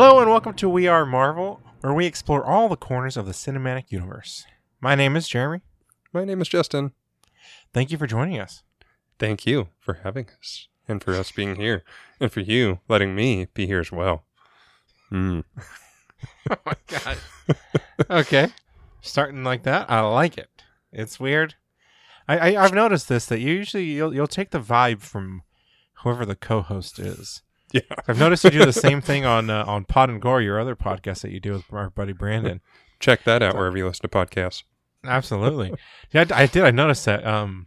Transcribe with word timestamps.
Hello 0.00 0.20
and 0.20 0.30
welcome 0.30 0.54
to 0.54 0.68
We 0.68 0.86
Are 0.86 1.04
Marvel, 1.04 1.60
where 1.80 1.92
we 1.92 2.06
explore 2.06 2.44
all 2.44 2.68
the 2.68 2.76
corners 2.76 3.16
of 3.16 3.26
the 3.26 3.32
cinematic 3.32 3.90
universe. 3.90 4.46
My 4.80 4.94
name 4.94 5.16
is 5.16 5.26
Jeremy. 5.26 5.60
My 6.12 6.24
name 6.24 6.40
is 6.40 6.46
Justin. 6.46 6.92
Thank 7.74 7.90
you 7.90 7.98
for 7.98 8.06
joining 8.06 8.38
us. 8.38 8.62
Thank 9.18 9.44
you 9.44 9.70
for 9.80 9.94
having 10.04 10.28
us 10.38 10.68
and 10.86 11.02
for 11.02 11.14
us 11.14 11.32
being 11.32 11.56
here 11.56 11.82
and 12.20 12.30
for 12.30 12.38
you 12.38 12.78
letting 12.88 13.16
me 13.16 13.48
be 13.54 13.66
here 13.66 13.80
as 13.80 13.90
well. 13.90 14.22
Mm. 15.10 15.42
oh 16.50 16.56
my 16.64 16.74
god. 16.86 17.18
okay. 18.08 18.50
Starting 19.00 19.42
like 19.42 19.64
that, 19.64 19.90
I 19.90 20.02
like 20.02 20.38
it. 20.38 20.62
It's 20.92 21.18
weird. 21.18 21.56
I, 22.28 22.52
I 22.52 22.64
I've 22.64 22.72
noticed 22.72 23.08
this 23.08 23.26
that 23.26 23.40
you 23.40 23.52
usually 23.52 23.86
you'll 23.86 24.14
you'll 24.14 24.28
take 24.28 24.50
the 24.50 24.60
vibe 24.60 25.00
from 25.00 25.42
whoever 26.04 26.24
the 26.24 26.36
co-host 26.36 27.00
is. 27.00 27.42
Yeah. 27.72 27.80
I've 28.06 28.18
noticed 28.18 28.44
you 28.44 28.50
do 28.50 28.64
the 28.64 28.72
same 28.72 29.00
thing 29.00 29.24
on 29.26 29.50
uh, 29.50 29.64
on 29.66 29.84
Pod 29.84 30.08
and 30.10 30.20
Gore, 30.22 30.40
your 30.40 30.58
other 30.58 30.74
podcast 30.76 31.20
that 31.22 31.30
you 31.32 31.40
do 31.40 31.52
with 31.52 31.64
our 31.72 31.90
buddy 31.90 32.12
Brandon. 32.12 32.60
Check 33.00 33.24
that 33.24 33.42
out 33.42 33.54
wherever 33.56 33.76
you 33.76 33.86
listen 33.86 34.02
to 34.02 34.08
podcasts. 34.08 34.62
Absolutely. 35.04 35.74
Yeah, 36.12 36.24
I, 36.30 36.42
I 36.42 36.46
did. 36.46 36.64
I 36.64 36.70
noticed 36.70 37.04
that. 37.04 37.26
Um, 37.26 37.66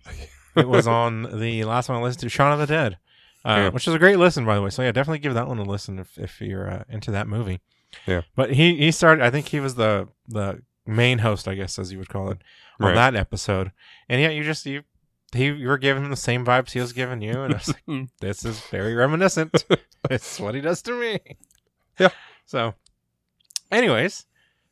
it 0.55 0.67
was 0.67 0.87
on 1.01 1.39
the 1.39 1.63
last 1.65 1.87
one 1.89 1.97
I 1.99 2.01
listened 2.01 2.21
to, 2.21 2.29
Shaun 2.29 2.51
of 2.51 2.59
the 2.59 2.67
Dead, 2.67 2.97
uh, 3.45 3.49
Yeah. 3.57 3.69
which 3.69 3.87
is 3.87 3.93
a 3.93 3.99
great 3.99 4.17
listen, 4.17 4.45
by 4.45 4.55
the 4.55 4.61
way. 4.61 4.69
So 4.69 4.81
yeah, 4.81 4.91
definitely 4.91 5.19
give 5.19 5.33
that 5.35 5.47
one 5.47 5.57
a 5.59 5.63
listen 5.63 5.99
if, 5.99 6.17
if 6.17 6.41
you're 6.41 6.69
uh, 6.69 6.83
into 6.89 7.11
that 7.11 7.27
movie. 7.27 7.61
Yeah. 8.07 8.21
But 8.35 8.53
he 8.53 8.77
he 8.77 8.91
started. 8.91 9.23
I 9.23 9.29
think 9.29 9.47
he 9.49 9.59
was 9.59 9.75
the 9.75 10.07
the 10.27 10.61
main 10.85 11.19
host, 11.19 11.47
I 11.47 11.55
guess, 11.55 11.77
as 11.79 11.91
you 11.91 11.99
would 11.99 12.09
call 12.09 12.31
it, 12.31 12.39
on 12.79 12.87
Right. 12.87 12.95
that 12.95 13.15
episode. 13.15 13.71
And 14.09 14.21
yeah, 14.21 14.29
you 14.29 14.43
just 14.43 14.65
you 14.65 14.83
he 15.33 15.45
you 15.45 15.67
were 15.67 15.77
giving 15.77 16.03
him 16.03 16.09
the 16.09 16.15
same 16.15 16.45
vibes 16.45 16.71
he 16.71 16.79
was 16.79 16.93
giving 16.93 17.21
you, 17.21 17.41
and 17.41 17.53
I 17.53 17.57
was 17.57 17.73
like, 17.87 18.09
this 18.19 18.45
is 18.45 18.59
very 18.59 18.93
reminiscent. 18.93 19.65
it's 20.09 20.39
what 20.39 20.55
he 20.55 20.61
does 20.61 20.81
to 20.83 20.93
me. 20.93 21.19
Yeah. 21.99 22.09
So, 22.45 22.75
anyways, 23.71 24.25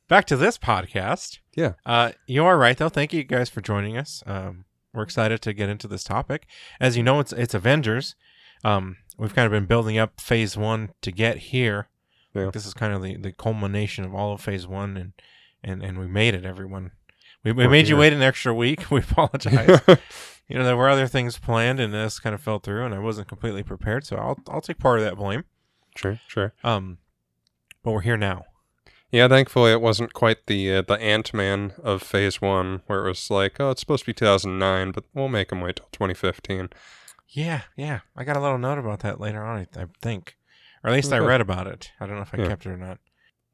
back 0.08 0.26
to 0.26 0.38
this 0.38 0.58
podcast. 0.58 1.40
Yeah. 1.56 1.74
Uh, 1.86 2.12
you 2.28 2.44
are 2.46 2.58
right 2.58 2.78
though. 2.78 2.90
Thank 2.90 3.14
you 3.14 3.24
guys 3.24 3.50
for 3.50 3.62
joining 3.62 3.98
us. 3.98 4.24
Um, 4.26 4.66
we're 4.94 5.04
excited 5.04 5.42
to 5.44 5.54
get 5.54 5.70
into 5.70 5.88
this 5.88 6.04
topic. 6.04 6.48
As 6.80 6.98
you 6.98 7.04
know, 7.04 7.20
it's 7.20 7.32
it's 7.32 7.54
Avengers. 7.54 8.16
Um, 8.64 8.98
we've 9.18 9.36
kind 9.36 9.46
of 9.46 9.52
been 9.52 9.66
building 9.66 9.98
up 9.98 10.20
Phase 10.20 10.58
One 10.58 10.90
to 11.02 11.12
get 11.12 11.38
here. 11.38 11.88
Yeah. 12.34 12.50
This 12.52 12.66
is 12.66 12.74
kind 12.74 12.94
of 12.94 13.02
the, 13.02 13.16
the 13.18 13.32
culmination 13.32 14.04
of 14.04 14.14
all 14.14 14.34
of 14.34 14.42
Phase 14.42 14.68
One, 14.68 14.98
and 14.98 15.14
and 15.64 15.84
and 15.84 16.00
we 16.00 16.08
made 16.08 16.34
it. 16.34 16.46
Everyone, 16.46 16.92
we, 17.44 17.52
we 17.52 17.68
made 17.68 17.88
you 17.88 17.96
here. 17.96 18.02
wait 18.02 18.14
an 18.14 18.22
extra 18.22 18.54
week. 18.54 18.86
We 18.92 19.00
apologize. 19.02 19.82
you 20.48 20.58
know, 20.58 20.64
there 20.66 20.78
were 20.78 20.90
other 20.90 21.08
things 21.08 21.38
planned, 21.38 21.80
and 21.80 21.94
this 21.94 22.20
kind 22.20 22.34
of 22.34 22.42
fell 22.42 22.60
through, 22.60 22.86
and 22.86 22.94
I 22.94 23.00
wasn't 23.00 23.28
completely 23.28 23.64
prepared. 23.64 24.06
So 24.06 24.16
I'll 24.18 24.40
I'll 24.50 24.62
take 24.62 24.80
part 24.80 25.00
of 25.00 25.06
that 25.06 25.16
blame. 25.16 25.44
sure, 25.96 26.20
sure. 26.28 26.54
Um, 26.64 26.98
but 27.84 27.92
we're 27.92 28.02
here 28.02 28.18
now. 28.18 28.46
Yeah, 29.12 29.28
thankfully 29.28 29.72
it 29.72 29.82
wasn't 29.82 30.14
quite 30.14 30.46
the 30.46 30.76
uh, 30.76 30.82
the 30.84 31.00
Ant 31.02 31.34
Man 31.34 31.74
of 31.84 32.04
Phase 32.04 32.42
One, 32.42 32.82
where 32.88 33.06
it 33.06 33.10
was 33.10 33.30
like, 33.32 33.60
oh, 33.60 33.72
it's 33.72 33.80
supposed 33.82 34.04
to 34.04 34.08
be 34.08 34.14
2009, 34.14 34.92
but 34.92 35.06
we'll 35.16 35.30
make 35.30 35.52
him 35.52 35.62
wait 35.62 35.78
till 35.78 35.88
2015. 35.92 36.70
Yeah, 37.30 37.62
yeah. 37.76 38.00
I 38.16 38.24
got 38.24 38.38
a 38.38 38.40
little 38.42 38.58
note 38.58 38.78
about 38.80 39.00
that 39.00 39.20
later 39.20 39.44
on. 39.44 39.68
I, 39.76 39.82
I 39.82 39.86
think, 40.02 40.36
or 40.84 40.90
at 40.90 40.94
least 40.96 41.12
I 41.14 41.18
read 41.20 41.42
about 41.42 41.68
it. 41.68 41.92
I 42.00 42.06
don't 42.06 42.16
know 42.18 42.22
if 42.24 42.34
I 42.34 42.38
Yeah. 42.38 42.48
kept 42.50 42.66
it 42.66 42.70
or 42.72 42.78
not. 42.78 43.00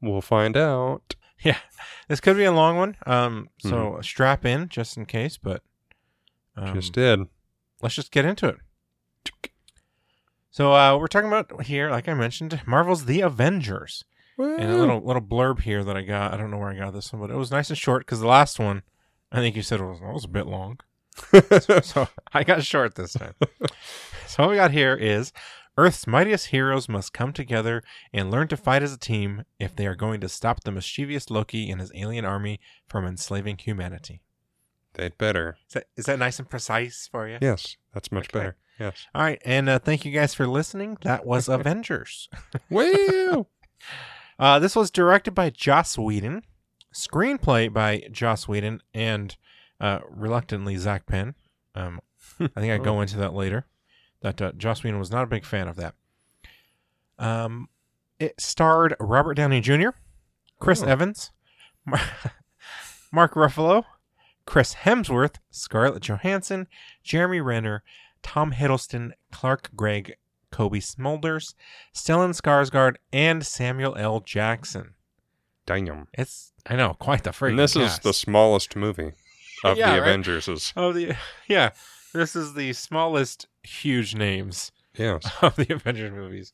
We'll 0.02 0.20
find 0.22 0.56
out. 0.56 1.14
Yeah, 1.42 1.58
this 2.08 2.20
could 2.20 2.36
be 2.36 2.44
a 2.44 2.52
long 2.52 2.76
one. 2.76 2.96
Um, 3.06 3.48
so 3.58 3.98
strap 4.02 4.44
in 4.44 4.68
just 4.68 4.96
in 4.96 5.06
case. 5.06 5.36
But 5.36 5.62
um, 6.56 6.74
Just 6.74 6.92
did. 6.92 7.20
let's 7.82 7.94
just 7.94 8.10
get 8.10 8.24
into 8.24 8.48
it. 8.48 8.56
So 10.50 10.72
uh, 10.72 10.96
we're 10.96 11.06
talking 11.08 11.28
about 11.28 11.64
here, 11.64 11.90
like 11.90 12.08
I 12.08 12.14
mentioned, 12.14 12.58
Marvel's 12.66 13.04
The 13.04 13.20
Avengers, 13.20 14.04
and 14.38 14.62
a 14.70 14.76
little 14.76 15.00
little 15.04 15.20
blurb 15.20 15.60
here 15.60 15.84
that 15.84 15.96
I 15.96 16.02
got. 16.02 16.32
I 16.32 16.38
don't 16.38 16.50
know 16.50 16.56
where 16.56 16.70
I 16.70 16.78
got 16.78 16.94
this 16.94 17.12
one, 17.12 17.20
but 17.20 17.30
it 17.30 17.36
was 17.36 17.50
nice 17.50 17.68
and 17.68 17.76
short 17.78 18.06
because 18.06 18.20
the 18.20 18.26
last 18.26 18.58
one, 18.58 18.82
I 19.30 19.36
think 19.40 19.54
you 19.54 19.62
said 19.62 19.80
it 19.80 19.84
was, 19.84 20.00
it 20.00 20.12
was 20.12 20.24
a 20.24 20.28
bit 20.28 20.46
long. 20.46 20.78
so 21.82 22.08
I 22.32 22.42
got 22.44 22.62
short 22.62 22.94
this 22.94 23.12
time. 23.12 23.34
so 24.26 24.44
what 24.44 24.50
we 24.50 24.56
got 24.56 24.70
here 24.70 24.94
is 24.94 25.32
Earth's 25.78 26.06
mightiest 26.06 26.46
heroes 26.46 26.88
must 26.88 27.12
come 27.12 27.32
together 27.32 27.82
and 28.12 28.30
learn 28.30 28.48
to 28.48 28.56
fight 28.56 28.82
as 28.82 28.92
a 28.92 28.98
team 28.98 29.44
if 29.58 29.76
they 29.76 29.86
are 29.86 29.94
going 29.94 30.20
to 30.20 30.28
stop 30.28 30.64
the 30.64 30.72
mischievous 30.72 31.30
Loki 31.30 31.70
and 31.70 31.80
his 31.80 31.92
alien 31.94 32.24
army 32.24 32.60
from 32.88 33.04
enslaving 33.06 33.58
humanity. 33.58 34.22
They'd 34.94 35.18
better. 35.18 35.58
Is 35.68 35.74
that, 35.74 35.84
is 35.96 36.06
that 36.06 36.18
nice 36.18 36.38
and 36.38 36.48
precise 36.48 37.08
for 37.12 37.28
you? 37.28 37.36
Yes, 37.42 37.76
that's 37.92 38.10
much 38.10 38.28
Okay. 38.30 38.38
better. 38.38 38.56
Yes. 38.78 39.06
All 39.14 39.22
right, 39.22 39.40
and 39.44 39.68
uh, 39.68 39.78
thank 39.78 40.04
you 40.04 40.12
guys 40.12 40.34
for 40.34 40.46
listening. 40.46 40.96
That 41.02 41.26
was 41.26 41.48
Avengers. 41.50 42.28
Woo! 42.70 43.46
Uh, 44.38 44.58
this 44.58 44.76
was 44.76 44.90
directed 44.90 45.30
by 45.30 45.48
Joss 45.48 45.96
Whedon, 45.96 46.42
screenplay 46.94 47.72
by 47.72 48.02
Joss 48.12 48.46
Whedon, 48.46 48.82
and 48.92 49.34
uh, 49.80 50.00
reluctantly 50.10 50.76
Zak 50.76 51.06
Penn. 51.06 51.34
Um, 51.74 52.00
I 52.40 52.60
think 52.60 52.70
I 52.72 52.76
go 52.76 53.00
into 53.00 53.16
that 53.16 53.32
later. 53.32 53.66
That 54.22 54.40
uh, 54.42 54.52
Joss 54.56 54.82
Whedon 54.82 54.98
was 54.98 55.10
not 55.10 55.24
a 55.24 55.26
big 55.28 55.44
fan 55.44 55.68
of 55.68 55.76
that. 55.76 55.94
Um, 57.18 57.68
it 58.18 58.40
starred 58.40 58.94
Robert 59.00 59.34
Downey 59.34 59.60
Jr., 59.60 59.90
Chris 60.58 60.82
Oh. 60.82 60.86
Evans, 60.86 61.30
Mar- 61.84 62.00
Mark 63.12 63.34
Ruffalo, 63.34 63.84
Chris 64.46 64.74
Hemsworth, 64.74 65.36
Scarlett 65.50 66.02
Johansson, 66.02 66.66
Jeremy 67.02 67.40
Renner, 67.40 67.82
Tom 68.22 68.52
Hiddleston, 68.52 69.12
Clark 69.32 69.70
Gregg, 69.76 70.16
Cobie 70.50 70.80
Smulders, 70.80 71.54
Stellan 71.94 72.30
Skarsgård, 72.40 72.96
and 73.12 73.44
Samuel 73.44 73.96
L. 73.96 74.20
Jackson. 74.20 74.94
Damn. 75.66 76.06
It's 76.14 76.52
I 76.66 76.76
know 76.76 76.94
quite 76.94 77.24
the 77.24 77.30
freaking 77.30 77.50
And 77.50 77.58
this 77.58 77.76
is 77.76 77.98
the 77.98 78.12
smallest 78.14 78.76
movie 78.76 79.12
of 79.64 79.76
Yeah, 79.78 79.94
the 79.96 80.00
right? 80.00 80.08
Avengers. 80.08 80.48
Is 80.48 80.72
oh 80.76 80.92
the 80.92 81.16
yeah 81.48 81.70
this 82.14 82.36
is 82.36 82.54
the 82.54 82.72
smallest 82.72 83.48
huge 83.66 84.14
names 84.14 84.72
yes. 84.96 85.30
of 85.42 85.56
the 85.56 85.72
Avengers 85.72 86.12
movies. 86.12 86.52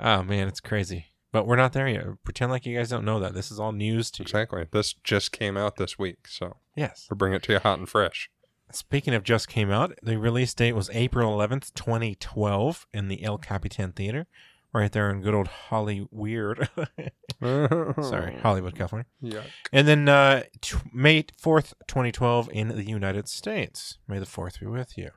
Oh 0.00 0.22
man, 0.22 0.48
it's 0.48 0.60
crazy. 0.60 1.06
But 1.32 1.46
we're 1.48 1.56
not 1.56 1.72
there 1.72 1.88
yet. 1.88 2.04
Pretend 2.22 2.52
like 2.52 2.64
you 2.64 2.76
guys 2.76 2.90
don't 2.90 3.04
know 3.04 3.18
that. 3.18 3.34
This 3.34 3.50
is 3.50 3.58
all 3.58 3.72
news 3.72 4.10
to 4.12 4.22
you. 4.22 4.24
Exactly. 4.24 4.66
This 4.70 4.92
just 4.92 5.32
came 5.32 5.56
out 5.56 5.76
this 5.76 5.98
week, 5.98 6.28
so 6.28 6.58
Yes. 6.76 7.08
we're 7.10 7.16
bringing 7.16 7.36
it 7.36 7.42
to 7.44 7.52
you 7.54 7.58
hot 7.58 7.78
and 7.80 7.88
fresh. 7.88 8.30
Speaking 8.70 9.14
of 9.14 9.24
just 9.24 9.48
came 9.48 9.70
out, 9.70 9.92
the 10.02 10.16
release 10.16 10.54
date 10.54 10.74
was 10.74 10.90
April 10.92 11.36
11th, 11.36 11.74
2012 11.74 12.86
in 12.94 13.08
the 13.08 13.22
El 13.24 13.38
Capitan 13.38 13.92
Theater, 13.92 14.26
right 14.72 14.90
there 14.92 15.10
in 15.10 15.22
good 15.22 15.34
old 15.34 15.48
Holly 15.48 16.06
Weird. 16.12 16.68
Sorry, 17.42 18.36
Hollywood, 18.42 18.74
California. 18.74 19.06
Yeah. 19.20 19.42
And 19.72 19.86
then 19.86 20.08
uh, 20.08 20.44
t- 20.60 20.78
May 20.92 21.24
4th, 21.24 21.74
2012 21.88 22.48
in 22.52 22.68
the 22.68 22.84
United 22.84 23.28
States. 23.28 23.98
May 24.08 24.18
the 24.18 24.24
4th 24.26 24.60
be 24.60 24.66
with 24.66 24.96
you. 24.96 25.10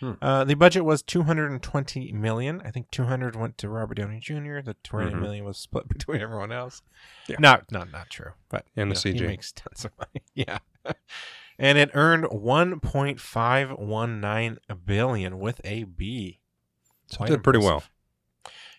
Mhm. 0.00 0.18
Uh, 0.22 0.44
the 0.44 0.54
budget 0.54 0.84
was 0.84 1.02
220 1.02 2.12
million. 2.12 2.60
I 2.64 2.70
think 2.70 2.90
200 2.90 3.36
went 3.36 3.58
to 3.58 3.68
Robert 3.68 3.96
Downey 3.96 4.20
Jr. 4.20 4.60
The 4.60 4.76
twenty 4.82 5.12
Mhm. 5.12 5.20
million 5.20 5.44
was 5.44 5.58
split 5.58 5.88
between 5.88 6.20
everyone 6.20 6.52
else. 6.52 6.82
Yeah. 7.28 7.36
Not, 7.38 7.70
not, 7.72 7.90
not 7.92 8.10
true. 8.10 8.32
But 8.48 8.66
And 8.76 8.90
the 8.90 8.94
know, 8.94 9.00
CG. 9.00 9.26
makes 9.26 9.52
tons 9.52 9.84
of 9.84 9.92
money. 9.98 10.22
Yeah, 10.34 10.58
and 11.58 11.78
it 11.78 11.90
earned 11.94 12.24
1.519 12.24 14.58
billion 14.84 15.38
with 15.38 15.60
a 15.64 15.84
B. 15.84 16.40
So 17.06 17.16
Quite 17.18 17.30
it 17.30 17.36
did 17.36 17.44
pretty 17.44 17.58
well. 17.60 17.82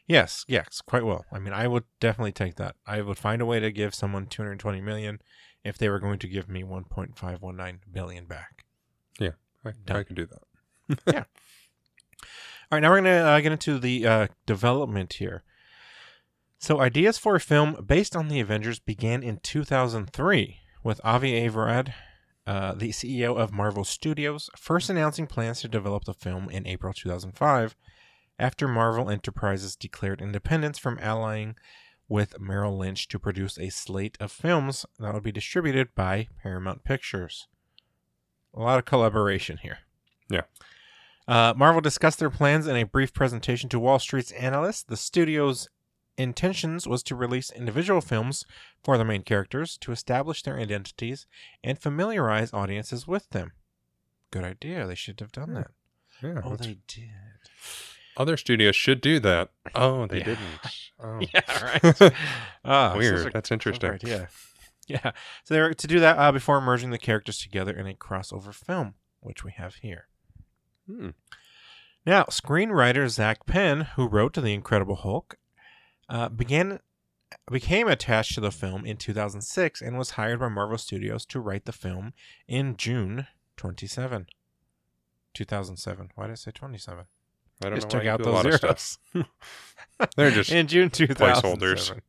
Yes, 0.05 0.45
yes, 0.47 0.81
quite 0.81 1.03
well. 1.03 1.25
I 1.31 1.39
mean, 1.39 1.53
I 1.53 1.67
would 1.67 1.83
definitely 1.99 2.31
take 2.31 2.55
that. 2.55 2.75
I 2.85 3.01
would 3.01 3.17
find 3.17 3.41
a 3.41 3.45
way 3.45 3.59
to 3.59 3.71
give 3.71 3.93
someone 3.95 4.27
220 4.27 4.79
million 4.81 5.19
if 5.63 5.77
they 5.77 5.89
were 5.89 5.99
going 5.99 6.19
to 6.19 6.27
give 6.27 6.47
me 6.47 6.63
1.519 6.63 7.79
billion 7.91 8.25
back. 8.25 8.63
I, 9.65 9.71
Done. 9.85 9.97
I 9.97 10.03
could 10.03 10.15
do 10.15 10.25
that. 10.27 10.43
All 12.69 12.75
right, 12.75 12.79
now 12.81 12.89
we're 12.89 13.01
going 13.01 13.05
to 13.05 13.25
uh, 13.25 13.39
get 13.39 13.51
into 13.53 13.79
the 13.79 14.05
uh, 14.05 14.27
development 14.45 15.13
here. 15.13 15.43
So, 16.59 16.81
ideas 16.81 17.17
for 17.17 17.35
a 17.35 17.39
film 17.39 17.85
based 17.85 18.15
on 18.15 18.27
the 18.27 18.39
Avengers 18.39 18.79
began 18.79 19.23
in 19.23 19.37
2003 19.37 20.59
with 20.83 20.99
Avi 21.03 21.47
Arad, 21.47 21.93
uh, 22.45 22.73
the 22.73 22.89
CEO 22.89 23.37
of 23.37 23.53
Marvel 23.53 23.83
Studios, 23.83 24.49
first 24.57 24.89
announcing 24.89 25.27
plans 25.27 25.61
to 25.61 25.67
develop 25.67 26.05
the 26.05 26.13
film 26.13 26.49
in 26.49 26.67
April 26.67 26.93
2005 26.93 27.75
after 28.39 28.67
Marvel 28.67 29.09
Enterprises 29.09 29.75
declared 29.75 30.21
independence 30.21 30.77
from 30.77 30.99
allying 31.01 31.55
with 32.09 32.39
Merrill 32.39 32.77
Lynch 32.77 33.07
to 33.09 33.19
produce 33.19 33.57
a 33.57 33.69
slate 33.69 34.17
of 34.19 34.31
films 34.31 34.85
that 34.99 35.13
would 35.13 35.23
be 35.23 35.31
distributed 35.31 35.93
by 35.95 36.27
Paramount 36.41 36.83
Pictures. 36.83 37.47
A 38.53 38.61
lot 38.61 38.79
of 38.79 38.85
collaboration 38.85 39.57
here. 39.61 39.79
Uh, 41.27 41.53
Marvel 41.57 41.81
discussed 41.81 42.19
their 42.19 42.29
plans 42.29 42.67
in 42.67 42.75
a 42.75 42.83
brief 42.85 43.13
presentation 43.13 43.69
to 43.69 43.79
Wall 43.79 43.99
Street's 43.99 44.31
analysts. 44.31 44.83
The 44.83 44.95
studio's 44.97 45.67
intentions 46.17 46.87
was 46.87 47.03
to 47.03 47.15
release 47.15 47.51
individual 47.51 48.01
films 48.01 48.45
for 48.83 48.97
the 48.97 49.05
main 49.05 49.21
characters 49.23 49.77
to 49.79 49.91
establish 49.91 50.41
their 50.41 50.57
identities 50.57 51.27
and 51.63 51.77
familiarize 51.77 52.53
audiences 52.53 53.07
with 53.07 53.29
them. 53.31 53.51
Good 54.31 54.43
idea. 54.43 54.87
They 54.87 54.95
should 54.95 55.19
have 55.19 55.31
done 55.31 55.53
that. 55.53 55.67
Yeah. 56.23 56.41
Oh, 56.43 56.55
they 56.55 56.77
did. 56.87 57.09
Other 58.15 58.35
studios 58.37 58.75
should 58.75 58.99
do 59.01 59.19
that. 59.19 59.49
Oh, 59.75 60.07
they 60.07 60.17
Yeah. 60.19 60.23
didn't. 60.23 60.59
Oh. 60.99 61.19
yeah, 61.33 61.63
right. 61.83 62.13
Ah, 62.65 62.95
Weird. 62.97 63.27
a 63.27 63.29
That's 63.29 63.51
interesting. 63.51 63.91
Right, 63.91 64.03
yeah. 64.03 64.25
Yeah. 64.87 65.11
So 65.43 65.53
they 65.53 65.59
were 65.59 65.73
to 65.73 65.87
do 65.87 65.99
that 65.99 66.17
uh, 66.17 66.31
before 66.31 66.59
merging 66.61 66.89
the 66.89 66.97
characters 66.97 67.37
together 67.37 67.73
in 67.73 67.85
a 67.85 67.93
crossover 67.93 68.53
film, 68.53 68.95
which 69.19 69.43
we 69.43 69.51
have 69.51 69.75
here. 69.75 70.07
Hmm. 70.87 71.09
Now, 72.05 72.23
screenwriter 72.25 73.07
Zak 73.09 73.45
Penn, 73.45 73.81
who 73.95 74.07
wrote 74.07 74.33
The 74.33 74.53
Incredible 74.53 74.95
Hulk, 74.95 75.37
uh, 76.09 76.29
began 76.29 76.79
became 77.51 77.89
attached 77.89 78.35
to 78.35 78.41
the 78.41 78.51
film 78.51 78.85
in 78.85 78.95
2006 78.95 79.81
and 79.81 79.97
was 79.97 80.11
hired 80.11 80.39
by 80.39 80.47
Marvel 80.47 80.77
Studios 80.77 81.25
to 81.25 81.41
write 81.41 81.65
the 81.65 81.73
film 81.73 82.13
in 82.47 82.77
June 82.77 83.27
27, 83.57 84.27
2007. 85.33 86.11
Why 86.15 86.27
did 86.27 86.31
I 86.31 86.35
say 86.35 86.51
27? 86.51 87.05
I 87.63 87.69
don't 87.69 87.75
Just 87.75 87.91
know. 87.91 87.99
took 87.99 88.07
out 88.07 88.23
those 88.23 88.41
zeros. 88.43 88.99
stuff. 89.11 89.25
They're 90.15 90.31
just 90.31 90.51
in 90.51 90.67
June 90.67 90.89
2007. 90.89 91.59
placeholders. 91.59 91.99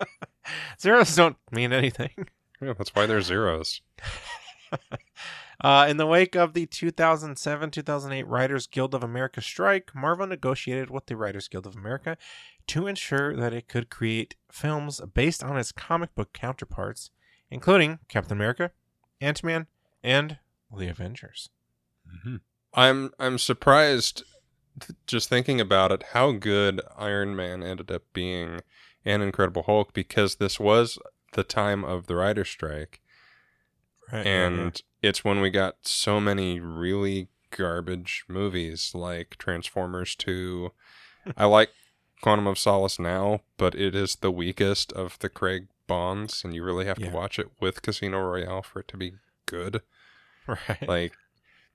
zeros 0.80 1.16
don't 1.16 1.36
mean 1.50 1.72
anything. 1.72 2.10
yeah, 2.60 2.74
that's 2.76 2.94
why 2.94 3.06
they're 3.06 3.22
zeros. 3.22 3.80
Uh, 5.60 5.86
in 5.88 5.96
the 5.96 6.06
wake 6.06 6.36
of 6.36 6.54
the 6.54 6.66
2007 6.66 7.70
2008 7.70 8.26
Writers 8.26 8.66
Guild 8.66 8.94
of 8.94 9.02
America 9.02 9.40
strike, 9.40 9.90
Marvel 9.94 10.26
negotiated 10.26 10.88
with 10.88 11.06
the 11.06 11.16
Writers 11.16 11.48
Guild 11.48 11.66
of 11.66 11.74
America 11.74 12.16
to 12.68 12.86
ensure 12.86 13.34
that 13.34 13.52
it 13.52 13.66
could 13.66 13.90
create 13.90 14.36
films 14.52 15.00
based 15.14 15.42
on 15.42 15.56
its 15.56 15.72
comic 15.72 16.14
book 16.14 16.32
counterparts, 16.32 17.10
including 17.50 17.98
Captain 18.08 18.36
America, 18.36 18.70
Ant 19.20 19.42
Man, 19.42 19.66
and 20.02 20.38
the 20.76 20.88
Avengers. 20.88 21.50
I'm 22.74 23.12
I'm 23.18 23.38
surprised 23.38 24.22
just 25.06 25.28
thinking 25.28 25.60
about 25.60 25.90
it 25.90 26.04
how 26.12 26.30
good 26.32 26.80
Iron 26.96 27.34
Man 27.34 27.64
ended 27.64 27.90
up 27.90 28.02
being 28.12 28.60
and 29.04 29.22
Incredible 29.22 29.64
Hulk 29.64 29.92
because 29.92 30.36
this 30.36 30.60
was 30.60 30.98
the 31.32 31.42
time 31.42 31.84
of 31.84 32.06
the 32.06 32.14
writer 32.14 32.44
strike 32.44 33.00
Right. 34.12 34.26
and 34.26 34.82
it's 35.02 35.24
when 35.24 35.40
we 35.40 35.50
got 35.50 35.76
so 35.82 36.20
many 36.20 36.60
really 36.60 37.28
garbage 37.50 38.24
movies 38.28 38.92
like 38.94 39.36
Transformers 39.38 40.14
2. 40.16 40.72
I 41.36 41.44
like 41.46 41.70
Quantum 42.22 42.46
of 42.46 42.58
Solace 42.58 42.98
now, 42.98 43.40
but 43.56 43.74
it 43.74 43.94
is 43.94 44.16
the 44.16 44.30
weakest 44.30 44.92
of 44.92 45.18
the 45.20 45.28
Craig 45.28 45.66
Bonds 45.86 46.42
and 46.44 46.54
you 46.54 46.62
really 46.64 46.84
have 46.86 46.98
Yeah. 46.98 47.10
to 47.10 47.16
watch 47.16 47.38
it 47.38 47.48
with 47.60 47.82
Casino 47.82 48.20
Royale 48.20 48.62
for 48.62 48.80
it 48.80 48.88
to 48.88 48.96
be 48.98 49.14
good 49.46 49.80
right. 50.46 50.86
like 50.88 51.12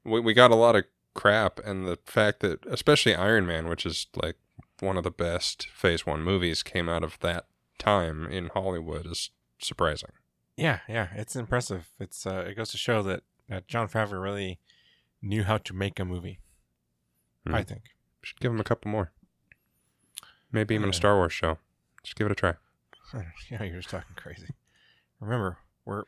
we, 0.03 0.19
we 0.19 0.33
got 0.35 0.51
a 0.51 0.55
lot 0.55 0.75
of 0.75 0.85
crap 1.15 1.59
and 1.65 1.87
the 1.87 1.97
fact 2.05 2.39
that 2.41 2.63
especially 2.67 3.15
iron 3.15 3.47
man 3.47 3.67
which 3.67 3.85
is 3.85 4.05
like 4.15 4.35
one 4.81 4.97
of 4.97 5.03
the 5.03 5.09
best 5.09 5.67
phase 5.69 6.05
one 6.05 6.21
movies 6.21 6.61
came 6.61 6.87
out 6.87 7.03
of 7.03 7.17
that 7.21 7.45
time 7.79 8.27
in 8.27 8.49
hollywood 8.53 9.05
is 9.07 9.31
surprising 9.59 10.09
Yeah, 10.57 10.79
yeah, 10.87 11.07
it's 11.15 11.35
impressive. 11.35 11.89
It's 11.99 12.25
uh, 12.27 12.45
it 12.47 12.55
goes 12.55 12.69
to 12.71 12.77
show 12.77 13.01
that, 13.03 13.23
that 13.49 13.67
Jon 13.67 13.87
Favreau 13.87 14.21
really 14.21 14.59
knew 15.21 15.43
how 15.43 15.57
to 15.57 15.73
make 15.73 15.99
a 15.99 16.05
movie. 16.05 16.39
I 17.47 17.63
Mhm. 17.63 17.67
think. 17.67 17.83
should 18.21 18.39
give 18.39 18.51
him 18.53 18.59
a 18.61 18.63
couple 18.63 18.89
more 18.89 19.11
maybe 20.51 20.75
even 20.75 20.89
a 20.89 20.93
star 20.93 21.15
wars 21.15 21.33
show 21.33 21.57
just 22.03 22.15
give 22.15 22.25
it 22.27 22.31
a 22.31 22.35
try 22.35 22.53
yeah, 23.51 23.61
you're 23.63 23.77
just 23.77 23.89
talking 23.89 24.15
crazy. 24.15 24.47
Remember, 25.19 25.57
we're 25.85 26.03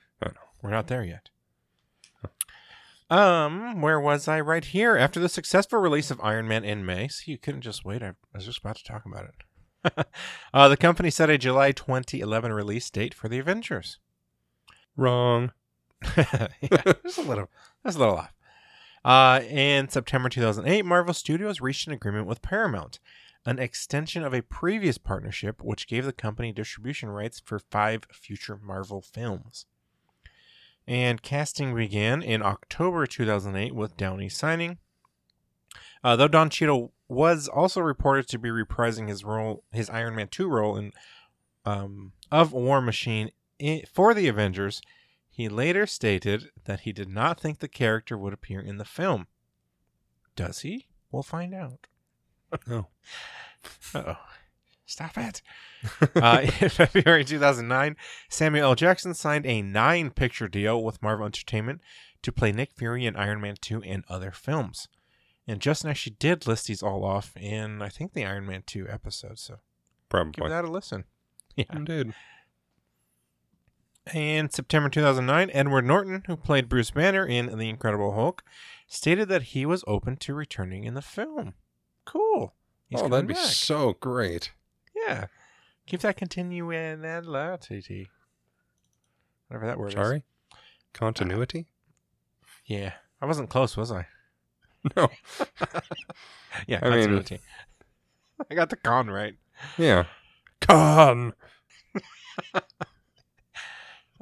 we're 0.62 0.70
not 0.72 0.88
there 0.88 1.04
yet. 1.04 1.30
Um, 3.10 3.82
where 3.82 4.00
was 4.00 4.28
I? 4.28 4.40
Right 4.40 4.66
here. 4.66 4.98
After 4.98 5.20
the 5.20 5.30
successful 5.30 5.80
release 5.80 6.10
of 6.10 6.20
Iron 6.22 6.48
Man 6.48 6.64
in 6.64 6.86
May, 6.86 7.08
see, 7.08 7.32
you 7.32 7.38
couldn't 7.38 7.62
just 7.62 7.86
wait. 7.86 8.02
I, 8.02 8.08
I 8.10 8.14
was 8.34 8.46
just 8.46 8.60
about 8.60 8.78
to 8.78 8.84
talk 8.84 9.06
about 9.06 9.26
it. 9.26 10.08
uh, 10.54 10.68
the 10.68 10.78
company 10.78 11.12
set 11.12 11.30
a 11.30 11.38
July 11.38 11.72
2011 11.72 12.52
release 12.52 12.90
date 12.90 13.14
for 13.14 13.30
the 13.30 13.38
Avengers. 13.38 14.00
Wrong 14.96 15.52
yeah, 16.18 16.48
just 17.04 17.18
a 17.18 17.22
little. 17.22 17.50
That's 17.84 17.96
a 17.96 18.00
little 18.00 18.16
off. 18.16 18.34
Uh, 19.04 19.42
in 19.48 19.88
September 19.90 20.30
2008, 20.30 20.84
Marvel 20.84 21.14
Studios 21.14 21.62
reached 21.62 21.88
an 21.88 21.94
agreement 21.94 22.26
with 22.26 22.42
Paramount, 22.42 23.00
an 23.46 23.60
extension 23.60 24.24
of 24.24 24.34
a 24.34 24.42
previous 24.42 24.98
partnership 24.98 25.64
which 25.64 25.88
gave 25.88 26.06
the 26.06 26.14
company 26.14 26.52
distribution 26.52 27.10
rights 27.10 27.42
for 27.44 27.60
five 27.60 28.04
future 28.12 28.60
Marvel 28.62 29.02
films. 29.02 29.66
And 30.88 31.22
casting 31.22 31.76
began 31.76 32.22
in 32.22 32.42
October 32.42 33.06
2008 33.06 33.74
with 33.74 33.98
Downey 33.98 34.30
signing. 34.30 34.78
Uh, 36.04 36.16
though 36.16 36.28
Don 36.28 36.50
Cheadle 36.50 36.94
was 37.08 37.48
also 37.48 37.82
reported 37.82 38.28
to 38.28 38.40
be 38.40 38.50
reprising 38.50 39.08
his 39.08 39.24
role, 39.24 39.64
his 39.72 39.90
Iron 39.90 40.16
Man 40.16 40.28
2 40.28 40.48
role 40.48 40.78
in 40.78 40.92
um, 41.66 42.14
of 42.32 42.54
War 42.54 42.82
Machine 42.82 43.32
for 43.92 44.14
the 44.14 44.28
Avengers, 44.28 44.82
he 45.30 45.50
later 45.50 45.86
stated 45.86 46.50
that 46.66 46.82
he 46.82 46.94
did 46.94 47.10
not 47.10 47.40
think 47.40 47.60
the 47.60 47.68
character 47.68 48.18
would 48.18 48.34
appear 48.34 48.60
in 48.62 48.78
the 48.78 48.86
film. 48.86 49.28
Does 50.36 50.62
he? 50.62 50.88
We'll 51.12 51.24
find 51.24 51.54
out. 51.54 51.88
no 52.68 52.88
Uh-oh. 53.94 54.18
Stop 54.86 55.18
it. 55.18 55.42
uh, 56.16 56.42
in 56.62 56.70
February 56.70 57.26
2009, 57.26 57.96
Samuel 58.30 58.66
L. 58.70 58.76
Jackson 58.76 59.14
signed 59.14 59.46
a 59.46 59.62
nine 59.62 60.12
picture 60.12 60.48
deal 60.48 60.84
with 60.84 61.02
Marvel 61.02 61.26
Entertainment 61.26 61.82
to 62.22 62.32
play 62.32 62.52
Nick 62.52 62.72
Fury 62.74 63.06
in 63.06 63.16
Iron 63.16 63.42
Man 63.42 63.56
2 63.60 63.82
and 63.84 64.04
other 64.08 64.32
films. 64.32 64.88
And 65.48 65.60
Justin 65.60 65.90
actually 65.90 66.16
did 66.20 66.48
list 66.48 66.68
these 66.68 66.84
all 66.84 67.04
off 67.04 67.36
in, 67.36 67.82
I 67.82 67.90
think, 67.90 68.14
the 68.14 68.26
Iron 68.26 68.46
Man 68.46 68.64
2 68.66 68.88
episode. 68.90 69.40
So 69.40 69.58
probably 70.10 70.34
give 70.34 70.50
that 70.50 70.66
a 70.66 70.72
listen. 70.72 71.06
Yeah. 71.56 71.66
indeed 71.72 72.14
In 74.14 74.50
September 74.52 74.88
2009, 74.90 75.50
Edward 75.52 75.86
Norton, 75.86 76.24
who 76.28 76.36
played 76.38 76.70
Bruce 76.70 76.92
Banner 76.92 77.26
in 77.26 77.58
The 77.58 77.70
Incredible 77.70 78.14
Hulk, 78.14 78.44
stated 78.88 79.30
that 79.30 79.42
he 79.44 79.66
was 79.66 79.84
open 79.88 80.16
to 80.18 80.36
returning 80.36 80.84
in 80.84 80.94
the 80.94 81.02
film. 81.02 81.56
Cool. 82.06 82.54
He's 82.88 83.02
oh 83.02 83.08
that'd 83.10 83.28
be 83.28 83.34
back. 83.34 83.44
so 83.44 83.94
great 84.00 84.52
Yeah. 84.96 85.26
Keep 85.88 86.02
that 86.02 86.18
continuing 86.18 87.02
continuity. 87.02 88.08
Whatever 89.48 89.66
that 89.66 89.80
word 89.80 89.88
is. 89.88 89.94
sorry 89.96 90.24
continuity 90.94 91.68
uh, 92.44 92.48
Yeah. 92.68 92.94
I 93.22 93.26
wasn't 93.26 93.50
close, 93.50 93.76
was 93.76 93.92
I? 93.92 94.06
no 94.96 95.08
Yeah, 96.68 96.80
I 96.84 96.90
mean- 96.92 97.00
continuity. 97.00 97.40
I 98.52 98.54
got 98.54 98.70
the 98.70 98.76
con 98.76 99.08
right. 99.10 99.36
yeah 99.80 100.06
con 100.62 101.34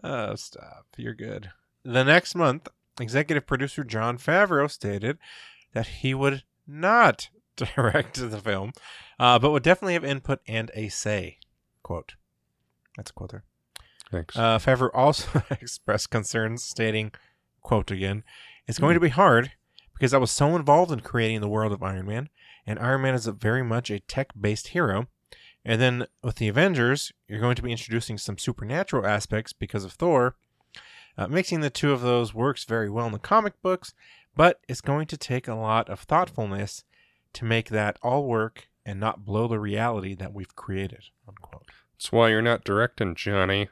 Oh, 0.03 0.35
stop. 0.35 0.87
You're 0.97 1.13
good. 1.13 1.51
The 1.83 2.03
next 2.03 2.35
month, 2.35 2.67
executive 2.99 3.45
producer 3.45 3.83
Jon 3.83 4.17
Favreau 4.17 4.69
stated 4.69 5.17
that 5.73 5.87
he 5.87 6.13
would 6.13 6.43
not 6.67 7.29
direct 7.55 8.15
the 8.15 8.39
film, 8.39 8.73
uh, 9.19 9.39
but 9.39 9.51
would 9.51 9.63
definitely 9.63 9.93
have 9.93 10.05
input 10.05 10.39
and 10.47 10.71
a 10.73 10.89
say. 10.89 11.37
Quote. 11.81 12.15
That's 12.97 13.11
a 13.11 13.13
quote 13.13 13.31
there. 13.31 13.43
thanks 14.11 14.37
Uh, 14.37 14.59
Favreau 14.59 14.91
also 14.93 15.43
expressed 15.49 16.09
concerns, 16.09 16.63
stating, 16.63 17.11
quote 17.61 17.91
again, 17.91 18.23
It's 18.67 18.79
going 18.79 18.93
to 18.93 18.99
be 18.99 19.09
hard 19.09 19.51
because 19.93 20.13
I 20.13 20.17
was 20.17 20.31
so 20.31 20.55
involved 20.55 20.91
in 20.91 20.99
creating 20.99 21.41
the 21.41 21.49
world 21.49 21.71
of 21.71 21.81
Iron 21.81 22.07
Man, 22.07 22.29
and 22.65 22.79
Iron 22.79 23.01
Man 23.01 23.15
is 23.15 23.27
a 23.27 23.31
very 23.31 23.63
much 23.63 23.89
a 23.89 23.99
tech 23.99 24.31
based 24.39 24.69
hero. 24.69 25.07
And 25.65 25.79
then 25.81 26.07
with 26.21 26.35
the 26.35 26.47
Avengers, 26.49 27.11
you're 27.27 27.39
going 27.39 27.55
to 27.55 27.61
be 27.61 27.71
introducing 27.71 28.17
some 28.17 28.37
supernatural 28.37 29.05
aspects 29.05 29.53
because 29.53 29.85
of 29.85 29.93
Thor. 29.93 30.35
Uh, 31.17 31.27
mixing 31.27 31.61
the 31.61 31.69
two 31.69 31.91
of 31.91 32.01
those 32.01 32.33
works 32.33 32.63
very 32.65 32.89
well 32.89 33.05
in 33.05 33.11
the 33.13 33.19
comic 33.19 33.61
books, 33.61 33.93
but 34.35 34.59
it's 34.67 34.81
going 34.81 35.05
to 35.07 35.15
take 35.17 35.47
a 35.47 35.53
lot 35.55 35.87
of 35.89 35.99
thoughtfulness 36.01 36.83
to 37.33 37.45
make 37.45 37.69
that 37.69 37.97
all 38.01 38.25
work 38.25 38.67
and 38.85 38.99
not 38.99 39.23
blow 39.23 39.47
the 39.47 39.59
reality 39.59 40.15
that 40.15 40.33
we've 40.33 40.55
created. 40.55 41.05
Unquote. 41.27 41.67
that's 41.93 42.11
why 42.11 42.29
you're 42.29 42.41
not 42.41 42.63
directing 42.63 43.15
johnny 43.15 43.69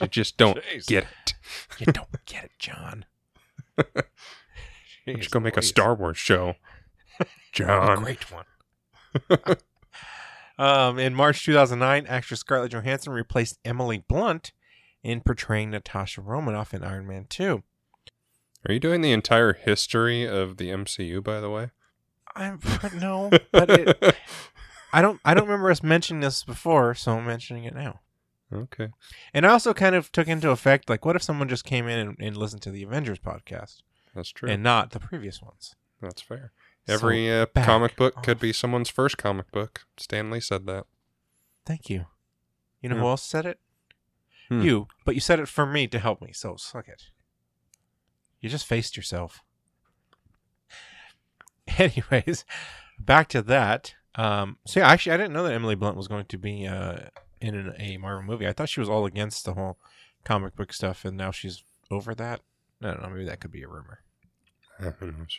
you 0.00 0.06
just 0.06 0.36
don't 0.36 0.58
get 0.86 1.04
it 1.26 1.34
You 1.78 1.86
don't 1.86 2.24
get 2.24 2.44
it, 2.44 2.52
John. 2.58 3.04
You 5.04 5.16
go 5.28 5.40
make 5.40 5.56
a 5.56 5.62
Star 5.62 5.96
Wars 5.96 6.16
show, 6.16 6.54
A 7.20 7.26
John? 7.50 8.04
great 8.04 8.24
one. 8.30 8.44
Um, 10.62 10.98
in 10.98 11.12
March 11.12 11.44
2009, 11.44 12.06
actress 12.06 12.40
Scarlett 12.40 12.72
Johansson 12.72 13.12
replaced 13.12 13.58
Emily 13.64 14.04
Blunt 14.06 14.52
in 15.02 15.20
portraying 15.20 15.70
Natasha 15.70 16.20
Romanoff 16.20 16.72
in 16.72 16.84
Iron 16.84 17.06
Man 17.08 17.26
2. 17.28 17.64
Are 18.68 18.72
you 18.72 18.78
doing 18.78 19.00
the 19.00 19.10
entire 19.10 19.54
history 19.54 20.24
of 20.24 20.58
the 20.58 20.70
MCU, 20.70 21.22
by 21.22 21.40
the 21.40 21.50
way? 21.50 21.70
I'm 22.36 22.60
no, 22.94 23.30
but 23.52 23.70
it, 23.70 24.16
I 24.92 25.02
don't. 25.02 25.20
I 25.24 25.34
don't 25.34 25.46
remember 25.46 25.68
us 25.70 25.82
mentioning 25.82 26.20
this 26.20 26.44
before, 26.44 26.94
so 26.94 27.18
I'm 27.18 27.26
mentioning 27.26 27.64
it 27.64 27.74
now. 27.74 28.00
okay. 28.52 28.90
And 29.34 29.44
I 29.44 29.50
also 29.50 29.74
kind 29.74 29.96
of 29.96 30.12
took 30.12 30.28
into 30.28 30.50
effect, 30.50 30.88
like, 30.88 31.04
what 31.04 31.16
if 31.16 31.22
someone 31.22 31.48
just 31.48 31.64
came 31.64 31.88
in 31.88 31.98
and, 31.98 32.16
and 32.20 32.36
listened 32.36 32.62
to 32.62 32.70
the 32.70 32.84
Avengers 32.84 33.18
podcast 33.18 33.82
That's 34.14 34.30
true. 34.30 34.48
and 34.48 34.62
not 34.62 34.92
the 34.92 35.00
previous 35.00 35.42
ones? 35.42 35.74
That's 36.00 36.22
fair. 36.22 36.52
Every 36.88 37.30
uh, 37.30 37.46
comic 37.54 37.96
book 37.96 38.22
could 38.22 38.40
be 38.40 38.52
someone's 38.52 38.88
first 38.90 39.16
comic 39.18 39.50
book. 39.52 39.82
Stan 39.96 40.30
Lee 40.30 40.40
said 40.40 40.66
that. 40.66 40.84
Thank 41.64 41.88
you. 41.88 42.06
You 42.80 42.88
know 42.88 42.96
Yeah. 42.96 43.02
who 43.02 43.08
else 43.08 43.22
said 43.22 43.46
it? 43.46 43.60
Hmm. 44.48 44.62
You, 44.62 44.88
but 45.04 45.14
you 45.14 45.20
said 45.20 45.38
it 45.38 45.48
for 45.48 45.64
me 45.64 45.86
to 45.86 45.98
help 46.00 46.20
me, 46.20 46.32
so 46.32 46.56
suck 46.56 46.88
it. 46.88 47.04
You 48.40 48.48
just 48.48 48.66
faced 48.66 48.96
yourself. 48.96 49.42
Anyways, 51.78 52.44
back 52.98 53.28
to 53.28 53.42
that. 53.42 53.94
Um, 54.16 54.58
so 54.66 54.80
yeah, 54.80 54.88
actually, 54.88 55.12
I 55.12 55.16
didn't 55.16 55.32
know 55.32 55.44
that 55.44 55.52
Emily 55.54 55.74
Blunt 55.76 55.96
was 55.96 56.08
going 56.08 56.26
to 56.26 56.36
be 56.38 56.66
uh, 56.66 56.96
in 57.40 57.54
an, 57.54 57.74
a 57.78 57.96
Marvel 57.98 58.22
movie. 58.24 58.46
I 58.48 58.52
thought 58.52 58.68
she 58.68 58.80
was 58.80 58.88
all 58.88 59.06
against 59.06 59.44
the 59.44 59.54
whole 59.54 59.78
comic 60.24 60.56
book 60.56 60.72
stuff, 60.72 61.04
and 61.04 61.16
now 61.16 61.30
she's 61.30 61.62
over 61.90 62.14
that. 62.16 62.40
I 62.82 62.88
don't 62.88 63.02
know. 63.02 63.08
Maybe 63.10 63.24
that 63.26 63.40
could 63.40 63.52
be 63.52 63.62
a 63.62 63.68
rumor. 63.68 64.00
Who 64.78 65.06
knows? 65.12 65.38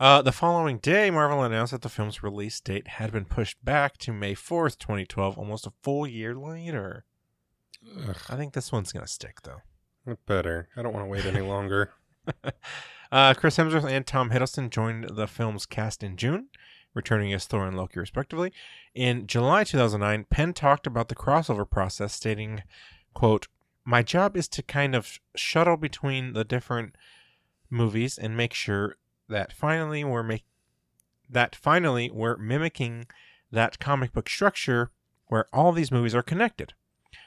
Uh, 0.00 0.20
the 0.22 0.32
following 0.32 0.78
day, 0.78 1.10
Marvel 1.10 1.42
announced 1.42 1.70
that 1.72 1.82
the 1.82 1.88
film's 1.88 2.22
release 2.22 2.60
date 2.60 2.88
had 2.88 3.12
been 3.12 3.24
pushed 3.24 3.64
back 3.64 3.96
to 3.98 4.12
May 4.12 4.34
4th, 4.34 4.78
2012, 4.78 5.38
almost 5.38 5.66
a 5.66 5.72
full 5.82 6.06
year 6.06 6.34
later. 6.34 7.04
Ugh, 8.08 8.16
I 8.28 8.36
think 8.36 8.54
this 8.54 8.72
one's 8.72 8.92
going 8.92 9.04
to 9.04 9.10
stick, 9.10 9.42
though. 9.42 10.16
better. 10.26 10.68
I 10.76 10.82
don't 10.82 10.92
want 10.92 11.04
to 11.04 11.10
wait 11.10 11.24
any 11.26 11.40
longer. 11.46 11.92
Uh, 13.12 13.34
Chris 13.34 13.56
Hemsworth 13.56 13.88
and 13.88 14.04
Tom 14.06 14.30
Hiddleston 14.30 14.70
joined 14.70 15.10
the 15.10 15.28
film's 15.28 15.66
cast 15.66 16.02
in 16.02 16.16
June, 16.16 16.48
returning 16.94 17.32
as 17.32 17.46
Thor 17.46 17.64
and 17.66 17.76
Loki, 17.76 18.00
respectively. 18.00 18.52
In 18.94 19.28
July 19.28 19.62
2009, 19.62 20.26
Penn 20.28 20.52
talked 20.52 20.88
about 20.88 21.08
the 21.08 21.14
crossover 21.14 21.68
process, 21.68 22.12
stating, 22.12 22.64
quote, 23.12 23.46
My 23.84 24.02
job 24.02 24.36
is 24.36 24.48
to 24.48 24.62
kind 24.62 24.96
of 24.96 25.20
shuttle 25.36 25.76
between 25.76 26.32
the 26.32 26.42
different 26.42 26.96
movies 27.70 28.18
and 28.18 28.36
make 28.36 28.52
sure 28.54 28.96
that 29.28 29.52
finally 29.52 30.04
we're 30.04 30.22
make 30.22 30.44
that 31.28 31.56
finally 31.56 32.10
we're 32.10 32.36
mimicking 32.36 33.06
that 33.50 33.78
comic 33.78 34.12
book 34.12 34.28
structure 34.28 34.90
where 35.26 35.46
all 35.52 35.72
these 35.72 35.90
movies 35.90 36.14
are 36.14 36.22
connected. 36.22 36.74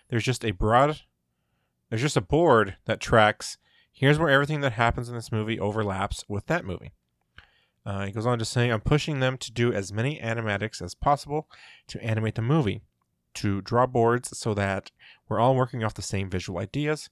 There's 0.10 0.24
just 0.24 0.46
a 0.46 0.52
broad 0.52 1.02
there's 1.90 2.02
just 2.02 2.18
a 2.18 2.22
board 2.22 2.76
that 2.86 3.00
tracks 3.00 3.58
here's 3.92 4.20
where 4.20 4.30
everything 4.30 4.62
that 4.62 4.74
happens 4.74 5.10
in 5.10 5.16
this 5.16 5.32
movie 5.32 5.60
overlaps 5.60 6.24
with 6.28 6.46
that 6.48 6.66
movie. 6.66 6.94
Uh, 7.86 8.06
he 8.06 8.12
goes 8.12 8.26
on 8.26 8.38
to 8.38 8.46
say, 8.46 8.70
I'm 8.70 8.82
pushing 8.82 9.22
them 9.22 9.38
to 9.38 9.52
do 9.52 9.72
as 9.72 9.94
many 9.94 10.20
animatics 10.20 10.82
as 10.82 10.94
possible 10.94 11.48
to 11.88 12.04
animate 12.04 12.36
the 12.36 12.42
movie, 12.42 12.82
to 13.36 13.62
draw 13.62 13.88
boards 13.88 14.38
so 14.38 14.54
that 14.54 14.92
we're 15.30 15.40
all 15.40 15.56
working 15.56 15.86
off 15.86 15.94
the 15.94 16.02
same 16.02 16.30
visual 16.30 16.60
ideas, 16.60 17.10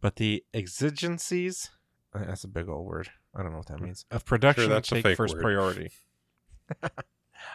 but 0.00 0.16
the 0.16 0.42
exigencies 0.54 1.70
that's 2.14 2.44
a 2.44 2.48
big 2.48 2.68
old 2.68 2.86
word. 2.86 3.10
I 3.34 3.42
don't 3.42 3.52
know 3.52 3.58
what 3.58 3.66
that 3.66 3.80
means. 3.80 4.04
Of 4.10 4.24
production 4.24 4.68
that's 4.70 4.90
a 4.92 4.96
take 4.96 5.02
fake 5.04 5.16
first 5.16 5.34
word. 5.34 5.42
priority. 5.42 5.90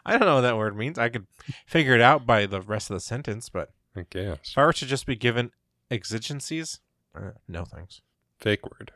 I 0.06 0.12
don't 0.18 0.28
know 0.28 0.36
what 0.36 0.42
that 0.42 0.58
word 0.58 0.78
means. 0.78 0.98
I 0.98 1.10
could 1.10 1.26
figure 1.66 1.96
it 1.96 2.02
out 2.02 2.26
by 2.26 2.46
the 2.46 2.62
rest 2.62 2.90
of 2.90 2.96
the 2.96 3.00
sentence, 3.00 3.50
but 3.50 3.72
I 3.96 4.06
guess. 4.10 4.38
if 4.52 4.58
I 4.58 4.66
were 4.66 4.74
to 4.74 4.86
just 4.86 5.06
be 5.06 5.16
given 5.16 5.52
exigencies, 5.90 6.80
uh, 7.16 7.32
no 7.48 7.66
thanks. 7.66 8.02
Fake 8.38 8.64
word. 8.64 8.92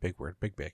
Big 0.00 0.18
word, 0.18 0.36
big, 0.40 0.56
big. 0.56 0.72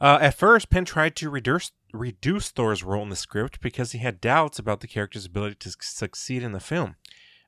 Uh, 0.00 0.18
at 0.20 0.34
first, 0.38 0.70
Penn 0.70 0.84
tried 0.84 1.16
to 1.16 1.28
reduce 1.28 1.72
reduce 1.92 2.50
Thor's 2.50 2.84
role 2.84 3.02
in 3.02 3.08
the 3.08 3.16
script 3.16 3.60
because 3.60 3.92
he 3.92 3.98
had 3.98 4.20
doubts 4.20 4.58
about 4.58 4.80
the 4.80 4.86
character's 4.86 5.24
ability 5.26 5.56
to 5.56 5.74
succeed 5.80 6.42
in 6.42 6.52
the 6.52 6.60
film. 6.60 6.96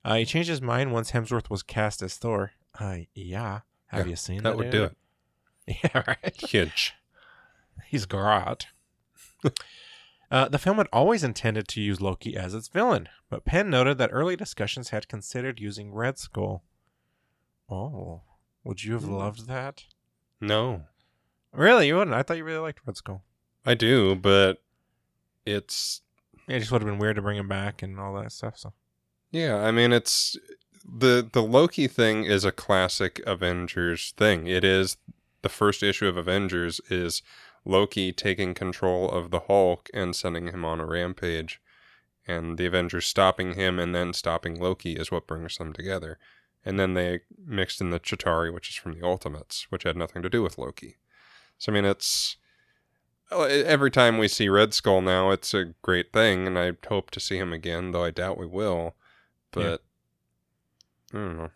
Uh, 0.05 0.17
he 0.17 0.25
changed 0.25 0.49
his 0.49 0.63
mind 0.63 0.93
once 0.93 1.13
Hemsworth 1.13 1.51
was 1.51 1.63
cast 1.63 2.03
as 2.03 2.17
Thor. 2.17 2.53
Uh, 2.79 2.99
yeah, 3.15 3.61
have 3.87 4.07
Yeah, 4.07 4.11
you 4.11 4.17
seen 4.17 4.39
that? 4.39 4.43
That 4.51 4.57
would 4.57 4.71
do 4.71 4.85
it. 4.85 4.97
Yeah, 5.85 6.03
right. 6.07 6.37
Huge. 6.37 6.95
He's 7.87 8.07
great. 8.07 8.67
uh, 10.31 10.49
the 10.49 10.59
film 10.59 10.77
had 10.79 10.89
always 10.93 11.23
intended 11.25 11.67
to 11.69 11.81
use 11.81 12.01
Loki 12.01 12.37
as 12.37 12.55
its 12.55 12.69
villain, 12.69 13.09
but 13.29 13.45
Penn 13.45 13.71
noted 13.71 13.99
that 13.99 14.11
early 14.13 14.37
discussions 14.37 14.91
had 14.91 15.09
considered 15.09 15.61
using 15.61 15.93
Red 15.93 16.19
Skull. 16.19 16.63
Oh, 17.69 18.23
would 18.65 18.85
you 18.85 18.95
have 18.95 19.05
Hmm. 19.05 19.13
loved 19.15 19.47
that? 19.49 19.85
No, 20.41 20.85
Really, 21.53 21.89
you 21.89 21.97
wouldn't? 21.97 22.15
I 22.15 22.23
thought 22.23 22.37
you 22.37 22.45
really 22.45 22.61
liked 22.61 22.81
Red 22.87 22.97
Skull. 22.97 23.25
I 23.67 23.75
do, 23.75 24.15
but 24.15 24.63
it's 25.45 26.01
it 26.49 26.61
just 26.61 26.71
would 26.71 26.81
have 26.81 26.89
been 26.89 26.99
weird 27.01 27.17
to 27.17 27.23
bring 27.23 27.37
him 27.39 27.49
back 27.49 27.83
and 27.83 27.99
all 27.99 28.15
that 28.15 28.31
stuff. 28.33 28.57
So 28.57 28.73
yeah. 29.33 29.57
I 29.57 29.73
mean, 29.73 29.93
it's 29.93 30.37
the 30.85 31.29
the 31.33 31.43
Loki 31.43 31.89
thing 31.89 32.23
is 32.25 32.45
a 32.45 32.53
classic 32.53 33.21
Avengers 33.27 34.13
thing. 34.17 34.47
It 34.47 34.63
is 34.65 34.97
the 35.43 35.49
first 35.49 35.83
issue 35.83 36.07
of 36.07 36.17
Avengers 36.17 36.81
is 36.91 37.23
Loki 37.65 38.13
taking 38.13 38.55
control 38.55 39.11
of 39.11 39.31
the 39.31 39.41
Hulk 39.41 39.89
and 39.93 40.15
sending 40.15 40.49
him 40.49 40.65
on 40.65 40.81
a 40.81 40.87
rampage, 40.87 41.61
and 42.27 42.59
the 42.59 42.67
Avengers 42.67 43.07
stopping 43.07 43.55
him 43.55 43.79
and 43.79 43.95
then 43.95 44.13
stopping 44.13 44.59
Loki 44.59 44.95
is 44.95 45.11
what 45.11 45.27
brings 45.27 45.57
them 45.59 45.73
together. 45.73 46.19
And 46.65 46.79
then 46.79 46.95
they 46.95 47.21
mixed 47.45 47.81
in 47.81 47.91
the 47.91 48.01
Chitauri, 48.01 48.53
which 48.53 48.69
is 48.69 48.77
from 48.77 48.93
the 48.93 49.07
Ultimates, 49.07 49.67
which 49.71 49.85
had 49.85 49.97
nothing 49.97 50.23
to 50.23 50.29
do 50.29 50.43
with 50.43 50.59
Loki. 50.59 50.97
So 51.59 51.73
I 51.73 51.75
mean, 51.75 51.85
it's 51.85 52.37
uh, 53.33 53.43
every 53.43 53.91
time 53.91 54.19
we 54.19 54.29
see 54.29 54.49
Red 54.49 54.75
Skull 54.75 55.01
now, 55.01 55.31
it's 55.31 55.55
a 55.55 55.73
great 55.83 56.13
thing, 56.13 56.47
and 56.47 56.59
I 56.59 56.73
hope 56.89 57.11
to 57.13 57.21
see 57.21 57.39
him 57.39 57.53
again, 57.53 57.93
though 57.93 58.05
I 58.05 58.11
doubt 58.11 58.39
we 58.39 58.47
will. 58.47 58.95
But 59.53 59.83
I 61.13 61.17
don't 61.17 61.37
know. 61.37 61.51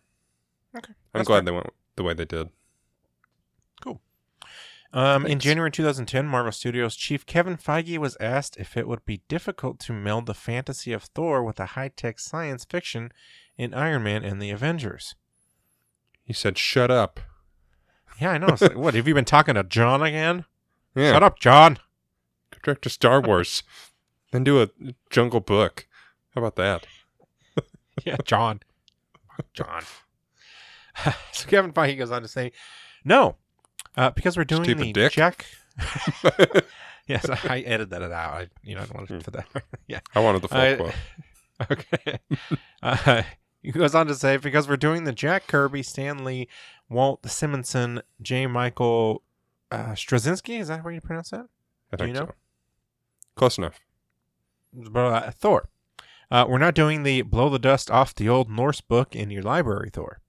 Okay, 0.76 0.92
I'm 1.14 1.24
glad 1.24 1.44
they 1.44 1.52
went 1.52 1.70
the 1.96 2.02
way 2.02 2.14
they 2.14 2.24
did. 2.24 2.48
Um, 4.94 5.26
in 5.26 5.40
January 5.40 5.72
2010, 5.72 6.24
Marvel 6.24 6.52
Studios 6.52 6.94
chief 6.94 7.26
Kevin 7.26 7.56
Feige 7.56 7.98
was 7.98 8.16
asked 8.20 8.56
if 8.58 8.76
it 8.76 8.86
would 8.86 9.04
be 9.04 9.22
difficult 9.26 9.80
to 9.80 9.92
meld 9.92 10.26
the 10.26 10.34
fantasy 10.34 10.92
of 10.92 11.02
Thor 11.02 11.42
with 11.42 11.56
the 11.56 11.66
high 11.66 11.88
tech 11.88 12.20
science 12.20 12.64
fiction 12.64 13.10
in 13.58 13.74
Iron 13.74 14.04
Man 14.04 14.24
and 14.24 14.40
the 14.40 14.50
Avengers. 14.50 15.16
He 16.22 16.32
said, 16.32 16.56
"Shut 16.56 16.92
up." 16.92 17.18
Yeah, 18.20 18.30
I 18.30 18.38
know. 18.38 18.46
It's 18.46 18.62
like, 18.62 18.76
what 18.76 18.94
have 18.94 19.08
you 19.08 19.14
been 19.14 19.24
talking 19.24 19.56
to 19.56 19.64
John 19.64 20.00
again? 20.00 20.44
Yeah, 20.94 21.10
Shut 21.10 21.24
up, 21.24 21.40
John. 21.40 21.74
Go 22.52 22.58
direct 22.62 22.82
to 22.82 22.88
Star 22.88 23.20
Wars, 23.20 23.64
then 24.30 24.44
do 24.44 24.62
a 24.62 24.68
Jungle 25.10 25.40
Book. 25.40 25.88
How 26.36 26.40
about 26.40 26.54
that? 26.54 26.86
yeah, 28.04 28.16
John. 28.24 28.60
John. 29.54 29.82
so 31.32 31.48
Kevin 31.48 31.72
Feige 31.72 31.98
goes 31.98 32.12
on 32.12 32.22
to 32.22 32.28
say, 32.28 32.52
no, 33.04 33.36
uh, 33.96 34.10
because 34.10 34.36
we're 34.36 34.44
doing 34.44 34.64
Stupid 34.64 34.86
the 34.86 34.92
dick. 34.92 35.12
Jack. 35.12 35.46
yes, 37.06 37.28
I 37.28 37.60
edited 37.60 37.90
that 37.90 38.02
out. 38.02 38.34
I, 38.34 38.48
you 38.62 38.74
know, 38.74 38.82
I 38.82 38.84
don't 38.86 38.96
want 38.96 39.08
to 39.08 39.18
put 39.18 39.34
that. 39.34 39.64
yeah. 39.86 40.00
I 40.14 40.20
wanted 40.20 40.42
the 40.42 40.48
full 40.48 40.58
I- 40.58 40.76
quote. 40.76 40.94
Okay. 41.70 42.18
uh, 42.82 43.22
he 43.62 43.70
goes 43.70 43.94
on 43.94 44.08
to 44.08 44.14
say, 44.16 44.36
because 44.36 44.68
we're 44.68 44.76
doing 44.76 45.04
the 45.04 45.12
Jack 45.12 45.46
Kirby, 45.46 45.84
Stan 45.84 46.24
Lee, 46.24 46.48
Walt 46.90 47.24
Simonson, 47.30 48.02
J. 48.20 48.48
Michael 48.48 49.22
uh, 49.70 49.92
Straczynski. 49.92 50.60
Is 50.60 50.66
that 50.66 50.82
how 50.82 50.88
you 50.88 51.00
pronounce 51.00 51.30
that? 51.30 51.46
I 51.92 51.96
do 51.96 52.06
you 52.06 52.12
think 52.12 52.26
know? 52.26 52.32
so. 52.32 52.34
Close 53.36 53.56
enough. 53.56 53.78
Uh, 54.94 55.30
Thor. 55.30 55.68
Uh, 56.28 56.44
we're 56.48 56.58
not 56.58 56.74
doing 56.74 57.04
the 57.04 57.22
blow 57.22 57.48
the 57.48 57.60
dust 57.60 57.88
off 57.90 58.14
the 58.14 58.28
old 58.28 58.50
Norse 58.50 58.80
book 58.80 59.14
in 59.14 59.30
your 59.30 59.42
library, 59.42 59.90
Thor. 59.92 60.20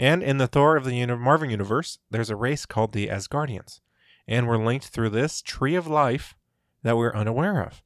And 0.00 0.22
in 0.22 0.38
the 0.38 0.46
Thor 0.46 0.76
of 0.76 0.84
the 0.84 0.94
uni- 0.94 1.14
Marvel 1.14 1.50
Universe, 1.50 1.98
there's 2.10 2.30
a 2.30 2.36
race 2.36 2.64
called 2.64 2.92
the 2.92 3.08
Asgardians. 3.08 3.80
And 4.26 4.48
we're 4.48 4.56
linked 4.56 4.86
through 4.86 5.10
this 5.10 5.42
tree 5.42 5.74
of 5.74 5.86
life 5.86 6.34
that 6.82 6.96
we're 6.96 7.14
unaware 7.14 7.62
of. 7.62 7.82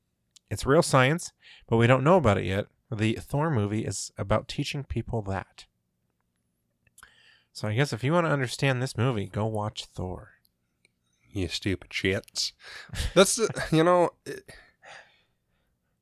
It's 0.48 0.64
real 0.64 0.82
science, 0.82 1.32
but 1.68 1.76
we 1.76 1.88
don't 1.88 2.04
know 2.04 2.16
about 2.16 2.38
it 2.38 2.44
yet. 2.44 2.66
The 2.88 3.14
Thor 3.14 3.50
movie 3.50 3.84
is 3.84 4.12
about 4.16 4.46
teaching 4.46 4.84
people 4.84 5.22
that. 5.22 5.66
So 7.52 7.66
I 7.66 7.74
guess 7.74 7.92
if 7.92 8.04
you 8.04 8.12
want 8.12 8.28
to 8.28 8.32
understand 8.32 8.80
this 8.80 8.96
movie, 8.96 9.26
go 9.26 9.46
watch 9.46 9.86
Thor. 9.86 10.34
You 11.28 11.48
stupid 11.48 11.90
shits. 11.90 12.52
That's 13.14 13.40
you 13.72 13.82
know, 13.82 14.10
it, 14.24 14.44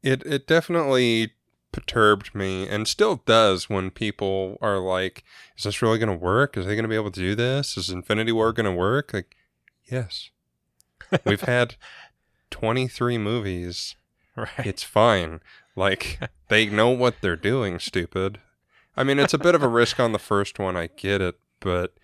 it 0.03 0.23
it 0.27 0.47
definitely 0.47 1.33
perturbed 1.73 2.35
me 2.35 2.69
and 2.69 2.87
still 2.87 3.23
does 3.27 3.69
when 3.69 3.91
people 3.91 4.59
are 4.61 4.79
like, 4.79 5.25
"Is 5.57 5.65
this 5.65 5.83
really 5.83 5.99
going 5.99 6.09
to 6.09 6.25
work? 6.25 6.57
Is 6.57 6.67
they 6.67 6.75
going 6.75 6.85
to 6.85 6.89
be 6.89 6.95
able 6.95 7.11
to 7.11 7.21
do 7.21 7.35
this? 7.35 7.77
Is 7.77 7.91
Infinity 7.91 8.33
War 8.33 8.53
going 8.53 8.67
to 8.67 8.73
work?" 8.73 9.13
Like, 9.13 9.37
yes. 9.85 10.31
We've 11.25 11.41
had 11.41 11.75
23 12.51 13.19
movies. 13.19 13.97
Right. 14.37 14.49
It's 14.65 14.83
fine. 14.83 15.41
Like 15.77 16.19
they 16.49 16.67
know 16.67 16.91
what 16.91 17.17
they're 17.21 17.37
doing, 17.37 17.79
stupid. 17.79 18.39
I 18.97 19.05
mean, 19.05 19.19
it's 19.19 19.35
a 19.35 19.39
bit 19.39 19.55
of 19.55 19.63
a 19.63 19.69
risk 19.69 19.99
on 19.99 20.13
the 20.13 20.19
first 20.19 20.59
one, 20.59 20.77
I 20.77 20.89
get 20.89 21.23
it, 21.23 21.37
but 21.61 21.95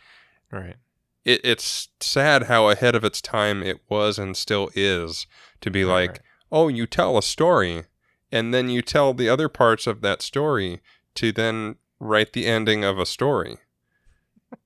right. 0.50 0.76
it, 1.24 1.42
it's 1.44 1.88
sad 2.00 2.44
how 2.44 2.70
ahead 2.70 2.94
of 2.94 3.04
its 3.04 3.20
time 3.20 3.62
it 3.62 3.80
was 3.90 4.18
and 4.18 4.34
still 4.34 4.70
is 4.74 5.26
to 5.60 5.70
be 5.70 5.84
Right, 5.84 5.92
like, 5.92 6.10
right. 6.10 6.20
oh, 6.50 6.68
you 6.68 6.86
tell 6.86 7.18
a 7.18 7.22
story, 7.22 7.84
and 8.32 8.52
then 8.52 8.68
you 8.68 8.82
tell 8.82 9.14
the 9.14 9.28
other 9.28 9.48
parts 9.48 9.86
of 9.86 10.00
that 10.02 10.22
story 10.22 10.80
to 11.14 11.32
then 11.32 11.76
write 12.00 12.32
the 12.32 12.46
ending 12.46 12.84
of 12.84 12.98
a 12.98 13.06
story. 13.06 13.58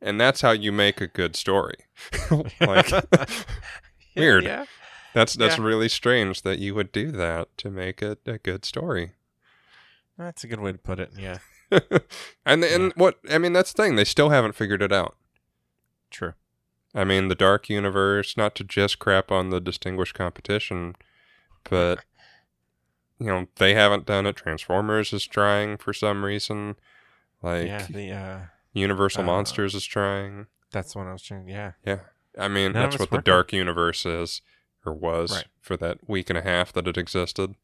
And 0.01 0.21
that's 0.21 0.43
how 0.43 0.53
you 0.53 0.71
make 0.73 1.01
a 1.01 1.07
good 1.09 1.35
story. 1.37 1.77
like, 2.61 2.91
Weird. 4.17 4.45
Yeah. 4.45 4.67
That's 5.15 5.35
that's 5.35 5.59
Yeah. 5.59 5.65
really 5.65 5.89
strange 5.89 6.43
that 6.43 6.59
you 6.59 6.75
would 6.75 6.93
do 6.93 7.11
that 7.13 7.49
to 7.59 7.71
make 7.71 8.01
it 8.03 8.21
a 8.27 8.39
good 8.39 8.65
story. 8.65 9.13
That's 10.17 10.45
a 10.45 10.47
good 10.47 10.61
way 10.61 10.73
to 10.73 10.79
put 10.79 11.01
it. 11.01 11.11
Yeah, 11.19 11.39
and 12.47 12.63
and 12.65 12.93
what 12.95 13.19
I 13.31 13.39
mean 13.39 13.53
that's 13.53 13.73
the 13.73 13.83
thing 13.83 13.97
they 13.97 14.05
still 14.05 14.31
haven't 14.31 14.55
figured 14.55 14.83
it 14.83 14.93
out. 14.93 15.17
true. 16.11 16.33
I 16.95 17.05
mean 17.05 17.29
the 17.29 17.35
dark 17.35 17.69
universe, 17.69 18.37
not 18.37 18.55
to 18.57 18.65
just 18.65 18.99
crap 18.99 19.31
on 19.33 19.51
the 19.51 19.61
distinguished 19.61 20.15
competition, 20.15 20.95
but 21.69 22.05
you 23.23 23.29
know 23.29 23.47
they 23.57 23.75
haven't 23.75 24.07
done 24.07 24.27
it. 24.27 24.37
Transformers 24.37 25.13
is 25.13 25.25
trying 25.27 25.77
for 25.77 25.93
some 25.93 26.25
reason. 26.25 26.77
Like 27.43 27.67
yeah, 27.67 27.87
the 27.89 28.11
uh, 28.13 28.39
Universal 28.73 29.23
uh, 29.23 29.27
Monsters 29.27 29.75
is 29.75 29.85
trying. 29.85 30.47
that's 30.71 30.95
what 30.97 31.07
I 31.07 31.13
was 31.13 31.23
trying. 31.23 31.49
Yeah, 31.49 31.73
Yeah. 31.85 32.01
I 32.39 32.49
mean, 32.49 32.73
None 32.73 32.85
that's 32.85 32.99
what 32.99 33.11
the 33.11 33.21
dark 33.21 33.53
universe 33.53 34.07
is 34.07 34.41
or 34.87 34.93
was 34.95 35.33
Right. 35.33 35.45
for 35.61 35.77
that 35.77 35.99
week 36.09 36.31
and 36.31 36.39
a 36.39 36.43
half 36.43 36.73
that 36.73 36.89
it 36.89 36.97
existed. 36.97 37.55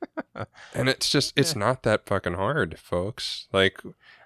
and 0.74 0.88
it's 0.88 1.08
just 1.10 1.32
it's 1.36 1.56
not 1.56 1.82
that 1.82 2.06
fucking 2.06 2.34
hard, 2.34 2.78
folks. 2.78 3.48
Like 3.52 3.80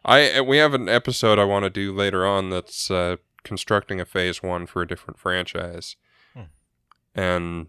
I 0.04 0.40
we 0.40 0.58
have 0.58 0.74
an 0.74 0.88
episode 0.88 1.38
I 1.38 1.44
want 1.44 1.64
to 1.64 1.70
do 1.70 1.92
later 1.92 2.26
on 2.26 2.50
that's 2.50 2.90
uh 2.90 3.16
constructing 3.42 4.00
a 4.00 4.04
phase 4.04 4.42
1 4.42 4.66
for 4.66 4.82
a 4.82 4.88
different 4.88 5.18
franchise. 5.18 5.96
Hmm. 6.34 6.40
And 7.14 7.66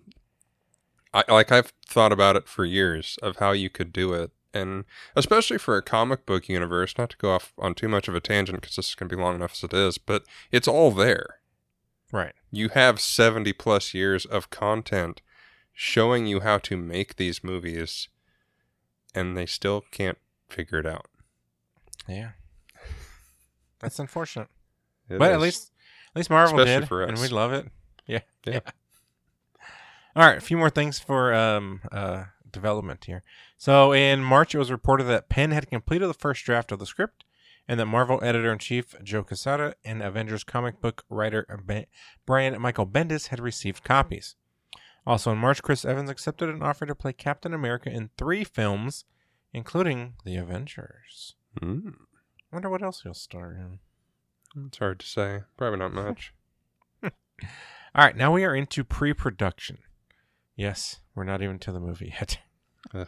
I 1.13 1.23
like 1.29 1.51
I've 1.51 1.73
thought 1.85 2.11
about 2.11 2.35
it 2.35 2.47
for 2.47 2.65
years 2.65 3.17
of 3.21 3.37
how 3.37 3.51
you 3.51 3.69
could 3.69 3.93
do 3.93 4.13
it 4.13 4.31
and 4.53 4.85
especially 5.15 5.57
for 5.57 5.77
a 5.77 5.81
comic 5.81 6.25
book 6.25 6.49
universe, 6.49 6.97
not 6.97 7.11
to 7.11 7.17
go 7.17 7.31
off 7.31 7.53
on 7.57 7.75
too 7.75 7.87
much 7.87 8.07
of 8.07 8.15
a 8.15 8.19
tangent 8.19 8.61
because 8.61 8.75
this 8.75 8.89
is 8.89 8.95
going 8.95 9.09
to 9.09 9.15
be 9.15 9.21
long 9.21 9.35
enough 9.35 9.53
as 9.53 9.63
it 9.63 9.73
is, 9.73 9.97
but 9.97 10.23
it's 10.51 10.67
all 10.67 10.91
there 10.91 11.39
right. 12.11 12.33
you 12.51 12.69
have 12.69 12.99
70 12.99 13.53
plus 13.53 13.93
years 13.93 14.25
of 14.25 14.49
content 14.49 15.21
showing 15.73 16.25
you 16.25 16.39
how 16.39 16.57
to 16.57 16.75
make 16.75 17.17
these 17.17 17.43
movies 17.43 18.07
and 19.13 19.37
they 19.37 19.45
still 19.45 19.83
can't 19.91 20.17
figure 20.49 20.79
it 20.79 20.85
out 20.85 21.07
Yeah, 22.07 22.31
that's 23.79 23.99
unfortunate. 23.99 24.47
It 25.09 25.19
but 25.19 25.31
at 25.31 25.39
least, 25.39 25.71
at 26.11 26.17
least 26.17 26.29
Marvel 26.29 26.59
Especially 26.59 27.05
did, 27.05 27.09
and 27.09 27.19
we 27.19 27.27
love 27.27 27.53
it. 27.53 27.67
Yeah. 28.05 28.21
Yeah. 28.45 28.59
All 30.17 30.25
right, 30.25 30.37
a 30.39 30.41
few 30.41 30.57
more 30.57 30.71
things 30.71 30.97
for 30.97 31.31
um 31.31 31.81
uh 31.91 32.23
development 32.51 33.05
here. 33.05 33.21
So 33.55 33.93
in 33.93 34.23
March, 34.23 34.55
it 34.55 34.57
was 34.57 34.71
reported 34.71 35.03
that 35.03 35.29
Penn 35.29 35.51
had 35.51 35.69
completed 35.69 36.07
the 36.07 36.13
first 36.15 36.43
draft 36.43 36.71
of 36.71 36.79
the 36.79 36.87
script, 36.87 37.23
and 37.67 37.79
that 37.79 37.85
Marvel 37.85 38.19
editor 38.23 38.51
in 38.51 38.57
chief 38.57 38.95
Joe 39.03 39.23
Quesada 39.23 39.75
and 39.85 40.01
Avengers 40.01 40.43
comic 40.43 40.81
book 40.81 41.05
writer 41.07 41.45
Ben- 41.63 41.85
Brian 42.25 42.59
Michael 42.59 42.87
Bendis 42.87 43.27
had 43.27 43.39
received 43.39 43.83
copies. 43.83 44.35
Also 45.05 45.31
in 45.31 45.37
March, 45.37 45.61
Chris 45.61 45.85
Evans 45.85 46.09
accepted 46.09 46.49
an 46.49 46.63
offer 46.63 46.87
to 46.87 46.95
play 46.95 47.13
Captain 47.13 47.53
America 47.53 47.89
in 47.89 48.09
three 48.17 48.43
films, 48.43 49.05
including 49.53 50.15
The 50.25 50.35
Avengers. 50.35 51.35
Mm, 51.61 51.93
Wonder 52.51 52.71
what 52.71 52.81
else 52.81 53.01
he'll 53.03 53.13
star 53.13 53.53
in. 53.53 53.79
it's 54.65 54.79
hard 54.79 54.99
to 54.99 55.05
say 55.05 55.41
probably 55.57 55.77
not 55.77 55.93
much 55.93 56.33
All 57.03 57.11
right, 57.95 58.17
now 58.17 58.31
we 58.33 58.43
are 58.45 58.55
into 58.55 58.83
pre-production. 58.83 59.77
Yes, 60.57 60.99
we're 61.15 61.23
not 61.23 61.41
even 61.41 61.59
to 61.59 61.71
the 61.71 61.79
movie 61.79 62.13
yet. 62.19 62.39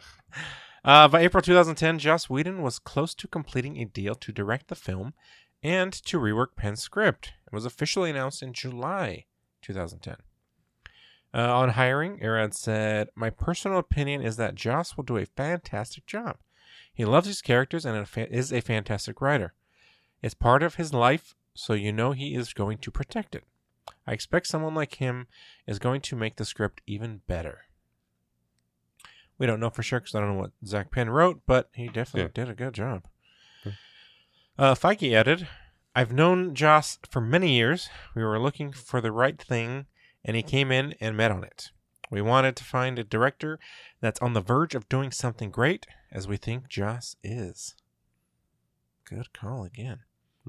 Uh, 0.82 1.06
by 1.08 1.20
April 1.20 1.42
2010, 1.42 1.98
Joss 1.98 2.30
Whedon 2.30 2.62
was 2.62 2.78
close 2.78 3.14
to 3.16 3.28
completing 3.28 3.76
a 3.76 3.84
deal 3.84 4.14
to 4.14 4.32
direct 4.32 4.68
the 4.68 4.74
film 4.74 5.12
and 5.62 5.92
to 5.92 6.18
rework 6.18 6.56
Penn's 6.56 6.80
script. 6.80 7.34
It 7.46 7.52
was 7.52 7.66
officially 7.66 8.08
announced 8.08 8.42
in 8.42 8.54
July 8.54 9.26
2010. 9.60 10.16
Uh, 11.34 11.54
on 11.54 11.68
hiring, 11.70 12.24
Arad 12.24 12.54
said, 12.54 13.10
My 13.14 13.28
personal 13.28 13.78
opinion 13.78 14.22
is 14.22 14.36
that 14.36 14.54
Joss 14.54 14.96
will 14.96 15.04
do 15.04 15.18
a 15.18 15.26
fantastic 15.26 16.06
job. 16.06 16.38
He 16.90 17.04
loves 17.04 17.26
his 17.26 17.42
characters 17.42 17.84
and 17.84 18.06
is 18.30 18.50
a 18.50 18.62
fantastic 18.62 19.20
writer. 19.20 19.52
It's 20.22 20.32
part 20.32 20.62
of 20.62 20.76
his 20.76 20.94
life, 20.94 21.34
so 21.54 21.74
you 21.74 21.92
know 21.92 22.12
he 22.12 22.34
is 22.34 22.54
going 22.54 22.78
to 22.78 22.90
protect 22.90 23.34
it. 23.34 23.44
I 24.06 24.12
expect 24.12 24.46
someone 24.46 24.74
like 24.74 24.96
him 24.96 25.26
is 25.66 25.78
going 25.78 26.00
to 26.02 26.16
make 26.16 26.36
the 26.36 26.44
script 26.44 26.80
even 26.86 27.20
better. 27.26 27.62
We 29.38 29.46
don't 29.46 29.60
know 29.60 29.70
for 29.70 29.82
sure 29.82 30.00
because 30.00 30.14
I 30.14 30.20
don't 30.20 30.34
know 30.34 30.40
what 30.40 30.52
Zak 30.66 30.90
Penn 30.90 31.08
wrote, 31.08 31.40
but 31.46 31.70
he 31.72 31.88
definitely 31.88 32.30
did 32.34 32.50
a 32.50 32.54
good 32.54 32.74
job. 32.74 33.04
Yeah. 33.64 33.72
Uh, 34.58 34.74
Feige 34.74 35.14
added, 35.14 35.48
I've 35.94 36.12
known 36.12 36.54
Joss 36.54 36.98
for 37.10 37.20
many 37.20 37.56
years. 37.56 37.88
We 38.14 38.22
were 38.22 38.38
looking 38.38 38.72
for 38.72 39.00
the 39.00 39.12
right 39.12 39.40
thing, 39.40 39.86
and 40.24 40.36
he 40.36 40.42
came 40.42 40.70
in 40.70 40.94
and 41.00 41.16
met 41.16 41.30
on 41.30 41.42
it. 41.42 41.70
We 42.10 42.20
wanted 42.20 42.56
to 42.56 42.64
find 42.64 42.98
a 42.98 43.04
director 43.04 43.58
that's 44.00 44.20
on 44.20 44.34
the 44.34 44.40
verge 44.40 44.74
of 44.74 44.88
doing 44.88 45.10
something 45.10 45.50
great, 45.50 45.86
as 46.12 46.28
we 46.28 46.36
think 46.36 46.68
Joss 46.68 47.16
is. 47.22 47.74
Good 49.04 49.32
call 49.32 49.64
again. 49.64 50.00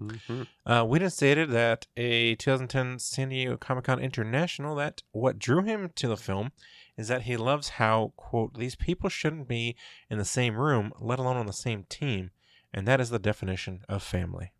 Mhm. 0.01 0.47
Uh, 0.65 0.83
Whedon 0.83 1.09
stated 1.11 1.51
that 1.51 1.85
a 1.95 2.35
2010 2.35 2.97
San 2.99 3.29
Diego 3.29 3.55
Comic 3.57 3.85
Con 3.85 3.99
International 3.99 4.75
that 4.75 5.03
what 5.11 5.37
drew 5.37 5.61
him 5.63 5.91
to 5.95 6.07
the 6.07 6.17
film 6.17 6.51
is 6.97 7.07
that 7.07 7.23
he 7.23 7.37
loves 7.37 7.69
how 7.69 8.13
quote 8.15 8.55
these 8.57 8.75
people 8.75 9.09
shouldn't 9.09 9.47
be 9.47 9.75
in 10.09 10.17
the 10.17 10.25
same 10.25 10.55
room, 10.55 10.91
let 10.99 11.19
alone 11.19 11.37
on 11.37 11.45
the 11.45 11.53
same 11.53 11.83
team, 11.83 12.31
and 12.73 12.87
that 12.87 12.99
is 12.99 13.09
the 13.09 13.19
definition 13.19 13.83
of 13.87 14.01
family. 14.03 14.51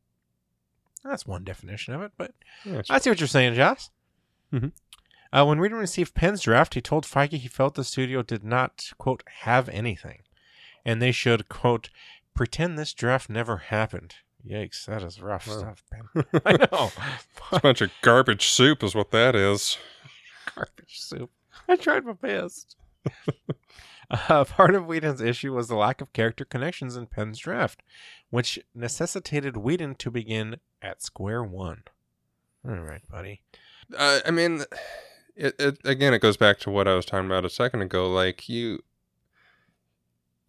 That's 1.04 1.26
one 1.26 1.44
definition 1.44 1.94
of 1.94 2.02
it, 2.02 2.12
but 2.18 2.34
Yeah, 2.64 2.82
I 2.90 3.00
see 3.00 3.10
what 3.10 3.20
you're 3.20 3.28
saying, 3.28 3.56
Josh. 3.56 3.90
Mhm. 4.54 4.72
Uh, 5.34 5.46
when 5.46 5.60
Whedon 5.60 5.78
received 5.80 6.14
Penn's 6.14 6.42
draft, 6.42 6.74
he 6.76 6.82
told 6.82 7.06
Feige 7.06 7.38
he 7.38 7.48
felt 7.48 7.76
the 7.76 7.84
studio 7.84 8.22
did 8.22 8.44
not 8.44 8.92
quote 8.98 9.24
have 9.42 9.70
anything, 9.70 10.24
and 10.86 11.02
they 11.02 11.12
should 11.12 11.50
quote 11.50 11.90
pretend 12.34 12.78
this 12.78 12.94
draft 12.94 13.30
never 13.30 13.58
happened. 13.58 14.16
Yikes, 14.48 14.86
that 14.86 15.04
is 15.04 15.22
rough 15.22 15.48
Wow. 15.48 15.58
stuff, 15.60 15.84
Ben. 15.92 16.26
I 16.46 16.52
know. 16.54 16.92
It's 16.96 17.28
a 17.52 17.60
bunch 17.60 17.82
of 17.82 17.92
garbage 18.02 18.48
soup 18.48 18.84
is 18.84 18.96
what 18.96 19.12
that 19.12 19.36
is 19.36 19.78
Garbage 20.56 21.00
soup. 21.00 21.30
I 21.70 21.76
tried 21.76 22.06
my 22.06 22.14
best. 22.14 22.76
uh, 24.12 24.44
part 24.46 24.76
of 24.76 24.86
Whedon's 24.88 25.22
issue 25.22 25.54
was 25.54 25.68
the 25.68 25.76
lack 25.76 26.02
of 26.02 26.12
character 26.14 26.44
connections 26.46 26.96
in 26.98 27.08
Penn's 27.08 27.40
draft, 27.40 27.82
which 28.30 28.60
necessitated 28.76 29.58
Whedon 29.58 29.96
to 29.96 30.12
begin 30.12 30.58
at 30.82 31.02
square 31.02 31.44
one. 31.44 31.84
All 32.68 32.76
right, 32.76 33.02
buddy. 33.10 33.42
uh, 33.98 34.20
i 34.26 34.32
mean 34.32 34.64
it, 35.36 35.56
it 35.60 35.78
again 35.84 36.14
it 36.14 36.20
goes 36.22 36.38
back 36.38 36.60
to 36.60 36.70
what 36.70 36.88
i 36.88 36.94
was 36.96 37.06
talking 37.06 37.26
about 37.26 37.44
a 37.46 37.50
second 37.50 37.82
ago 37.82 38.08
like 38.10 38.48
you 38.48 38.80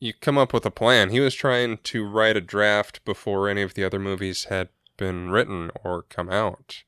you 0.02 0.12
come 0.12 0.36
up 0.36 0.52
with 0.52 0.66
a 0.66 0.70
plan 0.70 1.10
he 1.10 1.20
was 1.20 1.34
trying 1.34 1.78
to 1.78 2.04
write 2.04 2.36
a 2.36 2.40
draft 2.40 3.04
before 3.04 3.48
any 3.48 3.62
of 3.62 3.74
the 3.74 3.84
other 3.84 3.98
movies 3.98 4.44
had 4.44 4.68
been 4.96 5.30
written 5.30 5.70
or 5.84 6.02
come 6.02 6.28
out 6.30 6.82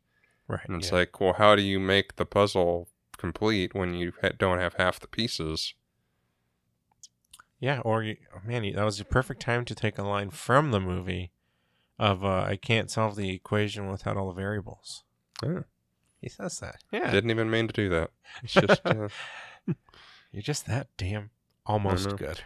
Right. 0.48 0.66
and 0.68 0.76
it's 0.78 0.90
yeah. 0.90 0.98
like 0.98 1.20
well 1.20 1.34
how 1.34 1.54
do 1.56 1.62
you 1.62 1.78
make 1.80 2.16
the 2.16 2.26
puzzle 2.26 2.88
complete 3.16 3.74
when 3.74 3.94
you 3.94 4.12
ha- 4.20 4.30
don't 4.36 4.58
have 4.58 4.74
half 4.74 4.98
the 5.00 5.06
pieces 5.08 5.74
Yeah, 7.60 7.80
or 7.80 8.02
you, 8.02 8.16
oh, 8.34 8.40
man, 8.46 8.70
that 8.74 8.84
was 8.84 8.98
the 8.98 9.04
perfect 9.04 9.40
time 9.40 9.64
to 9.64 9.74
take 9.74 9.96
a 9.96 10.02
line 10.02 10.30
from 10.30 10.70
the 10.70 10.80
movie 10.80 11.30
of 11.98 12.24
uh, 12.24 12.42
"I 12.46 12.56
can't 12.56 12.90
solve 12.90 13.16
the 13.16 13.30
equation 13.30 13.88
without 13.90 14.16
all 14.18 14.28
the 14.28 14.34
variables." 14.34 15.04
Yeah. 15.42 15.60
He 16.20 16.28
says 16.28 16.58
that. 16.58 16.76
Yeah, 16.92 17.10
didn't 17.10 17.30
even 17.30 17.48
mean 17.50 17.66
to 17.68 17.72
do 17.72 17.88
that 17.90 18.10
it's 18.42 18.52
just 18.54 18.80
uh, 18.84 19.08
you're 20.32 20.42
just 20.42 20.66
that 20.66 20.88
damn 20.98 21.30
almost 21.64 22.16
good. 22.16 22.40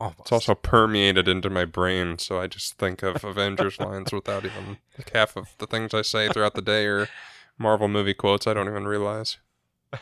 Almost. 0.00 0.20
it's 0.20 0.32
also 0.32 0.54
permeated 0.54 1.28
into 1.28 1.50
my 1.50 1.64
brain 1.66 2.16
so 2.18 2.40
i 2.40 2.46
just 2.46 2.78
think 2.78 3.02
of 3.02 3.22
avengers 3.32 3.78
lines 3.78 4.12
without 4.12 4.44
even 4.46 4.78
like 4.96 5.10
half 5.12 5.36
of 5.36 5.48
the 5.58 5.66
things 5.66 5.92
i 5.92 6.00
say 6.02 6.28
throughout 6.30 6.54
the 6.54 6.62
day 6.62 6.86
are 6.86 7.06
marvel 7.58 7.86
movie 7.88 8.14
quotes 8.14 8.46
i 8.46 8.54
don't 8.54 8.68
even 8.68 8.86
realize 8.88 9.36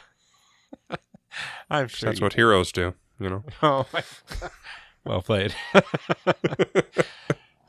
I'm 1.70 1.88
sure 1.88 2.08
That's 2.11 2.20
what 2.20 2.32
heroes 2.32 2.72
do, 2.72 2.94
you 3.20 3.28
know. 3.28 3.44
Oh, 3.62 3.87
my- 3.92 4.02
well 5.04 5.20
played. 5.22 5.54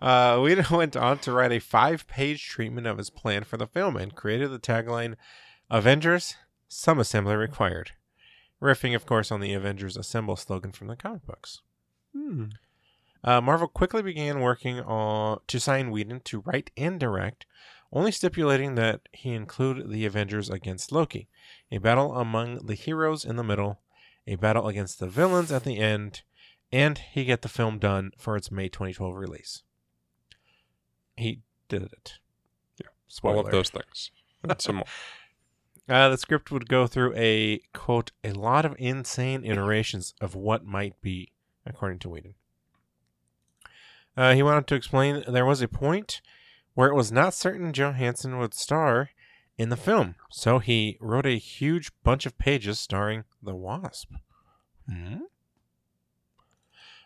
uh, 0.02 0.40
Whedon 0.40 0.66
went 0.72 0.96
on 0.96 1.20
to 1.20 1.32
write 1.32 1.52
a 1.52 1.60
five-page 1.60 2.48
treatment 2.48 2.88
of 2.88 2.98
his 2.98 3.10
plan 3.10 3.44
for 3.44 3.58
the 3.58 3.68
film 3.68 3.96
and 3.98 4.16
created 4.16 4.50
the 4.52 4.60
tagline 4.60 5.16
"Avengers: 5.70 6.36
Some 6.68 7.00
Assembly 7.00 7.36
Required," 7.36 7.92
riffing, 8.62 8.96
of 8.96 9.06
course, 9.06 9.32
on 9.32 9.42
the 9.42 9.54
"Avengers 9.54 9.98
Assemble" 9.98 10.36
slogan 10.38 10.72
from 10.72 10.88
the 10.88 10.96
comic 10.96 11.26
books. 11.26 11.62
Uh, 13.24 13.42
Marvel 13.42 13.68
quickly 13.68 14.02
began 14.02 14.40
working 14.40 14.80
on 14.80 15.40
to 15.48 15.60
sign 15.60 15.92
Whedon 15.92 16.22
to 16.22 16.40
write 16.40 16.72
and 16.78 17.00
direct, 17.00 17.46
only 17.92 18.12
stipulating 18.12 18.76
that 18.76 19.02
he 19.12 19.34
include 19.34 19.90
the 19.90 20.06
Avengers 20.06 20.50
against 20.50 20.92
Loki, 20.92 21.28
a 21.72 21.80
battle 21.80 22.16
among 22.16 22.66
the 22.66 22.76
heroes 22.76 23.26
in 23.26 23.36
the 23.36 23.44
middle, 23.44 23.80
a 24.28 24.36
battle 24.36 24.68
against 24.68 25.00
the 25.00 25.08
villains 25.08 25.52
at 25.52 25.64
the 25.64 25.80
end, 25.80 26.22
and 26.72 27.00
he 27.00 27.26
get 27.26 27.42
the 27.42 27.50
film 27.50 27.80
done 27.80 28.12
for 28.18 28.36
its 28.36 28.52
May 28.52 28.70
2012 28.70 29.16
release. 29.16 29.64
He 31.18 31.42
did 31.68 31.84
it. 31.84 32.20
Yeah, 32.80 32.88
Spoiler. 33.08 33.36
All 33.36 33.46
of 33.46 33.52
those 33.52 33.70
things. 33.70 34.12
And 34.44 34.62
some 34.62 34.78
more. 34.78 34.86
Uh, 35.90 36.08
the 36.10 36.18
script 36.20 36.52
would 36.52 36.70
go 36.70 36.86
through 36.86 37.12
a 37.16 37.60
quote 37.74 38.12
a 38.24 38.32
lot 38.32 38.64
of 38.64 38.76
insane 38.78 39.44
iterations 39.44 40.14
of 40.22 40.36
what 40.36 40.64
might 40.64 41.02
be, 41.02 41.32
according 41.70 42.00
to 42.00 42.10
Whedon. 42.10 42.36
Uh, 44.18 44.34
he 44.34 44.44
went 44.44 44.58
on 44.58 44.64
to 44.66 44.76
explain 44.76 45.24
there 45.28 45.46
was 45.46 45.62
a 45.62 45.68
point 45.68 46.22
where 46.74 46.90
it 46.90 46.96
was 46.96 47.12
not 47.12 47.34
certain 47.34 47.72
Johansson 47.72 48.38
would 48.38 48.54
star 48.54 49.12
in 49.58 49.70
the 49.70 49.78
film, 49.78 50.16
so 50.32 50.60
he 50.60 50.98
wrote 51.00 51.26
a 51.26 51.38
huge 51.38 51.92
bunch 52.04 52.26
of 52.26 52.38
pages 52.38 52.80
starring 52.80 53.24
the 53.42 53.56
Wasp. 53.56 54.12
Hmm? 54.90 55.18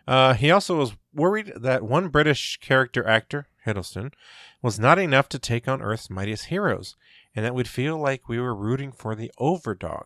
Uh, 0.07 0.33
he 0.33 0.51
also 0.51 0.77
was 0.77 0.95
worried 1.13 1.53
that 1.55 1.83
one 1.83 2.09
British 2.09 2.57
character 2.61 3.07
actor, 3.07 3.47
Hiddleston, 3.65 4.11
was 4.61 4.79
not 4.79 4.99
enough 4.99 5.29
to 5.29 5.39
take 5.39 5.67
on 5.67 5.81
Earth's 5.81 6.09
mightiest 6.09 6.45
heroes, 6.45 6.95
and 7.35 7.45
that 7.45 7.55
we'd 7.55 7.67
feel 7.67 7.97
like 7.97 8.27
we 8.27 8.39
were 8.39 8.55
rooting 8.55 8.91
for 8.91 9.15
the 9.15 9.31
overdog. 9.39 10.05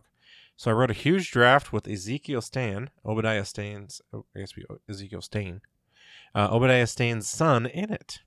So 0.58 0.72
I 0.72 0.74
wrote 0.74 0.90
a 0.90 0.94
huge 0.94 1.30
draft 1.30 1.72
with 1.72 1.86
Ezekiel 1.86 2.40
Stan, 2.40 2.90
Obadiah 3.06 3.44
Stane's, 3.44 4.02
oh, 4.12 4.24
I 4.34 4.40
guess 4.40 4.56
we 4.56 4.64
Ezekiel 4.90 5.22
Stane, 5.22 5.60
uh, 6.34 6.48
Obadiah 6.50 6.88
Stane's 6.88 7.28
son 7.28 7.64
in 7.64 7.92
it. 7.92 8.18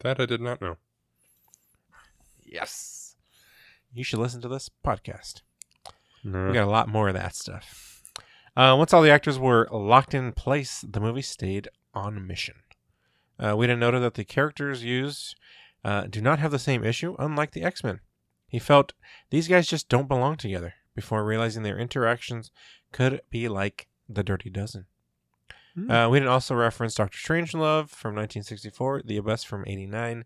That 0.00 0.18
I 0.18 0.26
did 0.26 0.40
not 0.40 0.60
know. 0.60 0.76
Yes. 2.42 3.14
You 3.92 4.02
should 4.02 4.18
listen 4.18 4.40
to 4.40 4.48
this 4.48 4.68
podcast. 4.84 5.42
No. 6.24 6.48
We 6.48 6.54
got 6.54 6.66
a 6.66 6.70
lot 6.70 6.88
more 6.88 7.06
of 7.06 7.14
that 7.14 7.36
stuff. 7.36 8.02
Uh, 8.56 8.74
once 8.76 8.92
all 8.92 9.02
the 9.02 9.10
actors 9.10 9.38
were 9.38 9.68
locked 9.70 10.14
in 10.14 10.32
place, 10.32 10.84
the 10.88 10.98
movie 10.98 11.22
stayed 11.22 11.68
on 11.94 12.26
mission. 12.26 12.56
Uh, 13.38 13.56
we 13.56 13.68
didn't 13.68 13.78
note 13.78 13.98
that 14.00 14.14
the 14.14 14.24
characters 14.24 14.82
used 14.82 15.36
uh, 15.84 16.06
do 16.10 16.20
not 16.20 16.40
have 16.40 16.50
the 16.50 16.58
same 16.58 16.82
issue, 16.82 17.14
unlike 17.20 17.52
the 17.52 17.62
X 17.62 17.84
Men. 17.84 18.00
He 18.50 18.58
felt 18.58 18.92
these 19.30 19.46
guys 19.46 19.68
just 19.68 19.88
don't 19.88 20.08
belong 20.08 20.36
together 20.36 20.74
before 20.94 21.24
realizing 21.24 21.62
their 21.62 21.78
interactions 21.78 22.50
could 22.92 23.20
be 23.30 23.48
like 23.48 23.86
the 24.08 24.24
Dirty 24.24 24.50
Dozen. 24.50 24.86
Hmm. 25.74 25.88
Uh, 25.90 26.08
we 26.08 26.18
didn't 26.18 26.32
also 26.32 26.56
reference 26.56 26.96
Doctor 26.96 27.16
Strangelove 27.16 27.90
from 27.90 28.16
1964, 28.16 29.02
The 29.04 29.16
Abyss 29.18 29.44
from 29.44 29.64
89, 29.68 30.24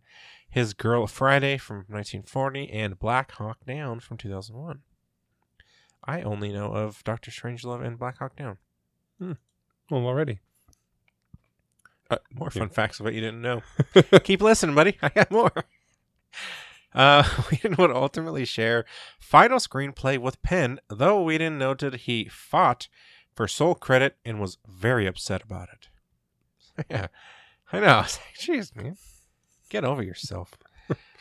His 0.49 0.73
Girl 0.73 1.07
Friday 1.07 1.59
from 1.59 1.79
1940, 1.89 2.71
and 2.71 2.99
Black 2.99 3.33
Hawk 3.33 3.59
Down 3.67 4.01
from 4.01 4.17
2001. 4.17 4.81
I 6.07 6.23
only 6.23 6.51
know 6.51 6.73
of 6.73 7.05
Doctor 7.05 7.31
Strangelove 7.31 7.85
and 7.85 7.99
Black 7.99 8.19
Hawk 8.19 8.37
Down. 8.37 8.57
Hmm. 9.19 9.33
well, 9.91 10.07
already. 10.07 10.41
Uh, 12.11 12.17
More 12.33 12.51
yeah. 12.55 12.61
fun 12.61 12.69
facts 12.71 13.01
of 13.01 13.05
what 13.05 13.15
you 13.15 13.21
didn't 13.21 13.43
know. 13.43 13.63
Keep 14.25 14.41
listening, 14.41 14.75
buddy. 14.75 14.97
I 15.03 15.11
got 15.11 15.31
more. 15.31 15.53
Uh, 16.95 17.25
Whedon 17.51 17.75
would 17.77 17.91
ultimately 17.91 18.45
share 18.45 18.85
final 19.19 19.59
screenplay 19.59 20.19
with 20.19 20.43
Penn, 20.43 20.79
though 20.89 21.23
Whedon 21.23 21.59
noted 21.59 21.95
he 21.95 22.27
fought 22.27 22.89
for 23.35 23.49
sole 23.49 23.75
credit 23.75 24.17
and 24.25 24.41
was 24.41 24.59
very 24.67 25.07
upset 25.07 25.43
about 25.43 25.69
it. 25.73 25.89
yeah, 26.91 27.09
I 27.73 27.81
know. 27.81 27.87
I 27.99 28.03
was 28.03 28.19
like, 28.19 28.39
Jeez, 28.39 28.77
man, 28.77 28.97
get 29.69 29.85
over 29.85 30.03
yourself. 30.03 30.57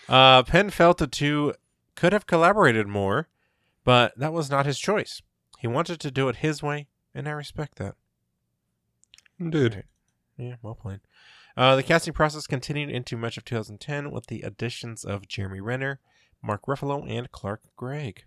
uh, 0.07 0.43
Penn 0.43 0.69
felt 0.69 0.99
the 0.99 1.07
two 1.07 1.53
could 1.95 2.13
have 2.13 2.27
collaborated 2.27 2.87
more, 2.87 3.27
but 3.83 4.17
that 4.17 4.33
was 4.33 4.49
not 4.49 4.65
his 4.65 4.79
choice. 4.79 5.21
He 5.59 5.67
wanted 5.67 5.99
to 6.01 6.11
do 6.11 6.27
it 6.29 6.37
his 6.37 6.61
way, 6.61 6.87
and 7.15 7.27
I 7.27 7.31
respect 7.31 7.77
that. 7.77 7.95
Indeed. 9.39 9.83
Yeah, 10.37 10.55
well 10.61 10.75
played. 10.75 10.99
Uh, 11.55 11.75
the 11.75 11.83
casting 11.83 12.13
process 12.13 12.47
continued 12.47 12.89
into 12.89 13.15
much 13.15 13.37
of 13.37 13.45
2010 13.45 14.09
with 14.09 14.27
the 14.27 14.41
additions 14.41 15.05
of 15.05 15.27
Jeremy 15.27 15.61
Renner, 15.61 15.99
Mark 16.41 16.65
Ruffalo, 16.65 17.07
and 17.07 17.31
Clark 17.31 17.61
Gregg. 17.75 18.23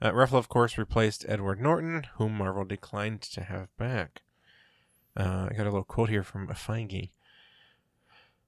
Uh, 0.00 0.10
Ruffalo, 0.10 0.38
of 0.38 0.48
course, 0.48 0.78
replaced 0.78 1.26
Edward 1.28 1.60
Norton, 1.60 2.06
whom 2.16 2.38
Marvel 2.38 2.64
declined 2.64 3.20
to 3.22 3.42
have 3.42 3.74
back. 3.76 4.22
Uh, 5.16 5.48
I 5.50 5.54
got 5.54 5.62
a 5.66 5.70
little 5.70 5.84
quote 5.84 6.08
here 6.08 6.24
from 6.24 6.48
Feige. 6.48 7.10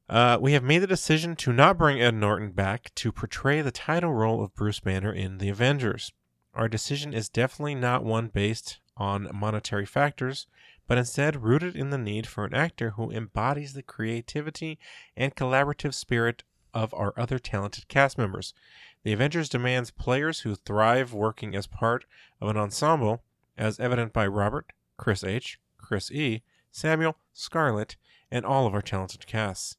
Uh, 0.08 0.38
we 0.40 0.52
have 0.52 0.62
made 0.62 0.78
the 0.78 0.86
decision 0.86 1.34
to 1.36 1.52
not 1.52 1.78
bring 1.78 2.00
Ed 2.00 2.14
Norton 2.14 2.52
back 2.52 2.94
to 2.94 3.12
portray 3.12 3.60
the 3.60 3.72
title 3.72 4.12
role 4.14 4.42
of 4.42 4.54
Bruce 4.54 4.80
Banner 4.80 5.12
in 5.12 5.38
The 5.38 5.48
Avengers. 5.48 6.12
Our 6.54 6.68
decision 6.68 7.12
is 7.12 7.28
definitely 7.28 7.74
not 7.74 8.04
one 8.04 8.28
based 8.28 8.80
on 8.96 9.28
monetary 9.34 9.84
factors, 9.84 10.46
but 10.86 10.98
instead 10.98 11.42
rooted 11.42 11.74
in 11.74 11.90
the 11.90 11.98
need 11.98 12.26
for 12.26 12.44
an 12.44 12.54
actor 12.54 12.90
who 12.90 13.10
embodies 13.10 13.72
the 13.72 13.82
creativity 13.82 14.78
and 15.16 15.34
collaborative 15.34 15.94
spirit 15.94 16.42
of 16.72 16.92
our 16.94 17.14
other 17.16 17.38
talented 17.38 17.88
cast 17.88 18.18
members. 18.18 18.54
The 19.02 19.12
Avengers 19.12 19.48
demands 19.48 19.90
players 19.90 20.40
who 20.40 20.54
thrive 20.54 21.12
working 21.12 21.54
as 21.54 21.66
part 21.66 22.04
of 22.40 22.48
an 22.48 22.56
ensemble, 22.56 23.22
as 23.56 23.80
evident 23.80 24.12
by 24.12 24.26
Robert, 24.26 24.72
Chris 24.96 25.24
H., 25.24 25.58
Chris 25.78 26.10
E., 26.10 26.42
Samuel, 26.70 27.16
Scarlett, 27.32 27.96
and 28.30 28.44
all 28.44 28.66
of 28.66 28.74
our 28.74 28.82
talented 28.82 29.26
casts. 29.26 29.76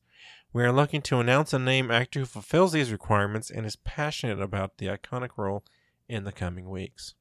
We 0.53 0.63
are 0.63 0.71
looking 0.71 1.01
to 1.03 1.19
announce 1.19 1.53
a 1.53 1.59
name 1.59 1.91
actor 1.91 2.21
who 2.21 2.25
fulfills 2.25 2.71
these 2.71 2.91
requirements 2.91 3.51
and 3.51 3.65
is 3.65 3.75
passionate 3.75 4.41
about 4.41 4.77
the 4.77 4.87
iconic 4.87 5.31
role 5.37 5.63
in 6.07 6.23
the 6.23 6.31
coming 6.31 6.69
weeks. 6.69 7.13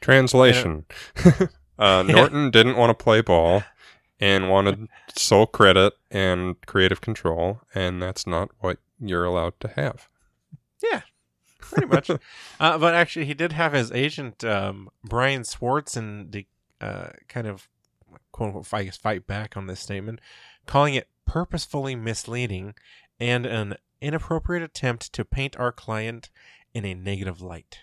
Translation. 0.00 0.84
Uh, 1.24 1.46
uh, 1.80 2.02
Norton 2.06 2.50
didn't 2.50 2.76
want 2.76 2.96
to 2.96 3.02
play 3.02 3.20
ball 3.20 3.64
and 4.20 4.50
wanted 4.50 4.86
sole 5.16 5.46
credit 5.46 5.94
and 6.10 6.54
creative 6.66 7.00
control, 7.00 7.60
and 7.74 8.02
that's 8.02 8.26
not 8.26 8.50
what 8.60 8.78
you're 9.00 9.24
allowed 9.24 9.58
to 9.60 9.68
have. 9.68 10.08
Yeah, 10.82 11.00
pretty 11.58 11.86
much. 11.86 12.10
uh, 12.60 12.78
but 12.78 12.94
actually, 12.94 13.24
he 13.24 13.34
did 13.34 13.52
have 13.52 13.72
his 13.72 13.90
agent 13.90 14.44
um, 14.44 14.90
Brian 15.02 15.42
Swartz 15.44 15.96
and 15.96 16.30
the 16.30 16.46
uh, 16.80 17.08
kind 17.28 17.46
of 17.46 17.68
quote 18.30 18.48
unquote 18.48 18.66
fight 18.66 19.26
back 19.26 19.56
on 19.56 19.66
this 19.66 19.80
statement, 19.80 20.20
calling 20.66 20.94
it 20.94 21.08
purposefully 21.26 21.94
misleading 21.94 22.74
and 23.18 23.46
an 23.46 23.76
inappropriate 24.00 24.62
attempt 24.62 25.12
to 25.12 25.24
paint 25.24 25.56
our 25.58 25.72
client 25.72 26.30
in 26.74 26.84
a 26.84 26.94
negative 26.94 27.40
light. 27.40 27.80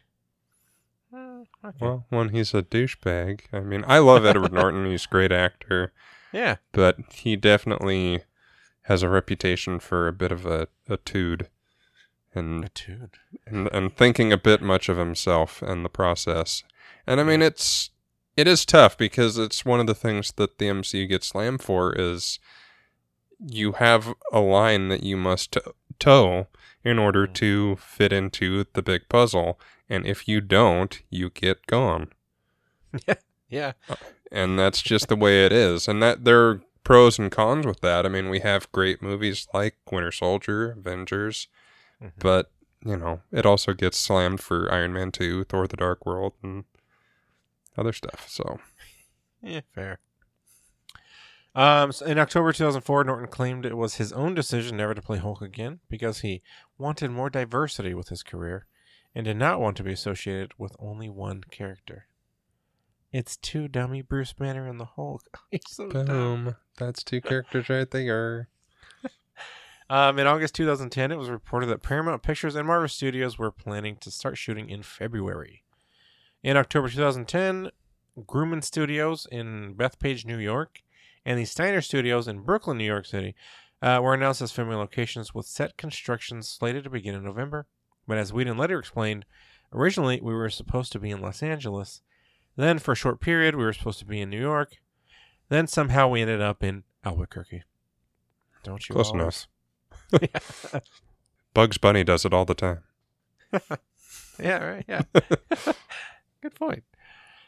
Okay. 1.65 1.77
Well, 1.79 2.05
when 2.09 2.29
he's 2.29 2.53
a 2.53 2.63
douchebag, 2.63 3.41
I 3.51 3.59
mean, 3.59 3.83
I 3.87 3.99
love 3.99 4.25
Edward 4.25 4.53
Norton. 4.53 4.89
He's 4.89 5.05
a 5.05 5.09
great 5.09 5.31
actor, 5.31 5.91
yeah, 6.31 6.57
but 6.71 6.97
he 7.13 7.35
definitely 7.35 8.23
has 8.83 9.03
a 9.03 9.09
reputation 9.09 9.79
for 9.79 10.07
a 10.07 10.13
bit 10.13 10.31
of 10.31 10.45
a, 10.45 10.67
a 10.87 10.97
tood 10.97 11.49
and, 12.33 12.69
dude. 12.73 13.17
and 13.45 13.67
and 13.73 13.95
thinking 13.95 14.31
a 14.31 14.37
bit 14.37 14.61
much 14.61 14.89
of 14.89 14.97
himself 14.97 15.61
in 15.61 15.83
the 15.83 15.89
process. 15.89 16.63
And 17.05 17.19
I 17.19 17.23
mean, 17.23 17.41
it's 17.41 17.89
it 18.35 18.47
is 18.47 18.65
tough 18.65 18.97
because 18.97 19.37
it's 19.37 19.65
one 19.65 19.79
of 19.79 19.87
the 19.87 19.95
things 19.95 20.31
that 20.33 20.57
the 20.57 20.65
MCU 20.65 21.09
gets 21.09 21.27
slammed 21.27 21.61
for 21.61 21.93
is 21.93 22.39
you 23.39 23.73
have 23.73 24.13
a 24.31 24.39
line 24.39 24.89
that 24.89 25.03
you 25.03 25.17
must 25.17 25.53
to- 25.53 25.73
toe 25.99 26.47
in 26.83 26.97
order 26.99 27.27
Mhm. 27.27 27.33
to 27.35 27.75
fit 27.77 28.13
into 28.13 28.65
the 28.73 28.81
big 28.81 29.09
puzzle, 29.09 29.59
and 29.89 30.05
if 30.05 30.27
you 30.27 30.41
don't, 30.41 31.01
you 31.09 31.29
get 31.29 31.65
gone. 31.67 32.11
Yeah, 33.49 33.73
and 34.29 34.59
that's 34.59 34.81
just 34.81 35.07
the 35.07 35.15
way 35.15 35.45
it 35.45 35.53
is. 35.53 35.87
And 35.87 36.03
that 36.03 36.25
there 36.25 36.45
are 36.49 36.61
pros 36.83 37.17
and 37.17 37.31
cons 37.31 37.65
with 37.65 37.79
that. 37.79 38.05
I 38.05 38.09
mean, 38.09 38.27
we 38.29 38.41
have 38.41 38.69
great 38.73 39.01
movies 39.01 39.47
like 39.53 39.77
Winter 39.89 40.11
Soldier, 40.11 40.71
Avengers, 40.71 41.47
Mhm. 42.03 42.11
but 42.19 42.51
you 42.85 42.97
know, 42.97 43.21
it 43.31 43.45
also 43.45 43.71
gets 43.73 43.97
slammed 43.97 44.41
for 44.41 44.69
Iron 44.71 44.91
Man 44.93 45.11
2, 45.13 45.45
Thor 45.45 45.65
the 45.67 45.77
Dark 45.77 46.05
World 46.05 46.33
and 46.43 46.65
other 47.77 47.93
stuff. 47.93 48.27
So, 48.29 48.59
Yeah, 49.41 49.61
fair. 49.73 49.99
Um, 51.57 51.91
so 51.91 52.05
in 52.05 52.19
October 52.19 52.53
2004, 52.53 53.03
Norton 53.03 53.27
claimed 53.27 53.65
it 53.65 53.75
was 53.75 53.95
his 53.95 54.13
own 54.13 54.35
decision 54.35 54.77
never 54.77 54.93
to 54.93 55.01
play 55.01 55.17
Hulk 55.17 55.41
again 55.41 55.79
because 55.89 56.19
he 56.19 56.43
wanted 56.77 57.09
more 57.09 57.31
diversity 57.31 57.95
with 57.95 58.09
his 58.09 58.21
career 58.21 58.67
and 59.15 59.25
did 59.25 59.37
not 59.37 59.59
want 59.59 59.75
to 59.77 59.83
be 59.83 59.91
associated 59.91 60.51
with 60.59 60.75
only 60.77 61.09
one 61.09 61.43
character. 61.49 62.05
It's 63.11 63.37
two 63.37 63.67
dummy 63.67 64.03
Bruce 64.03 64.33
Banner 64.33 64.67
and 64.67 64.79
the 64.79 64.85
Hulk. 64.85 65.23
So 65.67 65.89
dumb. 65.89 66.05
boom. 66.05 66.55
That's 66.77 67.03
two 67.03 67.21
characters 67.21 67.69
right 67.69 67.89
there. 67.89 68.49
Um, 69.89 70.19
in 70.19 70.27
August 70.27 70.53
2010, 70.55 71.13
it 71.13 71.17
was 71.17 71.29
reported 71.29 71.67
that 71.67 71.81
Paramount 71.81 72.21
Pictures 72.21 72.57
and 72.57 72.67
Marvel 72.67 72.89
Studios 72.89 73.39
were 73.39 73.51
planning 73.51 73.95
to 74.01 74.11
start 74.11 74.37
shooting 74.37 74.69
in 74.69 74.83
February. 74.83 75.63
In 76.43 76.57
October 76.57 76.89
2010, 76.89 77.71
Grumman 78.19 78.61
Studios 78.61 79.25
in 79.31 79.75
Bethpage, 79.75 80.25
New 80.25 80.39
York, 80.39 80.81
and 81.27 81.37
the 81.37 81.45
Steiner 81.45 81.81
Studios 81.81 82.27
in 82.27 82.39
Brooklyn, 82.39 82.77
New 82.77 82.85
York 82.85 83.05
City, 83.05 83.35
uh, 83.81 83.99
were 84.01 84.13
announced 84.13 84.41
as 84.41 84.53
filming 84.53 84.77
locations 84.77 85.35
with 85.35 85.45
set 85.45 85.75
construction 85.75 86.41
slated 86.41 86.85
to 86.85 86.89
begin 86.89 87.13
in 87.15 87.23
November. 87.23 87.67
But 88.07 88.17
as 88.17 88.31
Whedon 88.31 88.57
later 88.57 88.79
explained, 88.79 89.25
originally 89.73 90.21
we 90.21 90.33
were 90.33 90.49
supposed 90.49 90.93
to 90.93 90.99
be 90.99 91.11
in 91.11 91.21
Los 91.21 91.43
Angeles. 91.43 92.01
Then, 92.55 92.79
for 92.79 92.93
a 92.93 92.95
short 92.95 93.19
period, 93.19 93.55
we 93.55 93.65
were 93.65 93.73
supposed 93.73 93.99
to 93.99 94.05
be 94.05 94.21
in 94.21 94.29
New 94.29 94.39
York. 94.39 94.77
Then, 95.49 95.67
somehow, 95.67 96.07
we 96.07 96.21
ended 96.21 96.41
up 96.41 96.63
in 96.63 96.85
Albuquerque. 97.03 97.63
Don't 98.63 98.87
you 98.87 98.93
Close 98.93 99.11
always? 99.11 99.47
enough. 100.13 100.81
Bugs 101.53 101.77
Bunny 101.77 102.03
does 102.05 102.23
it 102.25 102.33
all 102.33 102.45
the 102.45 102.55
time. 102.55 102.79
Yeah, 104.39 104.63
right. 104.63 104.85
Yeah. 104.87 105.01
Good 106.41 106.53
point. 106.55 106.83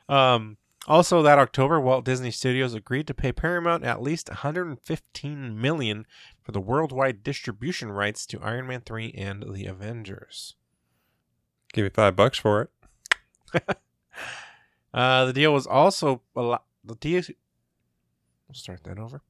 Um, 0.08 0.58
also, 0.90 1.22
that 1.22 1.40
October, 1.40 1.80
Walt 1.80 2.04
Disney 2.04 2.32
Studios 2.32 2.74
agreed 2.74 3.08
to 3.08 3.14
pay 3.14 3.32
Paramount 3.32 3.84
at 3.86 4.02
least 4.02 4.30
115 4.30 5.62
million 5.62 6.06
for 6.42 6.52
the 6.52 6.60
worldwide 6.60 7.24
distribution 7.24 7.92
rights 7.92 8.26
to 8.26 8.42
Iron 8.42 8.68
Man 8.68 8.82
3 8.82 9.14
and 9.16 9.46
the 9.54 9.66
Avengers. 9.66 10.56
Give 11.72 11.86
you 11.86 11.92
five 11.92 12.16
bucks 12.16 12.38
for 12.38 12.70
it. 13.54 13.78
Uh, 14.94 15.26
the 15.26 15.34
deal 15.34 15.54
was 15.54 15.68
also 15.68 16.22
the 16.34 16.60
deal. 17.00 17.22
We'll 18.48 18.54
start 18.54 18.84
that 18.86 18.98
over. 18.98 19.22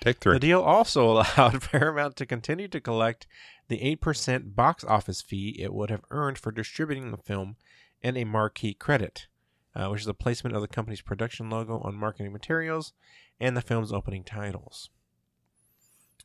Take 0.00 0.18
three. 0.18 0.34
The 0.34 0.40
deal 0.40 0.62
also 0.62 1.10
allowed 1.36 1.62
Paramount 1.62 2.16
to 2.16 2.26
continue 2.26 2.68
to 2.68 2.80
collect 2.80 3.26
the 3.68 3.96
8% 3.96 4.54
box 4.54 4.84
office 4.84 5.20
fee 5.20 5.56
it 5.58 5.74
would 5.74 5.90
have 5.90 6.04
earned 6.10 6.38
for 6.38 6.52
distributing 6.52 7.10
the 7.10 7.18
film 7.18 7.56
and 8.02 8.16
a 8.16 8.24
marquee 8.24 8.72
credit, 8.72 9.26
uh, 9.74 9.88
which 9.88 10.00
is 10.00 10.06
the 10.06 10.14
placement 10.14 10.54
of 10.56 10.62
the 10.62 10.68
company's 10.68 11.00
production 11.00 11.50
logo 11.50 11.80
on 11.80 11.94
marketing 11.94 12.32
materials 12.32 12.92
and 13.40 13.56
the 13.56 13.62
film's 13.62 13.92
opening 13.92 14.24
titles. 14.24 14.90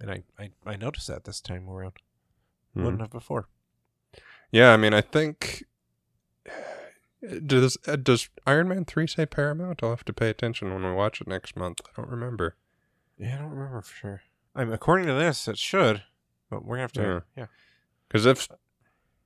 And 0.02 0.12
I, 0.12 0.24
I, 0.38 0.50
I 0.66 0.76
noticed 0.76 1.08
that 1.08 1.24
this 1.24 1.40
time 1.42 1.70
around. 1.70 1.94
Mhm. 2.76 2.84
Wouldn't 2.84 3.02
have 3.02 3.12
before. 3.12 3.48
Yeah, 4.52 4.74
I 4.74 4.78
mean, 4.78 4.94
I 4.94 5.02
think 5.02 5.64
does 7.46 7.78
uh, 7.88 7.96
does 7.96 8.30
Iron 8.46 8.68
Man 8.68 8.86
three 8.86 9.08
say 9.08 9.26
Paramount? 9.26 9.82
I'll 9.82 9.90
have 9.92 10.06
to 10.06 10.14
pay 10.14 10.30
attention 10.30 10.74
when 10.74 10.84
we 10.84 10.92
watch 10.92 11.22
it 11.22 11.28
next 11.28 11.56
month. 11.56 11.80
I 11.86 11.90
don't 12.02 12.10
remember. 12.10 12.56
Yeah, 13.18 13.36
I 13.36 13.42
don't 13.42 13.52
remember 13.52 13.82
for 13.82 13.96
sure. 13.96 14.22
I 14.56 14.64
mean, 14.66 14.74
according 14.74 15.08
to 15.08 15.14
this, 15.14 15.48
it 15.48 15.58
should, 15.58 16.04
but 16.50 16.66
we're 16.66 16.76
gonna 16.76 16.84
have 16.84 16.92
to. 16.94 17.02
Yeah. 17.02 17.20
yeah. 17.38 17.46
Because 18.08 18.26
if 18.26 18.48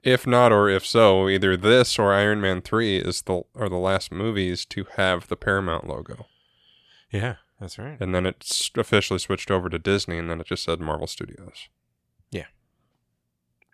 if 0.03 0.25
not, 0.27 0.51
or 0.51 0.69
if 0.69 0.85
so, 0.85 1.27
either 1.27 1.55
this 1.57 1.99
or 1.99 2.13
Iron 2.13 2.39
Man 2.41 2.61
three 2.61 2.97
is 2.97 3.21
the 3.23 3.41
are 3.55 3.69
the 3.69 3.75
last 3.77 4.11
movies 4.11 4.65
to 4.65 4.85
have 4.95 5.27
the 5.27 5.35
Paramount 5.35 5.87
logo, 5.87 6.27
Yeah, 7.11 7.35
that's 7.59 7.77
right. 7.77 7.97
and 7.99 8.13
then 8.15 8.25
it's 8.25 8.71
officially 8.75 9.19
switched 9.19 9.51
over 9.51 9.69
to 9.69 9.79
Disney, 9.79 10.17
and 10.17 10.29
then 10.29 10.39
it 10.41 10.47
just 10.47 10.63
said 10.63 10.79
Marvel 10.79 11.07
Studios. 11.07 11.67
Yeah. 12.31 12.45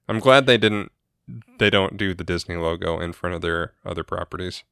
I'm 0.07 0.19
glad 0.19 0.45
they 0.45 0.57
didn't. 0.57 0.91
They 1.57 1.69
don't 1.71 1.97
do 1.97 2.13
the 2.13 2.23
Disney 2.23 2.55
logo 2.55 2.99
in 2.99 3.11
front 3.13 3.35
of 3.35 3.41
their 3.41 3.73
other 3.83 4.03
properties. 4.03 4.63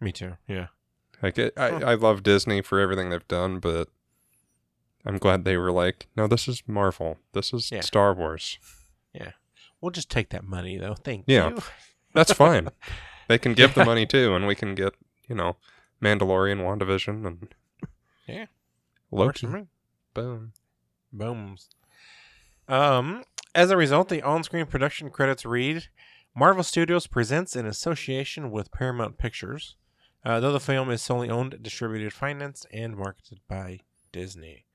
Me 0.00 0.12
too. 0.12 0.36
Yeah. 0.46 0.68
Like 1.22 1.38
it, 1.38 1.54
I, 1.56 1.68
I 1.68 1.94
love 1.94 2.22
Disney 2.22 2.60
for 2.62 2.78
everything 2.78 3.10
they've 3.10 3.26
done, 3.26 3.58
but 3.58 3.88
I'm 5.04 5.18
glad 5.18 5.44
they 5.44 5.56
were 5.56 5.72
like, 5.72 6.06
no, 6.16 6.26
this 6.28 6.46
is 6.46 6.62
Marvel. 6.68 7.18
This 7.32 7.52
is 7.52 7.72
Yeah. 7.72 7.80
Star 7.80 8.12
Wars. 8.14 8.58
We'll 9.80 9.90
just 9.90 10.10
take 10.10 10.30
that 10.30 10.44
money 10.44 10.78
though. 10.78 10.94
Thank 10.94 11.24
Yeah. 11.26 11.50
you. 11.50 11.62
That's 12.14 12.32
fine. 12.32 12.68
they 13.28 13.38
can 13.38 13.54
give 13.54 13.74
the 13.74 13.84
money 13.84 14.06
too, 14.06 14.34
and 14.34 14.46
we 14.46 14.54
can 14.54 14.74
get 14.74 14.94
you 15.28 15.34
know 15.34 15.56
Mandalorian, 16.02 16.60
WandaVision, 16.60 17.26
and 17.26 17.54
Yeah. 18.26 18.46
Loki. 19.10 19.46
Boom. 20.14 20.52
Booms. 21.12 21.68
Um, 22.68 23.22
as 23.54 23.70
a 23.70 23.76
result, 23.76 24.08
the 24.08 24.22
on-screen 24.22 24.66
production 24.66 25.10
credits 25.10 25.44
read: 25.46 25.88
Marvel 26.34 26.62
Studios 26.64 27.06
presents 27.06 27.54
in 27.56 27.64
association 27.66 28.50
with 28.50 28.72
Paramount 28.72 29.18
Pictures, 29.18 29.76
uh, 30.24 30.40
though 30.40 30.52
the 30.52 30.60
film 30.60 30.90
is 30.90 31.00
solely 31.02 31.30
owned, 31.30 31.62
distributed, 31.62 32.12
financed, 32.12 32.66
and 32.72 32.96
marketed 32.96 33.40
by 33.48 33.80
Disney. 34.12 34.65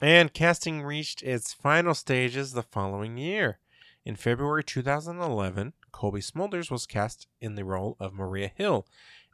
And 0.00 0.32
casting 0.32 0.82
reached 0.82 1.22
its 1.22 1.52
final 1.52 1.94
stages 1.94 2.52
the 2.52 2.62
following 2.62 3.16
year. 3.16 3.58
In 4.04 4.14
February 4.14 4.62
2011, 4.62 5.72
Colby 5.90 6.20
Smulders 6.20 6.70
was 6.70 6.86
cast 6.86 7.26
in 7.40 7.56
the 7.56 7.64
role 7.64 7.96
of 7.98 8.14
Maria 8.14 8.50
Hill 8.54 8.86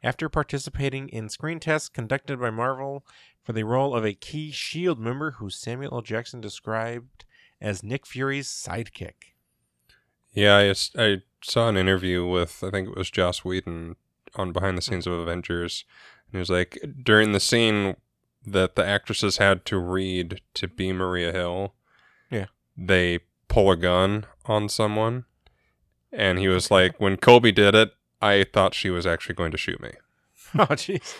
after 0.03 0.27
participating 0.27 1.07
in 1.09 1.29
screen 1.29 1.59
tests 1.59 1.87
conducted 1.87 2.39
by 2.39 2.49
Marvel 2.49 3.05
for 3.43 3.53
the 3.53 3.63
role 3.63 3.95
of 3.95 4.03
a 4.03 4.13
key 4.13 4.51
SHIELD 4.51 4.99
member 4.99 5.31
who 5.31 5.49
Samuel 5.49 5.93
L. 5.93 6.01
Jackson 6.01 6.41
described 6.41 7.25
as 7.61 7.83
Nick 7.83 8.05
Fury's 8.05 8.47
sidekick. 8.47 9.35
Yeah, 10.33 10.73
I 10.97 11.21
saw 11.41 11.69
an 11.69 11.77
interview 11.77 12.25
with 12.25 12.63
I 12.63 12.71
think 12.71 12.89
it 12.89 12.97
was 12.97 13.09
Joss 13.09 13.45
Whedon 13.45 13.95
on 14.35 14.51
behind 14.51 14.77
the 14.77 14.81
scenes 14.81 15.07
of 15.07 15.13
Avengers, 15.13 15.85
and 16.27 16.33
he 16.33 16.39
was 16.39 16.49
like 16.49 16.77
during 17.03 17.31
the 17.31 17.39
scene 17.39 17.95
that 18.45 18.75
the 18.75 18.85
actresses 18.85 19.37
had 19.37 19.65
to 19.65 19.77
read 19.77 20.41
to 20.55 20.67
be 20.67 20.91
Maria 20.93 21.31
Hill. 21.31 21.73
Yeah. 22.31 22.45
they 22.77 23.19
pull 23.47 23.69
a 23.71 23.77
gun 23.77 24.25
on 24.45 24.67
someone, 24.69 25.25
and 26.11 26.39
he 26.39 26.47
was 26.47 26.69
like, 26.71 26.99
when 26.99 27.17
Cobie 27.17 27.51
did 27.51 27.75
it, 27.75 27.91
I 28.21 28.43
thought 28.51 28.73
she 28.73 28.89
was 28.89 29.05
actually 29.05 29.35
going 29.35 29.51
to 29.51 29.57
shoot 29.57 29.81
me. 29.81 29.91
Oh, 30.57 30.65
jeez. 30.67 31.15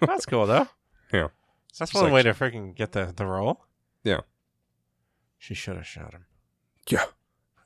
That's 0.00 0.26
cool, 0.26 0.46
though. 0.46 0.68
Yeah. 1.12 1.28
That's 1.78 1.90
It's 1.90 1.94
one 1.94 2.04
like- 2.04 2.12
way 2.12 2.22
to 2.22 2.34
freaking 2.34 2.74
get 2.74 2.92
the, 2.92 3.12
the 3.14 3.26
role. 3.26 3.64
Yeah. 4.04 4.20
She 5.38 5.54
should 5.54 5.76
have 5.76 5.86
shot 5.86 6.12
him. 6.12 6.26
Yeah, 6.88 7.04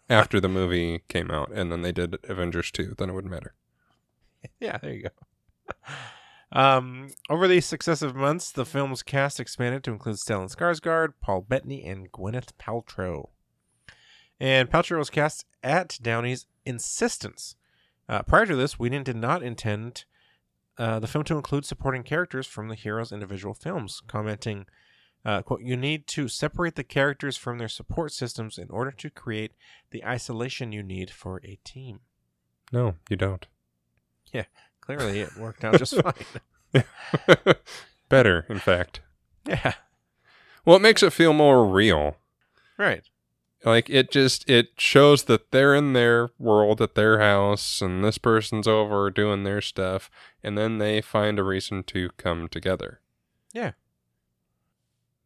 after 0.08 0.40
the 0.40 0.48
movie 0.48 1.02
came 1.08 1.30
out, 1.30 1.50
and 1.52 1.70
then 1.72 1.82
they 1.82 1.92
did 1.92 2.18
Avengers 2.24 2.70
two, 2.70 2.94
then 2.98 3.10
it 3.10 3.12
wouldn't 3.12 3.32
matter. 3.32 3.54
Yeah, 4.60 4.78
there 4.78 4.92
you 4.92 5.02
go. 5.02 5.74
Um, 6.50 7.08
over 7.28 7.46
these 7.46 7.66
successive 7.66 8.16
months, 8.16 8.50
the 8.50 8.64
film's 8.64 9.02
cast 9.02 9.38
expanded 9.38 9.84
to 9.84 9.92
include 9.92 10.16
Stellan 10.16 10.54
Skarsgård, 10.54 11.14
Paul 11.20 11.42
Bettany, 11.42 11.84
and 11.84 12.10
Gwyneth 12.10 12.52
Paltrow. 12.58 13.28
And 14.40 14.70
Paltrow 14.70 14.98
was 14.98 15.10
cast 15.10 15.44
at 15.62 15.98
Downey's 16.00 16.46
insistence. 16.64 17.56
Uh, 18.08 18.22
prior 18.22 18.46
to 18.46 18.56
this, 18.56 18.78
Whedon 18.78 19.02
did 19.02 19.16
not 19.16 19.42
intend 19.42 20.04
uh, 20.78 20.98
the 21.00 21.06
film 21.06 21.24
to 21.24 21.36
include 21.36 21.66
supporting 21.66 22.02
characters 22.02 22.46
from 22.46 22.68
the 22.68 22.74
heroes' 22.74 23.12
individual 23.12 23.52
films, 23.52 24.00
commenting, 24.06 24.64
uh, 25.24 25.42
quote, 25.42 25.60
You 25.60 25.76
need 25.76 26.06
to 26.08 26.28
separate 26.28 26.76
the 26.76 26.84
characters 26.84 27.36
from 27.36 27.58
their 27.58 27.68
support 27.68 28.12
systems 28.12 28.56
in 28.56 28.70
order 28.70 28.92
to 28.92 29.10
create 29.10 29.52
the 29.90 30.04
isolation 30.04 30.72
you 30.72 30.82
need 30.82 31.10
for 31.10 31.40
a 31.44 31.58
team. 31.64 32.00
No, 32.72 32.94
you 33.10 33.16
don't. 33.16 33.46
Clearly, 34.88 35.20
it 35.20 35.36
worked 35.36 35.64
out 35.64 35.78
just 35.78 35.94
fine. 36.72 36.84
Better, 38.08 38.46
in 38.48 38.58
fact. 38.58 39.00
Yeah, 39.46 39.74
Well, 40.64 40.76
it 40.76 40.82
makes 40.82 41.02
it 41.02 41.12
feel 41.12 41.32
more 41.32 41.64
real. 41.66 42.16
right. 42.76 43.02
Like 43.64 43.90
it 43.90 44.12
just 44.12 44.48
it 44.48 44.68
shows 44.78 45.24
that 45.24 45.50
they're 45.50 45.74
in 45.74 45.92
their 45.92 46.30
world 46.38 46.80
at 46.80 46.94
their 46.94 47.18
house 47.18 47.82
and 47.82 48.04
this 48.04 48.16
person's 48.16 48.68
over 48.68 49.10
doing 49.10 49.42
their 49.42 49.60
stuff 49.60 50.08
and 50.44 50.56
then 50.56 50.78
they 50.78 51.00
find 51.00 51.38
a 51.40 51.42
reason 51.42 51.82
to 51.84 52.10
come 52.18 52.46
together. 52.48 53.00
Yeah. 53.52 53.72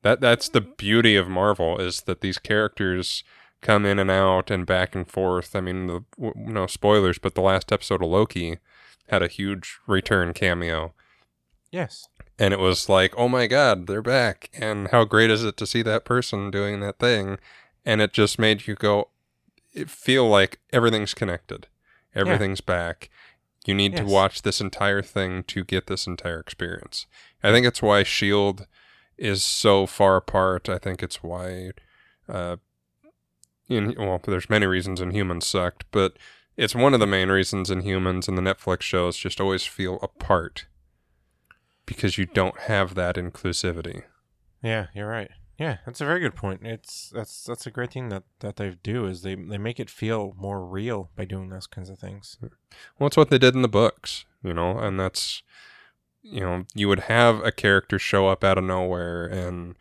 That 0.01 0.20
that's 0.22 0.48
the 0.48 0.62
beauty 0.62 1.14
of 1.14 1.29
Marvel 1.29 1.79
is 1.79 2.01
that 2.03 2.22
these 2.22 2.38
characters 2.38 3.22
come 3.61 3.85
in 3.85 3.98
and 3.98 4.11
out 4.11 4.51
and 4.51 4.64
back 4.64 4.94
and 4.94 5.07
forth. 5.07 5.55
I 5.55 5.61
mean, 5.61 5.87
the 5.87 6.05
w- 6.18 6.33
no 6.35 6.66
spoilers, 6.66 7.18
but 7.18 7.35
the 7.35 7.42
last 7.42 7.70
episode 7.70 8.03
of 8.03 8.09
Loki 8.09 8.59
had 9.08 9.22
a 9.22 9.28
huge 9.28 9.78
return 9.86 10.32
cameo 10.32 10.94
Yes. 11.70 12.06
and 12.38 12.52
it 12.52 12.60
was 12.60 12.88
like, 12.88 13.14
"Oh 13.16 13.28
my 13.28 13.46
god, 13.46 13.86
they're 13.86 14.02
back." 14.02 14.50
And 14.52 14.88
how 14.88 15.04
great 15.04 15.30
is 15.30 15.42
it 15.44 15.56
to 15.58 15.66
see 15.66 15.82
that 15.82 16.04
person 16.04 16.50
doing 16.50 16.80
that 16.80 16.98
thing? 16.98 17.38
And 17.84 18.00
it 18.00 18.12
just 18.12 18.38
made 18.38 18.66
you 18.66 18.74
go 18.74 19.08
it 19.72 19.88
feel 19.88 20.28
like 20.28 20.60
everything's 20.72 21.14
connected. 21.14 21.66
Everything's 22.14 22.60
back. 22.60 23.08
You 23.64 23.74
need 23.74 23.96
to 23.96 24.04
watch 24.04 24.42
this 24.42 24.60
entire 24.60 25.00
thing 25.02 25.44
to 25.44 25.64
get 25.64 25.86
this 25.86 26.06
entire 26.06 26.40
experience. 26.40 27.06
I 27.42 27.52
think 27.52 27.64
it's 27.66 27.80
why 27.80 28.02
Shield 28.02 28.66
is 29.16 29.42
so 29.44 29.86
far 29.86 30.16
apart. 30.16 30.68
I 30.68 30.76
think 30.78 31.02
it's 31.02 31.22
why 31.22 31.70
uh 32.28 32.56
in 33.68 33.94
well, 33.96 34.20
there's 34.24 34.50
many 34.50 34.66
reasons 34.66 35.00
Inhumans 35.00 35.44
sucked, 35.44 35.84
but 35.90 36.16
it's 36.56 36.74
one 36.74 36.94
of 36.94 37.00
the 37.00 37.06
main 37.06 37.28
reasons 37.28 37.70
Inhumans 37.70 38.28
and 38.28 38.36
the 38.36 38.42
Netflix 38.42 38.82
shows 38.82 39.16
just 39.16 39.40
always 39.40 39.64
feel 39.64 39.98
apart 40.02 40.66
because 41.86 42.18
you 42.18 42.26
don't 42.26 42.58
have 42.60 42.94
that 42.94 43.16
inclusivity. 43.16 44.04
Yeah, 44.62 44.86
you're 44.94 45.08
right. 45.08 45.30
Yeah, 45.58 45.78
that's 45.84 46.00
a 46.00 46.06
very 46.06 46.20
good 46.20 46.34
point. 46.34 46.66
It's 46.66 47.10
that's 47.14 47.44
that's 47.44 47.66
a 47.66 47.70
great 47.70 47.92
thing 47.92 48.08
that 48.08 48.24
that 48.40 48.56
they 48.56 48.76
do 48.82 49.06
is 49.06 49.22
they 49.22 49.34
they 49.34 49.58
make 49.58 49.78
it 49.78 49.90
feel 49.90 50.34
more 50.36 50.64
real 50.64 51.10
by 51.16 51.24
doing 51.24 51.50
those 51.50 51.66
kinds 51.66 51.90
of 51.90 51.98
things. 51.98 52.36
Well, 52.98 53.06
it's 53.06 53.16
what 53.16 53.30
they 53.30 53.38
did 53.38 53.54
in 53.54 53.62
the 53.62 53.68
books, 53.68 54.24
you 54.42 54.54
know, 54.54 54.78
and 54.78 54.98
that's, 54.98 55.42
you 56.22 56.40
know, 56.40 56.64
you 56.74 56.88
would 56.88 57.00
have 57.00 57.44
a 57.44 57.52
character 57.52 57.98
show 57.98 58.28
up 58.28 58.42
out 58.42 58.58
of 58.58 58.64
nowhere 58.64 59.26
and 59.26 59.76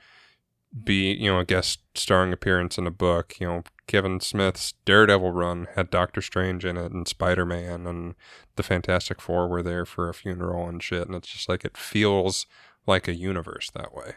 be, 0.83 1.13
you 1.13 1.31
know, 1.31 1.39
a 1.39 1.45
guest 1.45 1.79
starring 1.95 2.31
appearance 2.31 2.77
in 2.77 2.87
a 2.87 2.91
book. 2.91 3.39
You 3.39 3.47
know, 3.47 3.63
Kevin 3.87 4.19
Smith's 4.19 4.73
Daredevil 4.85 5.31
run 5.31 5.67
had 5.75 5.89
Doctor 5.89 6.21
Strange 6.21 6.63
in 6.65 6.77
it 6.77 6.91
and 6.91 7.07
Spider 7.07 7.45
Man 7.45 7.85
and 7.85 8.15
the 8.55 8.63
Fantastic 8.63 9.19
Four 9.21 9.47
were 9.47 9.63
there 9.63 9.85
for 9.85 10.07
a 10.07 10.13
funeral 10.13 10.67
and 10.67 10.81
shit. 10.81 11.07
And 11.07 11.15
it's 11.15 11.27
just 11.27 11.49
like 11.49 11.65
it 11.65 11.77
feels 11.77 12.45
like 12.87 13.07
a 13.07 13.13
universe 13.13 13.69
that 13.71 13.93
way. 13.93 14.13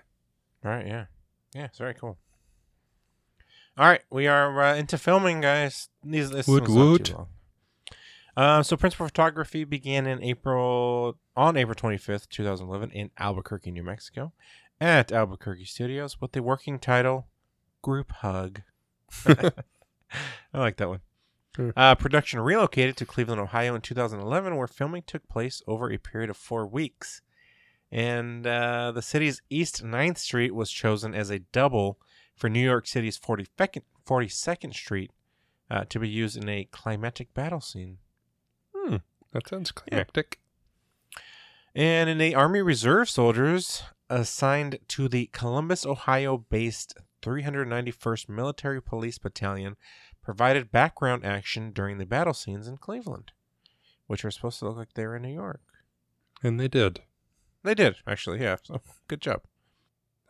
Right? 0.62 0.86
Yeah. 0.86 1.06
Yeah, 1.54 1.64
it's 1.64 1.78
very 1.78 1.94
cool. 1.94 2.18
All 3.76 3.86
right, 3.86 4.02
we 4.08 4.28
are 4.28 4.62
uh, 4.62 4.76
into 4.76 4.96
filming, 4.96 5.40
guys. 5.40 5.88
These 6.04 6.30
this 6.30 6.46
Woot 6.46 6.68
not 6.68 6.70
woot. 6.70 7.04
too 7.06 7.14
long. 7.14 7.26
Uh, 8.36 8.62
so 8.62 8.76
principal 8.76 9.06
photography 9.06 9.64
began 9.64 10.06
in 10.06 10.22
April 10.22 11.18
on 11.36 11.56
April 11.56 11.74
25th, 11.74 12.28
2011 12.28 12.90
in 12.90 13.10
Albuquerque, 13.18 13.72
New 13.72 13.82
Mexico 13.82 14.32
at 14.80 15.12
Albuquerque 15.12 15.64
Studios 15.64 16.20
with 16.20 16.32
the 16.32 16.42
working 16.42 16.78
title 16.78 17.26
Group 17.82 18.12
Hug. 18.12 18.62
I 19.26 19.52
like 20.52 20.76
that 20.76 20.88
one. 20.88 21.00
Uh, 21.76 21.94
production 21.94 22.40
relocated 22.40 22.96
to 22.96 23.06
Cleveland, 23.06 23.40
Ohio 23.40 23.76
in 23.76 23.80
2011 23.80 24.56
where 24.56 24.66
filming 24.66 25.04
took 25.06 25.28
place 25.28 25.62
over 25.68 25.90
a 25.90 25.98
period 25.98 26.30
of 26.30 26.36
4 26.36 26.66
weeks. 26.66 27.22
And 27.92 28.44
uh, 28.44 28.90
the 28.90 29.02
city's 29.02 29.40
East 29.50 29.84
9th 29.84 30.18
Street 30.18 30.54
was 30.54 30.70
chosen 30.70 31.14
as 31.14 31.30
a 31.30 31.38
double 31.38 31.98
for 32.34 32.50
New 32.50 32.64
York 32.64 32.88
City's 32.88 33.18
42nd, 33.18 33.82
42nd 34.04 34.74
Street 34.74 35.12
uh, 35.70 35.84
to 35.88 36.00
be 36.00 36.08
used 36.08 36.36
in 36.36 36.48
a 36.48 36.68
climatic 36.72 37.32
battle 37.34 37.60
scene. 37.60 37.98
Hmm. 38.74 38.96
That 39.32 39.48
sounds 39.48 39.70
climactic. 39.70 40.40
And 41.74 42.10
in 42.10 42.18
the 42.18 42.34
Army 42.34 42.62
Reserve 42.62 43.08
soldiers 43.08 43.82
assigned 44.10 44.78
to 44.88 45.08
the 45.08 45.26
Columbus, 45.32 45.84
Ohio 45.86 46.38
based 46.38 46.94
391st 47.22 48.28
Military 48.28 48.80
Police 48.82 49.18
Battalion 49.18 49.76
provided 50.22 50.70
background 50.72 51.24
action 51.24 51.70
during 51.72 51.98
the 51.98 52.06
battle 52.06 52.34
scenes 52.34 52.66
in 52.68 52.76
Cleveland, 52.78 53.32
which 54.06 54.24
were 54.24 54.30
supposed 54.30 54.58
to 54.58 54.66
look 54.66 54.76
like 54.76 54.94
they 54.94 55.06
were 55.06 55.16
in 55.16 55.22
New 55.22 55.32
York. 55.34 55.60
And 56.42 56.58
they 56.60 56.68
did. 56.68 57.00
They 57.62 57.74
did, 57.74 57.96
actually, 58.06 58.40
yeah. 58.42 58.56
So 58.62 58.80
good 59.08 59.20
job. 59.20 59.42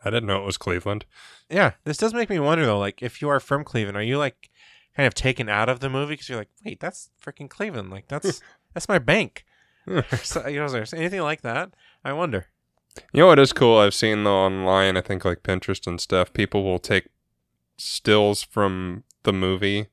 I 0.03 0.09
didn't 0.09 0.27
know 0.27 0.41
it 0.41 0.45
was 0.45 0.57
Cleveland. 0.57 1.05
Yeah, 1.49 1.71
this 1.83 1.97
does 1.97 2.13
make 2.13 2.29
me 2.29 2.39
wonder 2.39 2.65
though. 2.65 2.79
Like, 2.79 3.01
if 3.01 3.21
you 3.21 3.29
are 3.29 3.39
from 3.39 3.63
Cleveland, 3.63 3.97
are 3.97 4.03
you 4.03 4.17
like 4.17 4.49
kind 4.95 5.07
of 5.07 5.13
taken 5.13 5.49
out 5.49 5.67
of 5.67 5.79
the 5.79 5.89
movie 5.89 6.13
because 6.13 6.29
you're 6.29 6.37
like, 6.37 6.51
wait, 6.65 6.79
that's 6.79 7.09
freaking 7.21 7.49
Cleveland. 7.49 7.89
Like, 7.89 8.07
that's 8.07 8.41
that's 8.73 8.87
my 8.87 8.99
bank. 8.99 9.45
Hmm. 9.85 9.99
So- 10.23 10.47
you 10.47 10.59
know, 10.59 10.65
is 10.65 10.71
there 10.91 10.99
anything 10.99 11.21
like 11.21 11.41
that? 11.41 11.71
I 12.03 12.13
wonder. 12.13 12.47
You 13.13 13.21
know 13.21 13.27
what 13.27 13.39
is 13.39 13.53
cool? 13.53 13.77
I've 13.77 13.93
seen 13.93 14.23
though 14.23 14.35
online, 14.45 14.97
I 14.97 15.01
think 15.01 15.25
like 15.25 15.43
Pinterest 15.43 15.85
and 15.87 15.99
stuff, 15.99 16.31
people 16.33 16.63
will 16.63 16.79
take 16.79 17.07
stills 17.77 18.43
from 18.43 19.03
the 19.23 19.33
movie 19.33 19.87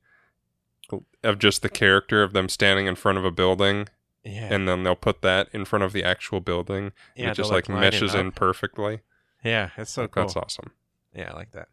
of 1.23 1.39
just 1.39 1.61
the 1.61 1.69
character 1.69 2.21
of 2.23 2.33
them 2.33 2.47
standing 2.49 2.85
in 2.87 2.95
front 2.95 3.17
of 3.17 3.25
a 3.25 3.31
building 3.31 3.87
Yeah, 4.23 4.53
and 4.53 4.67
then 4.67 4.83
they'll 4.83 4.95
put 4.95 5.21
that 5.21 5.47
in 5.53 5.65
front 5.65 5.83
of 5.83 5.91
the 5.93 6.03
actual 6.03 6.39
building. 6.39 6.91
yeah, 7.15 7.31
it 7.31 7.35
just 7.35 7.49
they'll, 7.49 7.57
like, 7.57 7.69
meshes 7.69 8.13
in 8.13 8.31
perfectly. 8.31 9.01
Yeah, 9.43 9.69
it's 9.77 9.91
so 9.91 10.07
cool. 10.07 10.23
That's 10.23 10.35
awesome. 10.37 10.71
Yeah, 11.13 11.31
I 11.31 11.35
like 11.35 11.51
that. 11.51 11.69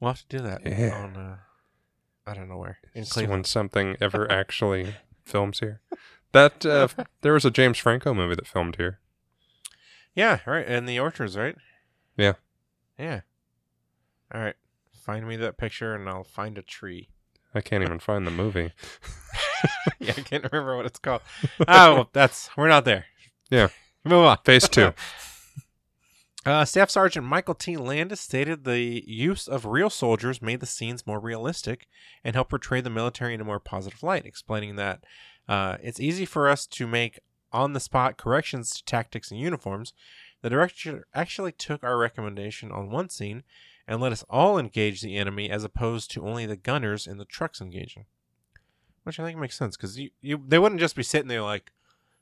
We'll 0.00 0.12
have 0.12 0.26
to 0.28 0.36
do 0.36 0.42
that 0.44 0.62
Yeah. 0.64 0.94
on. 1.02 1.16
Uh, 1.16 1.36
I 2.26 2.34
don't 2.34 2.48
know 2.48 2.58
where 2.58 2.78
in 2.94 3.04
Cleveland. 3.04 3.30
when 3.30 3.44
something 3.44 3.96
ever 4.00 4.30
actually 4.40 4.94
films 5.24 5.58
here. 5.60 5.80
That 6.32 6.64
uh, 6.64 6.86
there 7.22 7.32
was 7.32 7.44
a 7.44 7.50
James 7.50 7.78
Franco 7.78 8.14
movie 8.14 8.36
that 8.36 8.46
filmed 8.46 8.76
here. 8.76 8.98
Yeah, 10.14 10.40
right. 10.46 10.66
And 10.66 10.88
the 10.88 10.98
orchards, 10.98 11.36
right? 11.36 11.56
Yeah. 12.16 12.34
Yeah. 12.98 13.20
All 14.34 14.40
right. 14.40 14.56
Find 14.92 15.26
me 15.26 15.36
that 15.36 15.56
picture, 15.56 15.94
and 15.94 16.08
I'll 16.08 16.24
find 16.24 16.58
a 16.58 16.62
tree. 16.62 17.08
I 17.54 17.60
can't 17.60 17.82
even 17.82 17.98
find 17.98 18.26
the 18.26 18.30
movie. 18.30 18.72
yeah, 19.98 20.14
I 20.16 20.20
can't 20.20 20.44
remember 20.50 20.76
what 20.76 20.86
it's 20.86 20.98
called. 20.98 21.22
Oh, 21.60 21.94
well, 21.94 22.10
that's 22.12 22.50
we're 22.56 22.68
not 22.68 22.84
there. 22.84 23.06
Yeah. 23.50 23.68
Move 24.04 24.24
on. 24.24 24.38
Phase 24.44 24.68
two. 24.68 24.92
Uh, 26.44 26.64
Staff 26.64 26.90
Sergeant 26.90 27.24
Michael 27.24 27.54
T. 27.54 27.76
Landis 27.76 28.20
stated 28.20 28.64
the 28.64 29.04
use 29.06 29.46
of 29.46 29.64
real 29.64 29.88
soldiers 29.88 30.42
made 30.42 30.58
the 30.58 30.66
scenes 30.66 31.06
more 31.06 31.20
realistic 31.20 31.86
and 32.24 32.34
helped 32.34 32.50
portray 32.50 32.80
the 32.80 32.90
military 32.90 33.32
in 33.32 33.40
a 33.40 33.44
more 33.44 33.60
positive 33.60 34.02
light, 34.02 34.26
explaining 34.26 34.74
that 34.74 35.04
uh, 35.48 35.76
it's 35.84 36.00
easy 36.00 36.24
for 36.24 36.48
us 36.48 36.66
to 36.66 36.88
make 36.88 37.20
on 37.52 37.72
the 37.72 37.80
spot 37.80 38.16
corrections 38.16 38.70
to 38.74 38.84
tactics 38.84 39.30
and 39.30 39.40
uniforms. 39.40 39.92
The 40.42 40.50
director 40.50 41.06
actually 41.14 41.52
took 41.52 41.84
our 41.84 41.96
recommendation 41.96 42.72
on 42.72 42.90
one 42.90 43.08
scene 43.08 43.44
and 43.86 44.00
let 44.00 44.12
us 44.12 44.24
all 44.28 44.58
engage 44.58 45.00
the 45.00 45.16
enemy 45.16 45.50
as 45.50 45.64
opposed 45.64 46.10
to 46.12 46.26
only 46.26 46.46
the 46.46 46.56
gunners 46.56 47.06
in 47.06 47.18
the 47.18 47.24
trucks 47.24 47.60
engaging. 47.60 48.06
Which 49.04 49.18
I 49.18 49.24
think 49.24 49.38
makes 49.38 49.56
sense 49.58 49.76
because 49.76 49.98
you, 49.98 50.10
you 50.20 50.42
they 50.46 50.58
wouldn't 50.58 50.80
just 50.80 50.94
be 50.96 51.02
sitting 51.02 51.28
there 51.28 51.42
like, 51.42 51.72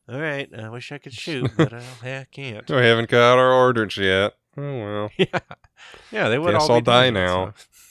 all 0.09 0.19
right, 0.19 0.49
I 0.59 0.69
wish 0.71 0.91
I 0.93 0.99
could 0.99 1.13
shoot, 1.13 1.51
but 1.57 1.73
uh, 1.73 1.81
I 2.03 2.27
can't. 2.31 2.69
We 2.69 2.77
haven't 2.77 3.11
got 3.11 3.39
our 3.39 3.53
orders 3.53 3.97
yet. 3.97 4.35
Oh 4.57 4.79
well. 4.79 5.11
Yeah, 5.19 5.41
yeah, 6.11 6.29
they 6.29 6.39
would 6.39 6.53
Guess 6.53 6.63
all 6.63 6.73
I'll 6.73 6.81
be 6.81 6.85
die 6.87 7.11
now. 7.11 7.55
so. 7.57 7.90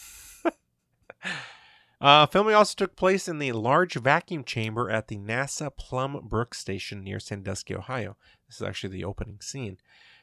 Uh, 2.01 2.25
filming 2.25 2.55
also 2.55 2.75
took 2.75 2.95
place 2.95 3.27
in 3.27 3.39
the 3.39 3.51
large 3.51 3.95
vacuum 3.95 4.43
chamber 4.43 4.89
at 4.89 5.07
the 5.07 5.17
NASA 5.17 5.75
Plum 5.75 6.19
Brook 6.23 6.53
Station 6.53 7.03
near 7.03 7.19
Sandusky, 7.19 7.75
Ohio. 7.75 8.15
This 8.47 8.57
is 8.57 8.63
actually 8.63 8.93
the 8.93 9.03
opening 9.03 9.39
scene. 9.41 9.77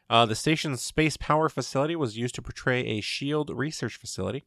Uh, 0.09 0.25
the 0.25 0.35
station's 0.35 0.83
space 0.83 1.17
power 1.17 1.49
facility 1.49 1.97
was 1.97 2.17
used 2.17 2.35
to 2.37 2.43
portray 2.43 2.81
a 2.87 3.01
SHIELD 3.01 3.51
research 3.51 3.97
facility. 3.97 4.45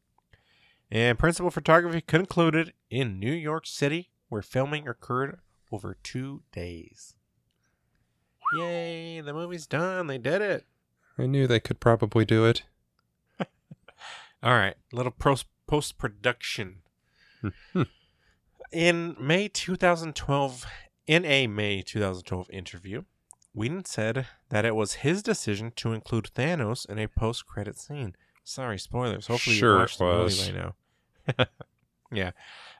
And 0.89 1.19
principal 1.19 1.51
photography 1.51 2.01
concluded 2.01 2.73
in 2.89 3.19
New 3.19 3.33
York 3.33 3.67
City, 3.67 4.09
where 4.29 4.41
filming 4.41 4.87
occurred 4.87 5.39
over 5.71 5.97
two 6.01 6.41
days. 6.51 7.13
Yay, 8.53 9.21
the 9.21 9.33
movie's 9.33 9.67
done. 9.67 10.07
They 10.07 10.17
did 10.17 10.41
it. 10.41 10.65
I 11.17 11.27
knew 11.27 11.45
they 11.45 11.59
could 11.59 11.79
probably 11.79 12.25
do 12.25 12.45
it. 12.45 12.63
All 14.41 14.53
right, 14.53 14.75
little 14.91 15.11
post 15.11 15.97
production. 15.97 16.77
In 18.71 19.15
May 19.19 19.47
2012, 19.47 20.65
in 21.07 21.25
a 21.25 21.47
May 21.47 21.81
2012 21.81 22.49
interview, 22.51 23.03
Whedon 23.53 23.85
said 23.85 24.27
that 24.49 24.65
it 24.65 24.75
was 24.75 24.95
his 24.95 25.23
decision 25.23 25.71
to 25.77 25.93
include 25.93 26.29
Thanos 26.35 26.87
in 26.87 26.99
a 26.99 27.07
post 27.07 27.45
credit 27.47 27.77
scene. 27.79 28.15
Sorry, 28.43 28.77
spoilers. 28.77 29.27
Hopefully 29.27 29.55
Sure 29.55 29.73
you 29.73 29.79
watched 29.79 29.97
the 29.97 30.05
movie 30.05 30.51
by 30.51 30.57
now. 31.37 31.45
yeah. 32.11 32.31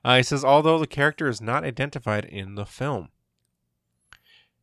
Uh, 0.04 0.16
he 0.16 0.22
says, 0.22 0.44
although 0.44 0.78
the 0.78 0.86
character 0.86 1.28
is 1.28 1.40
not 1.40 1.64
identified 1.64 2.24
in 2.24 2.54
the 2.54 2.66
film. 2.66 3.08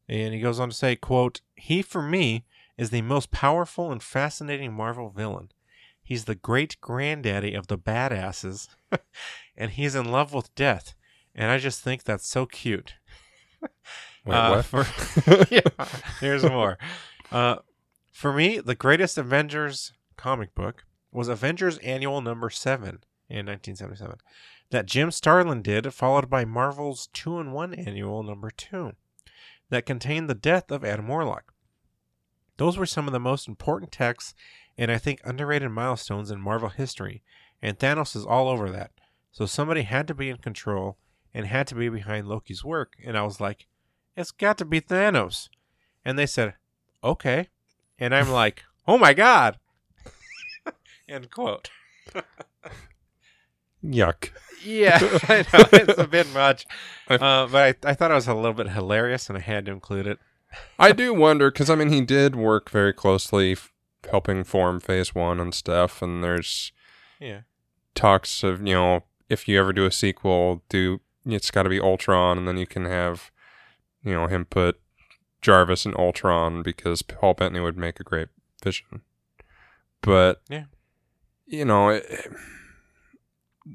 And 0.10 0.34
he 0.34 0.40
goes 0.40 0.60
on 0.60 0.70
to 0.70 0.76
say, 0.76 0.96
quote, 0.96 1.42
He, 1.56 1.82
for 1.82 2.02
me, 2.02 2.46
is 2.78 2.90
the 2.90 3.02
most 3.02 3.32
powerful 3.32 3.92
and 3.92 4.02
fascinating 4.02 4.74
Marvel 4.74 5.10
villain. 5.10 5.52
He's 6.02 6.26
the 6.26 6.36
great 6.36 6.80
granddaddy 6.80 7.54
of 7.54 7.68
the 7.68 7.78
badasses, 7.78 8.70
and 9.58 9.72
he's 9.72 9.96
in 9.96 10.12
love 10.12 10.34
with 10.34 10.54
death. 10.56 10.94
And 11.36 11.52
I 11.52 11.58
just 11.58 11.82
think 11.82 12.04
that's 12.04 12.28
so 12.28 12.46
cute. 12.46 12.96
Wait, 14.26 14.36
Uh, 14.36 14.62
what? 14.62 14.66
for- 14.66 15.46
yeah, 15.50 15.62
here's 16.20 16.44
more. 16.44 16.78
Uh, 17.32 17.58
for 18.12 18.34
me, 18.34 18.60
the 18.60 18.76
greatest 18.76 19.18
Avengers 19.18 19.94
comic 20.16 20.54
book 20.56 20.86
was 21.12 21.28
Avengers 21.28 21.78
Annual 21.80 22.22
Number 22.22 22.50
Seven 22.50 23.00
in 23.30 23.46
1977, 23.46 24.18
that 24.72 24.86
Jim 24.86 25.12
Starlin 25.12 25.62
did, 25.62 25.94
followed 25.94 26.30
by 26.30 26.46
Marvel's 26.46 27.08
Two 27.14 27.40
in 27.40 27.52
One 27.52 27.74
Annual 27.74 28.24
Number 28.24 28.50
Two, 28.50 28.94
that 29.70 29.86
contained 29.86 30.30
the 30.30 30.34
death 30.36 30.72
of 30.72 30.84
Adam 30.84 31.08
Warlock. 31.08 31.54
Those 32.58 32.78
were 32.78 32.86
some 32.86 33.06
of 33.08 33.14
the 33.14 33.20
most 33.20 33.48
important 33.48 33.92
texts 33.92 34.34
and 34.78 34.92
I 34.92 34.98
think 34.98 35.22
underrated 35.24 35.72
milestones 35.72 36.30
in 36.32 36.40
Marvel 36.40 36.70
history, 36.70 37.24
and 37.62 37.78
Thanos 37.80 38.16
is 38.16 38.26
all 38.26 38.48
over 38.48 38.70
that. 38.70 38.92
So 39.38 39.46
somebody 39.46 39.84
had 39.84 40.08
to 40.08 40.16
be 40.16 40.32
in 40.32 40.38
control 40.38 40.98
and 41.32 41.46
had 41.46 41.68
to 41.68 41.76
be 41.76 41.90
behind 41.90 42.28
Loki's 42.28 42.66
work, 42.66 42.94
and 43.06 43.16
I 43.16 43.22
was 43.22 43.40
like, 43.40 43.68
it's 44.16 44.32
got 44.32 44.58
to 44.58 44.66
be 44.66 44.82
Thanos. 44.82 45.50
And 46.04 46.18
they 46.18 46.26
said, 46.26 46.56
okay. 47.04 47.50
And 48.00 48.16
I'm 48.16 48.32
like, 48.42 48.64
oh 48.88 48.98
my 48.98 49.14
God. 49.14 49.60
End 51.08 51.30
quote. 51.30 51.70
Yuck. 53.86 54.32
Yeah, 54.66 54.98
I 55.30 55.46
know. 55.54 55.66
It's 55.72 56.00
a 56.00 56.08
bit 56.08 56.34
much. 56.34 56.66
Uh, 57.08 57.46
but 57.46 57.78
I, 57.86 57.92
I 57.92 57.94
thought 57.94 58.10
it 58.10 58.16
was 58.16 58.28
a 58.28 58.34
little 58.34 58.54
bit 58.56 58.70
hilarious, 58.70 59.30
and 59.30 59.38
I 59.38 59.42
had 59.42 59.68
to 59.68 59.72
include 59.72 60.08
it. 60.08 60.18
I 60.80 60.94
do 60.94 61.14
wonder 61.14 61.52
because 61.52 61.70
I 61.70 61.76
mean 61.76 61.90
he 61.90 62.02
did 62.02 62.36
work 62.36 62.72
very 62.72 62.92
closely 62.92 63.52
f- 63.52 63.72
helping 64.10 64.44
form 64.44 64.80
Phase 64.80 65.14
One 65.14 65.40
and 65.40 65.54
stuff, 65.54 66.02
and 66.02 66.24
there's 66.24 66.72
Yeah. 67.20 67.42
talks 67.94 68.42
of 68.42 68.62
you 68.66 68.74
know 68.74 69.04
if 69.30 69.48
you 69.48 69.60
ever 69.60 69.74
do 69.74 69.86
a 69.86 69.92
sequel, 69.92 70.64
do 70.70 71.02
it's 71.26 71.52
got 71.52 71.64
to 71.64 71.70
be 71.70 71.80
Ultron, 71.80 72.38
and 72.38 72.48
then 72.48 72.58
you 72.58 72.68
can 72.68 72.86
have 72.86 73.32
you 74.04 74.14
know 74.14 74.28
him 74.28 74.46
put 74.46 74.80
Jarvis 75.42 75.86
and 75.86 75.96
Ultron 75.98 76.62
because 76.64 77.02
Paul 77.02 77.34
Bettany 77.34 77.60
would 77.60 77.78
make 77.78 78.00
a 78.00 78.04
great 78.04 78.30
Vision. 78.64 79.02
But 80.02 80.42
Yeah. 80.50 80.66
you 81.46 81.66
know 81.66 81.90
it, 81.90 82.06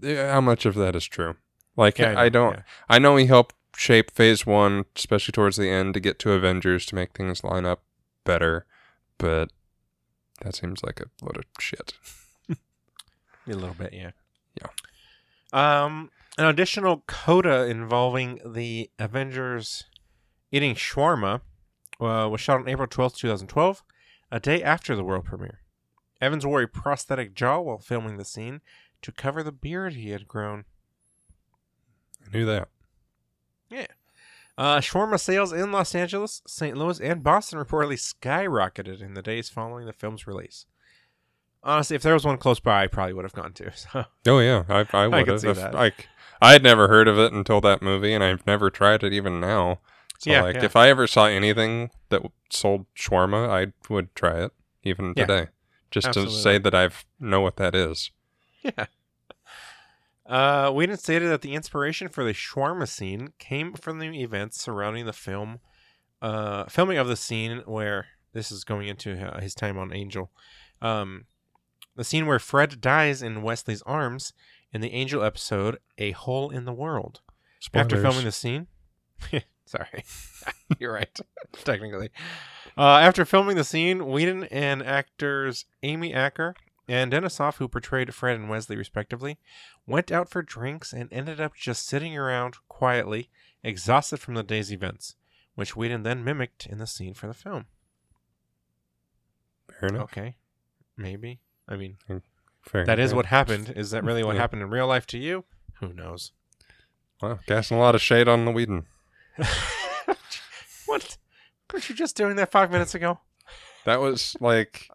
it- 0.02 0.30
how 0.30 0.40
much 0.40 0.64
of 0.66 0.74
that 0.76 0.96
is 0.96 1.04
true? 1.04 1.36
Like 1.76 1.98
Yeah, 1.98 2.14
I, 2.18 2.24
know, 2.24 2.30
don't. 2.30 2.52
yeah. 2.54 2.62
I 2.88 2.98
know 2.98 3.16
he 3.16 3.26
helped 3.26 3.54
shape 3.76 4.10
Phase 4.10 4.44
One, 4.46 4.84
especially 4.96 5.32
towards 5.32 5.56
the 5.56 5.68
end, 5.70 5.94
to 5.94 6.00
get 6.00 6.18
to 6.20 6.32
Avengers 6.32 6.84
to 6.86 6.94
make 6.94 7.12
things 7.16 7.42
line 7.44 7.64
up 7.64 7.82
better, 8.24 8.66
but 9.18 9.50
that 10.42 10.54
seems 10.56 10.82
like 10.82 11.00
a 11.00 11.04
load 11.24 11.36
of 11.38 11.44
shit. 11.58 11.94
A 12.48 12.56
little 13.46 13.74
bit, 13.74 13.92
yeah. 13.92 14.10
Yeah. 14.60 14.68
Um, 15.52 16.10
an 16.38 16.46
additional 16.46 17.04
coda 17.06 17.66
involving 17.66 18.40
the 18.44 18.90
Avengers 18.98 19.84
eating 20.50 20.74
shawarma 20.74 21.42
uh, 22.00 22.28
was 22.30 22.40
shot 22.40 22.60
on 22.60 22.68
April 22.68 22.86
twelfth, 22.88 23.18
2012, 23.18 23.82
a 24.30 24.40
day 24.40 24.62
after 24.62 24.96
the 24.96 25.04
world 25.04 25.24
premiere. 25.24 25.60
Evans 26.20 26.46
wore 26.46 26.62
a 26.62 26.68
prosthetic 26.68 27.34
jaw 27.34 27.60
while 27.60 27.78
filming 27.78 28.16
the 28.16 28.24
scene 28.24 28.60
to 29.02 29.12
cover 29.12 29.42
the 29.42 29.52
beard 29.52 29.94
he 29.94 30.10
had 30.10 30.28
grown. 30.28 30.64
I 32.24 32.36
knew 32.36 32.46
that. 32.46 32.68
Yeah. 33.68 33.86
Uh, 34.56 34.78
shawarma 34.78 35.18
sales 35.18 35.52
in 35.52 35.72
Los 35.72 35.94
Angeles, 35.94 36.42
St. 36.46 36.76
Louis, 36.76 37.00
and 37.00 37.22
Boston 37.22 37.58
reportedly 37.58 37.98
skyrocketed 37.98 39.02
in 39.02 39.14
the 39.14 39.22
days 39.22 39.48
following 39.48 39.86
the 39.86 39.92
film's 39.92 40.26
release. 40.26 40.66
Honestly, 41.64 41.94
if 41.94 42.02
there 42.02 42.14
was 42.14 42.24
one 42.24 42.38
close 42.38 42.58
by, 42.60 42.82
I 42.82 42.86
probably 42.88 43.12
would 43.14 43.24
have 43.24 43.32
gone 43.34 43.52
to. 43.54 43.70
So 43.76 44.04
Oh 44.26 44.38
yeah, 44.40 44.64
I 44.68 44.86
I 44.92 45.06
would 45.08 45.26
could 45.26 45.56
have. 45.56 45.74
Like 45.74 46.08
I 46.40 46.52
had 46.52 46.62
never 46.62 46.88
heard 46.88 47.06
of 47.08 47.18
it 47.18 47.32
until 47.32 47.60
that 47.60 47.82
movie, 47.82 48.12
and 48.12 48.22
I've 48.24 48.46
never 48.46 48.68
tried 48.70 49.04
it 49.04 49.12
even 49.12 49.40
now. 49.40 49.78
So 50.18 50.30
Yeah, 50.30 50.42
like, 50.42 50.56
yeah. 50.56 50.64
if 50.64 50.76
I 50.76 50.88
ever 50.88 51.06
saw 51.06 51.26
anything 51.26 51.90
that 52.08 52.22
sold 52.50 52.86
shawarma, 52.96 53.48
I 53.48 53.72
would 53.92 54.14
try 54.14 54.44
it 54.44 54.52
even 54.82 55.14
Yeah. 55.16 55.26
today, 55.26 55.46
just 55.90 56.08
Absolutely. 56.08 56.34
to 56.34 56.40
say 56.42 56.58
that 56.58 56.74
I've 56.74 57.04
know 57.20 57.40
what 57.40 57.56
that 57.56 57.74
is. 57.74 58.10
Yeah. 58.64 58.86
Uh, 60.24 60.70
Whedon 60.70 60.96
stated 60.98 61.28
that 61.30 61.42
the 61.42 61.54
inspiration 61.54 62.08
for 62.08 62.22
the 62.24 62.32
shawarma 62.32 62.88
scene 62.88 63.32
came 63.38 63.72
from 63.74 63.98
the 63.98 64.22
events 64.22 64.60
surrounding 64.60 65.04
the 65.04 65.12
film, 65.12 65.58
uh, 66.22 66.64
filming 66.66 66.96
of 66.98 67.08
the 67.08 67.16
scene 67.16 67.62
where 67.66 68.06
this 68.32 68.52
is 68.52 68.62
going 68.62 68.86
into 68.86 69.20
uh, 69.20 69.40
his 69.40 69.54
time 69.54 69.76
on 69.76 69.92
Angel. 69.92 70.30
Um, 70.80 71.24
the 71.96 72.04
scene 72.04 72.26
where 72.26 72.38
Fred 72.38 72.80
dies 72.80 73.22
in 73.22 73.42
Wesley's 73.42 73.82
arms 73.82 74.32
in 74.72 74.80
the 74.80 74.92
Angel 74.92 75.22
episode 75.22 75.78
"A 75.98 76.12
Hole 76.12 76.50
in 76.50 76.64
the 76.64 76.72
World." 76.72 77.20
After 77.74 78.00
filming 78.00 78.24
the 78.24 78.32
scene, 78.32 78.66
sorry, 79.64 80.04
you're 80.78 80.92
right. 80.92 81.20
Technically, 81.64 82.10
uh, 82.76 82.98
after 82.98 83.24
filming 83.24 83.56
the 83.56 83.64
scene, 83.64 84.06
Whedon 84.06 84.44
and 84.44 84.82
actors 84.82 85.66
Amy 85.82 86.12
Acker 86.12 86.54
and 86.88 87.12
Denisoff, 87.12 87.56
who 87.56 87.68
portrayed 87.68 88.14
Fred 88.14 88.36
and 88.36 88.48
Wesley 88.48 88.76
respectively, 88.76 89.38
went 89.86 90.10
out 90.10 90.28
for 90.28 90.42
drinks 90.42 90.92
and 90.92 91.12
ended 91.12 91.40
up 91.40 91.54
just 91.54 91.86
sitting 91.86 92.16
around 92.16 92.56
quietly, 92.68 93.30
exhausted 93.62 94.18
from 94.18 94.34
the 94.34 94.42
day's 94.42 94.72
events, 94.72 95.14
which 95.54 95.76
Whedon 95.76 96.02
then 96.02 96.24
mimicked 96.24 96.66
in 96.66 96.78
the 96.78 96.86
scene 96.86 97.14
for 97.14 97.26
the 97.26 97.34
film. 97.34 97.66
Fair 99.78 99.88
enough. 99.90 100.02
Okay, 100.02 100.36
maybe. 100.96 101.40
I 101.68 101.76
mean, 101.76 101.96
Fair 102.62 102.84
that 102.86 102.98
is 102.98 103.14
what 103.14 103.26
happened. 103.26 103.72
Is 103.76 103.90
that 103.92 104.04
really 104.04 104.22
what 104.22 104.34
Yeah. 104.34 104.40
happened 104.42 104.62
in 104.62 104.70
real 104.70 104.86
life 104.86 105.06
to 105.08 105.18
you? 105.18 105.44
Who 105.80 105.92
knows? 105.92 106.32
Well, 107.20 107.40
casting 107.46 107.76
a 107.76 107.80
lot 107.80 107.94
of 107.94 108.02
shade 108.02 108.28
on 108.28 108.44
the 108.44 108.50
Whedon. 108.50 108.86
what? 110.86 111.16
Weren't 111.72 111.88
you 111.88 111.94
just 111.94 112.16
doing 112.16 112.36
that 112.36 112.50
five 112.50 112.70
minutes 112.70 112.94
ago? 112.94 113.20
That 113.84 114.00
was 114.00 114.36
like, 114.40 114.88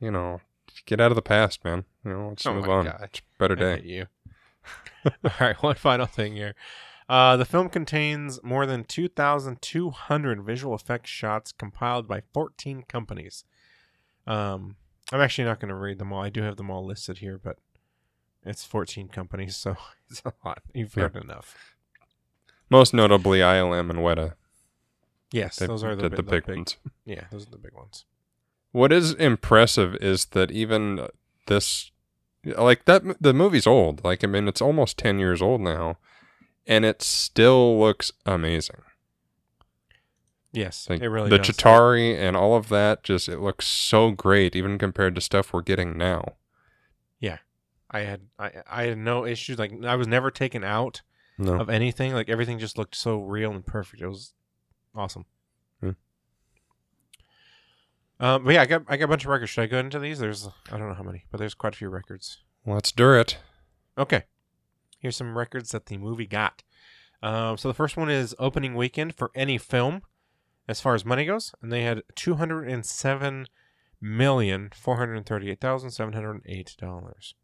you 0.00 0.10
know, 0.10 0.40
get 0.86 1.00
out 1.00 1.12
of 1.12 1.16
the 1.16 1.22
past, 1.22 1.64
man. 1.64 1.84
You 2.04 2.12
know, 2.12 2.28
let's 2.30 2.46
Oh 2.46 2.54
move 2.54 2.68
on. 2.68 2.86
God. 2.86 3.00
It's 3.04 3.22
better 3.38 3.54
day. 3.54 3.80
you. 3.84 4.06
All 5.24 5.30
right, 5.40 5.62
one 5.62 5.76
final 5.76 6.06
thing 6.06 6.34
here. 6.34 6.54
Uh, 7.08 7.36
the 7.38 7.44
film 7.46 7.70
contains 7.70 8.42
more 8.42 8.66
than 8.66 8.84
2,200 8.84 10.42
visual 10.44 10.74
effects 10.74 11.08
shots 11.10 11.52
compiled 11.52 12.06
by 12.06 12.22
14 12.34 12.82
companies. 12.86 13.44
Um, 14.26 14.76
I'm 15.12 15.20
actually 15.20 15.44
not 15.44 15.60
going 15.60 15.68
to 15.70 15.74
read 15.74 15.98
them 15.98 16.12
all. 16.12 16.22
I 16.22 16.28
do 16.30 16.42
have 16.42 16.56
them 16.56 16.70
all 16.70 16.84
listed 16.84 17.18
here, 17.18 17.40
but 17.42 17.58
it's 18.44 18.64
14 18.64 19.08
companies, 19.08 19.56
so 19.56 19.76
it's 20.10 20.22
a 20.24 20.32
lot. 20.44 20.62
You've 20.74 20.96
Yeah. 20.96 21.04
heard 21.04 21.16
enough. 21.16 21.56
Most 22.70 22.92
notably, 22.92 23.38
ILM 23.38 23.88
and 23.90 24.00
Weta. 24.00 24.34
Yes, 25.32 25.56
They 25.56 25.66
those 25.66 25.82
are 25.84 25.94
the, 25.96 26.10
bi- 26.10 26.16
the 26.16 26.22
big 26.22 26.48
ones. 26.48 26.76
Yeah, 27.04 27.24
those 27.30 27.46
are 27.46 27.50
the 27.50 27.58
big 27.58 27.72
ones. 27.74 28.04
What 28.72 28.92
is 28.92 29.14
impressive 29.14 29.94
is 29.96 30.26
that 30.26 30.50
even 30.50 31.08
this, 31.46 31.90
like 32.44 32.84
that, 32.84 33.02
the 33.20 33.32
movie's 33.34 33.66
old. 33.66 34.04
Like 34.04 34.22
I 34.22 34.26
mean, 34.26 34.46
it's 34.48 34.60
almost 34.62 34.98
ten 34.98 35.18
years 35.18 35.40
old 35.42 35.60
now, 35.62 35.96
and 36.66 36.84
it 36.84 37.00
still 37.02 37.78
looks 37.78 38.12
amazing. 38.26 38.80
Yes, 40.52 40.88
Like, 40.88 41.02
it 41.02 41.08
really 41.10 41.28
the 41.28 41.38
does. 41.38 41.48
Chitauri 41.48 42.16
and 42.16 42.34
all 42.36 42.56
of 42.56 42.68
that, 42.70 43.02
just 43.04 43.28
it 43.28 43.38
looks 43.38 43.66
so 43.66 44.10
great, 44.12 44.56
even 44.56 44.78
compared 44.78 45.14
to 45.14 45.20
stuff 45.20 45.52
we're 45.52 45.60
getting 45.62 45.96
now. 45.98 46.36
Yeah, 47.20 47.38
I 47.90 48.00
had 48.00 48.22
I, 48.38 48.52
I 48.70 48.82
had 48.84 48.98
no 48.98 49.26
issues. 49.26 49.58
Like 49.58 49.72
I 49.84 49.94
was 49.96 50.06
never 50.06 50.30
taken 50.30 50.64
out 50.64 51.02
No, 51.36 51.60
of 51.60 51.68
anything. 51.68 52.12
Like 52.14 52.28
everything 52.30 52.58
just 52.58 52.78
looked 52.78 52.94
so 52.96 53.20
real 53.20 53.50
and 53.52 53.64
perfect. 53.66 54.02
It 54.02 54.08
was 54.08 54.32
awesome. 54.94 55.26
Hmm. 55.82 55.90
Um, 58.20 58.44
but 58.44 58.54
yeah, 58.54 58.62
I 58.62 58.66
got 58.66 58.82
I 58.88 58.96
got 58.96 59.04
a 59.04 59.08
bunch 59.08 59.24
of 59.24 59.30
records. 59.30 59.50
Should 59.50 59.62
I 59.62 59.66
go 59.66 59.78
into 59.78 59.98
these? 59.98 60.18
There's 60.18 60.48
I 60.72 60.78
don't 60.78 60.88
know 60.88 60.94
how 60.94 61.02
many, 61.04 61.24
but 61.30 61.38
there's 61.38 61.54
quite 61.54 61.74
a 61.74 61.76
few 61.76 61.88
records. 61.88 62.38
let's 62.66 62.90
do 62.92 63.12
it. 63.14 63.38
Okay, 63.96 64.24
here's 64.98 65.16
some 65.16 65.36
records 65.36 65.70
that 65.72 65.86
the 65.86 65.96
movie 65.98 66.26
got. 66.26 66.62
Um, 67.22 67.56
so 67.58 67.68
the 67.68 67.74
first 67.74 67.96
one 67.96 68.08
is 68.10 68.34
opening 68.38 68.74
weekend 68.76 69.14
for 69.14 69.30
any 69.34 69.58
film, 69.58 70.02
as 70.68 70.80
far 70.80 70.94
as 70.94 71.04
money 71.04 71.24
goes, 71.24 71.54
and 71.62 71.72
they 71.72 71.82
had 71.82 72.02
two 72.14 72.34
hundred 72.34 72.68
and 72.68 72.84
seven 72.84 73.46
million 74.00 74.70
four 74.74 74.96
hundred 74.96 75.24
thirty-eight 75.26 75.60
thousand 75.60 75.90
seven 75.90 76.12
hundred 76.12 76.42
eight 76.46 76.76
dollars. 76.78 77.34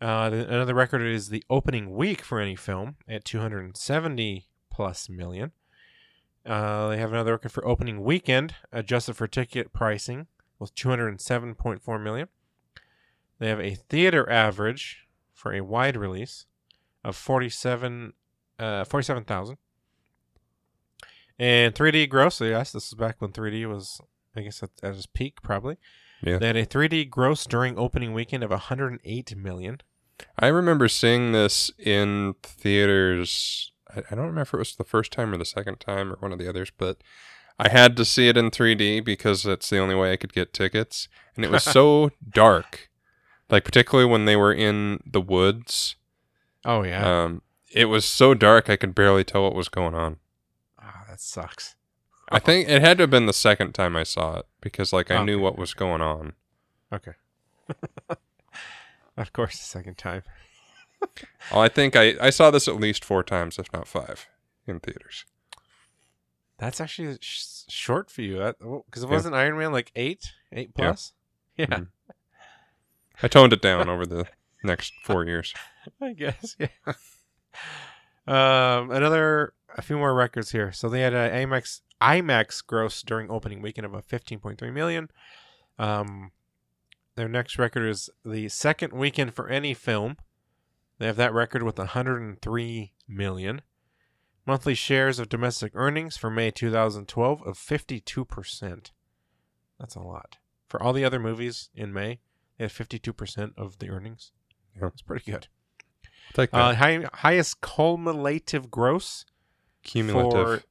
Uh, 0.00 0.30
the, 0.30 0.48
another 0.48 0.74
record 0.74 1.02
is 1.02 1.28
the 1.28 1.44
opening 1.50 1.94
week 1.94 2.22
for 2.22 2.40
any 2.40 2.54
film 2.54 2.96
at 3.08 3.24
270 3.24 4.46
plus 4.70 5.08
million. 5.08 5.50
Uh, 6.46 6.88
they 6.88 6.98
have 6.98 7.12
another 7.12 7.32
record 7.32 7.50
for 7.50 7.66
opening 7.66 8.04
weekend, 8.04 8.54
adjusted 8.72 9.14
for 9.14 9.26
ticket 9.26 9.72
pricing, 9.72 10.28
with 10.58 10.74
207.4 10.74 12.02
million. 12.02 12.28
They 13.38 13.48
have 13.48 13.60
a 13.60 13.74
theater 13.74 14.28
average 14.30 15.08
for 15.32 15.52
a 15.52 15.62
wide 15.62 15.96
release 15.96 16.46
of 17.04 17.16
47, 17.16 18.12
uh, 18.58 18.84
47,000. 18.84 19.56
And 21.38 21.74
3D 21.74 22.08
gross, 22.08 22.40
yes, 22.40 22.72
this 22.72 22.88
is 22.88 22.94
back 22.94 23.20
when 23.20 23.32
3D 23.32 23.68
was, 23.68 24.00
I 24.34 24.40
guess, 24.42 24.62
at, 24.62 24.70
at 24.82 24.94
its 24.94 25.06
peak, 25.06 25.42
probably. 25.42 25.76
Yeah. 26.22 26.38
They 26.38 26.48
had 26.48 26.56
a 26.56 26.66
3D 26.66 27.10
gross 27.10 27.46
during 27.46 27.78
opening 27.78 28.12
weekend 28.12 28.42
of 28.42 28.50
108 28.50 29.36
million. 29.36 29.80
I 30.38 30.48
remember 30.48 30.88
seeing 30.88 31.30
this 31.30 31.70
in 31.78 32.34
theaters. 32.42 33.72
I, 33.94 34.00
I 34.10 34.14
don't 34.14 34.26
remember 34.26 34.42
if 34.42 34.54
it 34.54 34.58
was 34.58 34.74
the 34.76 34.84
first 34.84 35.12
time 35.12 35.32
or 35.32 35.36
the 35.36 35.44
second 35.44 35.78
time 35.78 36.12
or 36.12 36.16
one 36.16 36.32
of 36.32 36.38
the 36.40 36.48
others, 36.48 36.72
but 36.76 36.98
I 37.58 37.68
had 37.68 37.96
to 37.96 38.04
see 38.04 38.28
it 38.28 38.36
in 38.36 38.50
3D 38.50 39.04
because 39.04 39.44
that's 39.44 39.70
the 39.70 39.78
only 39.78 39.94
way 39.94 40.12
I 40.12 40.16
could 40.16 40.32
get 40.32 40.52
tickets. 40.52 41.08
And 41.36 41.44
it 41.44 41.50
was 41.50 41.62
so 41.62 42.10
dark. 42.30 42.90
Like, 43.48 43.64
particularly 43.64 44.10
when 44.10 44.24
they 44.24 44.36
were 44.36 44.52
in 44.52 45.00
the 45.06 45.20
woods. 45.20 45.96
Oh 46.64 46.82
yeah. 46.82 47.24
Um, 47.24 47.42
it 47.72 47.86
was 47.86 48.04
so 48.04 48.34
dark 48.34 48.68
I 48.68 48.76
could 48.76 48.94
barely 48.94 49.24
tell 49.24 49.44
what 49.44 49.54
was 49.54 49.68
going 49.68 49.94
on. 49.94 50.18
That 51.18 51.22
sucks. 51.22 51.74
I 52.30 52.38
think 52.38 52.68
it 52.68 52.80
had 52.80 52.98
to 52.98 53.02
have 53.02 53.10
been 53.10 53.26
the 53.26 53.32
second 53.32 53.72
time 53.72 53.96
I 53.96 54.04
saw 54.04 54.36
it 54.38 54.46
because, 54.60 54.92
like, 54.92 55.10
I 55.10 55.24
knew 55.24 55.34
Okay. 55.34 55.42
what 55.42 55.58
was 55.58 55.74
going 55.74 56.00
on. 56.00 56.34
Okay. 56.92 57.12
of 59.16 59.32
course, 59.32 59.58
the 59.58 59.64
second 59.64 59.98
time. 59.98 60.22
Well, 61.52 61.62
I 61.62 61.68
think 61.68 61.94
I, 61.96 62.14
I 62.20 62.30
saw 62.30 62.50
this 62.50 62.66
at 62.66 62.74
least 62.76 63.04
four 63.04 63.22
times, 63.22 63.56
if 63.58 63.72
not 63.72 63.86
five, 63.86 64.26
in 64.66 64.80
theaters. 64.80 65.24
That's 66.58 66.80
actually 66.80 67.16
sh- 67.20 67.44
short 67.68 68.10
for 68.10 68.22
you, 68.22 68.52
because 68.86 69.04
it 69.04 69.08
wasn't 69.08 69.36
Iron 69.36 69.56
Man 69.56 69.70
like 69.72 69.92
eight, 69.94 70.32
eight 70.52 70.70
Yeah. 70.76 70.84
plus. 70.86 71.12
Yeah, 71.56 71.66
Mhm. 71.66 71.88
I 73.22 73.28
toned 73.28 73.52
it 73.52 73.62
down 73.62 73.88
over 73.88 74.04
the 74.06 74.26
next 74.64 74.92
four 75.04 75.24
years. 75.24 75.54
I 76.00 76.12
guess. 76.14 76.56
Yeah. 76.58 76.68
um, 78.26 78.90
another, 78.90 79.54
a 79.76 79.82
few 79.82 79.98
more 79.98 80.14
records 80.14 80.52
here. 80.52 80.72
So 80.72 80.88
they 80.88 81.00
had 81.00 81.14
a 81.14 81.30
IMAX 81.30 81.80
IMAX 82.00 82.64
gross 82.64 83.02
during 83.02 83.30
opening 83.30 83.60
weekend 83.60 83.84
of 83.84 83.94
a 83.94 84.02
15.3 84.02 84.72
million. 84.72 85.10
Um, 85.78 86.32
their 87.16 87.28
next 87.28 87.58
record 87.58 87.88
is 87.88 88.08
the 88.24 88.48
second 88.48 88.92
weekend 88.92 89.34
for 89.34 89.48
any 89.48 89.74
film. 89.74 90.16
They 90.98 91.06
have 91.06 91.16
that 91.16 91.34
record 91.34 91.62
with 91.62 91.78
103 91.78 92.92
million. 93.08 93.62
Monthly 94.46 94.74
shares 94.74 95.18
of 95.18 95.28
domestic 95.28 95.72
earnings 95.74 96.16
for 96.16 96.30
May 96.30 96.50
2012 96.50 97.42
of 97.42 97.58
52%. 97.58 98.90
That's 99.78 99.94
a 99.94 100.00
lot. 100.00 100.38
For 100.68 100.82
all 100.82 100.92
the 100.92 101.04
other 101.04 101.18
movies 101.18 101.70
in 101.74 101.92
May, 101.92 102.20
they 102.56 102.64
had 102.64 102.70
52% 102.70 103.52
of 103.56 103.78
the 103.78 103.88
earnings. 103.88 104.32
Yeah. 104.74 104.82
That's 104.82 105.02
pretty 105.02 105.30
good. 105.30 105.48
Take 106.34 106.50
that. 106.50 106.58
Uh, 106.58 106.74
high, 106.74 107.04
highest 107.14 107.60
cumulative 107.60 108.70
gross 108.70 109.24
Cumulative. 109.82 110.60
for 110.60 110.66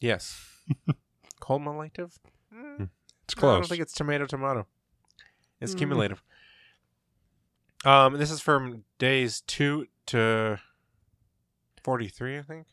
yes, 0.00 0.40
cumulative. 1.46 2.18
Mm, 2.54 2.88
it's 3.24 3.34
close. 3.34 3.50
I 3.50 3.54
close. 3.56 3.60
don't 3.60 3.68
think 3.68 3.82
it's 3.82 3.92
tomato 3.92 4.26
tomato. 4.26 4.66
It's 5.60 5.74
Mm. 5.74 5.78
cumulative. 5.78 6.22
Um, 7.84 8.14
this 8.14 8.30
is 8.30 8.40
from 8.40 8.84
days 8.98 9.42
two 9.46 9.86
to 10.06 10.58
forty-three, 11.82 12.38
I 12.38 12.42
think. 12.42 12.66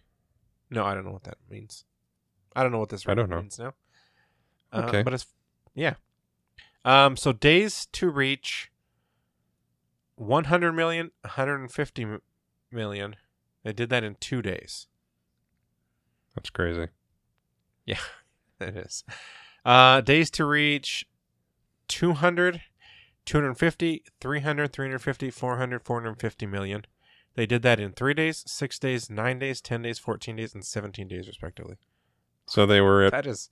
No, 0.70 0.86
I 0.86 0.94
don't 0.94 1.04
know 1.06 1.12
what 1.12 1.24
that 1.26 1.38
means. 1.50 1.84
I 2.56 2.64
don't 2.64 2.72
know 2.72 2.80
what 2.80 2.90
this 2.90 3.06
I 3.08 3.14
don't 3.14 3.30
know. 3.30 3.42
means 3.42 3.60
now. 3.60 3.74
Uh, 4.72 4.84
Okay. 4.88 5.04
but 5.04 5.14
it's 5.14 5.26
yeah. 5.76 5.96
Um, 6.86 7.16
so 7.18 7.32
days 7.34 7.88
to 7.92 8.10
reach 8.10 8.72
100 10.16 10.72
million, 10.74 11.12
150 11.22 12.04
m- 12.04 12.22
million. 12.72 13.16
They 13.64 13.74
did 13.74 13.90
that 13.90 14.04
in 14.04 14.16
two 14.20 14.42
days. 14.42 14.88
That's 16.36 16.50
crazy. 16.50 16.88
Yeah, 17.86 18.00
it 18.60 18.76
is. 18.76 19.04
Uh, 19.66 20.02
days 20.02 20.30
to 20.32 20.46
reach 20.46 21.06
200, 21.88 22.62
250, 23.26 24.04
300, 24.20 24.74
350, 24.74 25.30
400, 25.30 25.84
450 25.84 26.46
million. 26.46 26.86
They 27.36 27.46
did 27.46 27.62
that 27.62 27.80
in 27.80 27.94
three 27.94 28.14
days, 28.14 28.44
six 28.48 28.78
days, 28.78 29.10
nine 29.10 29.40
days, 29.40 29.62
10 29.62 29.84
days, 29.84 30.00
14 30.00 30.36
days, 30.36 30.54
and 30.54 30.66
17 30.66 31.08
days, 31.08 31.28
respectively. 31.28 31.78
So 32.46 32.66
they 32.66 32.82
were 32.82 33.04
at 33.04 33.12
That 33.12 33.28
is, 33.28 33.50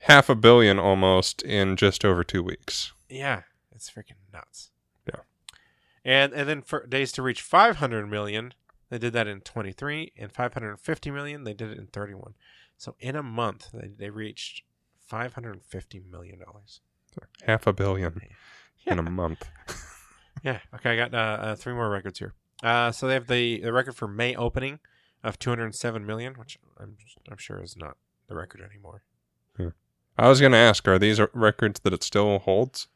half 0.00 0.28
a 0.28 0.34
billion 0.34 0.78
almost 0.78 1.42
in 1.42 1.76
just 1.76 2.04
over 2.04 2.24
two 2.24 2.42
weeks. 2.42 2.92
yeah, 3.08 3.42
it's 3.74 3.88
freaking 3.90 4.16
nuts. 4.32 4.70
Yeah. 5.06 5.20
And 6.04 6.32
and 6.32 6.48
then 6.48 6.62
for 6.62 6.86
days 6.86 7.12
to 7.12 7.22
reach 7.22 7.40
500 7.42 8.06
million, 8.08 8.54
they 8.92 8.98
did 8.98 9.14
that 9.14 9.26
in 9.26 9.40
23, 9.40 10.12
and 10.18 10.30
550 10.30 11.10
million, 11.10 11.44
they 11.44 11.54
did 11.54 11.70
it 11.70 11.78
in 11.78 11.86
31. 11.86 12.34
So 12.76 12.94
in 13.00 13.16
a 13.16 13.22
month, 13.22 13.70
they, 13.72 13.88
they 13.88 14.10
reached 14.10 14.64
550 15.06 16.00
million 16.10 16.40
dollars. 16.40 16.82
Half 17.46 17.66
a 17.66 17.72
billion 17.72 18.20
Yeah. 18.86 18.92
in 18.92 18.98
a 18.98 19.10
month. 19.10 19.44
Yeah. 20.44 20.58
Okay, 20.74 20.90
I 20.94 20.96
got 20.96 21.14
uh, 21.14 21.42
uh, 21.42 21.56
three 21.56 21.72
more 21.74 21.88
records 21.88 22.18
here. 22.18 22.34
Uh, 22.64 22.90
so 22.90 23.06
they 23.06 23.14
have 23.14 23.28
the, 23.28 23.60
the 23.60 23.72
record 23.72 23.94
for 23.94 24.08
May 24.08 24.34
opening 24.34 24.80
of 25.22 25.38
207 25.38 26.04
million, 26.04 26.34
which 26.34 26.58
I'm 26.80 26.96
I'm 27.30 27.36
sure 27.36 27.62
is 27.62 27.76
not 27.76 27.96
the 28.28 28.34
record 28.34 28.60
anymore. 28.60 29.02
I 30.18 30.28
was 30.28 30.40
going 30.40 30.52
to 30.52 30.58
ask, 30.58 30.86
are 30.88 30.98
these 30.98 31.20
records 31.32 31.80
that 31.80 31.92
it 31.92 32.02
still 32.02 32.38
holds? 32.40 32.88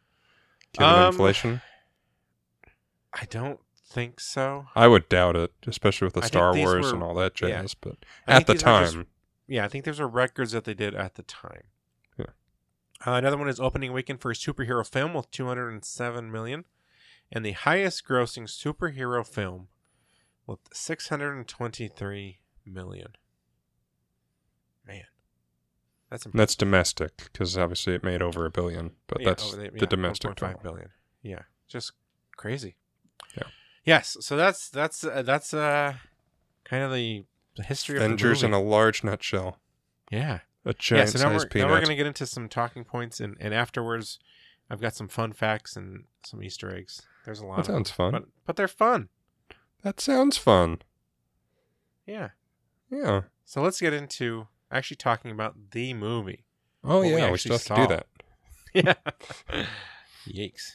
Given 0.72 0.88
Um, 0.92 1.07
inflation? 1.09 1.61
I 3.12 3.24
don't 3.30 3.61
think 3.89 4.20
so. 4.20 4.66
I 4.74 4.89
would 4.89 5.09
doubt 5.09 5.37
it, 5.37 5.53
especially 5.66 6.07
with 6.07 6.14
the 6.14 6.22
I 6.22 6.26
Star 6.26 6.55
Wars 6.57 6.87
were- 6.87 6.95
and 6.95 7.03
all 7.03 7.14
that 7.14 7.41
yeah. 7.41 7.64
But 7.80 7.97
I 8.26 8.37
at 8.37 8.47
the 8.47 8.53
are 8.53 8.57
just- 8.57 8.95
time, 8.95 9.07
Yeah, 9.47 9.64
I 9.64 9.68
think 9.68 9.84
those 9.84 10.01
are 10.01 10.09
records 10.09 10.53
that 10.53 10.64
they 10.64 10.74
did 10.74 10.95
at 10.95 11.14
the 11.14 11.22
time. 11.22 11.62
Yeah. 12.18 12.26
Uh, 13.07 13.12
another 13.12 13.37
one 13.37 13.49
is 13.49 13.61
opening 13.61 13.93
weekend 13.93 14.20
for 14.20 14.30
a 14.30 14.34
superhero 14.34 14.87
film 14.87 15.14
with 15.14 15.30
207 15.30 16.32
million, 16.32 16.64
and 17.30 17.45
the 17.47 17.53
highest 17.53 18.05
grossing 18.07 18.45
superhero 18.49 19.26
film 19.26 19.68
with 20.47 20.59
623 20.72 22.41
million. 22.64 23.12
Man, 24.87 25.05
that's 26.11 26.26
impressive. 26.26 26.39
that's 26.39 26.55
domestic 26.57 27.16
because 27.32 27.57
obviously 27.57 27.95
it 27.95 28.05
made 28.05 28.22
over 28.22 28.47
a 28.47 28.51
billion. 28.51 28.93
But 29.07 29.20
Yeah, 29.20 29.28
that's 29.30 29.51
the, 29.53 29.57
the 29.70 29.70
yeah, 29.80 29.87
domestic 29.87 30.30
1.5 30.32 30.37
total. 30.55 30.61
billion. 30.62 30.91
Yeah, 31.22 31.43
just 31.68 31.93
crazy. 32.37 32.76
Yeah. 33.87 33.95
Yes, 33.97 34.16
so 34.20 34.37
that's 34.37 34.68
that's 34.68 35.05
uh, 35.05 35.22
that's 35.22 35.55
uh 35.55 35.95
kind 36.64 36.82
of 36.82 36.93
the, 36.93 37.24
the 37.57 37.62
history 37.62 37.97
of 37.97 38.03
Avengers 38.03 38.43
of 38.43 38.49
in 38.51 38.55
a 38.55 38.61
large 38.61 39.03
nutshell. 39.05 39.59
yeah. 40.11 40.41
A 40.64 40.70
Yeah, 40.70 40.74
giant 40.80 41.11
so 41.11 41.18
now 41.20 41.32
we're, 41.32 41.39
sized 41.39 41.55
now 41.55 41.68
we're 41.68 41.76
going 41.76 41.87
to 41.91 41.95
get 41.95 42.07
into 42.07 42.26
some 42.26 42.49
talking 42.49 42.82
points, 42.84 43.20
and, 43.20 43.37
and 43.39 43.55
afterwards, 43.55 44.18
I've 44.68 44.80
got 44.80 44.97
some 44.97 45.07
fun 45.07 45.32
facts 45.32 45.76
and 45.76 46.07
some 46.24 46.43
Easter 46.43 46.74
eggs. 46.74 47.03
There's 47.24 47.39
a 47.39 47.47
lot 47.47 47.59
That 47.59 47.61
of 47.61 47.66
them, 47.68 47.74
sounds 47.76 47.91
fun. 47.93 48.12
but 48.12 48.24
but 48.45 48.57
they're 48.57 48.66
fun. 48.66 49.09
that 49.84 50.01
sounds 50.01 50.37
fun. 50.37 50.78
Yeah. 52.05 52.30
Yeah. 52.91 53.22
So 53.45 53.62
let's 53.62 53.80
get 53.80 53.93
into 53.93 54.49
actually 54.72 54.97
talking 54.97 55.30
about 55.30 55.55
the 55.70 55.95
movie. 55.95 56.45
Oh 56.82 57.03
we 57.03 57.11
yeah, 57.11 57.14
we, 57.14 57.22
actually 57.22 57.59
still 57.59 57.76
have 57.76 57.89
to 57.89 57.95
do 57.95 57.95
that. 57.95 58.07
Yeah. 59.55 59.64
Yikes. 60.28 60.72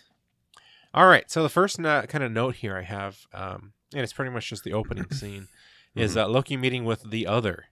All 0.94 1.08
right. 1.08 1.30
So 1.32 1.44
the 1.44 1.50
first 1.50 1.80
uh, 1.80 2.04
kind 2.04 2.24
of 2.24 2.32
note 2.32 2.56
here 2.56 2.78
I 2.78 2.82
have, 2.84 3.26
um, 3.34 3.74
and 3.94 4.02
it's 4.02 4.14
pretty 4.14 4.32
much 4.32 4.50
just 4.50 4.64
the 4.64 4.74
opening 4.74 5.10
scene, 5.12 5.48
is 5.96 6.16
uh, 6.18 6.28
Loki 6.28 6.58
meeting 6.58 6.86
with 6.86 7.10
the 7.10 7.28
other. 7.28 7.66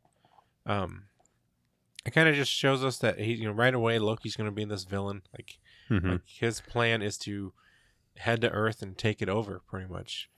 Um, 0.66 1.04
it 2.06 2.12
kind 2.12 2.30
of 2.30 2.36
just 2.36 2.52
shows 2.52 2.84
us 2.84 2.98
that 3.00 3.20
he, 3.20 3.34
you 3.34 3.46
know, 3.46 3.52
right 3.54 3.74
away 3.74 4.00
Loki's 4.00 4.36
going 4.36 4.50
to 4.50 4.56
be 4.56 4.66
this 4.66 4.84
villain. 4.86 5.22
Like, 5.34 5.58
Mhm. 5.90 6.12
like 6.12 6.22
his 6.28 6.62
plan 6.62 7.02
is 7.02 7.18
to 7.20 7.52
head 8.18 8.42
to 8.42 8.50
Earth 8.52 8.82
and 8.84 8.96
take 8.98 9.22
it 9.24 9.30
over, 9.30 9.62
pretty 9.68 9.92
much. 9.92 10.30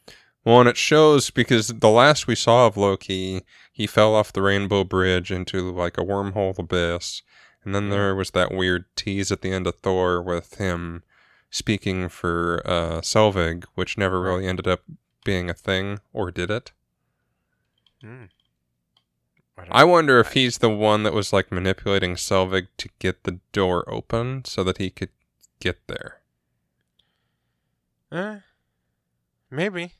Well, 0.45 0.61
and 0.61 0.69
it 0.69 0.77
shows 0.77 1.29
because 1.29 1.67
the 1.67 1.89
last 1.89 2.25
we 2.25 2.35
saw 2.35 2.65
of 2.67 2.77
Loki, 2.77 3.41
he 3.71 3.85
fell 3.85 4.15
off 4.15 4.31
the 4.33 4.41
Rainbow 4.41 4.83
Bridge 4.85 5.29
into 5.31 5.69
like 5.71 5.97
a 5.97 6.03
wormhole 6.05 6.57
abyss. 6.57 7.21
And 7.63 7.75
then 7.75 7.89
there 7.89 8.15
was 8.15 8.31
that 8.31 8.51
weird 8.53 8.85
tease 8.95 9.31
at 9.31 9.41
the 9.41 9.51
end 9.51 9.67
of 9.67 9.75
Thor 9.79 10.21
with 10.21 10.55
him 10.55 11.03
speaking 11.51 12.09
for 12.09 12.61
uh, 12.65 13.01
Selvig, 13.01 13.65
which 13.75 13.97
never 13.97 14.19
really 14.19 14.47
ended 14.47 14.67
up 14.67 14.81
being 15.23 15.49
a 15.49 15.53
thing, 15.53 15.99
or 16.13 16.31
did 16.31 16.49
it? 16.49 16.71
Hmm. 18.01 18.25
I 19.57 19.81
I 19.81 19.83
wonder 19.83 20.19
if 20.19 20.33
he's 20.33 20.57
the 20.57 20.69
one 20.69 21.03
that 21.03 21.13
was 21.13 21.31
like 21.31 21.51
manipulating 21.51 22.15
Selvig 22.15 22.67
to 22.77 22.89
get 22.97 23.23
the 23.25 23.39
door 23.51 23.87
open 23.87 24.43
so 24.45 24.63
that 24.63 24.79
he 24.79 24.89
could 24.89 25.11
get 25.59 25.87
there. 25.87 26.21
Eh, 28.11 28.39
maybe. 29.51 29.93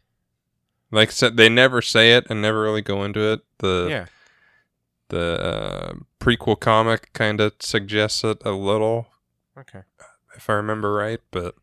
Like 0.89 1.11
said, 1.11 1.37
they 1.37 1.47
never 1.47 1.81
say 1.81 2.13
it 2.13 2.25
and 2.29 2.41
never 2.41 2.61
really 2.61 2.81
go 2.81 3.03
into 3.03 3.21
it. 3.31 3.41
The 3.59 3.87
yeah. 3.89 4.05
the 5.09 5.39
uh, 5.39 5.93
prequel 6.19 6.59
comic 6.59 7.13
kind 7.13 7.39
of 7.39 7.53
suggests 7.59 8.23
it 8.23 8.41
a 8.43 8.51
little, 8.51 9.07
Okay. 9.57 9.81
If 10.35 10.49
I 10.49 10.53
remember 10.53 10.93
right. 10.93 11.19
But 11.31 11.55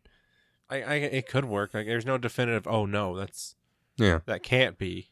I, 0.69 0.81
I, 0.81 0.95
it 0.95 1.27
could 1.27 1.45
work. 1.45 1.73
Like, 1.73 1.85
there's 1.87 2.05
no 2.05 2.17
definitive. 2.17 2.67
Oh 2.67 2.85
no, 2.85 3.15
that's 3.17 3.55
yeah, 3.97 4.19
that 4.25 4.43
can't 4.43 4.77
be. 4.77 5.07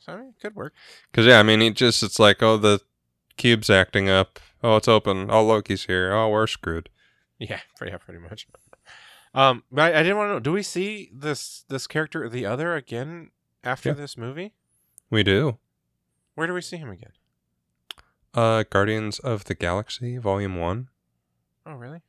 So 0.00 0.12
I 0.12 0.16
mean, 0.16 0.28
it 0.30 0.40
could 0.40 0.54
work. 0.56 0.72
because 1.10 1.26
yeah, 1.26 1.38
I 1.38 1.42
mean, 1.42 1.62
it 1.62 1.74
just 1.74 2.02
it's 2.02 2.18
like 2.18 2.42
oh 2.42 2.56
the 2.56 2.80
cube's 3.36 3.70
acting 3.70 4.08
up. 4.08 4.38
Oh, 4.62 4.76
it's 4.76 4.88
open. 4.88 5.28
Oh, 5.30 5.44
Loki's 5.44 5.84
here. 5.86 6.12
Oh, 6.12 6.28
we're 6.28 6.46
screwed. 6.46 6.88
Yeah, 7.38 7.60
pretty, 7.76 7.90
yeah, 7.92 7.98
pretty 7.98 8.20
much. 8.20 8.46
Um, 9.34 9.62
but 9.72 9.94
I, 9.94 10.00
I 10.00 10.02
didn't 10.02 10.18
want 10.18 10.28
to 10.28 10.32
know. 10.34 10.40
Do 10.40 10.52
we 10.52 10.62
see 10.62 11.10
this 11.12 11.64
this 11.68 11.86
character, 11.86 12.28
the 12.28 12.46
other, 12.46 12.74
again 12.74 13.30
after 13.64 13.88
Yeah. 13.90 13.94
this 13.94 14.16
movie? 14.18 14.52
We 15.10 15.22
do. 15.22 15.58
Where 16.34 16.46
do 16.46 16.54
we 16.54 16.60
see 16.62 16.76
him 16.78 16.90
again? 16.90 17.12
Uh, 18.34 18.64
Guardians 18.70 19.18
of 19.18 19.44
the 19.44 19.54
Galaxy 19.54 20.16
Volume 20.16 20.56
One. 20.58 20.88
Oh, 21.66 21.74
really? 21.74 22.00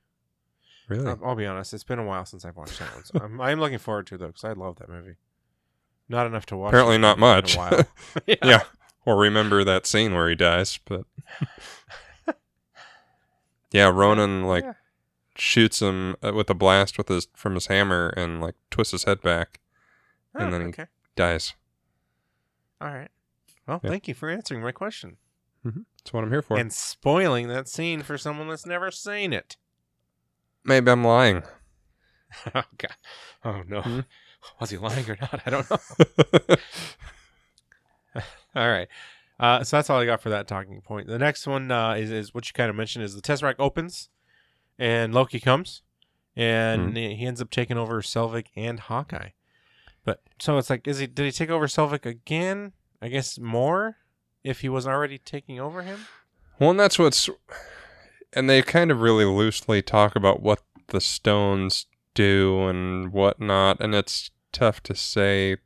Really? 0.98 1.08
I'll, 1.10 1.20
I'll 1.24 1.36
be 1.36 1.46
honest. 1.46 1.74
It's 1.74 1.84
been 1.84 2.00
a 2.00 2.04
while 2.06 2.26
since 2.26 2.46
I've 2.46 2.56
watched 2.56 2.80
that 2.80 2.94
one. 2.94 3.04
So 3.06 3.20
I'm, 3.22 3.40
I'm 3.42 3.60
looking 3.60 3.78
forward 3.80 4.08
to 4.08 4.16
it 4.16 4.18
though, 4.20 4.28
because 4.28 4.44
I 4.44 4.54
love 4.54 4.78
that 4.78 4.90
movie. 4.90 5.16
Not 6.10 6.28
enough 6.28 6.46
to 6.48 6.58
watch. 6.58 6.70
Apparently 6.70 6.98
not 6.98 7.18
much. 7.20 7.56
while. 7.58 7.86
yeah. 8.28 8.36
yeah. 8.44 8.64
Or 9.06 9.18
remember 9.18 9.64
that 9.64 9.86
scene 9.86 10.14
where 10.14 10.30
he 10.30 10.36
dies, 10.36 10.80
but 10.86 11.04
yeah, 13.72 13.90
Ronan 13.90 14.44
like 14.44 14.64
Yeah. 14.64 14.74
shoots 15.36 15.82
him 15.82 16.16
uh, 16.24 16.34
with 16.34 16.50
a 16.50 16.54
blast 16.54 16.98
with 16.98 17.08
his 17.10 17.28
from 17.36 17.56
his 17.56 17.68
hammer 17.68 18.10
and 18.16 18.40
like 18.42 18.56
twists 18.70 18.92
his 18.92 19.04
head 19.06 19.22
back, 19.22 19.60
Oh, 20.36 20.40
and 20.44 20.54
then 20.54 20.74
he- 20.76 20.84
dies. 21.16 21.54
All 22.80 22.90
right. 22.94 23.10
Well, 23.68 23.80
Yeah. 23.84 23.90
thank 23.90 24.08
you 24.08 24.14
for 24.14 24.30
answering 24.30 24.62
my 24.62 24.72
question 24.74 25.18
That's 25.64 26.12
what 26.14 26.24
I'm 26.24 26.32
here 26.32 26.42
for. 26.42 26.58
and 26.58 26.72
spoiling 26.72 27.48
that 27.48 27.68
scene 27.70 28.02
for 28.04 28.18
someone 28.18 28.50
that's 28.50 28.66
never 28.66 28.92
seen 28.92 29.32
it. 29.34 29.56
Maybe 30.66 30.90
I'm 30.92 31.04
lying. 31.04 31.44
oh 32.56 32.64
God. 32.78 32.96
Oh 33.44 33.62
no. 33.68 33.82
Hmm? 33.82 34.00
Was 34.60 34.70
he 34.72 34.78
lying 34.78 35.10
or 35.10 35.18
not? 35.22 35.42
I 35.46 35.50
don't 35.50 35.70
know. 35.70 35.78
All 38.56 38.70
right. 38.70 38.88
Uh, 39.40 39.64
so 39.64 39.78
that's 39.78 39.90
all 39.90 40.00
I 40.00 40.06
got 40.06 40.22
for 40.22 40.30
that 40.30 40.48
talking 40.48 40.80
point. 40.82 41.08
The 41.08 41.18
next 41.18 41.48
one 41.48 41.72
uh, 41.72 41.94
is, 41.94 42.12
is 42.12 42.34
what 42.34 42.48
you 42.48 42.54
kind 42.54 42.70
of 42.70 42.76
mentioned 42.76 43.04
is 43.04 43.16
the 43.16 43.22
Tesseract 43.22 43.56
opens 43.58 44.10
and 44.78 45.14
Loki 45.14 45.40
comes 45.40 45.82
and 46.36 46.90
Hmm. 46.92 46.96
he 46.96 47.26
ends 47.26 47.42
up 47.42 47.50
taking 47.50 47.78
over 47.78 48.02
Selvig 48.02 48.48
and 48.56 48.80
Hawkeye. 48.80 49.30
But 50.06 50.22
so 50.40 50.58
it's 50.58 50.70
like, 50.70 50.88
is 50.88 51.00
he 51.00 51.08
did 51.08 51.26
he 51.26 51.32
take 51.32 51.50
over 51.50 51.66
Selvig 51.68 52.06
again? 52.06 52.74
I 53.02 53.08
guess 53.08 53.40
more 53.40 53.98
if 54.44 54.60
he 54.62 54.70
was 54.70 54.86
already 54.88 55.18
taking 55.18 55.60
over 55.60 55.82
him. 55.82 56.00
well, 56.60 56.72
and 56.72 56.80
that's 56.80 57.00
what's, 57.00 57.30
and 58.36 58.50
they 58.50 58.62
kind 58.62 58.92
of 58.92 59.02
really 59.02 59.26
loosely 59.26 59.82
talk 59.82 60.16
about 60.16 60.42
what 60.42 60.62
the 60.88 61.02
stones 61.02 61.86
do 62.14 62.68
and 62.68 63.12
whatnot, 63.12 63.80
and 63.80 63.96
it's 63.96 64.32
tough 64.52 64.82
to 64.84 64.96
say 64.96 65.58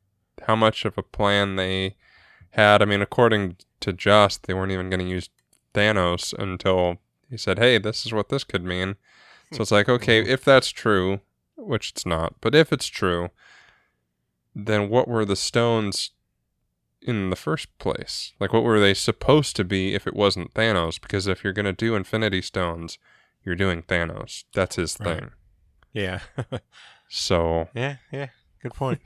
how 0.43 0.55
much 0.55 0.86
of 0.86 0.97
a 0.97 1.03
plan 1.03 1.55
they 1.55 1.95
had. 2.51 2.82
I 2.82 2.86
mean, 2.86 3.01
according 3.01 3.57
to 3.82 3.93
Joss, 3.93 4.38
they 4.38 4.53
weren't 4.53 4.72
even 4.72 4.89
going 4.89 4.99
to 4.99 5.05
use 5.05 5.30
Thanos 5.74 6.34
until 6.34 6.97
he 7.30 7.38
said, 7.38 7.59
"Hey, 7.59 7.78
this 7.78 8.05
is 8.05 8.13
what 8.13 8.30
this 8.30 8.43
could 8.43 8.63
mean." 8.63 8.95
So 9.53 9.61
it's 9.61 9.72
like, 9.72 9.88
okay, 9.88 10.24
hmm. 10.24 10.30
if 10.30 10.43
that's 10.43 10.70
true, 10.70 11.22
which 11.55 11.91
it's 11.91 12.05
not. 12.05 12.36
But 12.41 12.53
if 12.53 12.74
it's 12.74 12.88
true, 12.88 13.30
then 14.53 14.89
what 14.89 15.07
were 15.07 15.26
the 15.26 15.36
stones 15.36 16.11
in 17.01 17.29
the 17.29 17.35
first 17.35 17.75
place? 17.77 18.33
Like, 18.39 18.51
what 18.53 18.63
were 18.63 18.79
they 18.79 18.93
supposed 18.93 19.55
to 19.57 19.63
be 19.63 19.93
if 19.93 20.07
it 20.07 20.15
wasn't 20.15 20.53
Thanos? 20.53 20.99
Because 20.99 21.27
if 21.27 21.43
you're 21.43 21.53
going 21.53 21.65
to 21.65 21.73
do 21.73 21.95
Infinity 21.95 22.41
Stones, 22.41 22.97
you're 23.43 23.55
doing 23.55 23.83
Thanos. 23.83 24.43
That's 24.53 24.75
his 24.75 24.97
Right. 24.99 25.19
thing. 25.19 25.31
Yeah. 25.93 26.19
So, 27.09 27.69
yeah. 27.73 27.95
Yeah. 28.11 28.27
Good 28.61 28.73
point. 28.75 28.99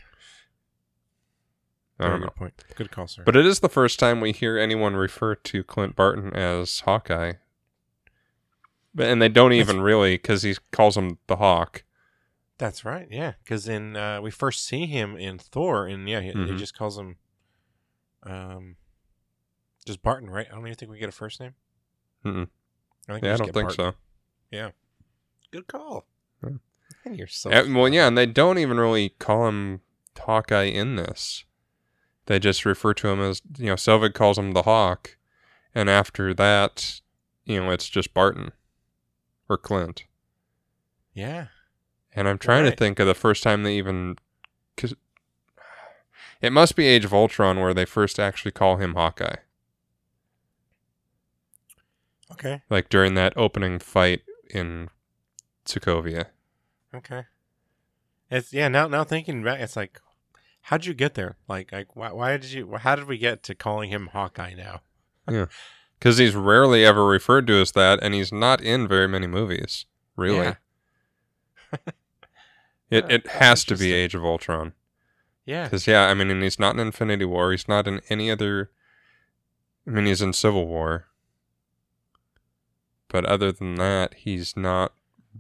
I 2.00 2.04
Very 2.06 2.12
don't 2.14 2.22
know. 2.22 2.26
good 2.30 2.36
point. 2.36 2.64
Good 2.76 2.90
call, 2.92 3.08
sir. 3.08 3.22
But 3.24 3.36
it 3.36 3.46
is 3.46 3.60
the 3.60 3.70
first 3.70 4.00
time 4.00 4.20
we 4.22 4.32
hear 4.32 4.58
anyone 4.58 4.96
refer 4.96 5.36
to 5.36 5.64
Clint 5.64 5.96
Barton 5.96 6.34
as 6.34 6.80
Hawkeye. 6.80 7.34
But, 8.96 9.06
and 9.08 9.22
they 9.22 9.30
don't 9.30 9.52
That's- 9.52 9.70
even 9.70 9.82
really, 9.84 10.16
because 10.16 10.42
he 10.42 10.56
calls 10.72 10.98
him 10.98 11.20
the 11.28 11.36
Hawk. 11.36 11.84
That's 12.58 12.84
right. 12.84 13.08
Yeah, 13.10 13.34
because 13.44 13.68
in 13.68 13.96
uh, 13.96 14.20
we 14.22 14.30
first 14.32 14.66
see 14.66 14.86
him 14.88 15.16
in 15.16 15.38
Thor, 15.38 15.86
and 15.88 16.10
yeah, 16.10 16.22
he, 16.22 16.30
he 16.32 16.34
Mhm. 16.34 16.58
just 16.58 16.76
calls 16.78 16.98
him, 16.98 17.18
um, 18.24 18.76
just 19.86 20.02
Barton, 20.02 20.30
right? 20.30 20.48
I 20.50 20.56
don't 20.56 20.66
even 20.68 20.76
think 20.76 20.92
we 20.92 21.00
get 21.00 21.10
a 21.10 21.14
first 21.14 21.40
name. 21.40 21.54
Mm-mm. 22.26 22.48
I 23.10 23.14
think 23.14 23.26
Yeah, 23.26 23.34
I 23.34 23.38
don't 23.38 23.46
think 23.54 23.68
Barton. 23.70 23.76
so. 23.76 23.94
Yeah. 24.52 24.72
Good 25.52 25.68
call. 25.68 26.06
Yeah. 26.44 27.12
You're 27.12 27.28
so 27.28 27.50
Yeah, 27.50 27.64
well, 27.74 27.90
yeah, 27.90 28.08
and 28.08 28.18
they 28.18 28.26
don't 28.26 28.58
even 28.60 28.80
really 28.80 29.10
call 29.10 29.48
him 29.48 29.82
Hawkeye 30.18 30.66
in 30.66 30.98
this. 30.98 31.46
They 32.28 32.38
just 32.40 32.64
refer 32.66 32.94
to 32.96 33.08
him 33.10 33.20
as, 33.22 33.42
you 33.58 33.66
know, 33.68 33.74
Selvig 33.76 34.14
calls 34.14 34.38
him 34.38 34.52
the 34.52 34.62
Hawk, 34.64 35.18
and 35.74 35.90
after 35.90 36.34
that, 36.36 37.02
you 37.46 37.60
know, 37.60 37.72
it's 37.72 37.90
just 37.90 38.14
Barton 38.14 38.52
or 39.50 39.58
Clint. 39.58 40.04
yeah. 41.14 41.48
And 42.14 42.28
I'm 42.28 42.38
trying 42.38 42.66
Right. 42.66 42.72
to 42.72 42.76
think 42.76 43.00
of 43.00 43.08
the 43.08 43.14
first 43.16 43.42
time 43.42 43.64
they 43.64 43.78
even, 43.78 44.18
it 46.42 46.52
must 46.52 46.76
be 46.76 46.88
Age 46.88 47.06
of 47.06 47.14
Ultron 47.14 47.60
where 47.60 47.74
they 47.74 47.86
first 47.86 48.20
actually 48.20 48.52
call 48.52 48.78
him 48.78 48.94
Hawkeye, 48.96 49.38
Okay. 52.32 52.62
like 52.70 52.90
during 52.90 53.14
that 53.16 53.34
opening 53.36 53.80
fight 53.80 54.22
in 54.50 54.90
Sokovia. 55.66 56.28
Okay. 56.94 57.24
It's 58.30 58.54
yeah. 58.54 58.68
Now 58.70 58.88
now 58.88 59.04
thinking 59.04 59.44
back, 59.44 59.60
it's 59.60 59.76
like, 59.76 60.00
how'd 60.64 60.86
you 60.86 60.94
get 60.94 61.16
there? 61.16 61.36
Like 61.48 61.72
like 61.72 61.96
why 61.96 62.12
why 62.14 62.38
did 62.38 62.52
you? 62.52 62.76
How 62.78 62.96
did 62.96 63.08
we 63.08 63.18
get 63.18 63.44
to 63.44 63.56
calling 63.56 63.90
him 63.90 64.08
Hawkeye 64.14 64.54
now? 64.54 64.82
yeah, 65.30 65.46
Because 66.00 66.18
he's 66.18 66.36
rarely 66.36 66.86
ever 66.86 67.06
referred 67.06 67.48
to 67.48 67.62
as 67.62 67.74
that, 67.74 68.00
and 68.02 68.14
he's 68.14 68.32
not 68.32 68.62
in 68.62 68.88
very 68.88 69.08
many 69.08 69.28
movies, 69.28 69.86
really. 70.16 70.38
Yeah. 70.38 70.56
It 72.90 73.10
it 73.10 73.28
has 73.28 73.64
to 73.66 73.78
be. 73.78 73.94
Age 73.94 74.16
of 74.16 74.26
Ultron. 74.26 74.74
Yeah. 75.46 75.64
Because 75.64 75.88
yeah, 75.88 76.08
I 76.08 76.14
mean, 76.14 76.30
and 76.30 76.44
he's 76.44 76.60
not 76.60 76.76
in 76.76 76.80
Infinity 76.80 77.26
War. 77.26 77.52
He's 77.52 77.68
not 77.68 77.88
in 77.88 78.02
any 78.10 78.30
other. 78.30 78.72
I 79.88 79.92
mean, 79.92 80.06
he's 80.06 80.22
in 80.22 80.34
Civil 80.34 80.68
War. 80.68 81.08
But 83.08 83.26
other 83.26 83.52
than 83.52 83.76
that, 83.76 84.14
he's 84.14 84.56
not 84.56 84.94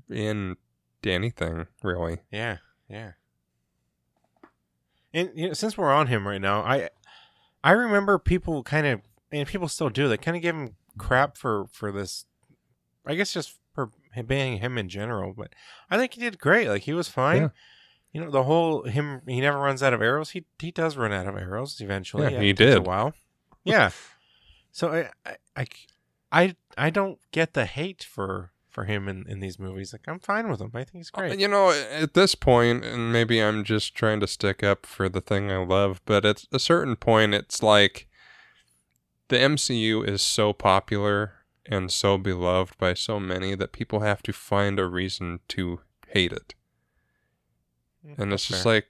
in 0.10 0.58
anything 1.04 1.68
really. 1.82 2.20
Yeah, 2.32 2.58
yeah. 2.89 3.12
And 5.14 5.32
you 5.36 5.47
know, 5.47 5.54
since 5.54 5.78
we're 5.78 5.91
on 5.91 6.08
him 6.08 6.28
right 6.28 6.41
now, 6.41 6.62
I 6.62 6.89
I 7.64 7.72
remember 7.72 8.18
people 8.20 8.64
kind 8.64 8.88
of 8.88 9.02
and 9.32 9.47
people 9.47 9.68
still 9.68 9.89
do. 9.89 10.08
They 10.08 10.18
kind 10.18 10.36
of 10.36 10.43
give 10.43 10.56
him 10.56 10.76
crap 10.97 11.38
for 11.38 11.68
for 11.72 11.91
this. 11.91 12.26
I 13.06 13.16
guess 13.16 13.34
just 13.34 13.58
for 13.74 13.91
being 14.28 14.60
him 14.60 14.78
in 14.78 14.89
general, 14.89 15.34
but 15.36 15.54
I 15.89 15.97
think 15.97 16.14
he 16.14 16.22
did 16.22 16.39
great. 16.39 16.68
Like 16.68 16.84
he 16.84 16.93
was 16.93 17.08
fine. 17.08 17.41
Yeah. 17.41 17.49
You 18.12 18.22
know, 18.22 18.32
the 18.32 18.43
whole 18.43 18.84
him 18.84 19.22
he 19.26 19.39
never 19.39 19.57
runs 19.57 19.82
out 19.82 19.93
of 19.93 20.01
arrows. 20.01 20.32
He 20.32 20.45
he 20.59 20.72
does 20.72 20.97
run 20.97 21.14
out 21.14 21.28
of 21.28 21.36
arrows 21.38 21.80
eventually. 21.80 22.34
Yeah, 22.34 22.41
he 22.41 22.53
takes 22.53 22.72
a 22.72 22.80
did. 22.80 22.88
while. 22.88 23.14
Yeah. 23.64 23.91
so 24.72 24.89
I, 24.89 25.09
I 25.26 25.38
I 25.55 25.68
I 26.32 26.55
I 26.78 26.89
don't 26.89 27.20
get 27.32 27.53
the 27.53 27.66
hate 27.66 28.03
for 28.03 28.51
for 28.70 28.86
him 28.86 29.07
in 29.07 29.26
in 29.28 29.39
these 29.39 29.59
movies. 29.59 29.93
Like 29.93 30.07
I'm 30.07 30.20
fine 30.20 30.49
with 30.49 30.59
him. 30.59 30.72
I 30.74 30.84
think 30.84 30.97
he's 30.97 31.09
great. 31.09 31.39
You 31.39 31.47
know, 31.47 31.72
at 31.72 32.14
this 32.14 32.36
point, 32.36 32.84
and 32.84 33.14
maybe 33.14 33.39
I'm 33.39 33.64
just 33.64 33.95
trying 33.95 34.20
to 34.22 34.28
stick 34.28 34.64
up 34.64 34.86
for 34.86 35.07
the 35.07 35.22
thing 35.22 35.51
I 35.51 35.57
love, 35.57 36.01
but 36.05 36.26
at 36.26 36.45
a 36.51 36.59
certain 36.59 36.95
point, 36.95 37.34
it's 37.34 37.64
like 37.64 38.07
the 39.30 39.38
MCU 39.38 40.05
is 40.07 40.22
so 40.22 40.51
popular 40.51 41.34
and 41.66 41.91
so 41.91 42.18
beloved 42.18 42.78
by 42.78 42.93
so 42.93 43.20
many 43.20 43.55
that 43.55 43.72
people 43.72 44.01
have 44.01 44.22
to 44.24 44.34
find 44.34 44.80
a 44.80 44.88
reason 44.88 45.39
to 45.49 45.80
hate 46.07 46.34
it. 46.34 46.55
And 48.18 48.34
it's 48.34 48.47
just 48.47 48.66
like, 48.66 48.88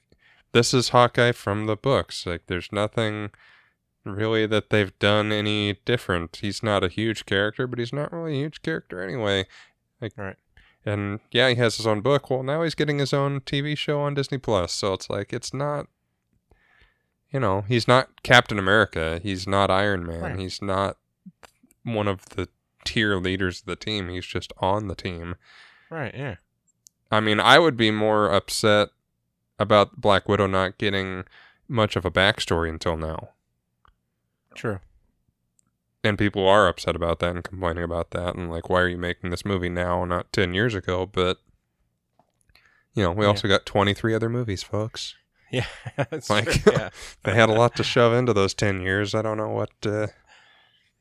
this 0.53 0.73
is 0.73 0.89
Hawkeye 0.89 1.31
from 1.33 1.65
the 1.65 1.75
books. 1.75 2.25
Like, 2.25 2.43
there's 2.47 2.71
nothing 2.71 3.31
really 4.03 4.45
that 4.47 4.69
they've 4.69 4.97
done 4.99 5.31
any 5.31 5.79
different. 5.85 6.37
He's 6.37 6.63
not 6.63 6.83
a 6.83 6.87
huge 6.89 7.25
character, 7.25 7.67
but 7.67 7.79
he's 7.79 7.93
not 7.93 8.11
really 8.11 8.33
a 8.33 8.41
huge 8.43 8.61
character 8.61 9.01
anyway. 9.01 9.45
Like, 10.01 10.13
Right. 10.17 10.37
And 10.83 11.19
yeah, 11.31 11.49
he 11.49 11.55
has 11.55 11.77
his 11.77 11.85
own 11.85 12.01
book. 12.01 12.29
Well, 12.29 12.41
now 12.41 12.63
he's 12.63 12.73
getting 12.73 12.97
his 12.97 13.13
own 13.13 13.41
TV 13.41 13.77
show 13.77 14.01
on 14.01 14.15
Disney 14.15 14.39
Plus. 14.39 14.73
So 14.73 14.93
it's 14.93 15.09
like, 15.11 15.31
it's 15.31 15.53
not, 15.53 15.85
you 17.29 17.39
know, 17.39 17.61
he's 17.67 17.87
not 17.87 18.23
Captain 18.23 18.57
America. 18.57 19.19
He's 19.21 19.47
not 19.47 19.69
Iron 19.69 20.05
Man. 20.07 20.21
Right. 20.21 20.39
He's 20.39 20.59
not 20.59 20.97
one 21.83 22.07
of 22.07 22.25
the 22.29 22.49
tier 22.83 23.17
leaders 23.17 23.59
of 23.59 23.67
the 23.67 23.75
team. 23.75 24.09
He's 24.09 24.25
just 24.25 24.53
on 24.57 24.87
the 24.87 24.95
team. 24.95 25.35
right. 25.91 26.13
Yeah. 26.15 26.35
I 27.11 27.19
mean, 27.19 27.39
I 27.39 27.59
would 27.59 27.75
be 27.77 27.91
more 27.91 28.31
upset 28.31 28.89
about 29.61 29.99
Black 30.01 30.27
Widow 30.27 30.47
not 30.47 30.77
getting 30.77 31.23
much 31.67 31.95
of 31.95 32.05
a 32.05 32.11
backstory 32.11 32.69
until 32.69 32.97
now. 32.97 33.29
True. 34.55 34.79
And 36.03 36.17
people 36.17 36.47
are 36.47 36.67
upset 36.67 36.95
about 36.95 37.19
that 37.19 37.35
and 37.35 37.43
complaining 37.43 37.83
about 37.83 38.11
that 38.11 38.35
and 38.35 38.49
like, 38.49 38.69
why 38.69 38.81
are 38.81 38.87
you 38.87 38.97
making 38.97 39.29
this 39.29 39.45
movie 39.45 39.69
now, 39.69 40.03
not 40.03 40.33
10 40.33 40.53
years 40.53 40.73
ago? 40.73 41.05
But, 41.05 41.37
you 42.95 43.03
know, 43.03 43.11
we 43.11 43.23
Yeah. 43.25 43.29
also 43.29 43.47
got 43.47 43.65
23 43.65 44.13
other 44.13 44.29
movies, 44.29 44.63
folks. 44.63 45.15
Yeah. 45.51 45.65
Like-. 46.29 46.65
Yeah. 46.71 46.89
They 47.23 47.33
had 47.33 47.49
a 47.49 47.53
lot 47.53 47.75
to 47.75 47.83
shove 47.83 48.13
into 48.13 48.31
those 48.33 48.53
10 48.53 48.81
years. 48.81 49.13
I 49.13 49.21
don't 49.21 49.35
know 49.37 49.49
what. 49.49 49.69
Uh, 49.85 50.07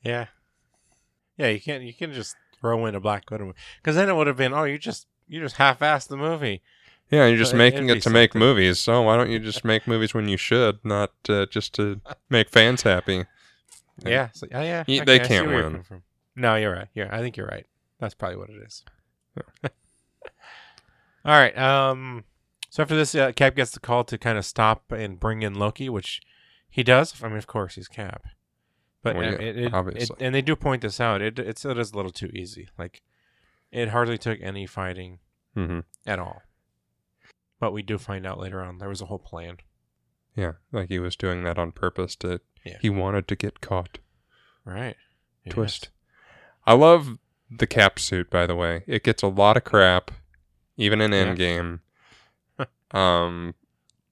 Yeah. 0.03 0.27
Yeah. 1.37 1.49
You 1.49 1.61
can't. 1.61 1.85
You 1.85 1.95
can 1.95 2.13
just 2.13 2.35
throw 2.61 2.85
in 2.87 2.97
a 2.97 3.01
Black 3.01 3.31
Widow 3.31 3.55
because 3.77 3.95
then 3.97 4.09
it 4.09 4.17
would 4.17 4.27
have 4.27 4.37
been. 4.37 4.53
Oh, 4.53 4.65
you 4.65 4.77
just 4.77 5.07
you 5.29 5.41
just 5.41 5.55
half-assed 5.57 6.09
the 6.09 6.17
movie. 6.17 6.63
Yeah, 7.11 7.27
you're 7.27 7.37
just 7.39 7.55
making 7.55 7.89
it 7.89 8.03
to 8.03 8.11
make 8.11 8.35
movies. 8.35 8.79
So 8.79 9.03
why 9.03 9.17
don't 9.17 9.31
you 9.31 9.39
just 9.39 9.65
make 9.65 9.87
movies 9.87 10.15
when 10.15 10.29
you 10.29 10.37
should, 10.37 10.79
not 10.85 11.13
uh, 11.29 11.47
just 11.47 11.75
to 11.75 12.01
make 12.29 12.49
fans 12.49 12.83
happy? 12.83 13.25
Yeah. 14.03 14.09
Yeah. 14.09 14.29
So, 14.33 14.47
yeah. 14.51 14.63
Yeah. 14.63 14.85
Ye- 14.87 15.01
they 15.01 15.21
I 15.21 15.23
see 15.25 15.29
can't 15.29 15.47
where 15.47 15.55
you're 15.57 15.63
win. 15.65 15.73
coming 15.73 15.83
From. 15.85 16.03
No, 16.37 16.55
you're 16.57 16.73
right. 16.73 16.89
Yeah, 16.95 17.09
I 17.11 17.19
think 17.19 17.37
you're 17.37 17.47
right. 17.49 17.67
That's 17.99 18.15
probably 18.15 18.37
what 18.39 18.51
it 18.51 18.63
is. 18.67 18.85
All 21.25 21.33
right. 21.39 21.57
Um. 21.59 22.25
So 22.71 22.83
after 22.83 22.95
this, 22.97 23.15
uh, 23.15 23.33
Cap 23.33 23.57
gets 23.57 23.73
the 23.73 23.81
call 23.81 24.05
to 24.05 24.17
kind 24.17 24.39
of 24.39 24.45
stop 24.45 24.93
and 24.93 25.19
bring 25.19 25.43
in 25.43 25.55
Loki, 25.55 25.89
which 25.89 26.21
he 26.69 26.83
does. 26.85 27.21
I 27.23 27.29
mean, 27.29 27.37
of 27.37 27.47
course, 27.49 27.75
he's 27.75 27.89
Cap. 27.89 28.23
But 29.03 29.17
Well, 29.17 29.27
uh, 29.27 29.31
yeah, 29.33 29.39
it, 29.39 29.57
it, 29.59 29.75
obviously. 29.75 30.17
it- 30.19 30.25
and 30.25 30.35
they 30.35 30.43
do 30.43 30.55
point 30.57 30.83
this 30.83 31.01
out. 31.01 31.21
It 31.21 31.39
it's 31.39 31.65
it 31.65 31.77
is 31.79 31.93
a 31.93 31.97
little 31.97 32.13
too 32.13 32.31
easy. 32.33 32.69
Like, 32.79 33.03
it 33.73 33.89
hardly 33.89 34.19
took 34.19 34.39
any 34.41 34.67
fighting 34.67 35.19
hmm 35.55 35.81
at 36.07 36.19
all. 36.19 36.43
But 37.61 37.73
we 37.73 37.83
do 37.83 37.99
find 37.99 38.27
out 38.27 38.41
later 38.41 38.63
on 38.63 38.79
there 38.79 38.89
was 38.89 39.01
a 39.01 39.07
whole 39.07 39.19
plan. 39.19 39.59
Yeah, 40.35 40.53
like 40.73 40.89
he 40.89 40.99
was 40.99 41.15
doing 41.15 41.45
that 41.45 41.59
on 41.59 41.73
purpose 41.73 42.17
to. 42.17 42.41
Yeah. 42.65 42.79
He 42.81 42.91
wanted 42.91 43.29
to 43.29 43.37
get 43.37 43.61
caught. 43.61 43.99
Right. 44.65 44.97
Yes. 45.45 45.55
Twist. 45.55 45.89
I 46.67 46.75
love 46.75 47.19
the 47.51 47.67
cap 47.67 47.99
suit, 47.99 48.31
by 48.31 48.47
the 48.47 48.55
way. 48.55 48.83
It 48.87 49.03
gets 49.03 49.23
a 49.23 49.29
lot 49.29 49.57
of 49.57 49.65
crap, 49.65 50.11
even 50.77 51.01
in 51.01 51.13
Yeah. 51.13 51.35
Endgame. 51.35 51.81
um, 52.97 53.55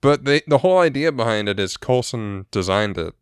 but 0.01 0.25
the 0.25 0.43
the 0.47 0.59
whole 0.59 0.79
idea 0.79 1.11
behind 1.11 1.49
it 1.49 1.59
is 1.59 1.77
Coulson 1.77 2.47
designed 2.51 2.99
it, 2.99 3.15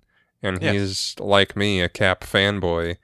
and 0.42 0.62
he's 0.62 1.14
like 1.18 1.56
me, 1.56 1.80
a 1.80 1.88
Cap 1.88 2.20
fanboy. 2.22 2.96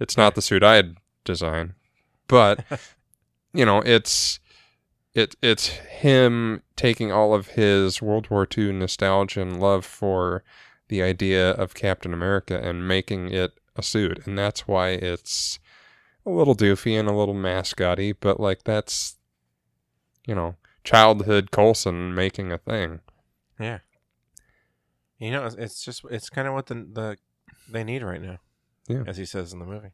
It's 0.00 0.16
not 0.16 0.34
the 0.34 0.42
suit 0.42 0.62
I'd 0.64 0.96
design, 1.24 1.74
but 2.28 2.64
you 3.52 3.64
know, 3.64 3.80
it's 3.80 4.40
it 5.14 5.36
it's 5.42 5.68
him 5.68 6.62
taking 6.76 7.12
all 7.12 7.34
of 7.34 7.48
his 7.48 8.02
World 8.02 8.30
War 8.30 8.46
II 8.56 8.72
nostalgia 8.72 9.42
and 9.42 9.60
love 9.60 9.84
for 9.84 10.42
the 10.88 11.02
idea 11.02 11.50
of 11.52 11.74
Captain 11.74 12.12
America 12.12 12.60
and 12.62 12.86
making 12.86 13.30
it 13.30 13.58
a 13.76 13.82
suit, 13.82 14.26
and 14.26 14.38
that's 14.38 14.68
why 14.68 14.90
it's 14.90 15.58
a 16.26 16.30
little 16.30 16.54
doofy 16.54 16.98
and 16.98 17.08
a 17.08 17.14
little 17.14 17.34
mascotty, 17.34 18.12
but 18.12 18.40
like 18.40 18.64
that's 18.64 19.16
you 20.26 20.34
know 20.34 20.56
childhood 20.84 21.50
Coulson 21.50 22.14
making 22.14 22.52
a 22.52 22.58
thing. 22.58 23.00
Yeah. 23.58 23.78
You 25.18 25.30
know, 25.30 25.46
it's, 25.46 25.56
it's 25.56 25.84
just 25.84 26.04
it's 26.10 26.28
kind 26.28 26.46
of 26.46 26.54
what 26.54 26.66
the 26.66 26.74
the 26.74 27.16
they 27.70 27.84
need 27.84 28.02
right 28.02 28.20
now. 28.20 28.38
Yeah. 28.88 29.04
As 29.06 29.16
he 29.16 29.24
says 29.24 29.52
in 29.52 29.58
the 29.58 29.64
movie. 29.64 29.92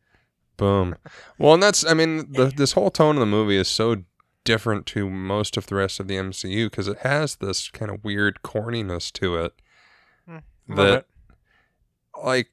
Boom. 0.56 0.96
well, 1.38 1.54
and 1.54 1.62
that's 1.62 1.86
I 1.86 1.94
mean 1.94 2.32
the, 2.32 2.46
this 2.56 2.72
whole 2.72 2.90
tone 2.90 3.16
of 3.16 3.20
the 3.20 3.26
movie 3.26 3.56
is 3.56 3.68
so 3.68 4.04
different 4.50 4.84
to 4.84 5.08
most 5.08 5.56
of 5.56 5.66
the 5.66 5.76
rest 5.76 6.00
of 6.00 6.08
the 6.08 6.16
MCU 6.16 6.66
because 6.66 6.88
it 6.88 6.98
has 6.98 7.36
this 7.36 7.68
kind 7.70 7.88
of 7.88 8.02
weird 8.02 8.40
corniness 8.42 9.12
to 9.12 9.36
it 9.36 9.52
hmm. 10.26 10.38
Love 10.66 10.76
that 10.76 10.98
it. 10.98 11.06
like 12.24 12.50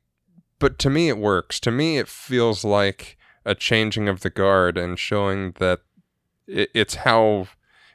but 0.59 0.77
to 0.79 0.89
me 0.89 1.09
it 1.09 1.17
works. 1.17 1.59
To 1.61 1.71
me 1.71 1.97
it 1.97 2.07
feels 2.07 2.63
like 2.63 3.17
a 3.45 3.55
changing 3.55 4.07
of 4.07 4.21
the 4.21 4.29
guard 4.29 4.77
and 4.77 4.99
showing 4.99 5.53
that 5.53 5.79
it, 6.47 6.69
it's 6.73 6.95
how 6.95 7.47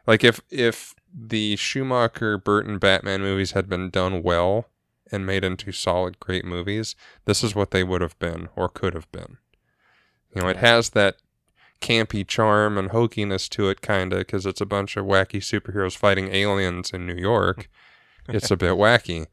like 0.07 0.25
if 0.25 0.41
if 0.51 0.95
the 1.15 1.57
schumacher 1.57 2.39
burton 2.39 2.79
batman 2.79 3.21
movies 3.21 3.53
had 3.53 3.69
been 3.69 3.91
done 3.91 4.23
well 4.23 4.67
and 5.11 5.27
made 5.27 5.45
into 5.45 5.71
solid 5.71 6.19
great 6.19 6.45
movies 6.45 6.97
this 7.27 7.45
is 7.45 7.55
what 7.55 7.71
they 7.71 7.85
would 7.85 8.01
have 8.01 8.19
been 8.19 8.49
or 8.57 8.69
could 8.69 8.95
have 8.95 9.11
been. 9.13 9.37
You 10.35 10.43
know 10.43 10.49
it 10.49 10.57
has 10.57 10.91
that 10.91 11.17
campy 11.83 12.27
charm 12.27 12.79
and 12.79 12.91
hokiness 12.91 13.49
to 13.49 13.69
it 13.69 13.83
kind 13.83 14.13
of 14.13 14.21
because 14.21 14.47
it's 14.47 14.61
a 14.61 14.67
bunch 14.67 14.97
of 14.97 15.05
wacky 15.05 15.41
superheroes 15.41 15.97
fighting 15.97 16.33
aliens 16.35 16.91
in 16.91 17.05
new 17.07 17.15
york 17.17 17.69
it's 18.29 18.51
a 18.51 18.57
bit 18.57 18.73
wacky 18.75 19.27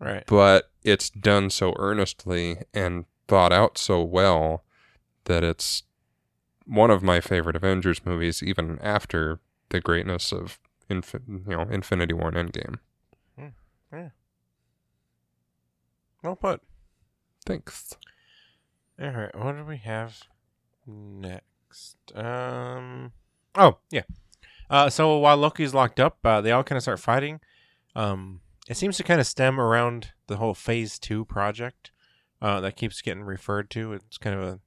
Right. 0.00 0.24
but 0.26 0.70
it's 0.82 1.08
done 1.10 1.48
so 1.50 1.74
earnestly 1.78 2.64
and 2.74 3.04
thought 3.28 3.52
out 3.52 3.78
so 3.78 4.02
well 4.02 4.64
that 5.24 5.44
it's 5.44 5.84
one 6.66 6.90
of 6.90 7.02
my 7.02 7.20
favorite 7.20 7.54
Avengers 7.56 8.04
movies, 8.04 8.42
even 8.42 8.78
after 8.82 9.38
the 9.68 9.80
greatness 9.80 10.32
of 10.32 10.58
you 10.88 11.02
know 11.46 11.62
Infinity 11.70 12.14
War 12.14 12.28
and 12.34 12.52
Endgame. 12.52 12.78
Hmm. 13.38 14.06
Well 16.22 16.36
put. 16.36 16.60
Thanks. 17.44 17.94
All 19.00 19.10
right. 19.10 19.34
What 19.36 19.56
do 19.56 19.64
we 19.64 19.78
have 19.78 20.22
next? 20.86 21.44
Um. 22.14 23.12
Oh 23.54 23.78
yeah. 23.90 24.02
Uh. 24.70 24.88
So 24.90 25.18
while 25.18 25.36
Loki's 25.36 25.74
locked 25.74 26.00
up, 26.00 26.18
uh, 26.24 26.40
they 26.40 26.50
all 26.52 26.64
kind 26.64 26.76
of 26.76 26.82
start 26.82 27.00
fighting. 27.00 27.40
Um. 27.94 28.40
It 28.68 28.76
seems 28.76 28.96
to 28.98 29.02
kind 29.02 29.20
of 29.20 29.26
stem 29.26 29.60
around 29.60 30.12
the 30.28 30.36
whole 30.36 30.54
Phase 30.54 30.98
Two 30.98 31.24
project. 31.24 31.90
Uh. 32.40 32.60
That 32.60 32.76
keeps 32.76 33.02
getting 33.02 33.24
referred 33.24 33.70
to. 33.70 33.92
It's 33.94 34.18
kind 34.18 34.36
of 34.38 34.42
a. 34.42 34.60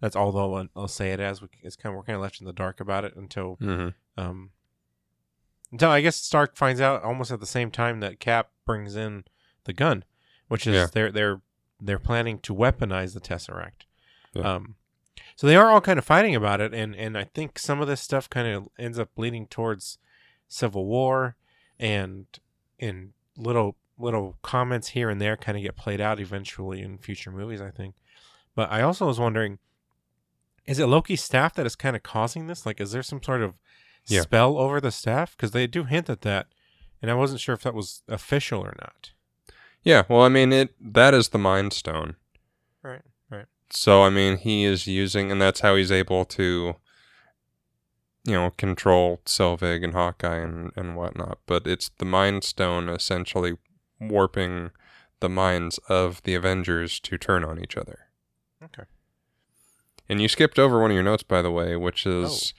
That's 0.00 0.14
all 0.14 0.30
they'll, 0.30 0.68
I'll 0.76 0.88
say 0.88 1.12
it 1.12 1.20
as. 1.20 1.40
We- 1.40 1.48
It's 1.62 1.74
kind 1.76 1.92
of 1.92 1.96
we're 1.96 2.04
kind 2.04 2.16
of 2.16 2.22
left 2.22 2.40
in 2.40 2.46
the 2.46 2.52
dark 2.52 2.80
about 2.80 3.04
it 3.04 3.16
until 3.16 3.56
Mm-hmm. 3.56 3.88
um. 4.20 4.50
Until 5.72 5.90
I 5.90 6.00
guess 6.00 6.16
Stark 6.16 6.56
finds 6.56 6.80
out 6.80 7.02
almost 7.02 7.32
at 7.32 7.40
the 7.40 7.46
same 7.46 7.70
time 7.72 7.98
that 8.00 8.20
Cap 8.20 8.50
brings 8.64 8.94
in 8.94 9.24
the 9.64 9.72
gun, 9.72 10.04
which 10.48 10.66
is 10.66 10.74
Yeah. 10.74 10.86
they're 10.92 11.10
they're 11.10 11.40
they're 11.80 11.98
planning 11.98 12.38
to 12.40 12.54
weaponize 12.54 13.14
the 13.14 13.20
Tesseract. 13.20 13.82
Yeah. 14.32 14.54
Um, 14.54 14.76
so 15.36 15.46
they 15.46 15.54
are 15.54 15.70
all 15.70 15.80
kind 15.80 15.98
of 15.98 16.04
fighting 16.04 16.34
about 16.34 16.60
it, 16.60 16.74
and 16.74 16.96
and 16.96 17.16
I 17.16 17.24
think 17.24 17.58
some 17.58 17.80
of 17.80 17.86
this 17.86 18.00
stuff 18.00 18.28
kind 18.28 18.48
of 18.48 18.68
ends 18.78 18.98
up 18.98 19.10
leading 19.16 19.46
towards 19.46 19.98
civil 20.48 20.86
war, 20.86 21.36
and 21.78 22.26
in 22.78 23.12
little 23.36 23.76
little 23.98 24.36
comments 24.42 24.88
here 24.88 25.08
and 25.08 25.20
there 25.20 25.36
kind 25.36 25.56
of 25.56 25.62
get 25.62 25.76
played 25.76 26.00
out 26.00 26.20
eventually 26.20 26.82
in 26.82 26.98
future 26.98 27.30
movies. 27.30 27.60
I 27.60 27.70
think, 27.70 27.94
but 28.54 28.70
I 28.72 28.82
also 28.82 29.06
was 29.06 29.18
wondering, 29.20 29.58
is 30.66 30.78
it 30.78 30.86
Loki's 30.86 31.22
staff 31.22 31.54
that 31.54 31.66
is 31.66 31.76
kind 31.76 31.94
of 31.96 32.02
causing 32.02 32.46
this? 32.46 32.66
Like, 32.66 32.80
is 32.80 32.92
there 32.92 33.02
some 33.02 33.22
sort 33.22 33.42
of 33.42 33.54
Yeah. 34.08 34.20
spell 34.22 34.56
over 34.58 34.80
the 34.80 34.90
staff? 34.92 35.36
Because 35.36 35.50
they 35.52 35.66
do 35.66 35.84
hint 35.84 36.08
at 36.08 36.20
that, 36.22 36.46
and 37.02 37.10
I 37.10 37.14
wasn't 37.14 37.40
sure 37.40 37.54
if 37.54 37.62
that 37.62 37.74
was 37.74 38.02
official 38.08 38.60
or 38.60 38.74
not. 38.80 39.12
Yeah, 39.82 40.02
well, 40.08 40.22
I 40.22 40.28
mean, 40.28 40.52
it 40.52 40.74
that 40.80 41.12
is 41.14 41.28
the 41.28 41.38
Mind 41.38 41.72
Stone. 41.72 42.16
Right. 42.82 43.02
So 43.70 44.02
I 44.02 44.10
mean, 44.10 44.38
he 44.38 44.64
is 44.64 44.86
using, 44.86 45.30
and 45.30 45.40
that's 45.40 45.60
how 45.60 45.76
he's 45.76 45.92
able 45.92 46.24
to, 46.26 46.76
you 48.24 48.32
know, 48.32 48.50
control 48.50 49.20
Selvig 49.26 49.82
and 49.82 49.92
Hawkeye 49.92 50.38
and 50.38 50.72
and 50.76 50.96
whatnot. 50.96 51.38
But 51.46 51.66
it's 51.66 51.90
the 51.98 52.04
Mind 52.04 52.44
Stone 52.44 52.88
essentially 52.88 53.56
warping 54.00 54.70
the 55.20 55.28
minds 55.28 55.78
of 55.88 56.22
the 56.22 56.34
Avengers 56.34 57.00
to 57.00 57.18
turn 57.18 57.44
on 57.44 57.60
each 57.60 57.76
other. 57.76 58.00
Okay. 58.62 58.84
And 60.08 60.20
you 60.20 60.28
skipped 60.28 60.58
over 60.58 60.80
one 60.80 60.90
of 60.90 60.94
your 60.94 61.02
notes, 61.02 61.22
by 61.22 61.42
the 61.42 61.50
way, 61.50 61.74
which 61.76 62.06
oh. 62.06 62.22
is 62.22 62.54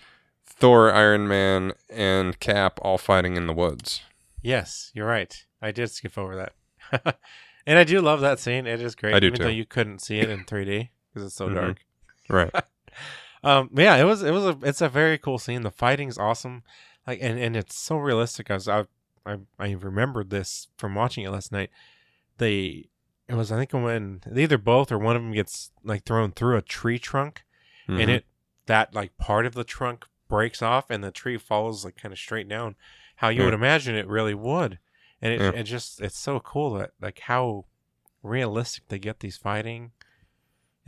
Thor, 0.46 0.92
Iron 0.92 1.28
Man, 1.28 1.74
and 1.90 2.40
Cap 2.40 2.80
all 2.82 2.98
fighting 2.98 3.38
in 3.38 3.48
the 3.48 3.54
woods. 3.54 4.02
Yes, 4.42 4.92
you're 4.94 5.08
right. 5.08 5.46
I 5.62 5.72
did 5.72 5.92
skip 5.92 6.18
over 6.18 6.36
that. 6.36 7.18
and 7.66 7.78
I 7.78 7.84
do 7.84 8.02
love 8.02 8.22
that 8.22 8.40
scene. 8.40 8.68
It 8.68 8.82
is 8.82 8.96
great. 8.96 9.14
I 9.14 9.20
do 9.20 9.28
even 9.28 9.42
though 9.42 9.48
you 9.48 9.66
couldn't 9.66 10.00
see 10.00 10.20
it 10.20 10.30
in 10.30 10.44
3D 10.44 10.90
because 11.18 11.28
it's 11.28 11.36
so 11.36 11.50
Mhm. 11.50 11.56
dark. 11.56 11.86
Right. 12.30 12.52
Um, 13.44 13.70
yeah, 13.76 13.96
it 13.98 14.04
was 14.04 14.24
it 14.24 14.32
was 14.32 14.46
a 14.46 14.58
it's 14.64 14.82
a 14.82 14.90
very 14.90 15.18
cool 15.20 15.38
scene. 15.38 15.62
The 15.62 15.70
fighting's 15.70 16.18
awesome, 16.18 16.64
like 17.06 17.20
and, 17.22 17.40
and 17.40 17.56
it's 17.56 17.78
so 17.78 17.98
realistic. 17.98 18.50
I 18.50 18.56
was 18.56 18.68
I, 18.68 18.86
I 19.28 19.38
I 19.60 19.72
remembered 19.74 20.32
this 20.32 20.70
from 20.76 20.96
watching 20.96 21.24
it 21.24 21.30
last 21.30 21.52
night. 21.52 21.70
They 22.40 22.90
it 23.30 23.36
was 23.36 23.52
I 23.52 23.58
think 23.58 23.72
when 23.74 24.22
either 24.36 24.58
both 24.58 24.92
or 24.92 24.98
one 24.98 25.16
of 25.16 25.22
them 25.22 25.34
gets 25.34 25.72
like 25.84 26.04
thrown 26.04 26.32
through 26.32 26.58
a 26.58 26.64
tree 26.64 26.98
trunk, 26.98 27.44
and 27.88 28.00
Mhm. 28.10 28.16
it 28.16 28.26
that 28.66 28.96
like 28.96 29.16
part 29.20 29.46
of 29.46 29.54
the 29.54 29.64
trunk 29.64 30.06
breaks 30.28 30.64
off 30.64 30.90
and 30.90 31.04
the 31.04 31.12
tree 31.12 31.38
falls 31.38 31.86
like 31.86 31.96
kind 31.96 32.12
of 32.12 32.18
straight 32.18 32.50
down, 32.50 32.76
how 33.18 33.30
you 33.30 33.42
Yeah. 33.42 33.46
would 33.46 33.54
imagine 33.54 33.96
it 33.96 34.08
really 34.08 34.34
would, 34.34 34.80
and 35.22 35.32
it 35.32 35.42
Yeah. 35.42 35.60
it 35.60 35.64
just 35.64 36.02
it's 36.02 36.18
so 36.18 36.40
cool 36.40 36.72
that 36.74 36.92
like 37.00 37.20
how 37.20 37.66
realistic 38.24 38.88
they 38.88 38.98
get 39.00 39.20
these 39.20 39.38
fighting. 39.38 39.92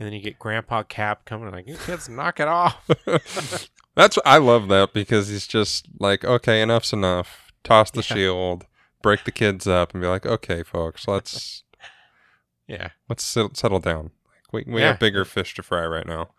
And 0.00 0.06
then 0.06 0.14
you 0.14 0.20
get 0.22 0.38
Grandpa 0.38 0.82
Cap 0.82 1.26
coming 1.26 1.50
like, 1.52 1.68
you 1.68 1.76
kids, 1.76 2.08
knock 2.08 2.40
it 2.40 2.48
off. 2.48 2.88
That's 3.94 4.18
I 4.24 4.38
love 4.38 4.68
that 4.68 4.94
because 4.94 5.28
he's 5.28 5.46
just 5.46 5.88
like, 5.98 6.24
okay, 6.24 6.62
enough's 6.62 6.92
enough. 6.94 7.52
Toss 7.64 7.90
the 7.90 7.98
Yeah. 7.98 8.14
shield, 8.14 8.66
break 9.02 9.24
the 9.24 9.30
kids 9.30 9.66
up, 9.66 9.92
and 9.92 10.00
be 10.00 10.08
like, 10.08 10.24
okay, 10.24 10.62
folks, 10.62 11.06
let's 11.06 11.64
Yeah, 12.66 12.90
let's 13.10 13.22
sit, 13.22 13.56
settle 13.58 13.78
down. 13.80 14.12
Like 14.52 14.66
we 14.66 14.72
we 14.74 14.80
Yeah. 14.80 14.88
have 14.92 14.98
bigger 15.00 15.24
fish 15.26 15.54
to 15.56 15.62
fry 15.62 15.84
right 15.86 16.06
now. 16.06 16.30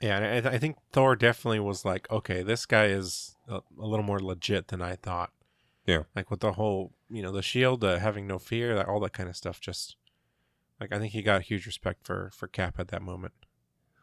yeah. 0.00 0.16
And 0.16 0.24
I, 0.26 0.40
th- 0.40 0.54
I 0.54 0.58
think 0.58 0.76
Thor 0.92 1.14
definitely 1.14 1.60
was 1.60 1.84
like, 1.84 2.10
okay, 2.10 2.42
this 2.42 2.66
guy 2.66 2.86
is 2.86 3.36
a, 3.48 3.56
a 3.56 3.86
little 3.86 4.04
more 4.04 4.18
legit 4.20 4.68
than 4.68 4.82
I 4.82 4.96
thought. 4.96 5.30
Yeah. 5.86 6.02
like 6.16 6.30
with 6.30 6.40
the 6.40 6.52
whole, 6.52 6.92
you 7.08 7.22
know, 7.22 7.32
the 7.32 7.42
shield, 7.42 7.82
uh, 7.84 7.98
having 7.98 8.26
no 8.26 8.38
fear, 8.38 8.74
that 8.74 8.86
all 8.88 9.00
that 9.00 9.12
kind 9.12 9.28
of 9.28 9.36
stuff. 9.36 9.60
Just 9.60 9.96
like 10.80 10.92
I 10.92 10.98
think 10.98 11.12
he 11.12 11.22
got 11.22 11.42
huge 11.42 11.66
respect 11.66 12.04
for 12.04 12.30
for 12.34 12.48
Cap 12.48 12.76
at 12.78 12.88
that 12.88 13.02
moment. 13.02 13.34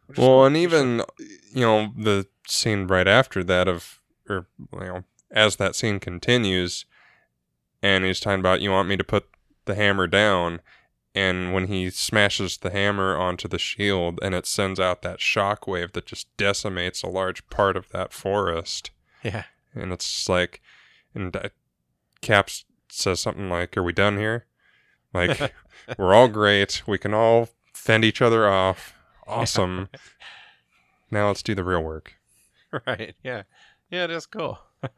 Well, 0.10 0.16
cool. 0.16 0.46
and 0.46 0.56
For 0.56 0.60
sure. 0.60 0.64
even 0.64 1.02
you 1.54 1.62
know 1.66 1.92
the 1.98 2.28
scene 2.48 2.88
right 2.88 3.08
after 3.08 3.44
that 3.44 3.68
of, 3.68 4.00
or 4.30 4.48
you 4.74 4.80
know, 4.80 5.04
as 5.32 5.58
that 5.58 5.76
scene 5.76 6.00
continues, 6.00 6.86
and 7.82 8.06
he's 8.06 8.20
talking 8.20 8.40
about 8.40 8.62
you 8.62 8.72
want 8.72 8.88
me 8.88 8.96
to 8.98 9.04
put 9.04 9.26
the 9.66 9.76
hammer 9.76 10.08
down, 10.08 10.62
and 11.14 11.54
when 11.54 11.68
he 11.68 11.90
smashes 11.90 12.58
the 12.58 12.70
hammer 12.72 13.18
onto 13.18 13.48
the 13.50 13.60
shield, 13.60 14.20
and 14.22 14.34
it 14.34 14.46
sends 14.46 14.80
out 14.80 15.02
that 15.02 15.20
shock 15.20 15.68
wave 15.68 15.92
that 15.94 16.06
just 16.06 16.36
decimates 16.38 17.04
a 17.04 17.10
large 17.10 17.46
part 17.50 17.76
of 17.76 17.90
that 17.90 18.14
forest, 18.14 18.92
yeah, 19.24 19.44
and 19.74 19.92
it's 19.92 20.30
like, 20.30 20.62
and 21.14 21.36
uh, 21.36 21.50
Caps 22.22 22.64
says 22.90 23.20
something 23.20 23.50
like, 23.50 23.76
"Are 23.76 23.84
we 23.84 23.92
done 23.92 24.18
here?" 24.18 24.46
Like 25.14 25.54
we're 25.98 26.14
all 26.14 26.28
great, 26.28 26.84
we 26.88 26.98
can 26.98 27.14
all 27.14 27.50
fend 27.74 28.04
each 28.06 28.22
other 28.22 28.48
off, 28.48 28.94
awesome. 29.26 29.90
Now 31.10 31.28
let's 31.28 31.44
do 31.44 31.56
the 31.56 31.64
real 31.64 31.82
work. 31.82 32.16
right, 32.88 33.16
yeah, 33.24 33.44
yeah, 33.90 34.04
it 34.06 34.12
is 34.12 34.26
cool. 34.26 34.60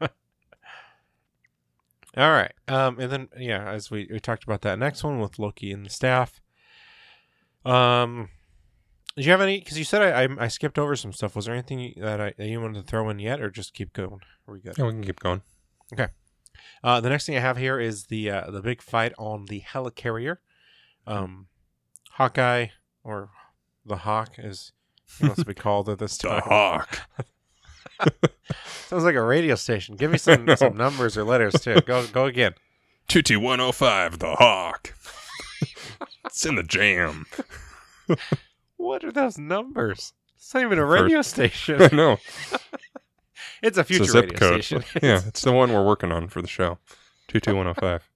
All 2.16 2.30
right. 2.30 2.52
Um, 2.66 2.98
and 2.98 3.12
then 3.12 3.28
yeah, 3.38 3.70
as 3.70 3.90
we, 3.90 4.08
we 4.10 4.18
talked 4.18 4.42
about 4.42 4.62
that 4.62 4.78
next 4.78 5.04
one 5.04 5.20
with 5.20 5.38
Loki 5.38 5.72
and 5.72 5.86
the 5.86 5.90
staff. 5.90 6.40
Um, 7.64 8.30
did 9.16 9.26
you 9.26 9.30
have 9.32 9.40
any? 9.40 9.60
Because 9.60 9.78
you 9.78 9.84
said 9.84 10.02
I, 10.02 10.24
I 10.24 10.44
I 10.44 10.48
skipped 10.48 10.78
over 10.78 10.96
some 10.96 11.12
stuff. 11.12 11.36
Was 11.36 11.44
there 11.44 11.54
anything 11.54 11.94
that 11.98 12.20
I 12.20 12.32
that 12.36 12.48
you 12.48 12.60
wanted 12.60 12.80
to 12.80 12.86
throw 12.86 13.08
in 13.10 13.18
yet, 13.18 13.40
or 13.40 13.50
just 13.50 13.74
keep 13.74 13.92
going? 13.92 14.20
Are 14.48 14.54
we 14.54 14.60
good? 14.60 14.76
Yeah, 14.76 14.86
we 14.86 14.92
can 14.92 15.04
keep 15.04 15.20
going. 15.20 15.42
Uh, 16.82 17.00
the 17.00 17.08
next 17.08 17.26
thing 17.26 17.36
I 17.36 17.40
have 17.40 17.56
here 17.56 17.78
is 17.80 18.04
the 18.06 18.30
uh, 18.30 18.50
the 18.50 18.62
big 18.62 18.82
fight 18.82 19.12
on 19.18 19.46
the 19.46 19.60
helicarrier. 19.60 20.36
Um, 21.06 21.46
Hawkeye 22.12 22.68
or 23.04 23.30
the 23.84 23.96
Hawk 23.96 24.34
is 24.38 24.72
he 25.18 25.26
wants 25.26 25.40
to 25.40 25.46
be 25.46 25.54
called 25.54 25.88
at 25.88 25.98
this 25.98 26.16
time. 26.18 26.42
hawk. 26.44 27.00
Sounds 28.86 29.04
like 29.04 29.14
a 29.14 29.22
radio 29.22 29.54
station. 29.54 29.96
Give 29.96 30.10
me 30.10 30.18
some 30.18 30.46
some 30.56 30.76
numbers 30.76 31.16
or 31.16 31.24
letters 31.24 31.54
too. 31.54 31.80
Go 31.82 32.06
go 32.06 32.26
again. 32.26 32.54
Tutti 33.08 33.36
105, 33.36 34.18
the 34.20 34.34
hawk. 34.36 34.94
it's 36.24 36.46
in 36.46 36.54
the 36.54 36.62
jam. 36.62 37.26
What 38.76 39.04
are 39.04 39.10
those 39.12 39.36
numbers? 39.36 40.12
It's 40.36 40.54
not 40.54 40.62
even 40.62 40.78
a 40.78 40.82
First- 40.86 41.02
radio 41.02 41.18
I 41.18 41.22
station. 41.22 41.96
know. 41.96 42.18
It's 43.62 43.76
a 43.78 43.80
It's 43.80 43.88
future 43.88 44.04
a 44.04 44.06
zip 44.06 44.24
radio 44.26 44.38
code. 44.38 44.64
station. 44.64 44.84
yeah, 45.02 45.20
it's 45.26 45.42
the 45.42 45.52
one 45.52 45.72
we're 45.72 45.84
working 45.84 46.12
on 46.12 46.28
for 46.28 46.40
the 46.42 46.48
show. 46.48 46.78
22105. 47.28 48.08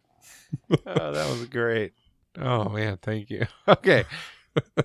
oh, 0.86 1.12
that 1.12 1.30
was 1.30 1.44
great. 1.46 1.92
Oh 2.38 2.68
man, 2.68 2.98
thank 3.02 3.30
you. 3.30 3.46
Okay. 3.68 4.04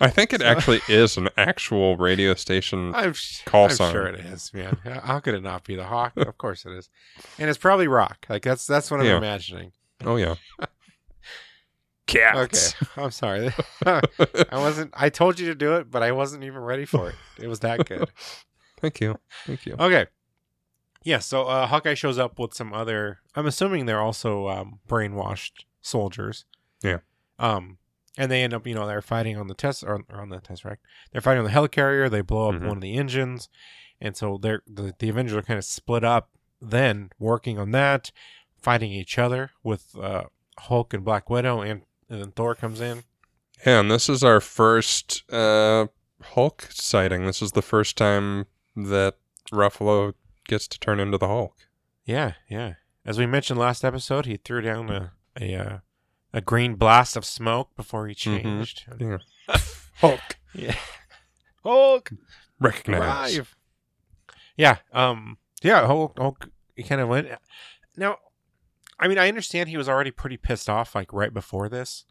I 0.00 0.08
think 0.08 0.32
it 0.32 0.40
So- 0.40 0.46
actually 0.46 0.80
is 0.88 1.16
an 1.18 1.28
actual 1.36 1.96
radio 1.98 2.34
station. 2.34 2.94
I'm, 2.94 3.14
Call 3.44 3.64
I'm 3.64 3.70
sign. 3.70 3.92
sure 3.92 4.06
it 4.06 4.18
is, 4.20 4.52
man. 4.54 4.78
How 5.02 5.20
could 5.20 5.34
it 5.34 5.42
not 5.42 5.64
be 5.64 5.76
the 5.76 5.84
hawk? 5.84 6.14
of 6.16 6.38
course 6.38 6.64
it 6.64 6.72
is, 6.72 6.88
and 7.38 7.50
it's 7.50 7.58
probably 7.58 7.86
rock. 7.86 8.24
Like 8.30 8.42
that's 8.42 8.66
that's 8.66 8.90
what 8.90 9.00
I'm 9.00 9.06
Yeah. 9.06 9.18
imagining. 9.18 9.72
Oh 10.04 10.16
yeah. 10.16 10.36
Cats. 12.06 12.74
Okay, 12.82 13.02
I'm 13.02 13.10
sorry. 13.10 13.52
I 13.86 14.00
wasn't. 14.52 14.90
I 14.94 15.08
told 15.08 15.38
you 15.38 15.46
to 15.48 15.54
do 15.54 15.74
it, 15.76 15.90
but 15.90 16.02
I 16.02 16.12
wasn't 16.12 16.44
even 16.44 16.60
ready 16.60 16.84
for 16.84 17.08
it. 17.10 17.14
It 17.38 17.48
was 17.48 17.60
that 17.60 17.86
good. 17.86 18.08
Thank 18.84 19.00
you. 19.00 19.18
Thank 19.46 19.66
you. 19.66 19.74
Okay. 19.78 20.06
Yeah. 21.02 21.18
So 21.18 21.44
uh, 21.44 21.66
Hawkeye 21.66 21.94
shows 21.94 22.18
up 22.18 22.38
with 22.38 22.54
some 22.54 22.72
other. 22.72 23.20
I'm 23.34 23.46
assuming 23.46 23.86
they're 23.86 24.00
also 24.00 24.48
um, 24.48 24.80
brainwashed 24.88 25.64
soldiers. 25.82 26.44
Yeah. 26.82 26.98
Um, 27.38 27.78
and 28.16 28.30
they 28.30 28.42
end 28.42 28.54
up, 28.54 28.66
you 28.66 28.74
know, 28.74 28.86
they're 28.86 29.02
fighting 29.02 29.36
on 29.36 29.48
the 29.48 29.54
test 29.54 29.82
or, 29.82 30.04
on 30.10 30.28
the 30.28 30.38
test, 30.40 30.62
Tesseract. 30.62 30.76
They're 31.12 31.20
fighting 31.20 31.40
on 31.44 31.46
the 31.46 31.50
helicarrier. 31.50 32.10
They 32.10 32.20
blow 32.20 32.50
up 32.50 32.54
Mhm. 32.56 32.66
one 32.68 32.76
of 32.76 32.80
the 32.82 32.94
engines, 32.94 33.48
and 34.00 34.16
so 34.16 34.38
they're 34.40 34.62
the, 34.66 34.94
the 34.98 35.08
Avengers 35.08 35.36
are 35.36 35.42
kind 35.42 35.58
of 35.58 35.64
split 35.64 36.04
up. 36.04 36.30
Then 36.60 37.10
working 37.18 37.58
on 37.58 37.72
that, 37.72 38.10
fighting 38.56 38.90
each 38.92 39.18
other 39.18 39.50
with 39.62 39.96
uh, 40.00 40.24
Hulk 40.58 40.94
and 40.94 41.04
Black 41.04 41.28
Widow, 41.28 41.60
and, 41.60 41.82
and 42.08 42.20
then 42.22 42.30
Thor 42.30 42.54
comes 42.54 42.80
in. 42.80 43.02
Yeah, 43.66 43.80
and 43.80 43.90
this 43.90 44.08
is 44.08 44.22
our 44.22 44.40
first 44.40 45.24
uh, 45.32 45.86
Hulk 46.22 46.68
sighting. 46.70 47.26
This 47.26 47.42
is 47.42 47.52
the 47.52 47.62
first 47.62 47.96
time 47.98 48.46
that 48.76 49.16
Ruffalo 49.52 50.14
gets 50.48 50.66
to 50.68 50.78
turn 50.78 51.00
into 51.00 51.18
the 51.18 51.28
Hulk. 51.28 51.56
Yeah, 52.04 52.34
yeah. 52.48 52.74
As 53.04 53.18
we 53.18 53.26
mentioned 53.26 53.58
last 53.58 53.84
episode, 53.84 54.26
he 54.26 54.36
threw 54.36 54.60
down 54.60 54.90
a 54.90 55.12
a 55.40 55.54
uh, 55.54 55.78
a 56.32 56.40
green 56.40 56.74
blast 56.74 57.16
of 57.16 57.24
smoke 57.24 57.74
before 57.76 58.06
he 58.08 58.14
Mhm. 58.14 58.42
changed. 58.42 58.84
Yeah. 58.98 59.18
Hulk. 60.00 60.36
Yeah. 60.54 60.76
Hulk 61.62 62.10
Recognize. 62.60 63.36
arrive. 63.38 63.56
Yeah. 64.56 64.76
Um. 64.92 65.38
Yeah. 65.62 65.86
Hulk. 65.86 66.18
Hulk. 66.18 66.48
He 66.76 66.82
kind 66.82 67.00
of 67.00 67.08
went. 67.08 67.28
Now, 67.96 68.18
I 68.98 69.08
mean, 69.08 69.18
I 69.18 69.28
understand 69.28 69.68
he 69.68 69.76
was 69.76 69.88
already 69.88 70.10
pretty 70.10 70.36
pissed 70.36 70.68
off, 70.68 70.94
like 70.94 71.12
right 71.12 71.32
before 71.32 71.68
this, 71.68 72.04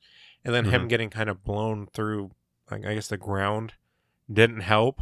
and 0.43 0.53
then 0.53 0.65
him 0.65 0.85
Mhm. 0.85 0.89
getting 0.89 1.09
kind 1.09 1.29
of 1.29 1.43
blown 1.43 1.87
through, 1.87 2.31
like 2.71 2.85
I 2.85 2.93
guess 2.93 3.07
the 3.07 3.17
ground, 3.17 3.73
didn't 4.31 4.61
help. 4.61 4.99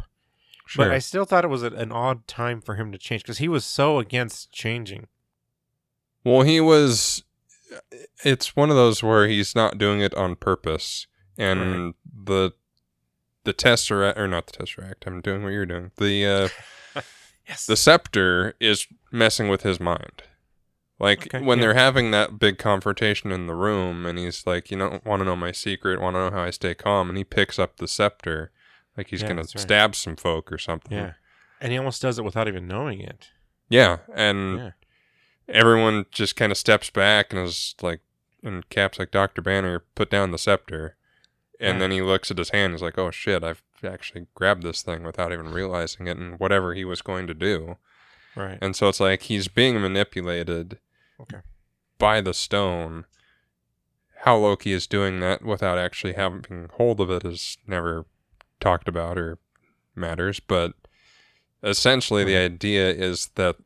Sure. 0.72 0.86
But 0.86 0.94
I 0.94 1.00
still 1.00 1.26
thought 1.26 1.44
it 1.44 1.50
was 1.50 1.64
an 1.64 1.92
odd 1.92 2.28
time 2.28 2.62
for 2.62 2.76
him 2.76 2.94
to 2.94 2.98
change 2.98 3.24
because 3.24 3.40
he 3.40 3.50
was 3.50 3.66
so 3.66 4.00
against 4.00 4.54
changing. 4.54 5.08
Well, 6.24 6.44
he 6.44 6.62
was. 6.62 7.26
It's 8.24 8.56
one 8.56 8.70
of 8.70 8.78
those 8.78 9.04
where 9.04 9.28
he's 9.28 9.54
not 9.54 9.78
doing 9.78 10.00
it 10.00 10.14
on 10.16 10.38
purpose, 10.38 11.08
and 11.38 11.94
the 12.06 12.54
the 13.44 13.54
tesseract 13.54 14.18
or 14.18 14.30
not 14.30 14.48
the 14.48 14.54
tesseract. 14.64 15.06
I'm 15.06 15.20
doing 15.20 15.44
what 15.44 15.50
you're 15.50 15.66
doing. 15.66 15.92
The 15.98 16.26
uh, 16.96 17.02
Yes. 17.50 17.66
the 17.66 17.76
scepter 17.76 18.54
is 18.62 18.88
messing 19.12 19.50
with 19.50 19.64
his 19.64 19.78
mind. 19.82 20.24
Like 21.02 21.28
Okay, 21.36 21.44
when 21.46 21.58
yeah. 21.58 21.66
they're 21.66 21.74
having 21.74 22.12
that 22.12 22.40
big 22.40 22.58
confrontation 22.60 23.30
in 23.34 23.48
the 23.48 23.56
room, 23.56 24.06
and 24.06 24.18
he's 24.18 24.48
like, 24.48 24.72
"You 24.72 24.78
don't 24.78 25.04
want 25.06 25.20
to 25.20 25.26
know 25.26 25.36
my 25.36 25.52
secret? 25.52 26.00
Want 26.00 26.16
to 26.16 26.20
know 26.20 26.32
how 26.32 26.44
I 26.44 26.52
stay 26.52 26.76
calm?" 26.76 27.10
And 27.10 27.18
he 27.18 27.26
picks 27.26 27.60
up 27.60 27.76
the 27.76 27.90
scepter, 27.90 28.52
like 28.98 29.08
he's 29.08 29.22
Yeah, 29.22 29.30
gonna 29.30 29.42
right. 29.42 29.50
stab 29.60 29.96
some 29.96 30.16
folk 30.16 30.52
or 30.52 30.58
something. 30.58 30.98
Yeah. 30.98 31.14
And 31.60 31.72
he 31.72 31.78
almost 31.78 32.02
does 32.02 32.18
it 32.18 32.24
without 32.26 32.48
even 32.48 32.68
knowing 32.68 33.02
it. 33.02 33.30
Yeah, 33.70 33.98
and 34.16 34.58
Yeah. 34.58 34.72
everyone 35.48 36.06
just 36.12 36.36
kind 36.36 36.52
of 36.52 36.58
steps 36.58 36.90
back 36.90 37.32
and 37.34 37.42
is 37.48 37.76
like, 37.82 38.02
and 38.44 38.68
Cap's 38.70 38.98
like, 39.00 39.12
Doctor 39.12 39.42
Banner, 39.42 39.84
put 39.96 40.10
down 40.10 40.32
the 40.32 40.38
scepter, 40.38 40.96
and 41.60 41.76
Yeah. 41.76 41.80
then 41.80 41.92
he 41.92 42.02
looks 42.02 42.32
at 42.32 42.38
his 42.40 42.50
hand. 42.50 42.74
He's 42.74 42.82
like, 42.82 42.98
"Oh 42.98 43.12
shit, 43.12 43.44
I've 43.44 43.62
actually 43.84 44.26
grabbed 44.34 44.64
this 44.64 44.82
thing 44.82 45.04
without 45.04 45.32
even 45.32 45.52
realizing 45.52 46.08
it." 46.08 46.18
And 46.18 46.40
whatever 46.40 46.74
he 46.74 46.84
was 46.84 47.02
going 47.04 47.28
to 47.28 47.34
do, 47.36 47.78
Right. 48.36 48.58
and 48.62 48.76
so 48.76 48.90
it's 48.90 49.00
like 49.00 49.24
he's 49.24 49.48
being 49.48 49.80
manipulated 49.80 50.80
Okay. 51.20 51.42
by 52.00 52.20
the 52.22 52.34
stone. 52.34 53.06
How 54.22 54.38
Loki 54.38 54.72
is 54.74 54.88
doing 54.88 55.20
that 55.20 55.44
without 55.44 55.78
actually 55.78 56.14
having 56.14 56.70
hold 56.74 57.00
of 57.00 57.10
it 57.12 57.24
is 57.26 57.58
never 57.68 58.06
talked 58.62 58.88
about 58.88 59.18
or 59.18 59.38
matters, 59.96 60.40
but 60.40 60.74
essentially 61.64 62.24
the 62.24 62.38
idea 62.38 62.90
is 62.90 63.30
that 63.36 63.58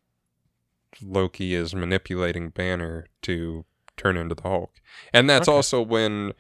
Loki 1.02 1.54
is 1.54 1.76
manipulating 1.76 2.50
Banner 2.50 3.06
to 3.24 3.66
turn 3.98 4.18
into 4.18 4.34
the 4.36 4.42
Hulk. 4.42 4.72
And 5.14 5.30
that's 5.30 5.48
Okay. 5.48 5.56
also 5.56 5.82
when 5.82 6.34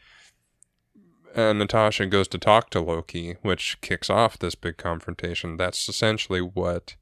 uh, 1.35 1.51
Natasha 1.53 2.05
goes 2.05 2.27
to 2.29 2.37
talk 2.37 2.69
to 2.71 2.79
Loki, 2.81 3.35
which 3.41 3.79
kicks 3.81 4.09
off 4.09 4.39
this 4.39 4.55
big 4.55 4.77
confrontation. 4.77 5.57
That's 5.57 5.87
essentially 5.89 6.39
what 6.39 6.95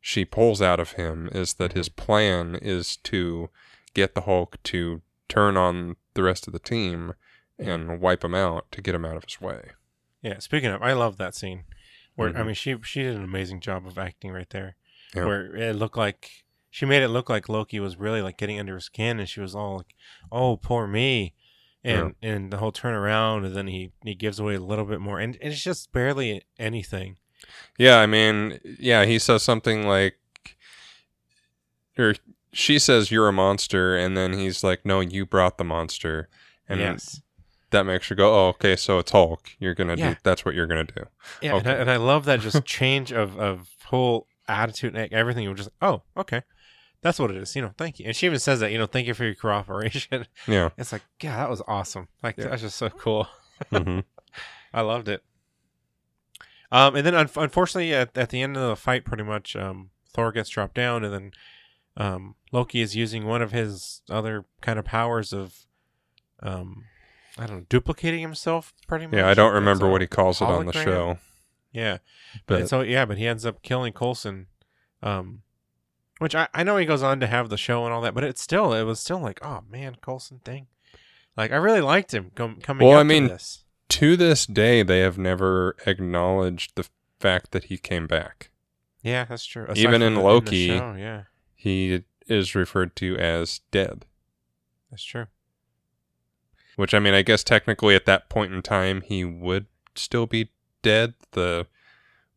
she 0.00 0.24
pulls 0.24 0.62
out 0.62 0.78
of 0.80 0.92
him 0.92 1.28
is 1.32 1.54
that 1.54 1.72
his 1.72 1.88
plan 1.88 2.54
is 2.56 2.96
to 2.98 3.50
get 3.94 4.14
the 4.14 4.22
Hulk 4.22 4.62
to 4.64 5.02
turn 5.28 5.56
on 5.56 5.96
the 6.14 6.22
rest 6.22 6.46
of 6.46 6.52
the 6.52 6.58
team 6.58 7.14
and 7.58 8.00
wipe 8.00 8.24
him 8.24 8.34
out 8.34 8.70
to 8.72 8.80
get 8.80 8.94
him 8.94 9.04
out 9.04 9.16
of 9.16 9.24
his 9.24 9.40
way. 9.40 9.70
Yeah. 10.22 10.38
Speaking 10.38 10.70
of, 10.70 10.82
I 10.82 10.92
love 10.92 11.16
that 11.18 11.34
scene 11.34 11.64
where 12.14 12.30
I 12.30 12.32
Mhm. 12.42 12.46
mean 12.46 12.54
she 12.54 12.76
she 12.84 13.02
did 13.02 13.16
an 13.16 13.24
amazing 13.24 13.60
job 13.60 13.86
of 13.86 13.98
acting 13.98 14.30
right 14.32 14.48
there. 14.50 14.76
Where 15.26 15.54
it 15.54 15.74
looked 15.76 15.96
like 15.96 16.44
she 16.70 16.86
made 16.86 17.02
it 17.02 17.08
look 17.08 17.28
like 17.28 17.48
Loki 17.48 17.80
was 17.80 17.96
really 17.96 18.22
like 18.22 18.38
getting 18.38 18.58
under 18.58 18.76
his 18.76 18.84
skin, 18.84 19.18
and 19.20 19.28
she 19.28 19.40
was 19.40 19.54
all 19.54 19.78
like, 19.78 19.94
"Oh, 20.30 20.56
poor 20.56 20.86
me," 20.86 21.34
and 21.84 22.14
and 22.22 22.50
the 22.52 22.58
whole 22.58 22.72
turnaround, 22.72 23.44
and 23.44 23.54
then 23.54 23.66
he 23.66 23.92
he 24.04 24.14
gives 24.14 24.38
away 24.38 24.54
a 24.54 24.60
little 24.60 24.84
bit 24.86 25.00
more, 25.00 25.18
and 25.20 25.36
it's 25.40 25.62
just 25.62 25.92
barely 25.92 26.42
anything. 26.58 27.18
Yeah, 27.76 27.98
I 27.98 28.06
mean, 28.06 28.60
yeah, 28.78 29.04
he 29.04 29.18
says 29.18 29.42
something 29.42 29.86
like, 29.86 30.16
or 31.98 32.14
she 32.52 32.78
says, 32.78 33.10
"You're 33.10 33.28
a 33.28 33.32
monster," 33.32 33.96
and 33.96 34.16
then 34.16 34.32
he's 34.34 34.62
like, 34.62 34.84
"No, 34.86 35.00
you 35.00 35.26
brought 35.26 35.58
the 35.58 35.64
monster," 35.64 36.28
and 36.68 36.80
yes. 36.80 37.21
That 37.72 37.84
makes 37.84 38.08
you 38.08 38.16
go, 38.16 38.32
"Oh, 38.34 38.48
okay, 38.50 38.76
so 38.76 38.98
it's 38.98 39.10
Hulk. 39.10 39.50
You're 39.58 39.74
gonna 39.74 39.96
Yeah. 39.96 40.10
do. 40.14 40.16
That's 40.22 40.44
what 40.44 40.54
you're 40.54 40.66
gonna 40.66 40.84
do." 40.84 41.04
Yeah, 41.42 41.56
and, 41.56 41.66
I, 41.66 41.72
and 41.72 41.90
I 41.90 41.96
love 41.96 42.24
that 42.26 42.40
just 42.40 42.64
change 42.64 43.12
of 43.12 43.38
of 43.38 43.68
whole 43.86 44.26
attitude 44.48 44.94
and 44.96 45.12
everything. 45.12 45.44
You're 45.44 45.54
just 45.54 45.70
oh, 45.82 46.02
okay, 46.16 46.42
that's 47.02 47.18
what 47.18 47.30
it 47.30 47.36
is. 47.36 47.54
You 47.56 47.62
know, 47.62 47.74
thank 47.76 47.98
you. 47.98 48.06
And 48.06 48.14
she 48.16 48.26
even 48.26 48.38
says 48.38 48.60
that. 48.60 48.70
You 48.72 48.78
know, 48.78 48.86
thank 48.86 49.06
you 49.06 49.14
for 49.14 49.24
your 49.24 49.34
cooperation. 49.34 50.26
Yeah. 50.46 50.70
It's 50.78 50.92
like, 50.92 51.02
yeah, 51.22 51.36
that 51.36 51.50
was 51.50 51.60
awesome. 51.66 52.08
Like 52.22 52.36
Yeah. 52.38 52.48
that's 52.48 52.62
just 52.62 52.76
so 52.76 52.88
cool. 52.88 53.26
hmm 53.70 54.00
I 54.74 54.80
loved 54.80 55.08
it. 55.08 55.22
Um, 56.70 56.96
and 56.96 57.04
then 57.06 57.14
un- 57.14 57.28
unfortunately, 57.36 57.92
at, 57.94 58.16
at 58.16 58.30
the 58.30 58.40
end 58.40 58.56
of 58.56 58.66
the 58.68 58.76
fight, 58.76 59.04
pretty 59.04 59.22
much, 59.24 59.54
um, 59.56 59.90
Thor 60.14 60.32
gets 60.32 60.48
dropped 60.48 60.74
down, 60.74 61.04
and 61.04 61.12
then 61.12 61.32
um, 61.98 62.34
Loki 62.50 62.80
is 62.80 62.96
using 62.96 63.26
one 63.26 63.42
of 63.42 63.52
his 63.52 64.00
other 64.08 64.46
kind 64.62 64.78
of 64.78 64.84
powers 64.86 65.34
of, 65.34 65.66
um, 66.42 66.84
I 67.38 67.46
don't 67.46 67.58
know, 67.60 67.66
duplicating 67.68 68.20
himself, 68.20 68.74
pretty 68.86 69.06
much. 69.06 69.16
Yeah, 69.16 69.28
I 69.28 69.34
don't 69.34 69.54
remember 69.54 69.88
what 69.90 70.00
he 70.00 70.06
calls 70.06 70.40
it 70.40 70.44
on 70.44 70.66
the 70.66 70.72
show, 70.72 71.18
Yeah, 71.72 71.98
but 72.46 72.60
but 72.60 72.68
so 72.68 72.82
yeah, 72.82 73.04
but 73.06 73.16
he 73.18 73.26
ends 73.26 73.46
up 73.46 73.62
killing 73.62 73.92
Coulson, 73.92 74.46
um, 75.02 75.42
which 76.18 76.34
I, 76.34 76.48
I 76.52 76.62
know 76.62 76.76
he 76.76 76.84
goes 76.86 77.02
on 77.02 77.20
to 77.20 77.26
have 77.26 77.48
the 77.48 77.56
show 77.56 77.84
and 77.84 77.92
all 77.94 78.02
that, 78.02 78.14
but 78.14 78.22
it's 78.24 78.42
still 78.42 78.72
it 78.74 78.82
was 78.82 79.00
still 79.00 79.18
like 79.18 79.44
oh 79.44 79.62
man 79.70 79.96
Coulson 80.02 80.40
thing, 80.44 80.66
like 81.36 81.52
I 81.52 81.56
really 81.56 81.80
liked 81.80 82.12
him 82.12 82.30
com- 82.34 82.60
coming. 82.60 82.86
Well, 82.86 82.96
up 82.98 83.00
I 83.00 83.04
mean, 83.04 83.24
to 83.24 83.28
this. 83.30 83.64
to 83.88 84.16
this 84.16 84.44
day, 84.46 84.82
they 84.82 85.00
have 85.00 85.16
never 85.18 85.74
acknowledged 85.86 86.72
the 86.76 86.86
fact 87.18 87.52
that 87.52 87.64
he 87.64 87.78
came 87.78 88.06
back. 88.06 88.50
yeah, 89.02 89.24
that's 89.24 89.46
true. 89.46 89.64
Aside 89.64 89.78
even 89.78 90.02
in 90.02 90.16
Loki- 90.16 90.68
show, 90.68 90.94
yeah, 90.98 91.22
He 91.54 92.02
is 92.28 92.54
referred 92.54 92.94
to 92.96 93.16
as 93.16 93.60
dead. 93.70 94.04
that's 94.90 95.02
true. 95.04 95.26
Which 96.76 96.94
I 96.94 96.98
mean, 96.98 97.14
I 97.14 97.22
guess 97.22 97.44
technically 97.44 97.94
at 97.94 98.06
that 98.06 98.28
point 98.28 98.52
in 98.52 98.62
time 98.62 99.02
he 99.02 99.24
would 99.24 99.66
still 99.94 100.26
be 100.26 100.50
dead. 100.82 101.14
The 101.32 101.66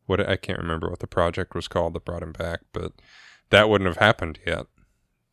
what 0.06 0.20
I 0.28 0.36
can't 0.36 0.58
remember 0.58 0.88
what 0.88 1.00
the 1.00 1.06
project 1.06 1.54
was 1.54 1.68
called 1.68 1.94
that 1.94 2.04
brought 2.04 2.22
him 2.22 2.32
back, 2.32 2.60
but 2.72 2.92
that 3.50 3.68
wouldn't 3.68 3.88
have 3.88 3.96
happened 3.96 4.38
yet. 4.46 4.66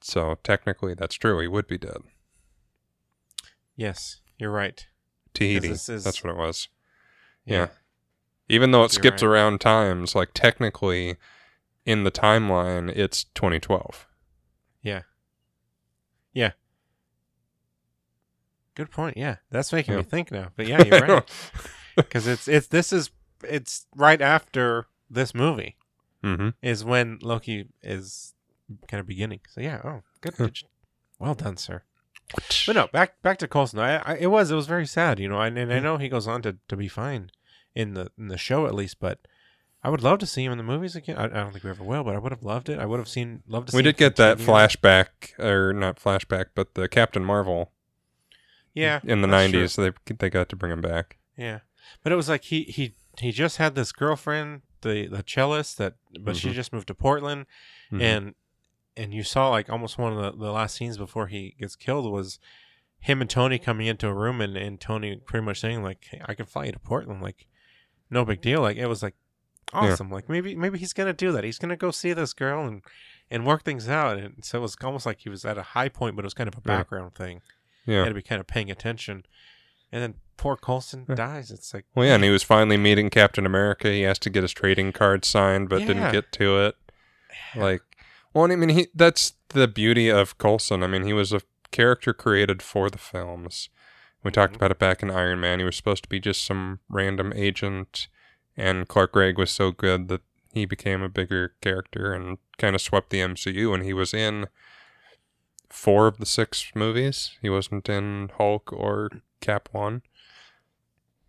So 0.02 0.38
technically, 0.44 0.94
that's 0.94 1.16
true. 1.16 1.40
He 1.40 1.48
would 1.48 1.68
be 1.68 1.78
dead. 1.78 1.98
Yes, 3.76 4.22
you're 4.38 4.52
right. 4.52 4.86
Tahiti. 5.34 5.70
is- 5.70 5.86
That's 5.86 6.24
what 6.24 6.32
it 6.32 6.38
was. 6.38 6.68
Yeah. 7.46 7.68
Even 8.50 8.72
though 8.72 8.82
it 8.84 8.94
You're 8.94 9.02
skips 9.02 9.24
right. 9.24 9.30
around 9.30 9.62
times, 9.62 10.16
like 10.16 10.30
technically 10.34 11.18
in 11.86 12.04
the 12.04 12.12
timeline, 12.12 12.90
it's 12.96 13.24
2012. 13.36 14.06
Yeah. 14.82 15.02
Yeah. 16.34 16.52
Good 18.76 18.92
point. 18.92 19.18
Yeah, 19.18 19.38
that's 19.50 19.72
making 19.72 19.96
me 19.96 20.04
think 20.04 20.32
now. 20.32 20.50
But 20.56 20.68
yeah, 20.68 20.84
you're 20.84 21.00
right. 21.00 21.30
Because 21.96 22.26
it's 22.26 22.48
it's 22.48 22.66
this 22.68 22.92
is 22.92 23.12
it's 23.44 23.86
right 23.96 24.20
after 24.20 24.88
this 25.12 25.36
movie 25.36 25.76
mm-hmm. 26.24 26.50
is 26.60 26.84
when 26.84 27.20
Loki 27.22 27.68
is 27.84 28.34
kind 28.88 29.00
of 29.00 29.06
beginning. 29.06 29.42
So 29.48 29.62
yeah. 29.62 29.80
Oh, 29.84 30.02
good. 30.22 30.36
good 30.36 30.58
well 31.20 31.36
done, 31.36 31.58
sir. 31.58 31.84
But 32.66 32.76
no, 32.76 32.88
back 32.88 33.22
back 33.22 33.38
to 33.40 33.48
Coulson. 33.48 33.80
I, 33.80 33.98
I 33.98 34.16
it 34.16 34.28
was 34.28 34.50
it 34.50 34.56
was 34.56 34.66
very 34.66 34.88
sad, 34.88 35.20
you 35.20 35.30
know. 35.30 35.40
And, 35.40 35.58
and 35.58 35.72
I 35.72 35.80
know 35.80 35.98
he 35.98 36.10
goes 36.10 36.28
on 36.28 36.42
to, 36.44 36.58
to 36.68 36.76
be 36.76 36.88
fine 36.88 37.30
in 37.76 37.94
the 37.94 38.10
in 38.18 38.30
the 38.30 38.38
show 38.38 38.66
at 38.66 38.74
least, 38.74 39.00
but 39.00 39.20
I 39.84 39.90
would 39.90 40.02
love 40.02 40.20
to 40.20 40.26
see 40.26 40.46
him 40.46 40.52
in 40.52 40.58
the 40.58 40.64
movies 40.64 40.96
again. 40.96 41.18
I, 41.18 41.26
I 41.26 41.28
don't 41.28 41.52
think 41.52 41.64
we 41.64 41.70
ever 41.70 41.84
will, 41.84 42.04
but 42.04 42.16
I 42.16 42.20
would 42.20 42.32
have 42.32 42.44
loved 42.44 42.70
it. 42.70 42.80
I 42.80 42.86
would 42.86 43.00
have 43.00 43.10
seen 43.10 43.44
loved 43.48 43.68
to. 43.68 43.72
see 43.74 43.78
we 43.78 43.84
did 43.84 43.98
get 43.98 44.16
that 44.16 44.38
flashback, 44.40 45.38
or 45.38 45.74
not 45.74 45.98
flashback, 45.98 46.48
but 46.56 46.74
the 46.74 46.88
Captain 46.88 47.24
Marvel 47.24 47.72
Yeah, 48.74 49.00
in 49.04 49.22
the 49.22 49.28
that's 49.28 49.52
true. 49.52 49.64
'90s. 49.64 49.94
They 50.08 50.16
they 50.16 50.30
got 50.30 50.50
to 50.50 50.56
bring 50.56 50.72
him 50.72 50.82
back. 50.82 51.18
Yeah, 51.38 51.60
but 52.04 52.12
it 52.12 52.16
was 52.16 52.30
like 52.30 52.44
he 52.46 52.64
he 52.64 52.96
he 53.20 53.32
just 53.32 53.58
had 53.58 53.76
this 53.76 53.92
girlfriend, 53.92 54.62
the 54.82 55.08
the 55.08 55.24
cellist 55.24 55.78
that, 55.78 55.96
but 56.22 56.36
she 56.36 56.50
Mhm. 56.50 56.54
just 56.54 56.74
moved 56.74 56.88
to 56.88 56.96
Portland, 56.96 57.46
Mhm. 57.92 58.02
and 58.02 58.36
and 58.98 59.14
you 59.14 59.24
saw 59.24 59.50
like 59.50 59.70
almost 59.70 59.98
one 59.98 60.14
of 60.14 60.22
the, 60.22 60.46
the 60.46 60.52
last 60.52 60.76
scenes 60.76 60.98
before 60.98 61.28
he 61.28 61.56
gets 61.60 61.76
killed 61.76 62.12
was 62.12 62.40
him 63.00 63.22
and 63.22 63.30
Tony 63.30 63.60
coming 63.60 63.88
into 63.88 64.08
a 64.08 64.14
room 64.14 64.40
and, 64.42 64.56
and 64.56 64.80
Tony 64.80 65.16
pretty 65.18 65.44
much 65.46 65.60
saying 65.60 65.84
like 65.84 66.06
hey, 66.10 66.22
I 66.26 66.34
can 66.36 66.46
fly 66.46 66.66
you 66.66 66.72
to 66.72 66.80
Portland 66.80 67.22
like 67.22 67.48
no 68.10 68.24
big 68.24 68.40
deal 68.42 68.62
like 68.62 68.78
it 68.78 68.86
was 68.88 69.02
like 69.04 69.16
awesome 69.74 70.12
like 70.12 70.30
maybe 70.30 70.56
maybe 70.56 70.78
he's 70.78 70.94
gonna 70.94 71.12
do 71.14 71.32
that 71.32 71.44
he's 71.44 71.58
gonna 71.58 71.76
go 71.76 71.90
see 71.90 72.14
this 72.14 72.32
girl 72.34 72.66
and 72.68 72.84
and 73.32 73.46
work 73.48 73.64
things 73.64 73.90
out 73.90 74.18
and 74.20 74.46
so 74.46 74.60
it 74.60 74.62
was 74.62 74.78
almost 74.84 75.06
like 75.08 75.20
he 75.22 75.30
was 75.30 75.44
at 75.44 75.58
a 75.58 75.64
high 75.64 75.90
point 75.90 76.16
but 76.16 76.24
it 76.24 76.28
was 76.28 76.36
kind 76.36 76.48
of 76.48 76.54
a 76.54 76.62
Yeah. 76.64 76.78
background 76.78 77.16
thing 77.16 77.42
yeah. 77.86 78.00
had 78.04 78.10
to 78.10 78.14
be 78.16 78.22
kind 78.22 78.40
of 78.40 78.48
paying 78.48 78.70
attention 78.72 79.26
and 79.92 80.02
then 80.02 80.14
poor 80.38 80.56
Coulson 80.58 81.06
Yeah. 81.08 81.16
dies 81.16 81.52
it's 81.52 81.74
like 81.74 81.86
Well, 81.96 82.06
yeah, 82.08 82.16
and 82.16 82.24
he 82.24 82.30
was 82.30 82.44
finally 82.44 82.78
meeting 82.78 83.10
Captain 83.10 83.46
America. 83.46 83.90
He 83.90 84.02
has 84.02 84.18
to 84.20 84.30
get 84.30 84.42
his 84.44 84.52
trading 84.54 84.92
card 84.92 85.24
signed, 85.26 85.70
but 85.70 85.82
Yeah. 85.82 85.88
didn't 85.88 86.12
get 86.12 86.32
to 86.34 86.60
it. 86.66 86.76
Like, 87.56 87.82
well, 88.34 88.52
I 88.52 88.56
mean, 88.56 88.70
he 88.70 88.88
that's 88.96 89.34
the 89.50 89.68
beauty 89.68 90.10
of 90.10 90.38
Coulson. 90.38 90.84
I 90.84 90.88
mean, 90.88 91.04
he 91.04 91.14
was 91.14 91.32
a 91.32 91.42
character 91.72 92.14
created 92.14 92.62
for 92.62 92.90
the 92.90 92.98
films. 92.98 93.70
We 94.24 94.32
talked 94.32 94.54
Mhm. 94.54 94.58
about 94.58 94.72
it 94.72 94.80
back 94.80 95.04
in 95.04 95.12
Iron 95.12 95.40
Man. 95.40 95.60
He 95.60 95.66
was 95.66 95.76
supposed 95.76 96.04
to 96.04 96.10
be 96.10 96.20
just 96.20 96.44
some 96.46 96.80
random 96.90 97.34
agent, 97.36 98.08
and 98.58 98.88
Clark 98.88 99.12
Gregg 99.14 99.38
was 99.38 99.52
so 99.52 99.72
good 99.72 100.08
that 100.08 100.22
he 100.54 100.66
became 100.66 101.02
a 101.02 101.10
bigger 101.10 101.56
character 101.62 102.14
and 102.14 102.38
kind 102.58 102.76
of 102.76 102.82
swept 102.82 103.10
the 103.10 103.22
MCU. 103.22 103.74
And 103.74 103.84
he 103.84 103.94
was 103.94 104.14
in 104.14 104.48
four 105.74 106.08
of 106.08 106.18
the 106.18 106.26
six 106.26 106.72
movies. 106.76 107.38
He 107.42 107.50
wasn't 107.50 107.90
in 107.90 108.32
Hulk 108.38 108.72
or 108.72 109.10
Cap 109.42 109.70
One 109.72 110.04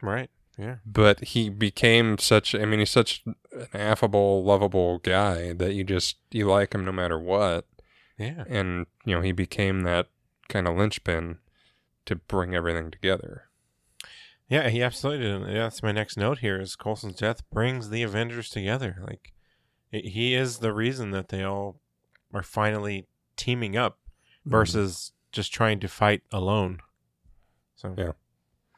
right 0.03 0.29
yeah 0.59 0.77
but 0.85 1.19
he 1.21 1.49
became 1.49 2.19
such 2.19 2.55
i 2.55 2.65
mean 2.65 2.79
he's 2.79 2.91
such 2.91 3.23
an 3.27 3.35
affable 3.73 4.45
lovable 4.45 4.99
guy 4.99 5.53
that 5.53 5.73
you 5.73 5.83
just 5.83 6.17
you 6.31 6.47
like 6.47 6.75
him 6.75 6.85
no 6.85 6.93
matter 6.93 7.19
what 7.19 7.67
yeah 8.19 8.45
and 8.49 8.87
you 9.05 9.15
know 9.15 9.23
he 9.23 9.33
became 9.33 9.81
that 9.81 10.09
kind 10.49 10.69
of 10.69 10.77
linchpin 10.77 11.39
to 12.05 12.15
bring 12.15 12.55
everything 12.55 12.91
together 12.91 13.49
Yeah, 14.47 14.69
he 14.69 14.83
absolutely 14.83 15.27
did. 15.27 15.41
Yeah, 15.49 15.63
that's 15.63 15.83
my 15.83 15.91
next 15.93 16.19
note 16.19 16.39
here 16.41 16.61
is 16.61 16.77
Coulson's 16.77 17.17
death 17.17 17.41
brings 17.51 17.89
the 17.89 18.03
Avengers 18.03 18.51
together. 18.51 18.99
Like 19.01 19.33
it, 19.91 20.11
he 20.11 20.35
is 20.35 20.59
the 20.59 20.75
reason 20.75 21.13
that 21.13 21.31
they 21.31 21.43
all 21.43 21.81
are 22.33 22.43
finally 22.43 23.07
teaming 23.37 23.75
up 23.75 23.99
Mm-hmm. 24.47 24.51
versus 24.51 25.13
just 25.33 25.53
trying 25.53 25.81
to 25.81 25.89
fight 25.89 26.23
alone. 26.31 26.81
So 27.77 27.95
Yeah. 27.97 28.13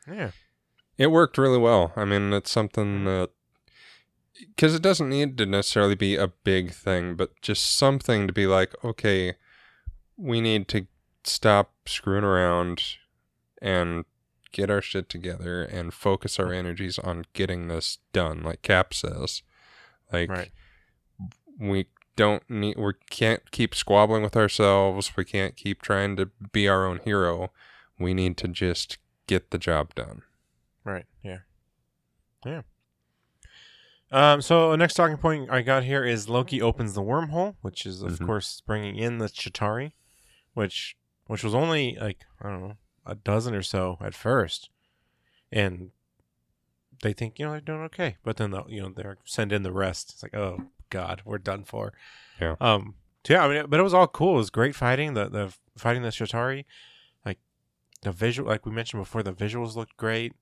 Yeah. 0.09 0.31
it 0.97 1.09
worked 1.09 1.37
really 1.37 1.59
well 1.59 1.93
i 1.97 2.05
mean 2.05 2.33
it's 2.33 2.51
something 2.51 3.05
that 3.05 3.31
because 4.55 4.73
it 4.75 4.83
doesn't 4.83 5.09
need 5.09 5.37
to 5.39 5.45
necessarily 5.47 5.97
be 5.97 6.15
a 6.15 6.29
big 6.29 6.71
thing 6.73 7.17
but 7.17 7.31
just 7.43 7.77
something 7.77 8.27
to 8.29 8.33
be 8.33 8.47
like 8.47 8.73
okay 8.85 9.35
we 10.17 10.41
need 10.41 10.69
to 10.69 10.87
stop 11.25 11.73
screwing 11.87 12.23
around 12.25 12.83
and 13.61 14.05
get 14.53 14.71
our 14.71 14.81
shit 14.81 15.09
together 15.09 15.63
and 15.65 15.93
focus 15.93 16.39
our 16.39 16.53
energies 16.53 16.99
on 17.01 17.25
getting 17.33 17.67
this 17.67 17.99
done 18.13 18.43
like 18.45 18.63
cap 18.63 18.95
says 18.95 19.43
like 20.13 20.31
Right. 20.31 20.51
we 21.59 21.87
don't 22.17 22.49
need 22.51 22.77
we 22.79 22.93
can't 23.11 23.51
keep 23.51 23.75
squabbling 23.75 24.23
with 24.23 24.37
ourselves 24.37 25.17
we 25.17 25.25
can't 25.25 25.57
keep 25.57 25.83
trying 25.83 26.17
to 26.17 26.31
be 26.53 26.67
our 26.67 26.87
own 26.87 26.99
hero 27.05 27.51
we 27.99 28.13
need 28.15 28.37
to 28.37 28.49
just 28.49 28.99
get 29.27 29.51
the 29.51 29.59
job 29.59 29.95
done 29.95 30.23
Right. 30.85 31.05
Yeah. 31.25 31.39
Yeah. 32.45 32.63
Um, 34.13 34.41
so 34.41 34.71
the 34.71 34.77
next 34.77 34.95
talking 34.95 35.17
point 35.17 35.51
I 35.51 35.63
got 35.63 35.83
here 35.83 36.05
is 36.05 36.29
Loki 36.29 36.63
opens 36.63 36.95
the 36.95 37.03
wormhole, 37.03 37.57
which 37.61 37.85
is 37.85 38.03
of 38.03 38.13
Mhm. 38.21 38.27
course 38.27 38.61
bringing 38.65 38.95
in 38.97 39.19
the 39.19 39.27
Chitauri, 39.29 39.93
which 40.55 40.97
which 41.27 41.43
was 41.43 41.57
only 41.57 41.97
like 42.01 42.25
I 42.41 42.51
don't 42.51 42.61
know 42.63 42.77
a 43.05 43.17
dozen 43.17 43.53
or 43.55 43.63
so 43.63 43.99
at 44.01 44.15
first, 44.15 44.71
and 45.51 45.91
they 47.03 47.13
think 47.13 47.37
you 47.41 47.47
know 47.47 47.51
they're 47.53 47.61
doing 47.61 47.81
okay, 47.83 48.17
but 48.23 48.37
then 48.37 48.53
they'll 48.53 48.67
you 48.71 48.81
know 48.83 48.91
they're 48.91 49.19
send 49.25 49.53
in 49.53 49.65
the 49.65 49.73
rest. 49.73 50.11
It's 50.13 50.23
like 50.23 50.35
oh 50.37 50.69
god, 50.91 51.23
we're 51.25 51.39
done 51.39 51.65
for. 51.65 51.93
Yeah. 52.41 52.57
Um. 52.61 52.95
Yeah, 53.29 53.45
I 53.45 53.49
mean, 53.49 53.67
but 53.69 53.81
it 53.81 53.83
was 53.83 53.95
all 53.95 54.07
cool. 54.07 54.35
It 54.35 54.39
was 54.39 54.51
great 54.51 54.75
fighting. 54.77 55.15
The 55.15 55.29
the 55.29 55.55
fighting 55.77 56.03
the 56.03 56.09
Chitauri, 56.11 56.65
like 57.25 57.39
the 58.03 58.13
visual, 58.13 58.49
like 58.49 58.65
we 58.65 58.73
mentioned 58.73 59.03
before, 59.03 59.23
the 59.23 59.33
visuals 59.33 59.75
looked 59.75 59.97
great. 59.97 60.33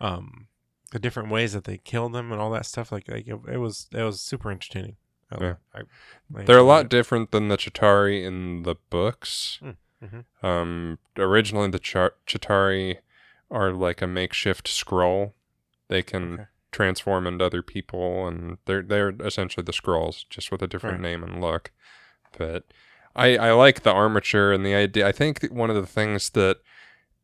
Um, 0.00 0.46
the 0.92 0.98
different 0.98 1.30
ways 1.30 1.52
that 1.52 1.64
they 1.64 1.78
killed 1.78 2.12
them 2.14 2.30
and 2.32 2.40
all 2.40 2.50
that 2.52 2.64
stuff. 2.66 2.90
Like, 2.92 3.08
like 3.08 3.26
it, 3.26 3.38
it 3.50 3.56
was 3.58 3.88
it 3.92 4.02
was 4.02 4.20
super 4.20 4.50
entertaining. 4.50 4.96
I- 5.30 5.44
Yeah. 5.44 5.54
I, 5.74 5.80
I 6.38 6.42
They're 6.44 6.58
a 6.58 6.62
lot 6.62 6.84
it. 6.86 6.90
different 6.90 7.32
than 7.32 7.48
the 7.48 7.56
Chitauri 7.56 8.24
in 8.24 8.62
the 8.62 8.76
books. 8.90 9.58
Mm, 9.62 9.76
mhm. 10.02 10.46
Um, 10.46 10.98
originally, 11.18 11.68
the 11.70 11.78
Char- 11.78 12.14
Chitauri 12.26 12.98
are 13.50 13.72
like 13.72 14.00
a 14.00 14.06
makeshift 14.06 14.66
Skrull. 14.68 15.32
They 15.88 16.02
can 16.02 16.34
Okay. 16.34 16.42
Transform 16.72 17.26
into 17.26 17.44
other 17.44 17.62
people, 17.62 18.26
and 18.26 18.58
they're 18.64 18.82
they're 18.82 19.10
essentially 19.20 19.62
the 19.62 19.72
Skrulls, 19.72 20.24
just 20.30 20.50
with 20.50 20.62
a 20.62 20.66
different 20.66 21.00
Right. 21.00 21.10
name 21.10 21.22
and 21.22 21.40
look. 21.40 21.70
But 22.36 22.64
I 23.14 23.36
I 23.36 23.52
like 23.52 23.82
the 23.82 23.92
armature 23.92 24.52
and 24.52 24.64
the 24.66 24.74
idea. 24.74 25.06
I 25.06 25.12
think 25.12 25.42
one 25.50 25.70
of 25.70 25.76
the 25.76 25.86
things 25.86 26.30
that 26.30 26.58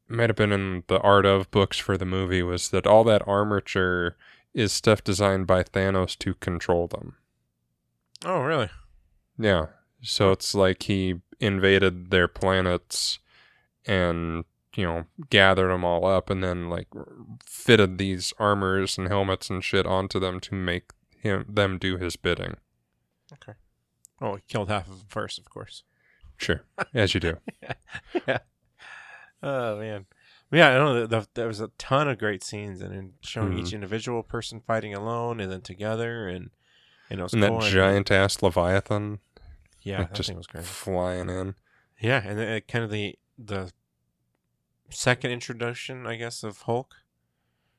might 0.06 0.28
have 0.30 0.36
been 0.36 0.52
in 0.52 0.84
the 0.86 1.00
art 1.00 1.26
of 1.26 1.50
books 1.50 1.78
for 1.78 1.96
the 1.98 2.04
movie 2.06 2.42
was 2.42 2.68
that 2.70 2.86
all 2.86 3.04
that 3.04 3.26
armature 3.26 4.16
is 4.54 4.72
stuff 4.72 5.02
designed 5.02 5.46
by 5.46 5.62
Thanos 5.62 6.16
to 6.18 6.34
control 6.34 6.86
them. 6.86 7.16
Oh, 8.24 8.40
really? 8.40 8.70
Yeah. 9.38 9.66
So 10.02 10.30
it's 10.32 10.54
like 10.54 10.84
he 10.84 11.20
invaded 11.40 12.10
their 12.10 12.26
planets 12.28 13.18
and, 13.86 14.44
you 14.78 14.84
know, 14.86 15.04
gathered 15.28 15.70
them 15.72 15.84
all 15.84 16.06
up 16.06 16.30
and 16.30 16.42
then 16.42 16.70
like 16.70 16.86
fitted 17.44 17.98
these 17.98 18.32
armors 18.38 18.96
and 18.96 19.08
helmets 19.08 19.50
and 19.50 19.64
shit 19.64 19.86
onto 19.86 20.20
them 20.20 20.38
to 20.38 20.54
make 20.54 20.92
him 21.20 21.44
them 21.48 21.78
do 21.78 21.96
his 21.96 22.14
bidding. 22.14 22.54
Okay. 23.32 23.54
Oh, 24.20 24.36
he 24.36 24.42
killed 24.46 24.68
half 24.68 24.86
of 24.88 24.98
them 25.00 25.06
first, 25.08 25.36
of 25.38 25.50
course. 25.50 25.82
Sure. 26.36 26.62
As 26.94 27.12
you 27.12 27.18
do. 27.18 27.38
yeah. 28.28 28.38
Oh 29.42 29.78
man. 29.80 30.06
Yeah, 30.52 30.68
I 30.70 30.74
know 30.78 31.00
that 31.06 31.10
the, 31.10 31.26
there 31.34 31.48
was 31.48 31.60
a 31.60 31.68
ton 31.76 32.08
of 32.08 32.18
great 32.18 32.42
scenes, 32.44 32.80
and 32.80 32.94
in 32.94 33.12
showing 33.20 33.52
Mhm. 33.54 33.58
each 33.60 33.72
individual 33.72 34.22
person 34.22 34.60
fighting 34.60 34.94
alone 34.94 35.40
and 35.40 35.50
then 35.52 35.60
together, 35.60 36.28
and 36.28 36.50
and 37.10 37.18
it 37.20 37.22
was 37.24 37.32
And 37.34 37.42
cool. 37.42 37.60
that 37.60 37.70
giant 37.70 38.10
ass 38.12 38.42
Leviathan 38.42 39.18
yeah, 39.82 39.98
like, 39.98 40.08
that 40.10 40.14
just 40.16 40.28
thing 40.28 40.36
was 40.36 40.46
great. 40.46 40.64
flying 40.64 41.28
in. 41.28 41.54
Yeah, 42.00 42.22
and 42.24 42.38
then, 42.38 42.56
uh, 42.56 42.60
kind 42.68 42.84
of 42.84 42.90
the 42.90 43.18
the 43.36 43.72
second 44.90 45.30
introduction, 45.30 46.06
I 46.06 46.16
guess, 46.16 46.42
of 46.42 46.62
Hulk. 46.62 46.94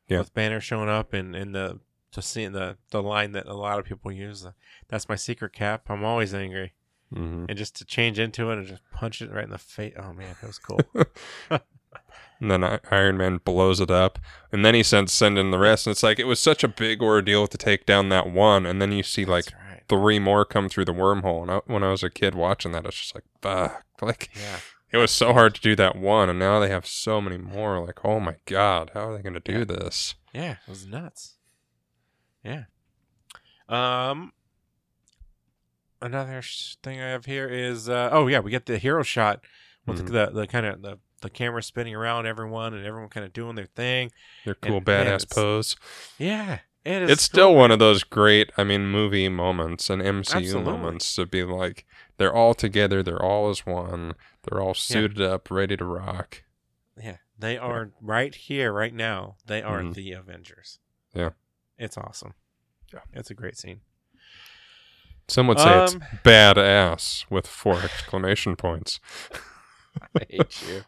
Yeah. 0.07 0.19
With 0.19 0.33
Banner 0.33 0.59
showing 0.59 0.89
up 0.89 1.13
and 1.13 1.35
and 1.35 1.53
the 1.53 1.79
to 2.11 2.21
seeing 2.21 2.51
the 2.53 2.77
the 2.89 3.03
line 3.03 3.31
that 3.33 3.45
a 3.45 3.53
lot 3.53 3.77
of 3.79 3.85
people 3.85 4.11
use. 4.11 4.45
Uh, 4.45 4.51
That's 4.87 5.07
my 5.07 5.15
secret 5.15 5.53
cap. 5.53 5.83
I'm 5.89 6.03
always 6.03 6.33
angry, 6.33 6.73
hmm 7.13 7.45
and 7.47 7.57
just 7.57 7.75
to 7.77 7.85
change 7.85 8.17
into 8.17 8.49
it 8.49 8.57
and 8.57 8.65
just 8.67 8.81
punch 8.91 9.21
it 9.21 9.31
right 9.31 9.43
in 9.43 9.51
the 9.51 9.59
face. 9.59 9.93
Oh 9.97 10.13
man, 10.13 10.35
that 10.41 10.47
was 10.47 10.57
cool. 10.57 10.79
And 12.41 12.49
then 12.49 12.79
Iron 12.89 13.17
Man 13.17 13.37
blows 13.43 13.81
it 13.81 13.91
up. 13.91 14.17
And 14.51 14.63
then 14.63 14.73
he 14.73 14.83
sends 14.83 15.11
send 15.11 15.37
in 15.37 15.51
the 15.51 15.59
rest. 15.59 15.85
And 15.85 15.91
it's 15.91 16.03
like, 16.03 16.19
it 16.19 16.23
was 16.25 16.39
such 16.39 16.63
a 16.63 16.69
big 16.69 17.01
ordeal 17.01 17.47
to 17.47 17.57
take 17.57 17.85
down 17.85 18.09
that 18.09 18.29
one. 18.31 18.65
And 18.65 18.81
then 18.81 18.91
you 18.91 19.03
see 19.03 19.25
like 19.25 19.51
right. 19.69 19.83
three 19.89 20.19
more 20.19 20.45
come 20.45 20.69
through 20.69 20.85
the 20.85 20.93
wormhole. 20.93 21.41
And 21.41 21.51
I, 21.51 21.59
when 21.65 21.83
I 21.83 21.91
was 21.91 22.01
a 22.03 22.09
kid 22.09 22.35
watching 22.35 22.71
that, 22.71 22.85
I 22.85 22.87
was 22.87 22.95
just 22.95 23.15
like, 23.15 23.25
fuck. 23.41 23.83
Like, 24.01 24.29
Yeah. 24.33 24.59
It 24.91 24.97
was 24.97 25.11
so 25.11 25.33
hard 25.33 25.55
to 25.55 25.61
do 25.61 25.75
that 25.75 25.95
one. 25.95 26.29
And 26.29 26.39
now 26.39 26.59
they 26.59 26.69
have 26.69 26.85
so 26.87 27.21
many 27.21 27.37
more. 27.37 27.85
Like, 27.85 28.03
oh 28.05 28.19
my 28.19 28.35
God, 28.45 28.91
how 28.93 29.09
are 29.09 29.15
they 29.17 29.21
going 29.21 29.33
to 29.33 29.39
do 29.39 29.59
Yeah. 29.59 29.63
this? 29.65 30.15
Yeah, 30.33 30.51
it 30.51 30.69
was 30.69 30.85
nuts. 30.85 31.35
Yeah. 32.43 32.63
Um. 33.67 34.33
Another 36.01 36.41
thing 36.81 37.01
I 37.01 37.09
have 37.09 37.25
here 37.25 37.47
is 37.47 37.89
uh, 37.89 38.09
oh 38.13 38.27
yeah 38.27 38.39
we 38.39 38.51
get 38.51 38.65
the 38.65 38.77
hero 38.77 39.03
shot 39.03 39.41
with 39.85 39.99
Mhm. 40.01 40.05
the 40.07 40.11
the, 40.27 40.31
the 40.41 40.47
kind 40.47 40.65
of 40.65 40.81
the 40.81 40.97
the 41.21 41.29
camera 41.29 41.61
spinning 41.61 41.93
around 41.93 42.25
everyone 42.25 42.73
and 42.73 42.85
everyone 42.85 43.09
kind 43.09 43.25
of 43.25 43.33
doing 43.33 43.55
their 43.55 43.65
thing. 43.65 44.09
Their 44.45 44.55
cool 44.55 44.77
And, 44.77 44.85
badass 44.85 45.29
pose. 45.29 45.75
Yeah, 46.17 46.59
it 46.85 47.01
is. 47.01 47.11
It's 47.11 47.23
still 47.23 47.53
one 47.53 47.71
of 47.71 47.79
those 47.79 48.05
great, 48.05 48.51
I 48.57 48.63
mean, 48.63 48.87
movie 48.87 49.27
moments 49.27 49.89
and 49.89 50.01
MCU 50.01 50.35
Absolutely. 50.37 50.71
moments 50.71 51.13
to 51.15 51.25
be 51.25 51.43
like, 51.43 51.85
they're 52.17 52.33
all 52.33 52.53
together, 52.53 53.03
they're 53.03 53.21
all 53.21 53.49
as 53.49 53.65
one, 53.65 54.13
They're 54.43 54.61
all 54.61 54.73
suited 54.73 55.21
up, 55.21 55.51
ready 55.51 55.75
to 55.77 55.85
rock. 55.85 56.43
Yeah, 57.01 57.17
they 57.37 57.57
are 57.57 57.91
right 58.01 58.33
here, 58.33 58.71
right 58.73 58.93
now. 58.93 59.35
They 59.45 59.61
are 59.61 59.81
Mhm. 59.81 59.93
the 59.93 60.11
Avengers. 60.13 60.79
Yeah. 61.13 61.29
it's 61.77 61.97
awesome. 61.97 62.33
Yeah. 62.93 62.99
it's 63.13 63.29
a 63.29 63.33
great 63.33 63.57
scene. 63.57 63.81
Some 65.27 65.47
would 65.47 65.59
say 65.59 65.83
it's 65.83 65.93
Um, 65.93 66.01
badass 66.25 67.25
with 67.29 67.45
four 67.47 67.79
exclamation 67.81 68.55
points. 68.55 68.99
I 70.15 70.25
hate 70.29 70.63
you. 70.67 70.83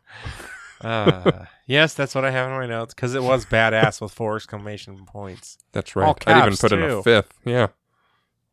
Uh, 0.82 1.45
yes, 1.68 1.93
that's 1.93 2.16
what 2.16 2.26
I 2.26 2.32
have 2.32 2.47
in 2.49 2.54
my 2.58 2.66
notes 2.66 2.93
because 2.95 3.14
it 3.14 3.22
was 3.24 3.45
badass 3.45 4.02
with 4.02 4.12
four 4.12 4.36
exclamation 4.36 5.06
points. 5.06 5.60
That's 5.74 5.95
All 5.95 6.04
right. 6.04 6.28
I'd 6.28 6.38
even 6.47 6.58
put 6.58 6.72
in 6.72 6.82
a 6.84 7.04
fifth. 7.04 7.34
Yeah. 7.45 7.68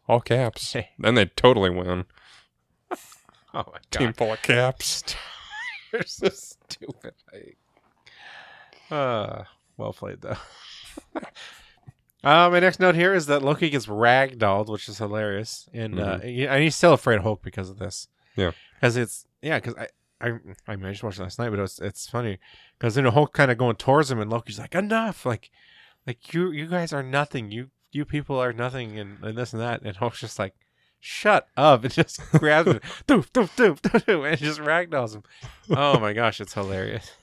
All 0.07 0.21
caps. 0.21 0.73
Hey. 0.75 0.91
Then 0.99 1.15
they'd 1.15 1.35
totally 1.37 1.71
win. 1.71 2.05
Oh 3.59 3.65
my 3.73 3.79
Team 3.91 4.13
full 4.13 4.33
of 4.33 4.41
caps. 4.43 5.03
you're 5.93 6.03
so 6.05 6.29
stupid. 6.29 7.13
I- 7.33 8.95
Uh, 8.95 9.45
well 9.77 9.93
played 9.93 10.21
though. 10.23 10.37
Uh, 12.25 12.51
my 12.51 12.59
next 12.59 12.81
note 12.81 12.97
here 12.97 13.15
is 13.15 13.27
that 13.27 13.43
Loki 13.45 13.71
gets 13.71 13.87
ragdolled, 13.87 14.69
which 14.69 14.89
is 14.89 14.99
hilarious, 14.99 15.69
and 15.73 16.01
uh, 16.01 16.19
and 16.21 16.63
he's 16.65 16.75
still 16.75 16.93
afraid 16.93 17.17
of 17.19 17.23
Hulk 17.23 17.43
because 17.43 17.71
of 17.71 17.79
this. 17.79 18.09
Mm-hmm. 18.33 18.41
Yeah. 18.41 18.51
because 18.75 18.97
it's 18.97 19.25
yeah, 19.41 19.61
because 19.61 19.77
I 19.77 19.87
I 20.21 20.33
I, 20.67 20.75
mean, 20.75 20.87
I 20.87 20.91
just 20.91 21.05
watched 21.05 21.21
it 21.21 21.23
last 21.23 21.39
night, 21.39 21.51
but 21.51 21.61
it's 21.61 21.79
it's 21.79 22.09
funny 22.09 22.39
because 22.77 22.97
you 22.97 23.03
know 23.05 23.13
Hulk 23.13 23.33
kind 23.33 23.53
of 23.53 23.57
going 23.57 23.77
towards 23.77 24.11
him, 24.11 24.19
and 24.21 24.29
Loki's 24.31 24.59
like 24.59 24.75
enough, 24.75 25.25
like 25.25 25.49
like 26.09 26.35
you 26.35 26.51
you 26.51 26.67
guys 26.67 26.93
are 26.93 27.05
nothing, 27.05 27.53
you 27.53 27.71
you 27.93 28.05
people 28.05 28.37
are 28.43 28.53
nothing, 28.53 28.99
and, 28.99 29.23
and 29.23 29.39
this 29.39 29.53
and 29.53 29.63
that, 29.63 29.83
and 29.83 29.97
Hulk's 29.97 30.21
just 30.21 30.39
like. 30.41 30.55
Shut 31.01 31.49
up! 31.57 31.85
And 31.85 31.93
just 31.95 32.21
grabs 32.33 32.69
him, 32.69 32.81
doof, 33.07 33.31
doof, 33.33 33.51
doof, 33.57 33.81
doof, 33.83 34.05
doof, 34.05 34.29
and 34.31 34.39
just 34.41 34.61
ragdolls 34.61 35.15
him. 35.15 35.23
Oh 35.71 35.99
my 36.01 36.13
gosh, 36.13 36.41
it's 36.41 36.55
hilarious. 36.55 37.11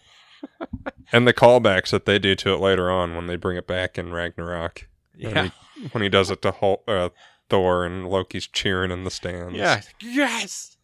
And 1.12 1.28
the 1.28 1.34
callbacks 1.34 1.90
that 1.92 2.06
they 2.06 2.18
do 2.20 2.36
to 2.36 2.54
it 2.54 2.60
later 2.60 2.92
on 2.92 3.16
when 3.16 3.26
they 3.28 3.36
bring 3.36 3.58
it 3.58 3.66
back 3.68 3.98
in 3.98 4.12
Ragnarok. 4.12 4.88
Yeah, 5.16 5.50
he- 5.76 5.88
when 5.92 6.02
he 6.04 6.10
does 6.10 6.30
it 6.32 6.42
to 6.44 6.52
Hulk, 6.52 6.84
uh, 6.88 7.10
Thor 7.50 7.86
and 7.86 8.08
Loki's 8.10 8.46
cheering 8.48 8.92
in 8.92 9.04
the 9.04 9.12
stands. 9.12 9.56
yeah, 9.56 9.82
yes, 10.02 10.78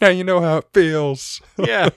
Now 0.00 0.08
you 0.08 0.24
know 0.24 0.40
how 0.40 0.58
it 0.58 0.68
feels. 0.74 1.40
yeah. 1.58 1.90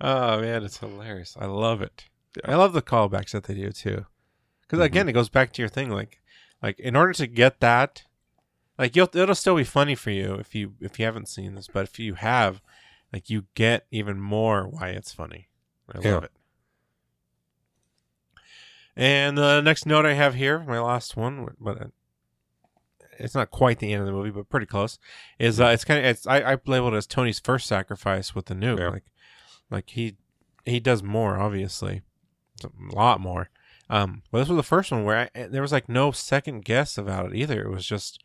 oh 0.00 0.40
man, 0.40 0.64
it's 0.64 0.78
hilarious. 0.78 1.36
I 1.38 1.46
love 1.46 1.82
it. 1.82 2.04
Yeah. 2.36 2.52
I 2.52 2.56
love 2.56 2.72
the 2.72 2.82
callbacks 2.82 3.30
that 3.32 3.44
they 3.44 3.54
do 3.54 3.70
too. 3.70 4.06
Because 4.62 4.80
Mhm. 4.80 4.84
again, 4.86 5.08
it 5.08 5.12
goes 5.12 5.28
back 5.28 5.52
to 5.54 5.62
your 5.62 5.68
thing. 5.68 5.90
Like, 5.90 6.20
like 6.62 6.78
in 6.80 6.96
order 6.96 7.12
to 7.14 7.26
get 7.26 7.60
that, 7.60 8.02
like 8.78 8.96
you'll 8.96 9.08
it'll 9.14 9.34
still 9.34 9.56
be 9.56 9.64
funny 9.64 9.94
for 9.94 10.10
you 10.10 10.34
if 10.34 10.54
you 10.54 10.74
if 10.80 10.98
you 10.98 11.04
haven't 11.04 11.28
seen 11.28 11.54
this, 11.54 11.68
but 11.72 11.84
if 11.84 11.98
you 11.98 12.14
have, 12.14 12.60
like 13.12 13.30
you 13.30 13.44
get 13.54 13.86
even 13.90 14.20
more 14.20 14.64
why 14.68 14.88
it's 14.88 15.12
funny. 15.12 15.48
I 15.94 16.00
Yeah. 16.00 16.14
love 16.14 16.24
it. 16.24 16.32
And 18.96 19.36
the 19.36 19.60
next 19.60 19.86
note 19.86 20.06
I 20.06 20.12
have 20.14 20.34
here, 20.34 20.60
my 20.60 20.78
last 20.80 21.16
one, 21.16 21.48
but 21.60 21.80
uh, 21.80 21.86
it's 23.18 23.34
not 23.34 23.50
quite 23.50 23.78
the 23.80 23.92
end 23.92 24.00
of 24.00 24.06
the 24.06 24.12
movie, 24.12 24.30
but 24.30 24.48
pretty 24.48 24.66
close. 24.66 24.98
Is 25.38 25.60
uh, 25.60 25.66
it's 25.66 25.84
kind 25.84 25.98
of 26.00 26.06
it's 26.06 26.26
I, 26.26 26.52
I 26.52 26.58
labeled 26.66 26.94
it 26.94 26.98
as 26.98 27.06
Tony's 27.06 27.40
first 27.40 27.66
sacrifice 27.66 28.34
with 28.34 28.46
the 28.46 28.54
nuke. 28.54 28.78
Yeah. 28.78 28.88
Like, 28.90 29.04
like 29.70 29.90
he 29.90 30.16
he 30.64 30.80
does 30.80 31.02
more, 31.02 31.38
obviously, 31.38 32.02
It's 32.54 32.64
a 32.64 32.70
lot 32.94 33.20
more. 33.20 33.50
Um, 33.90 34.22
but 34.30 34.38
this 34.38 34.48
was 34.48 34.56
the 34.56 34.62
first 34.62 34.90
one 34.90 35.04
where 35.04 35.28
I, 35.34 35.46
there 35.48 35.60
was 35.60 35.72
like 35.72 35.88
no 35.88 36.10
second 36.10 36.64
guess 36.64 36.96
about 36.96 37.26
it 37.26 37.36
either. 37.36 37.62
It 37.62 37.70
was 37.70 37.84
just 37.84 38.23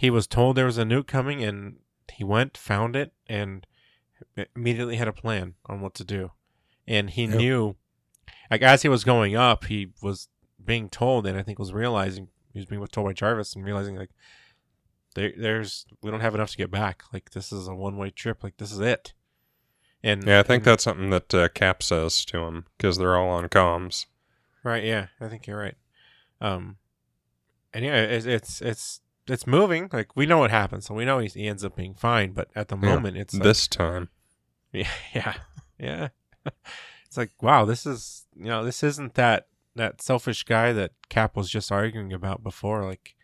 he 0.00 0.08
was 0.10 0.26
told 0.26 0.56
there 0.56 0.64
was 0.66 0.78
a 0.78 0.84
nuke 0.84 1.06
coming, 1.06 1.42
and 1.44 1.76
he 2.12 2.24
went, 2.24 2.56
found 2.56 2.96
it, 2.96 3.12
and 3.26 3.66
immediately 4.56 4.96
had 4.96 5.08
a 5.08 5.12
plan 5.12 5.54
on 5.66 5.80
what 5.80 5.94
to 5.94 6.04
do. 6.04 6.32
And 6.86 7.10
he 7.10 7.24
Yep. 7.26 7.34
knew, 7.36 7.76
like 8.50 8.62
as 8.62 8.82
he 8.82 8.88
was 8.88 9.04
going 9.04 9.36
up, 9.36 9.64
he 9.66 9.92
was 10.02 10.28
being 10.64 10.88
told, 10.88 11.26
and 11.26 11.38
I 11.38 11.42
think 11.42 11.58
was 11.58 11.72
realizing 11.72 12.28
he 12.52 12.58
was 12.58 12.66
being 12.66 12.84
told 12.86 13.06
by 13.06 13.12
Jarvis 13.12 13.54
and 13.54 13.64
realizing 13.64 13.96
like 13.96 14.10
there, 15.14 15.32
there's 15.36 15.86
we 16.02 16.10
don't 16.10 16.20
have 16.20 16.34
enough 16.34 16.50
to 16.52 16.56
get 16.56 16.70
back. 16.70 17.02
Like 17.12 17.30
this 17.30 17.52
is 17.52 17.68
a 17.68 17.74
one 17.74 17.96
way 17.96 18.10
trip. 18.10 18.42
Like 18.42 18.56
this 18.56 18.72
is 18.72 18.80
it. 18.80 19.12
And 20.02 20.24
Yeah, 20.24 20.40
I 20.40 20.42
think 20.42 20.62
and- 20.62 20.64
that's 20.72 20.84
something 20.84 21.10
that 21.10 21.34
uh, 21.34 21.48
Cap 21.50 21.82
says 21.82 22.24
to 22.26 22.38
him 22.38 22.64
because 22.76 22.96
they're 22.96 23.16
all 23.16 23.28
on 23.30 23.48
comms. 23.50 24.06
Right. 24.64 24.84
Yeah, 24.84 25.08
I 25.20 25.28
think 25.28 25.46
you're 25.46 25.58
right. 25.58 25.76
Um, 26.40 26.78
and 27.74 27.84
yeah, 27.84 27.96
it's 27.96 28.26
it's 28.26 28.60
it's 28.62 29.00
it's 29.30 29.46
moving. 29.46 29.88
Like 29.92 30.14
we 30.16 30.26
know 30.26 30.38
what 30.38 30.50
happens, 30.50 30.86
so 30.86 30.94
we 30.94 31.04
know 31.04 31.18
he's, 31.18 31.34
he 31.34 31.46
ends 31.46 31.64
up 31.64 31.76
being 31.76 31.94
fine. 31.94 32.32
But 32.32 32.48
at 32.54 32.68
the 32.68 32.76
Yeah. 32.76 32.94
moment, 32.94 33.16
it's 33.16 33.34
like, 33.34 33.42
this 33.42 33.66
time. 33.68 34.08
yeah, 34.72 34.88
yeah, 35.14 35.34
yeah. 35.78 36.08
it's 37.06 37.16
like 37.16 37.30
wow, 37.42 37.64
this 37.64 37.86
is 37.86 38.26
you 38.36 38.46
know 38.46 38.64
this 38.64 38.82
isn't 38.82 39.14
that 39.14 39.46
that 39.76 40.02
selfish 40.02 40.42
guy 40.44 40.72
that 40.72 40.92
Cap 41.08 41.36
was 41.36 41.48
just 41.50 41.70
arguing 41.72 42.12
about 42.12 42.42
before. 42.42 42.84
Like 42.84 43.14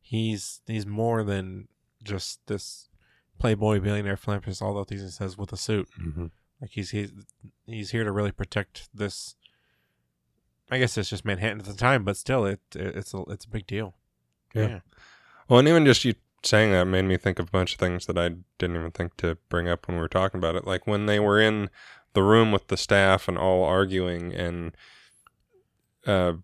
he's 0.00 0.60
he's 0.66 0.86
more 0.86 1.24
than 1.24 1.68
just 2.02 2.40
this 2.46 2.88
playboy 3.38 3.80
billionaire 3.80 4.16
philanthropist. 4.16 4.62
All 4.62 4.74
those 4.74 4.86
things 4.86 5.02
he 5.02 5.08
says 5.08 5.36
with 5.36 5.52
a 5.52 5.56
suit. 5.56 5.88
Mm-hmm. 6.00 6.26
Like 6.60 6.70
he's 6.70 6.90
he's 6.90 7.12
he's 7.66 7.90
here 7.90 8.04
to 8.04 8.12
really 8.12 8.32
protect 8.32 8.88
this. 8.94 9.34
I 10.70 10.78
guess 10.78 10.98
it's 10.98 11.08
just 11.08 11.24
Manhattan 11.24 11.60
at 11.60 11.66
the 11.66 11.72
time, 11.72 12.04
but 12.04 12.16
still, 12.16 12.44
it, 12.44 12.60
it's 12.74 13.14
a 13.14 13.22
it's 13.28 13.44
a 13.46 13.48
big 13.48 13.66
deal. 13.66 13.94
Yeah. 14.54 14.80
Well, 15.48 15.58
and 15.58 15.68
even 15.68 15.86
just 15.86 16.04
you 16.04 16.14
saying 16.44 16.72
that 16.72 16.84
made 16.84 17.04
me 17.04 17.16
think 17.16 17.38
of 17.38 17.48
a 17.48 17.50
bunch 17.50 17.72
of 17.72 17.78
things 17.78 18.06
that 18.06 18.18
I 18.18 18.30
didn't 18.58 18.76
even 18.76 18.90
think 18.90 19.16
to 19.18 19.38
bring 19.48 19.68
up 19.68 19.88
when 19.88 19.96
we 19.96 20.00
were 20.00 20.08
talking 20.08 20.38
about 20.38 20.54
it. 20.54 20.66
Like 20.66 20.86
when 20.86 21.06
they 21.06 21.18
were 21.18 21.40
in 21.40 21.70
the 22.12 22.22
room 22.22 22.52
with 22.52 22.68
the 22.68 22.76
staff 22.76 23.28
and 23.28 23.36
all 23.36 23.64
arguing, 23.64 24.32
and 24.32 24.76
uh, 26.06 26.34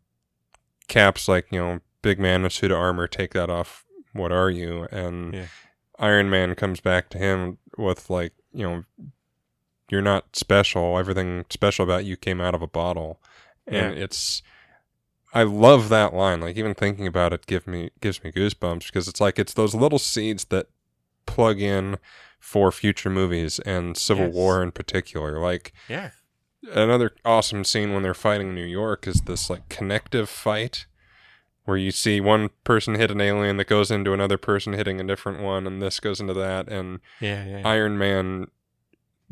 Cap's 0.89 1.29
like, 1.29 1.47
you 1.51 1.59
know, 1.59 1.81
big 2.03 2.19
man 2.19 2.45
a 2.45 2.51
suit 2.51 2.71
of 2.71 2.79
armor, 2.79 3.07
take 3.07 3.33
that 3.35 3.51
off. 3.51 3.85
What 4.13 4.33
are 4.33 4.51
you? 4.51 4.87
And 4.91 5.35
Yeah. 5.35 5.47
Iron 5.99 6.29
Man 6.29 6.55
comes 6.57 6.81
back 6.81 7.09
to 7.11 7.19
him 7.19 7.59
with 7.79 8.11
like, 8.11 8.33
you 8.53 8.65
know, 8.65 8.85
you're 9.91 10.03
not 10.03 10.35
special. 10.35 10.99
Everything 10.99 11.45
special 11.51 11.85
about 11.85 12.05
you 12.05 12.17
came 12.17 12.41
out 12.41 12.55
of 12.55 12.63
a 12.63 12.67
bottle, 12.67 13.21
and 13.67 13.97
it's. 13.97 14.43
I 15.35 15.43
love 15.43 15.89
that 15.89 16.15
line. 16.15 16.41
Like 16.41 16.57
even 16.57 16.75
thinking 16.75 17.07
about 17.07 17.33
it, 17.33 17.47
give 17.47 17.67
me 17.67 17.91
gives 18.01 18.23
me 18.23 18.31
goosebumps 18.31 18.87
because 18.87 19.09
it's 19.09 19.21
like 19.21 19.39
it's 19.39 19.53
those 19.55 19.75
little 19.75 19.99
seeds 19.99 20.45
that 20.47 20.69
plug 21.27 21.61
in 21.61 21.99
for 22.39 22.71
future 22.71 23.11
movies 23.11 23.59
and 23.61 23.97
Civil 23.97 24.27
Yes. 24.27 24.35
War 24.35 24.63
in 24.63 24.71
particular. 24.71 25.41
Like 25.41 25.73
Yeah, 25.89 26.11
another 26.71 27.15
awesome 27.25 27.65
scene 27.65 27.93
when 27.93 28.03
they're 28.03 28.15
fighting 28.15 28.55
New 28.55 28.65
York 28.65 29.07
is 29.07 29.23
this 29.23 29.51
like 29.51 29.69
connective 29.69 30.29
fight 30.29 30.87
where 31.65 31.79
you 31.79 31.91
see 31.91 32.21
one 32.21 32.51
person 32.63 32.95
hit 32.95 33.11
an 33.11 33.21
alien 33.21 33.57
that 33.57 33.67
goes 33.67 33.91
into 33.91 34.13
another 34.13 34.37
person 34.39 34.75
hitting 34.75 35.01
a 35.01 35.05
different 35.05 35.41
one 35.41 35.67
and 35.67 35.83
this 35.83 35.99
goes 35.99 36.21
into 36.21 36.35
that 36.35 36.69
and 36.69 37.01
yeah, 37.21 37.45
yeah. 37.45 37.63
Iron 37.65 37.99
Man 37.99 38.49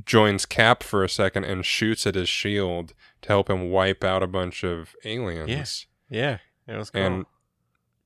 joins 0.05 0.47
Cap 0.47 0.83
for 0.83 1.05
a 1.05 1.09
second 1.09 1.45
and 1.45 1.65
shoots 1.65 2.07
at 2.07 2.15
his 2.15 2.29
shield 2.29 2.95
to 3.21 3.29
help 3.29 3.51
him 3.51 3.71
wipe 3.71 4.03
out 4.03 4.23
a 4.23 4.27
bunch 4.27 4.65
of 4.65 4.97
aliens. 5.05 5.87
Yeah. 6.13 6.39
It 6.69 6.77
was 6.77 6.91
cool. 6.91 7.03
And 7.03 7.27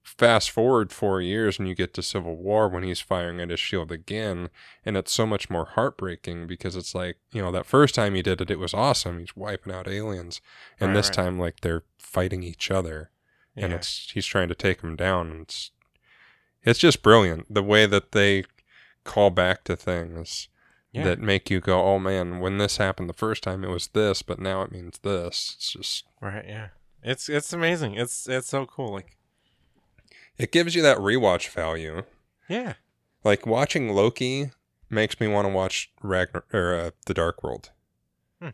fast 0.03 0.51
forward 0.51 0.93
four 0.93 1.21
years 1.21 1.59
and 1.59 1.69
you 1.69 1.75
get 1.75 1.93
to 1.93 2.03
Civil 2.03 2.37
War 2.37 2.69
when 2.69 2.85
he's 2.85 3.01
firing 3.01 3.41
at 3.41 3.51
his 3.51 3.61
shield 3.61 3.91
again. 3.91 4.49
And 4.85 4.97
it's 4.97 5.13
so 5.13 5.27
much 5.27 5.51
more 5.51 5.67
heartbreaking 5.67 6.47
because 6.47 6.77
it's 6.77 6.95
like, 6.95 7.19
you 7.33 7.43
know, 7.43 7.51
that 7.53 7.67
first 7.67 7.95
time 7.95 8.15
he 8.15 8.23
did 8.23 8.41
it, 8.41 8.51
it 8.51 8.59
was 8.59 8.73
awesome. 8.73 9.19
He's 9.19 9.37
wiping 9.37 9.73
out 9.73 9.89
aliens. 9.89 10.41
And 10.81 10.91
Right, 10.91 10.95
this 10.95 11.09
right. 11.09 11.15
time, 11.15 11.39
like, 11.39 11.61
they're 11.61 11.83
fighting 11.99 12.43
each 12.43 12.71
other. 12.71 13.11
And 13.57 13.73
Yeah. 13.73 13.79
it's 13.79 14.11
he's 14.13 14.27
trying 14.27 14.49
to 14.49 14.55
take 14.55 14.81
them 14.81 14.97
down. 14.97 15.31
And 15.31 15.43
it's, 15.43 15.73
it's 16.63 16.79
just 16.79 17.03
brilliant. 17.03 17.53
The 17.53 17.63
way 17.63 17.87
that 17.87 18.13
they 18.13 18.45
call 19.05 19.31
back 19.31 19.65
to 19.65 19.77
things 19.77 20.49
yeah. 20.93 21.05
that 21.05 21.21
make 21.21 21.51
you 21.51 21.61
go, 21.61 21.83
oh 21.83 21.99
man, 21.99 22.39
when 22.41 22.59
this 22.59 22.77
happened 22.77 23.09
the 23.09 23.15
first 23.15 23.43
time, 23.43 23.65
it 23.65 23.71
was 23.71 23.89
this, 23.89 24.23
but 24.23 24.39
now 24.39 24.63
it 24.63 24.73
means 24.73 24.99
this. 24.99 25.55
It's 25.57 25.73
just, 25.73 26.05
right. 26.21 26.45
Yeah, 26.47 26.69
it's 27.07 27.29
it's 27.29 27.53
amazing. 27.53 27.95
It's 27.95 28.29
it's 28.29 28.49
so 28.49 28.67
cool. 28.67 28.93
Like 28.93 29.17
it 30.37 30.53
gives 30.53 30.75
you 30.75 30.83
that 30.83 30.99
rewatch 30.99 31.49
value. 31.49 32.03
yeah, 32.49 32.75
Like 33.25 33.47
watching 33.47 33.95
Loki 33.95 34.51
makes 34.91 35.19
me 35.19 35.29
want 35.29 35.47
to 35.47 35.55
watch 35.55 35.91
Ragnar 36.03 36.45
or 36.53 36.75
uh, 36.75 36.91
The 37.07 37.15
Dark 37.15 37.43
World. 37.43 37.71
Hmm. 38.43 38.51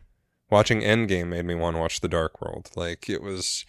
Watching 0.49 0.81
Endgame 0.81 1.27
made 1.27 1.45
me 1.45 1.55
want 1.55 1.75
to 1.75 1.79
watch 1.79 1.99
The 1.99 2.07
Dark 2.07 2.39
World. 2.41 2.69
Like 2.75 3.09
it 3.09 3.21
was 3.21 3.65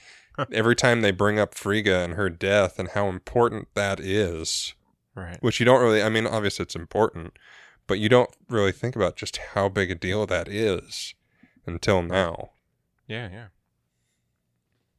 every 0.53 0.77
time 0.77 1.01
they 1.01 1.11
bring 1.11 1.39
up 1.39 1.55
Frigga 1.55 2.01
and 2.01 2.15
her 2.15 2.29
death 2.29 2.79
and 2.79 2.91
how 2.91 3.09
important 3.09 3.69
that 3.75 3.99
is, 3.99 4.75
right. 5.15 5.39
which 5.41 5.59
you 5.59 5.67
don't 5.67 5.83
really. 5.83 6.03
I 6.03 6.11
mean, 6.11 6.27
obviously 6.27 6.63
it's 6.63 6.77
important, 6.77 7.39
but 7.87 7.99
you 7.99 8.09
don't 8.11 8.31
really 8.51 8.73
think 8.73 8.95
about 8.97 9.17
just 9.17 9.39
how 9.55 9.69
big 9.71 9.91
a 9.91 9.95
deal 9.95 10.27
that 10.27 10.47
is 10.47 11.15
until 11.67 12.03
now. 12.03 12.51
Yeah, 13.09 13.29
yeah. 13.31 13.47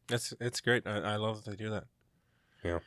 It's 0.10 0.34
it's 0.40 0.62
great. 0.62 0.88
I, 0.88 1.00
I 1.00 1.16
love 1.16 1.44
that 1.44 1.52
they 1.52 1.58
do 1.58 1.70
that. 1.72 1.86
Yeah. 2.64 2.80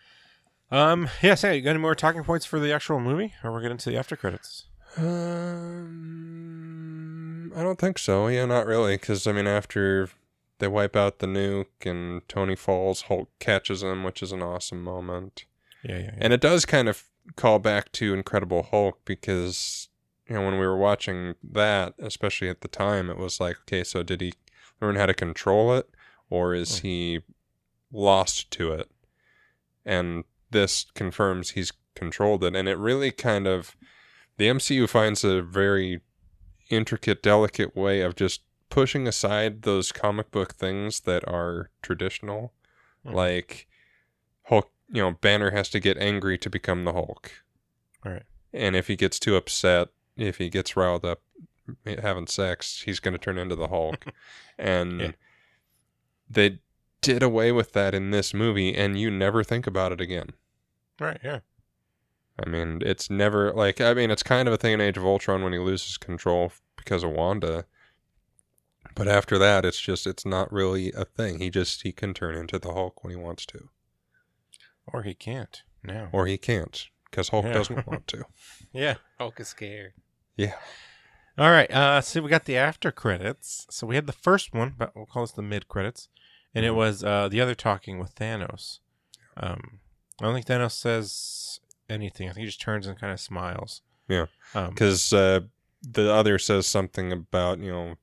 Um. 0.70 1.09
Yeah. 1.23 1.35
Say, 1.35 1.57
you 1.57 1.62
got 1.62 1.70
any 1.70 1.78
more 1.78 1.95
talking 1.95 2.24
points 2.24 2.45
for 2.47 2.61
the 2.61 2.73
actual 2.73 3.01
movie, 3.01 3.35
or 3.43 3.53
we're 3.53 3.62
getting 3.62 3.78
to 3.78 3.90
the 3.90 3.97
after 3.97 4.16
credits? 4.16 4.66
Um, 4.97 6.23
I 7.57 7.62
don't 7.62 7.78
think 7.78 7.99
so. 7.99 8.27
Yeah, 8.28 8.47
not 8.47 8.66
really. 8.66 8.97
Because 8.97 9.27
I 9.27 9.32
mean, 9.32 9.47
after 9.47 10.09
they 10.59 10.69
wipe 10.69 10.97
out 10.97 11.19
the 11.19 11.27
nuke 11.27 11.85
and 11.85 12.27
Tony 12.28 12.57
falls, 12.57 13.03
Hulk 13.03 13.28
catches 13.39 13.82
him, 13.82 14.05
which 14.05 14.23
is 14.23 14.32
an 14.32 14.43
awesome 14.43 14.82
moment. 14.82 15.45
Yeah, 15.82 15.99
yeah, 15.99 16.05
yeah. 16.05 16.15
And 16.19 16.32
it 16.32 16.40
does 16.40 16.65
kind 16.65 16.89
of 16.89 17.05
call 17.36 17.59
back 17.59 17.93
to 17.93 18.15
Incredible 18.15 18.69
Hulk 18.70 19.01
because 19.05 19.89
you 20.28 20.35
know 20.35 20.43
when 20.43 20.59
we 20.59 20.66
were 20.66 20.77
watching 20.77 21.35
that, 21.43 21.95
especially 21.99 22.49
at 22.49 22.62
the 22.62 22.69
time, 22.69 23.11
it 23.11 23.19
was 23.19 23.40
like, 23.40 23.57
okay, 23.62 23.85
so 23.85 24.03
did 24.03 24.20
he 24.20 24.32
learn 24.81 24.97
how 24.97 25.07
to 25.07 25.15
control 25.15 25.74
it, 25.74 25.89
or 26.30 26.55
is 26.55 26.68
Mm. 26.78 26.82
he 26.82 27.20
lost 27.92 28.50
to 28.52 28.72
it? 28.72 28.90
And 29.84 30.24
this 30.50 30.86
confirms 30.94 31.50
he's 31.50 31.72
controlled 31.94 32.44
it, 32.44 32.55
and 32.55 32.68
it 32.68 32.76
really 32.78 33.10
kind 33.10 33.46
of 33.46 33.76
the 34.36 34.48
MCU 34.48 34.86
finds 34.88 35.24
a 35.24 35.42
very 35.42 36.00
intricate, 36.70 37.22
delicate 37.22 37.74
way 37.74 38.02
of 38.02 38.14
just 38.14 38.42
pushing 38.70 39.09
aside 39.09 39.62
those 39.62 39.90
comic 39.90 40.30
book 40.30 40.55
things 40.55 41.00
that 41.00 41.26
are 41.26 41.70
traditional, 41.82 42.52
Mhm. 43.05 43.14
like 43.14 43.66
Hulk. 44.44 44.70
You 44.90 45.02
know, 45.02 45.10
Banner 45.12 45.50
has 45.50 45.68
to 45.70 45.80
get 45.80 45.96
angry 45.98 46.38
to 46.38 46.50
become 46.50 46.84
the 46.84 46.92
Hulk. 46.92 47.32
Right. 48.05 48.22
And 48.52 48.76
if 48.76 48.86
he 48.86 48.96
gets 48.96 49.18
too 49.18 49.36
upset, 49.36 49.88
if 50.16 50.38
he 50.38 50.48
gets 50.50 50.76
riled 50.76 51.05
up 51.05 51.22
having 51.84 52.26
sex, 52.26 52.82
he's 52.82 53.00
going 53.00 53.12
to 53.12 53.18
turn 53.18 53.38
into 53.38 53.56
the 53.56 53.68
Hulk. 53.68 54.05
and 54.59 55.00
Yeah. 55.00 55.12
They 56.30 56.59
did 57.00 57.22
away 57.22 57.52
with 57.52 57.72
that 57.72 57.94
in 57.94 58.10
this 58.10 58.34
movie, 58.34 58.74
and 58.74 58.98
you 58.98 59.10
never 59.10 59.42
think 59.44 59.66
about 59.66 59.92
it 59.92 60.00
again. 60.00 60.30
right, 61.00 61.20
yeah. 61.22 61.40
I 62.44 62.48
mean, 62.48 62.82
it's 62.84 63.10
never 63.10 63.52
like 63.52 63.80
I 63.80 63.94
mean, 63.94 64.10
it's 64.12 64.22
kind 64.22 64.46
of 64.46 64.55
a 64.55 64.56
thing 64.56 64.72
in 64.74 64.80
Age 64.80 64.96
of 64.96 65.05
Ultron 65.05 65.42
when 65.42 65.52
he 65.52 65.59
loses 65.59 65.96
control 65.96 66.52
because 66.76 67.02
of 67.02 67.10
Wanda. 67.10 67.64
But 68.94 69.09
after 69.09 69.38
that, 69.38 69.64
it's 69.64 69.80
just 69.80 70.06
it's 70.06 70.24
not 70.24 70.52
really 70.52 70.92
a 70.92 71.05
thing. 71.05 71.40
He 71.40 71.50
just 71.50 71.82
he 71.82 71.92
can 71.92 72.14
turn 72.14 72.36
into 72.36 72.59
the 72.59 72.72
Hulk 72.72 73.02
when 73.02 73.10
he 73.12 73.20
wants 73.20 73.44
to, 73.46 73.68
Or 74.92 75.02
he 75.02 75.14
can't 75.14 75.62
now. 75.82 76.09
or 76.12 76.26
he 76.26 76.38
can't 76.38 76.86
because 77.10 77.30
Hulk 77.30 77.46
Yeah. 77.46 77.52
doesn't 77.55 77.86
want 77.88 78.06
to. 78.09 78.24
yeah, 78.72 78.94
Hulk 79.18 79.40
is 79.40 79.48
scared. 79.48 79.94
Yeah. 80.36 80.55
All 81.36 81.50
right. 81.50 81.70
Uh, 81.72 82.00
so 82.00 82.20
we 82.22 82.30
got 82.30 82.44
the 82.46 82.56
after 82.56 82.90
credits. 82.92 83.66
So 83.70 83.86
we 83.86 83.94
had 83.96 84.06
the 84.06 84.12
first 84.12 84.52
one, 84.55 84.74
but 84.76 84.94
we'll 84.96 85.06
call 85.06 85.22
this 85.24 85.32
the 85.32 85.42
mid 85.42 85.66
credits, 85.68 86.09
and 86.55 86.65
it 86.65 86.73
Mhm. 86.73 86.77
was 86.77 87.05
uh, 87.05 87.29
the 87.29 87.41
other 87.41 87.55
talking 87.55 87.99
with 87.99 88.15
Thanos. 88.15 88.81
Um, 89.37 89.81
I 90.20 90.25
don't 90.25 90.35
think 90.35 90.47
Thanos 90.47 90.73
says 90.73 91.61
anything. 91.89 92.29
I 92.29 92.33
think 92.33 92.41
he 92.41 92.47
just 92.47 92.61
turns 92.61 92.87
and 92.87 92.99
kind 92.99 93.12
of 93.12 93.20
smiles. 93.20 93.83
Yeah. 94.09 94.27
Um, 94.55 94.70
because 94.70 95.12
uh, 95.12 95.41
the 95.83 96.12
other 96.12 96.39
says 96.39 96.66
something 96.66 97.12
about 97.12 97.59
you 97.61 97.70
know 97.70 97.95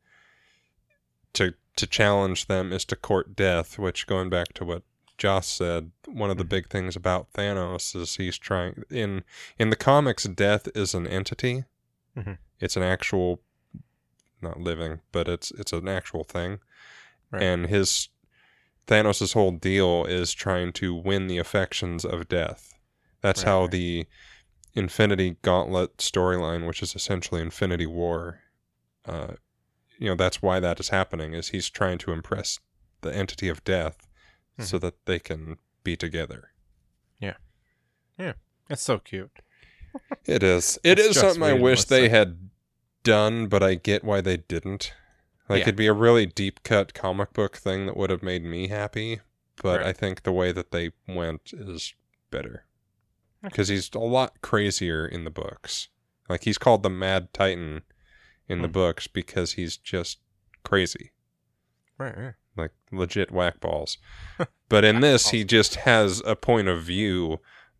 to 1.33 1.53
to 1.75 1.85
challenge 1.87 2.47
them 2.47 2.71
is 2.71 2.85
to 2.85 2.95
court 2.95 3.35
death, 3.35 3.77
which 3.77 4.07
going 4.07 4.29
back 4.29 4.53
to 4.53 4.63
what 4.63 4.83
Joss 5.17 5.47
said, 5.47 5.91
one 6.07 6.29
of 6.29 6.37
the 6.37 6.45
Mhm. 6.45 6.49
big 6.49 6.69
things 6.69 6.95
about 6.95 7.31
Thanos 7.33 7.95
is 7.95 8.15
he's 8.15 8.37
trying 8.37 8.83
in 8.89 9.23
in 9.57 9.69
the 9.69 9.75
comics, 9.75 10.23
death 10.23 10.67
is 10.75 10.93
an 10.93 11.05
entity. 11.07 11.65
Mhm. 12.15 12.37
It's 12.59 12.77
an 12.77 12.83
actual, 12.83 13.41
not 14.41 14.59
living, 14.59 15.01
but 15.11 15.27
it's 15.27 15.51
it's 15.51 15.73
an 15.73 15.87
actual 15.89 16.23
thing, 16.23 16.59
Right. 17.31 17.43
and 17.43 17.65
his 17.67 18.07
Thanos' 18.87 19.33
whole 19.33 19.51
deal 19.51 20.05
is 20.05 20.33
trying 20.33 20.71
to 20.73 20.93
win 20.93 21.27
the 21.27 21.37
affections 21.37 22.05
of 22.05 22.27
death. 22.27 22.73
That's 23.21 23.43
Right, 23.43 23.49
how 23.49 23.61
right. 23.61 23.71
the 23.71 24.07
Infinity 24.73 25.37
Gauntlet 25.41 25.97
storyline, 25.97 26.67
which 26.67 26.83
is 26.83 26.95
essentially 26.95 27.41
Infinity 27.41 27.85
War, 27.87 28.41
uh, 29.05 29.33
you 29.97 30.07
know, 30.09 30.15
that's 30.15 30.41
why 30.41 30.59
that 30.59 30.79
is 30.79 30.89
happening. 30.89 31.33
Is 31.33 31.49
he's 31.49 31.69
trying 31.69 31.97
to 31.99 32.11
impress 32.11 32.59
the 33.01 33.15
entity 33.15 33.47
of 33.47 33.63
death, 33.63 34.07
so 34.59 34.77
that 34.79 35.05
they 35.05 35.19
can 35.19 35.57
be 35.83 35.95
together. 35.95 36.49
Yeah, 37.19 37.35
yeah, 38.17 38.33
it's 38.69 38.81
so 38.83 38.99
cute. 38.99 39.31
It 40.25 40.43
is. 40.43 40.77
It 40.83 40.99
It's 40.99 41.09
is 41.09 41.19
something 41.19 41.43
I 41.43 41.53
wish 41.53 41.85
they 41.85 42.09
had 42.09 42.49
done, 43.03 43.47
but 43.47 43.63
I 43.63 43.75
get 43.75 44.03
why 44.03 44.19
they 44.21 44.37
didn't. 44.37 44.91
Like 45.47 45.59
Yeah. 45.59 45.63
it'd 45.65 45.75
be 45.75 45.87
a 45.87 45.93
really 45.93 46.25
deep 46.25 46.63
cut 46.63 46.93
comic 46.93 47.33
book 47.33 47.55
thing 47.57 47.85
that 47.85 47.95
would 47.97 48.09
have 48.09 48.23
made 48.23 48.43
me 48.43 48.67
happy, 48.67 49.21
but 49.61 49.79
Right. 49.81 49.87
I 49.87 49.93
think 49.93 50.23
the 50.23 50.31
way 50.31 50.51
that 50.51 50.71
they 50.71 50.91
went 51.07 51.51
is 51.53 51.93
better. 52.31 52.65
Because 53.43 53.67
he's 53.67 53.89
a 53.93 53.99
lot 53.99 54.41
crazier 54.41 55.05
in 55.07 55.23
the 55.23 55.29
books. 55.29 55.89
Like 56.27 56.45
he's 56.45 56.57
called 56.57 56.81
the 56.81 56.89
Mad 56.89 57.31
Titan 57.33 57.83
in 58.47 58.61
the 58.63 58.67
Hmm. 58.67 58.71
books 58.73 59.05
because 59.07 59.53
he's 59.53 59.77
just 59.77 60.19
crazy, 60.63 61.11
Right. 61.99 62.17
right. 62.17 62.33
like 62.57 62.71
legit 62.91 63.29
whack 63.31 63.59
balls. 63.59 63.97
but 64.69 64.83
in 64.83 65.01
this, 65.01 65.29
he 65.29 65.43
just 65.43 65.75
has 65.75 66.21
a 66.25 66.35
point 66.35 66.67
of 66.67 66.81
view 66.83 67.39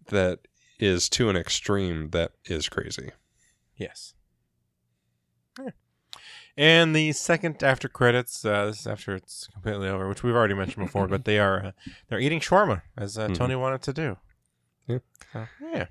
that 0.10 0.42
is 0.78 1.10
to 1.10 1.30
an 1.30 1.36
extreme 1.36 2.10
that 2.12 2.34
is 2.46 2.70
crazy. 2.70 3.12
Yes. 3.76 4.14
And 6.58 6.96
the 6.96 7.12
second 7.12 7.62
after 7.64 7.90
credits, 7.90 8.46
uh, 8.46 8.68
this 8.68 8.82
is 8.82 8.88
after 8.88 9.14
it's 9.16 9.48
completely 9.52 9.90
over, 9.90 10.08
which 10.08 10.24
we've 10.24 10.36
already 10.36 10.54
mentioned 10.54 10.86
before, 10.86 11.08
but 11.08 11.26
they 11.26 11.38
are 11.38 11.66
uh, 11.68 11.72
they're 12.08 12.20
eating 12.20 12.40
shawarma 12.40 12.82
as 12.98 13.18
uh, 13.18 13.28
Mhm. 13.28 13.36
Tony 13.36 13.56
wanted 13.56 13.82
to 13.84 13.94
do. 13.94 14.18
Yeah. 14.88 15.00
So, 15.34 15.48
yeah. 15.62 15.86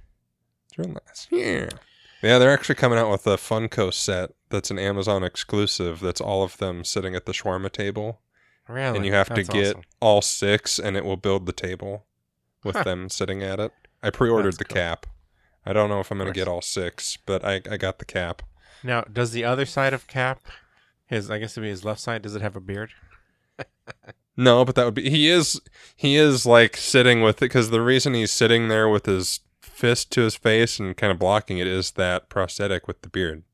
It's 0.68 0.78
real 0.78 0.88
nice. 0.88 1.26
Yeah. 1.30 1.68
Yeah, 2.22 2.38
they're 2.38 2.52
actually 2.52 2.76
coming 2.76 2.98
out 2.98 3.10
with 3.10 3.26
a 3.26 3.36
Funko 3.36 3.92
set 3.92 4.30
that's 4.48 4.70
an 4.70 4.78
Amazon 4.78 5.22
exclusive 5.22 6.00
that's 6.00 6.20
all 6.22 6.42
of 6.42 6.56
them 6.56 6.82
sitting 6.84 7.14
at 7.14 7.26
the 7.26 7.32
shawarma 7.32 7.70
table. 7.70 8.20
Really. 8.66 8.96
and 8.96 9.04
you 9.04 9.12
have 9.12 9.28
That's 9.28 9.46
to 9.46 9.52
get 9.52 9.66
awesome. 9.76 9.82
all 10.00 10.22
six 10.22 10.78
and 10.78 10.96
it 10.96 11.04
will 11.04 11.18
build 11.18 11.44
the 11.44 11.52
table 11.52 12.06
with 12.64 12.76
Huh. 12.76 12.84
them 12.84 13.10
sitting 13.10 13.42
at 13.42 13.60
it. 13.60 13.72
I 14.02 14.08
pre 14.08 14.30
ordered 14.30 14.52
That's 14.52 14.56
the 14.56 14.64
cool. 14.64 14.74
cap. 14.76 15.06
I 15.66 15.74
don't 15.74 15.90
know 15.90 16.00
if 16.00 16.10
I'm 16.10 16.16
going 16.16 16.32
to 16.32 16.34
get 16.34 16.48
all 16.48 16.62
six, 16.62 17.18
but 17.26 17.44
I, 17.44 17.60
I 17.70 17.76
got 17.76 17.98
the 17.98 18.06
cap. 18.06 18.40
Now, 18.84 19.00
does 19.02 19.32
the 19.32 19.44
other 19.44 19.66
side 19.66 19.92
of 19.94 20.06
Cap, 20.06 20.46
his 21.06 21.30
I 21.30 21.38
guess 21.38 21.52
it'd 21.54 21.62
be 21.64 21.70
his 21.70 21.84
left 21.84 22.00
side, 22.00 22.22
does 22.22 22.36
it 22.36 22.42
have 22.42 22.54
a 22.56 22.60
beard? 22.60 22.90
No, 24.36 24.64
but 24.64 24.74
that 24.74 24.84
would 24.84 24.94
be 24.94 25.08
he 25.10 25.28
is 25.28 25.60
he 25.94 26.16
is 26.16 26.44
like 26.44 26.76
sitting 26.76 27.22
with 27.22 27.36
it 27.36 27.40
because 27.46 27.70
the 27.70 27.80
reason 27.80 28.14
he's 28.14 28.32
sitting 28.32 28.66
there 28.66 28.88
with 28.88 29.06
his 29.06 29.38
fist 29.60 30.10
to 30.10 30.22
his 30.22 30.34
face 30.34 30.80
and 30.80 30.96
kind 30.96 31.12
of 31.12 31.20
blocking 31.20 31.58
it 31.58 31.68
is 31.68 31.92
that 31.92 32.28
prosthetic 32.28 32.88
with 32.88 33.02
the 33.02 33.08
beard 33.08 33.44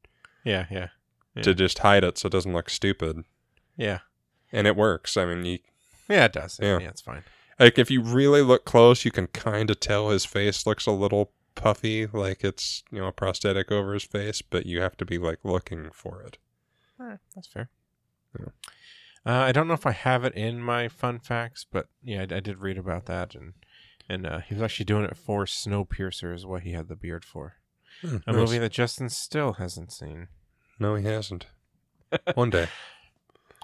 Yeah, 0.42 0.64
yeah, 0.70 0.88
to 1.42 1.54
just 1.54 1.80
hide 1.80 2.02
it 2.02 2.16
so 2.16 2.28
it 2.28 2.32
doesn't 2.32 2.54
look 2.54 2.70
stupid, 2.70 3.24
yeah, 3.76 3.98
and 4.52 4.66
it 4.66 4.74
works. 4.74 5.18
I 5.18 5.26
mean, 5.26 5.44
you 5.44 5.58
yeah. 6.08 6.24
It 6.24 6.32
does. 6.32 6.58
Yeah. 6.62 6.78
Yeah, 6.78 6.88
it's 6.88 7.02
fine. 7.02 7.24
like 7.58 7.78
if 7.78 7.90
you 7.90 8.00
really 8.00 8.40
look 8.40 8.64
close, 8.64 9.04
you 9.04 9.10
can 9.10 9.26
kind 9.26 9.70
of 9.70 9.80
tell 9.80 10.08
his 10.08 10.24
face 10.24 10.66
looks 10.66 10.86
a 10.86 10.92
little 10.92 11.32
puffy, 11.60 12.06
like 12.06 12.42
it's 12.44 12.82
you 12.90 12.98
know 13.00 13.06
a 13.06 13.12
prosthetic 13.12 13.70
over 13.70 13.94
his 13.94 14.04
face, 14.04 14.42
but 14.42 14.66
you 14.66 14.80
have 14.80 14.96
to 14.98 15.04
be 15.04 15.18
like 15.18 15.38
looking 15.44 15.90
for 15.92 16.22
it. 16.22 16.38
All 16.98 17.06
right, 17.06 17.18
that's 17.34 17.48
fair. 17.48 17.68
Yeah. 18.38 18.46
Uh, 19.26 19.32
I 19.44 19.52
don't 19.52 19.68
know 19.68 19.74
if 19.74 19.86
I 19.86 19.92
have 19.92 20.24
it 20.24 20.34
in 20.34 20.60
my 20.62 20.88
fun 20.88 21.18
facts, 21.18 21.66
but 21.70 21.86
yeah, 22.02 22.20
I, 22.30 22.36
I 22.36 22.40
did 22.40 22.58
read 22.58 22.78
about 22.78 23.06
that, 23.06 23.34
and 23.34 23.54
and 24.08 24.26
uh, 24.26 24.38
he 24.40 24.54
was 24.54 24.62
actually 24.62 24.86
doing 24.86 25.04
it 25.04 25.16
for 25.16 25.44
Snowpiercer, 25.44 26.34
is 26.34 26.46
what 26.46 26.62
he 26.62 26.72
had 26.72 26.88
the 26.88 26.96
beard 26.96 27.24
for. 27.24 27.54
A 28.02 28.06
Nice. 28.06 28.22
movie 28.28 28.58
that 28.58 28.72
Justin 28.72 29.08
still 29.10 29.54
hasn't 29.54 29.92
seen. 29.92 30.28
No, 30.78 30.94
he 30.94 31.04
hasn't. 31.04 31.46
One 32.34 32.48
day 32.50 32.66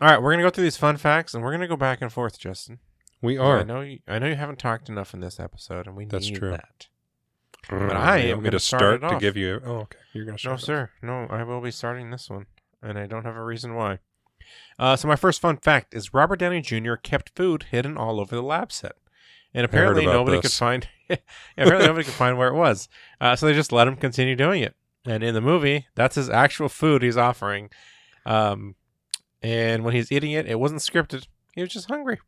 All 0.03 0.09
right, 0.09 0.21
we're 0.23 0.33
gonna 0.33 0.43
go 0.43 0.51
through 0.51 0.65
these 0.65 0.77
fun 0.77 0.99
facts, 0.99 1.33
and 1.35 1.43
we're 1.43 1.53
gonna 1.53 1.67
go 1.69 1.77
back 1.77 2.03
and 2.03 2.13
forth, 2.13 2.39
Justin. 2.39 2.79
we 3.23 3.39
are. 3.39 3.59
I 3.59 3.61
are. 3.61 3.65
know 3.65 3.81
you. 3.81 4.01
I 4.07 4.19
know 4.19 4.27
you 4.27 4.35
haven't 4.37 4.59
talked 4.59 4.89
enough 4.91 5.15
in 5.15 5.21
this 5.21 5.41
episode, 5.41 5.87
and 5.87 5.97
we 5.97 6.05
That's 6.05 6.29
need 6.29 6.37
true. 6.39 6.51
that. 6.51 6.89
But 7.69 7.97
I 7.97 8.19
am 8.19 8.43
gonna 8.43 8.59
start 8.59 9.01
start 9.01 9.13
to 9.13 9.19
give 9.19 9.37
you. 9.37 9.61
Oh, 9.65 9.75
okay. 9.79 9.99
You're 10.13 10.25
gonna 10.25 10.39
start. 10.39 10.61
No, 10.61 10.65
sir. 10.65 10.91
No, 11.03 11.27
I 11.31 11.43
will 11.43 11.61
be 11.61 11.71
starting 11.71 12.11
this 12.11 12.31
one, 12.31 12.47
and 12.83 12.99
I 12.99 13.07
don't 13.07 13.25
have 13.25 13.37
a 13.37 13.45
reason 13.45 13.75
why. 13.75 13.99
Uh, 14.79 14.95
so 14.95 15.09
my 15.09 15.17
first 15.17 15.41
fun 15.41 15.57
fact 15.57 15.95
is 15.95 16.15
Robert 16.15 16.39
Downey 16.39 16.61
Jr. 16.61 16.95
kept 16.95 17.33
food 17.35 17.67
hidden 17.71 17.97
all 17.97 18.21
over 18.21 18.35
the 18.35 18.43
lab 18.43 18.71
set, 18.71 18.93
and 19.53 19.65
apparently 19.65 20.07
nobody 20.07 20.41
could 20.41 20.53
find. 20.53 20.89
apparently 21.57 21.87
nobody 21.87 22.05
could 22.05 22.15
find 22.15 22.37
where 22.37 22.49
it 22.49 22.55
was. 22.55 22.89
Uh, 23.21 23.37
so 23.37 23.47
they 23.47 23.55
just 23.55 23.73
let 23.73 23.89
him 23.89 23.97
continue 23.97 24.35
doing 24.35 24.63
it. 24.63 24.75
And 25.07 25.23
in 25.23 25.35
the 25.35 25.41
movie, 25.41 25.87
that's 25.95 26.17
his 26.17 26.29
actual 26.29 26.69
food 26.69 27.03
he's 27.03 27.17
offering. 27.17 27.71
Um, 28.25 28.75
and 29.43 29.85
when 29.85 29.95
he's 29.95 30.11
eating 30.11 30.33
it, 30.33 30.47
it 30.47 30.59
wasn't 30.59 30.81
scripted. 30.81 31.27
He 31.55 31.61
was 31.61 31.71
just 31.71 31.89
hungry. 31.89 32.19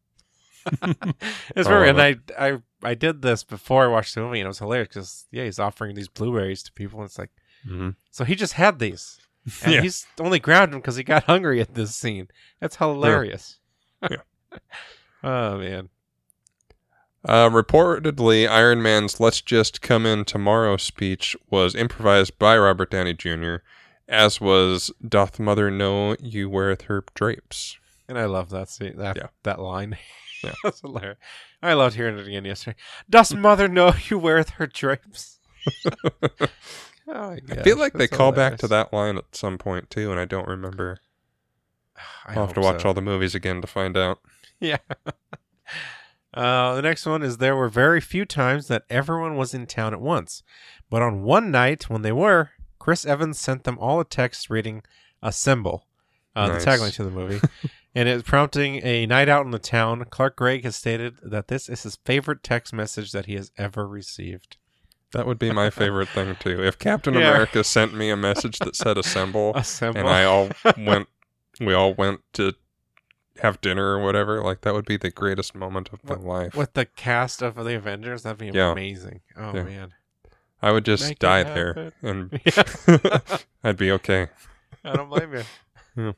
it's 1.56 1.68
very, 1.68 1.92
love 1.92 1.98
and 1.98 2.22
I, 2.38 2.46
I, 2.48 2.58
I 2.82 2.94
did 2.94 3.22
this 3.22 3.44
before 3.44 3.84
I 3.84 3.88
watched 3.88 4.14
the 4.14 4.20
movie, 4.22 4.40
and 4.40 4.46
it 4.46 4.48
was 4.48 4.58
hilarious 4.58 4.88
because 4.88 5.26
yeah, 5.30 5.44
he's 5.44 5.58
offering 5.58 5.94
these 5.94 6.08
blueberries 6.08 6.62
to 6.64 6.72
people, 6.72 7.00
and 7.00 7.06
it's 7.08 7.18
like. 7.18 7.30
Mhm. 7.68 7.96
So 8.10 8.24
he 8.24 8.34
just 8.34 8.52
had 8.54 8.78
these. 8.78 9.18
And 9.64 9.72
Yeah. 9.74 9.80
he's 9.82 10.06
only 10.20 10.38
grabbed 10.38 10.72
them 10.72 10.80
because 10.80 10.96
he 10.96 11.02
got 11.02 11.24
hungry 11.24 11.60
at 11.60 11.74
this 11.74 11.94
scene. 11.94 12.28
That's 12.60 12.76
hilarious. 12.76 13.58
Yeah. 14.02 14.18
oh 15.24 15.58
man. 15.58 15.88
Uh, 17.24 17.48
reportedly, 17.50 18.48
Iron 18.48 18.80
Man's 18.80 19.18
"Let's 19.20 19.40
just 19.40 19.82
come 19.82 20.06
in 20.06 20.24
tomorrow" 20.24 20.76
speech 20.76 21.36
was 21.50 21.74
improvised 21.74 22.38
by 22.38 22.56
Robert 22.56 22.90
Downey 22.90 23.14
Jr., 23.14 23.56
as 24.08 24.40
was 24.40 24.92
"Doth 25.06 25.40
Mother 25.40 25.70
know 25.70 26.14
you 26.20 26.48
weareth 26.48 26.82
her 26.82 27.04
drapes." 27.14 27.76
And 28.08 28.18
I 28.18 28.26
love 28.26 28.50
that 28.50 28.68
scene, 28.68 28.96
that 28.98 29.16
Yeah. 29.16 29.26
that 29.42 29.58
line. 29.58 29.98
Yeah. 30.42 30.52
That's 30.64 30.80
hilarious. 30.80 31.18
I 31.62 31.74
loved 31.74 31.96
hearing 31.96 32.18
it 32.18 32.26
again 32.26 32.44
yesterday. 32.44 32.76
Does 33.08 33.34
mother 33.34 33.68
know 33.68 33.92
you 34.08 34.18
weareth 34.18 34.50
her 34.50 34.66
drapes? 34.66 35.38
oh 35.86 36.48
my 37.06 37.40
I 37.50 37.62
feel 37.62 37.78
like 37.78 37.92
they 37.92 38.08
call 38.08 38.32
back 38.32 38.58
to 38.58 38.68
that 38.68 38.92
line 38.92 39.18
at 39.18 39.34
some 39.34 39.58
point 39.58 39.90
too, 39.90 40.10
and 40.10 40.20
I 40.20 40.24
don't 40.24 40.48
remember. 40.48 41.00
I 42.26 42.34
I'll 42.34 42.46
have 42.46 42.54
to 42.54 42.60
watch 42.60 42.82
so. 42.82 42.88
all 42.88 42.94
the 42.94 43.02
movies 43.02 43.34
again 43.34 43.60
to 43.60 43.66
find 43.66 43.96
out. 43.96 44.20
Yeah. 44.60 44.78
Uh, 46.34 46.74
the 46.74 46.82
next 46.82 47.06
one 47.06 47.22
is 47.22 47.38
there 47.38 47.56
were 47.56 47.68
very 47.68 48.00
few 48.00 48.24
times 48.24 48.68
that 48.68 48.84
everyone 48.90 49.36
was 49.36 49.54
in 49.54 49.66
town 49.66 49.94
at 49.94 50.00
once, 50.00 50.42
but 50.90 51.02
on 51.02 51.22
one 51.22 51.50
night 51.50 51.88
when 51.88 52.02
they 52.02 52.12
were, 52.12 52.50
Chris 52.78 53.06
Evans 53.06 53.38
sent 53.38 53.64
them 53.64 53.78
all 53.78 53.98
a 53.98 54.04
text 54.04 54.50
reading 54.50 54.82
"Assemble," 55.22 55.86
uh, 56.36 56.46
Nice. 56.48 56.64
the 56.64 56.70
tagline 56.70 56.92
to 56.94 57.04
the 57.04 57.10
movie, 57.10 57.40
and 57.94 58.08
it's 58.08 58.28
prompting 58.28 58.84
a 58.84 59.06
night 59.06 59.28
out 59.28 59.44
in 59.44 59.50
the 59.50 59.58
town. 59.58 60.04
Clark 60.10 60.36
Gregg 60.36 60.64
has 60.64 60.76
stated 60.76 61.16
that 61.22 61.48
this 61.48 61.68
is 61.68 61.82
his 61.82 61.96
favorite 62.04 62.42
text 62.42 62.72
message 62.72 63.12
that 63.12 63.26
he 63.26 63.34
has 63.34 63.50
ever 63.58 63.86
received. 63.88 64.56
That 65.12 65.26
would 65.26 65.38
be 65.38 65.50
my 65.52 65.70
favorite 65.82 66.08
thing 66.08 66.36
too. 66.38 66.62
If 66.62 66.78
Captain 66.78 67.14
Yeah. 67.14 67.30
America 67.30 67.64
sent 67.64 67.94
me 67.94 68.10
a 68.10 68.16
message 68.16 68.58
that 68.60 68.76
said 68.76 68.98
"Assemble," 68.98 69.52
Assemble. 69.54 70.00
and 70.00 70.08
I 70.08 70.24
all 70.24 70.50
went, 70.78 71.08
we 71.60 71.72
all 71.74 71.94
went 71.94 72.20
to 72.34 72.52
have 73.40 73.60
dinner 73.60 73.96
or 73.96 74.04
whatever. 74.04 74.42
Like 74.42 74.60
that 74.62 74.74
would 74.74 74.84
be 74.84 74.96
the 74.96 75.10
greatest 75.10 75.54
moment 75.54 75.90
of 75.92 76.04
my 76.04 76.16
life. 76.16 76.54
with 76.54 76.74
the 76.74 76.84
cast 76.84 77.40
of 77.42 77.54
the 77.54 77.74
Avengers, 77.76 78.22
that'd 78.24 78.38
be 78.38 78.50
Yeah. 78.56 78.72
amazing. 78.72 79.20
Oh 79.36 79.54
Yeah. 79.54 79.62
man. 79.62 79.94
I 80.60 80.72
would 80.72 80.84
just 80.84 81.04
Make 81.08 81.20
die 81.20 81.44
there, 81.44 81.92
and. 82.02 82.40
I'd 83.64 83.76
be 83.76 83.92
okay. 83.92 84.26
I 84.84 84.96
don't 84.96 85.08
blame 85.08 85.32
you. 85.96 86.14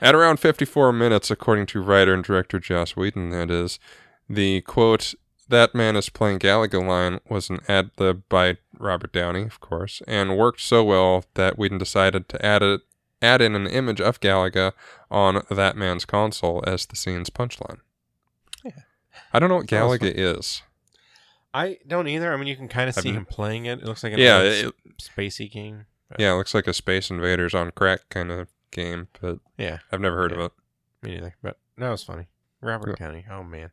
At 0.00 0.14
around 0.14 0.38
54 0.40 0.92
minutes, 0.92 1.30
according 1.30 1.66
to 1.66 1.80
writer 1.82 2.14
and 2.14 2.24
director 2.24 2.58
Joss 2.58 2.96
Whedon, 2.96 3.30
that 3.30 3.50
is, 3.50 3.78
the 4.28 4.62
quote, 4.62 5.14
that 5.48 5.74
man 5.74 5.96
is 5.96 6.08
playing 6.08 6.38
Galaga 6.38 6.86
line 6.86 7.20
was 7.28 7.50
an 7.50 7.60
ad 7.68 7.90
lib 7.98 8.22
by 8.28 8.56
Robert 8.78 9.12
Downey, 9.12 9.42
of 9.42 9.60
course, 9.60 10.00
and 10.06 10.38
worked 10.38 10.60
so 10.60 10.82
well 10.84 11.24
that 11.34 11.58
Whedon 11.58 11.78
decided 11.78 12.28
to 12.30 12.44
add 12.44 12.62
it, 12.62 12.80
add 13.20 13.42
in 13.42 13.54
an 13.54 13.66
image 13.66 14.00
of 14.00 14.20
Galaga 14.20 14.72
on 15.10 15.42
that 15.50 15.76
man's 15.76 16.04
console 16.04 16.62
as 16.66 16.86
the 16.86 16.96
scene's 16.96 17.28
punchline. 17.30 17.80
Yeah. 18.64 18.70
I 19.32 19.38
don't 19.38 19.48
know 19.50 19.56
what 19.56 19.68
That 19.68 19.86
was 19.86 19.98
Galaga 19.98 20.12
is. 20.14 20.62
I 21.52 21.78
don't 21.86 22.06
either. 22.06 22.32
I 22.32 22.36
mean, 22.36 22.46
you 22.46 22.56
can 22.56 22.68
kind 22.68 22.88
of 22.88 22.94
Have 22.94 23.02
see 23.02 23.10
you- 23.10 23.16
him 23.16 23.26
playing 23.26 23.66
it. 23.66 23.80
It 23.80 23.84
looks 23.84 24.02
like 24.04 24.12
an 24.12 24.20
Yeah, 24.20 24.40
it- 24.40 24.74
spacey 25.02 25.50
game. 25.50 25.86
Yeah, 26.18 26.32
it 26.32 26.36
looks 26.36 26.54
like 26.54 26.66
a 26.68 26.72
Space 26.72 27.10
Invaders 27.10 27.54
on 27.54 27.70
crack 27.72 28.08
kind 28.08 28.30
of 28.32 28.48
game, 28.70 29.08
but 29.20 29.38
Yeah, 29.56 29.78
I've 29.92 30.00
never 30.00 30.16
heard 30.16 30.32
Yeah. 30.32 30.38
of 30.38 30.44
it. 30.46 30.52
me 31.02 31.14
neither. 31.14 31.34
But 31.42 31.58
that 31.78 31.88
was 31.90 32.02
funny. 32.04 32.28
Robert 32.60 32.96
Yeah. 33.00 33.06
Downey. 33.06 33.24
Oh 33.30 33.42
man, 33.42 33.70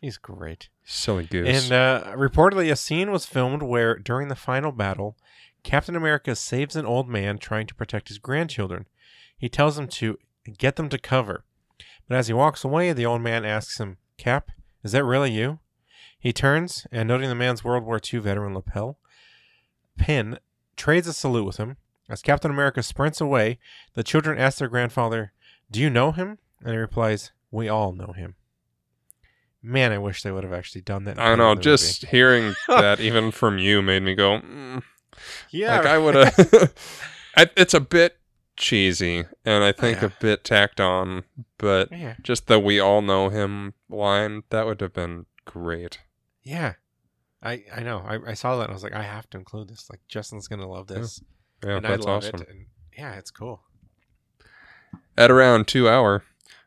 he's 0.00 0.18
great. 0.18 0.68
Silly 0.84 1.24
goose. 1.26 1.64
And 1.64 1.72
uh, 1.72 2.12
reportedly, 2.16 2.70
a 2.72 2.76
scene 2.76 3.10
was 3.10 3.26
filmed 3.26 3.62
where, 3.62 3.96
during 3.96 4.28
the 4.28 4.34
final 4.34 4.72
battle, 4.72 5.16
Captain 5.62 5.94
America 5.94 6.34
saves 6.34 6.74
an 6.76 6.86
old 6.86 7.08
man 7.08 7.38
trying 7.38 7.66
to 7.68 7.74
protect 7.74 8.08
his 8.08 8.18
grandchildren. 8.18 8.86
He 9.36 9.48
tells 9.48 9.78
him 9.78 9.86
to 9.88 10.18
get 10.58 10.76
them 10.76 10.88
to 10.88 10.98
cover. 10.98 11.44
But 12.08 12.16
as 12.18 12.26
he 12.26 12.34
walks 12.34 12.64
away, 12.64 12.92
the 12.92 13.06
old 13.06 13.22
man 13.22 13.44
asks 13.44 13.78
him, 13.78 13.98
Cap, 14.16 14.50
is 14.82 14.92
that 14.92 15.04
really 15.04 15.30
you? 15.30 15.60
He 16.18 16.32
turns, 16.32 16.86
and 16.90 17.06
noting 17.08 17.28
the 17.28 17.34
man's 17.34 17.62
World 17.62 17.84
War 17.84 18.00
II 18.12 18.18
veteran 18.20 18.52
lapel 18.54 18.98
pin, 19.96 20.38
trades 20.76 21.06
a 21.06 21.12
salute 21.12 21.44
with 21.44 21.58
him. 21.58 21.76
As 22.10 22.22
Captain 22.22 22.50
America 22.50 22.82
sprints 22.82 23.20
away, 23.20 23.58
the 23.94 24.02
children 24.02 24.38
ask 24.38 24.58
their 24.58 24.68
grandfather, 24.68 25.32
Do 25.70 25.80
you 25.80 25.88
know 25.90 26.12
him? 26.12 26.38
And 26.60 26.72
he 26.72 26.76
replies, 26.76 27.32
We 27.50 27.68
all 27.68 27.92
know 27.92 28.12
him. 28.12 28.34
Man, 29.62 29.92
I 29.92 29.98
wish 29.98 30.22
they 30.22 30.32
would 30.32 30.42
have 30.44 30.52
actually 30.52 30.80
done 30.80 31.04
that. 31.04 31.18
I 31.18 31.34
know, 31.34 31.50
movie. 31.50 31.62
just 31.62 32.06
hearing 32.06 32.54
that 32.66 32.98
even 33.08 33.30
from 33.30 33.58
you 33.58 33.82
made 33.82 34.02
me 34.02 34.14
go, 34.14 34.40
mm. 34.40 34.82
yeah, 35.50 35.76
like 35.78 35.86
I 35.86 35.98
would 35.98 36.14
have. 36.14 36.74
it's 37.36 37.74
a 37.74 37.80
bit 37.80 38.16
cheesy 38.56 39.24
and 39.44 39.62
I 39.64 39.72
think 39.72 40.00
Yeah. 40.00 40.06
a 40.06 40.10
bit 40.20 40.44
tacked 40.44 40.80
on, 40.80 41.24
but 41.58 41.92
yeah, 41.92 42.14
just 42.22 42.46
the 42.46 42.58
"we 42.58 42.80
all 42.80 43.02
know 43.02 43.28
him" 43.28 43.74
line 43.90 44.44
that 44.48 44.64
would 44.66 44.80
have 44.80 44.94
been 44.94 45.26
great. 45.44 46.00
yeah. 46.42 46.74
I 47.42 47.64
I 47.74 47.80
know. 47.82 47.98
I, 48.06 48.30
I 48.30 48.34
saw 48.34 48.56
that 48.56 48.64
and 48.64 48.70
I 48.70 48.74
was 48.74 48.82
like, 48.82 48.92
I 48.94 49.02
have 49.02 49.28
to 49.30 49.38
include 49.38 49.68
this. 49.68 49.88
Like 49.90 50.00
Justin's 50.08 50.46
gonna 50.48 50.68
love 50.68 50.88
this, 50.88 51.20
Yeah, 51.22 51.26
and 51.62 51.84
that's 51.84 52.06
I 52.06 52.10
love 52.10 52.24
awesome. 52.24 52.42
it. 52.42 52.48
And 52.48 52.66
yeah, 52.96 53.14
it's 53.14 53.30
cool. 53.30 53.62
At 55.16 55.30
around 55.30 55.66
two 55.68 55.88
hour, 55.88 56.22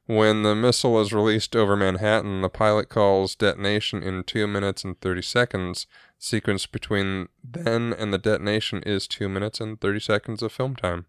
when 0.05 0.43
the 0.43 0.55
missile 0.55 0.99
is 1.01 1.13
released 1.13 1.55
over 1.55 1.75
Manhattan, 1.75 2.41
the 2.41 2.49
pilot 2.49 2.89
calls 2.89 3.35
detonation 3.35 4.03
in 4.03 4.23
two 4.23 4.45
minutes 4.47 4.83
and 4.83 4.99
thirty 4.99 5.21
seconds. 5.21 5.87
Sequence 6.19 6.65
between 6.67 7.27
then 7.43 7.91
and 7.93 8.13
the 8.13 8.17
detonation 8.17 8.81
is 8.85 9.07
two 9.07 9.27
minutes 9.27 9.59
and 9.59 9.79
thirty 9.81 9.99
seconds 9.99 10.41
of 10.41 10.51
film 10.53 10.75
time. 10.75 11.05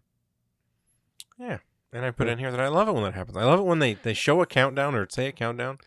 Yeah. 1.37 1.59
And 1.93 2.03
I 2.03 2.11
put 2.11 2.27
in 2.27 2.39
here 2.39 2.51
that 2.51 2.59
I 2.59 2.67
love 2.67 2.89
it 2.89 2.93
when 2.93 3.03
that 3.03 3.13
happens. 3.13 3.37
I 3.37 3.45
love 3.45 3.59
it 3.59 3.65
when 3.65 3.79
they 3.79 3.93
they 3.93 4.13
show 4.13 4.41
a 4.41 4.45
countdown 4.45 4.95
or 4.95 5.07
say 5.09 5.27
a 5.27 5.31
countdown, 5.31 5.77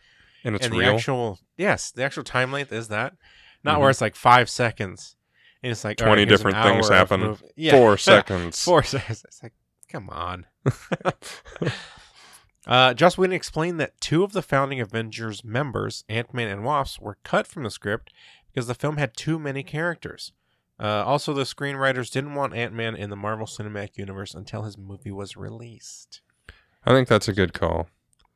And 0.44 0.54
it's 0.54 0.64
and 0.64 0.74
the 0.74 0.78
real. 0.78 0.94
actual 0.94 1.40
yes, 1.58 1.90
the 1.90 2.04
actual 2.04 2.24
time 2.24 2.50
length 2.52 2.72
is 2.72 2.88
that, 2.88 3.14
not 3.62 3.76
Mhm. 3.76 3.80
where 3.80 3.90
it's 3.90 4.00
like 4.00 4.16
five 4.16 4.48
seconds. 4.48 5.16
And 5.62 5.72
it's 5.72 5.84
like 5.84 5.96
20 5.96 6.22
right, 6.22 6.28
different 6.28 6.56
things 6.62 6.88
happen. 6.88 7.36
Yeah. 7.56 7.72
Four 7.72 7.98
seconds. 7.98 8.62
Four 8.62 8.82
seconds. 8.82 9.24
It's 9.26 9.42
like, 9.42 9.54
come 9.88 10.08
on. 10.10 10.46
Uh, 12.66 12.92
Joss 12.92 13.16
Whedon 13.16 13.32
explained 13.32 13.80
that 13.80 13.98
two 13.98 14.22
of 14.22 14.32
the 14.32 14.42
founding 14.42 14.78
Avengers 14.78 15.42
members, 15.42 16.04
Ant 16.06 16.34
Man 16.34 16.48
and 16.48 16.64
Wasp, 16.64 17.00
were 17.00 17.16
cut 17.24 17.46
from 17.46 17.62
the 17.62 17.70
script 17.70 18.12
because 18.52 18.66
the 18.66 18.74
film 18.74 18.98
had 18.98 19.16
too 19.16 19.38
many 19.38 19.62
characters. 19.62 20.32
Uh, 20.78 21.02
also, 21.04 21.32
the 21.32 21.44
screenwriters 21.44 22.12
didn't 22.12 22.34
want 22.34 22.54
Ant 22.54 22.74
Man 22.74 22.94
in 22.94 23.08
the 23.08 23.16
Marvel 23.16 23.46
Cinematic 23.46 23.96
Universe 23.96 24.34
until 24.34 24.64
his 24.64 24.76
movie 24.76 25.10
was 25.10 25.34
released. 25.34 26.20
I 26.84 26.90
think 26.90 27.08
that's 27.08 27.26
a 27.26 27.32
good 27.32 27.54
call. 27.54 27.88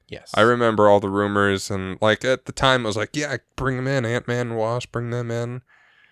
Yes. 0.09 0.31
I 0.35 0.41
remember 0.41 0.89
all 0.89 0.99
the 0.99 1.09
rumors 1.09 1.71
and 1.71 1.99
like 2.01 2.25
at 2.25 2.47
the 2.47 2.53
time 2.53 2.85
it 2.85 2.89
was 2.89 2.97
like, 2.97 3.15
yeah, 3.15 3.37
bring 3.57 3.77
them 3.77 3.87
in, 3.87 4.05
Ant 4.05 4.27
Man 4.27 4.49
and 4.49 4.57
Wasp, 4.57 4.93
bring 4.93 5.11
them 5.11 5.31
in. 5.31 5.63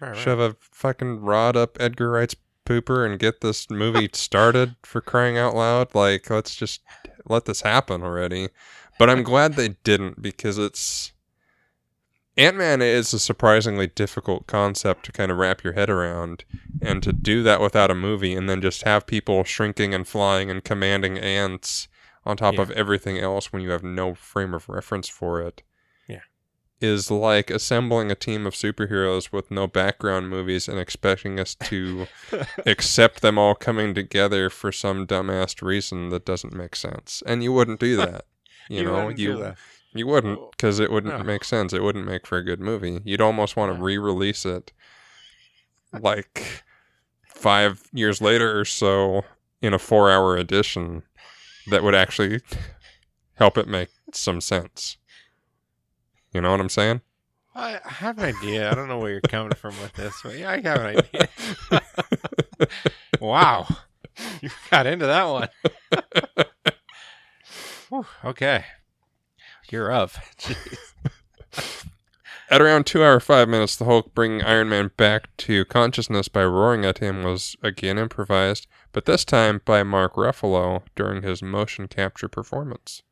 Right, 0.01 0.09
right. 0.10 0.16
Shove 0.16 0.39
a 0.40 0.56
fucking 0.60 1.20
rod 1.20 1.56
up 1.56 1.77
Edgar 1.81 2.10
Wright's 2.10 2.36
pooper 2.64 3.05
and 3.09 3.18
get 3.18 3.40
this 3.40 3.68
movie 3.70 4.09
started 4.14 4.77
for 4.82 5.01
crying 5.01 5.36
out 5.36 5.55
loud. 5.55 5.94
Like, 5.94 6.31
let's 6.31 6.55
just 6.55 6.81
let 7.28 7.44
this 7.44 7.60
happen 7.62 8.02
already. 8.02 8.48
But 8.98 9.10
I'm 9.10 9.22
glad 9.22 9.55
they 9.55 9.70
didn't 9.85 10.20
because 10.20 10.59
it's 10.59 11.12
Ant 12.36 12.56
Man 12.56 12.81
is 12.81 13.12
a 13.12 13.18
surprisingly 13.18 13.86
difficult 13.89 14.47
concept 14.47 15.05
to 15.06 15.12
kind 15.12 15.31
of 15.31 15.39
wrap 15.39 15.64
your 15.64 15.72
head 15.72 15.90
around, 15.90 16.44
and 16.81 17.02
to 17.02 17.12
do 17.12 17.43
that 17.43 17.60
without 17.60 17.90
a 17.90 17.94
movie 17.94 18.35
and 18.35 18.48
then 18.48 18.60
just 18.62 18.82
have 18.85 19.06
people 19.06 19.43
shrinking 19.44 19.93
and 19.94 20.06
flying 20.06 20.51
and 20.51 20.64
commanding 20.64 21.18
ants 21.18 21.89
on 22.24 22.36
top 22.36 22.55
Yeah. 22.55 22.62
of 22.62 22.70
everything 22.72 23.18
else 23.18 23.52
when 23.52 23.62
you 23.62 23.70
have 23.70 23.82
no 23.82 24.14
frame 24.14 24.55
of 24.55 24.68
reference 24.68 25.09
for 25.09 25.40
it. 25.43 25.62
Is 26.81 27.11
like 27.11 27.51
assembling 27.51 28.11
a 28.11 28.15
team 28.15 28.47
of 28.47 28.55
superheroes 28.55 29.32
with 29.32 29.51
no 29.51 29.66
background 29.66 30.31
movies 30.31 30.66
and 30.69 30.78
expecting 30.78 31.39
us 31.39 31.55
to 31.55 32.07
accept 32.66 33.20
them 33.20 33.39
all 33.39 33.55
coming 33.55 33.93
together 33.94 34.48
for 34.48 34.73
some 34.73 35.07
dumbass 35.07 35.61
reason 35.62 36.09
that 36.09 36.24
doesn't 36.24 36.55
make 36.55 36.74
sense. 36.74 37.23
And 37.27 37.43
you 37.43 37.52
wouldn't 37.52 37.81
do 37.81 37.97
that. 37.98 38.24
You, 38.69 38.85
know, 38.85 38.93
wouldn't 38.93 39.19
you 39.19 39.55
you 39.93 40.07
wouldn't 40.07 40.39
because 40.52 40.78
it 40.78 40.90
wouldn't 40.93 41.19
No. 41.19 41.24
make 41.24 41.43
sense. 41.44 41.73
It 41.73 41.82
wouldn't 41.82 42.07
make 42.07 42.27
for 42.27 42.39
a 42.39 42.44
good 42.44 42.61
movie. 42.61 43.01
You'd 43.05 43.20
almost 43.20 43.57
want 43.57 43.74
to 43.77 43.82
re-release 43.82 44.47
it 44.47 44.73
like 46.01 46.62
5 47.35 47.82
years 47.93 48.20
later 48.20 48.59
or 48.59 48.65
so 48.65 49.23
in 49.61 49.74
a 49.74 49.78
4-hour 49.78 50.36
edition 50.36 51.02
that 51.70 51.82
would 51.82 51.94
actually 51.94 52.40
help 53.35 53.59
it 53.59 53.66
make 53.69 53.89
some 54.12 54.40
sense. 54.40 54.97
You 56.32 56.40
know 56.40 56.51
what 56.51 56.61
I'm 56.61 56.69
saying? 56.69 57.01
I 57.55 57.81
have 57.85 58.19
an 58.19 58.36
idea. 58.36 58.70
I 58.70 58.74
don't 58.74 58.89
know 58.89 58.98
where 58.98 59.11
you're 59.11 59.20
coming 59.23 59.55
from 59.55 59.74
with 59.81 59.93
this, 59.94 60.15
but 60.23 60.39
yeah, 60.39 60.51
I 60.51 60.61
have 60.61 60.81
an 60.81 60.98
idea. 60.98 62.69
wow. 63.20 63.66
You 64.40 64.51
got 64.70 64.86
into 64.86 65.07
that 65.07 65.24
one. 65.24 65.48
Whew, 67.89 68.07
okay. 68.24 68.65
You're 69.70 69.90
up. 69.90 70.12
At 72.51 72.61
around 72.61 72.85
two 72.85 73.05
hour 73.05 73.20
five 73.20 73.48
minutes, 73.48 73.77
the 73.77 73.85
Hulk 73.85 74.12
bringing 74.12 74.43
Iron 74.43 74.69
Man 74.69 74.90
back 74.97 75.28
to 75.39 75.65
consciousness 75.65 76.27
by 76.27 76.44
roaring 76.44 76.85
at 76.85 76.98
him 76.98 77.23
was 77.23 77.57
again 77.62 77.97
improvised, 77.97 78.66
but 78.90 79.05
this 79.05 79.24
time 79.24 79.61
by 79.65 79.85
Mark 79.85 80.15
Ruffalo 80.15 80.82
during 80.97 81.23
his 81.23 81.43
motion 81.43 81.86
capture 81.86 82.27
performance. 82.28 83.05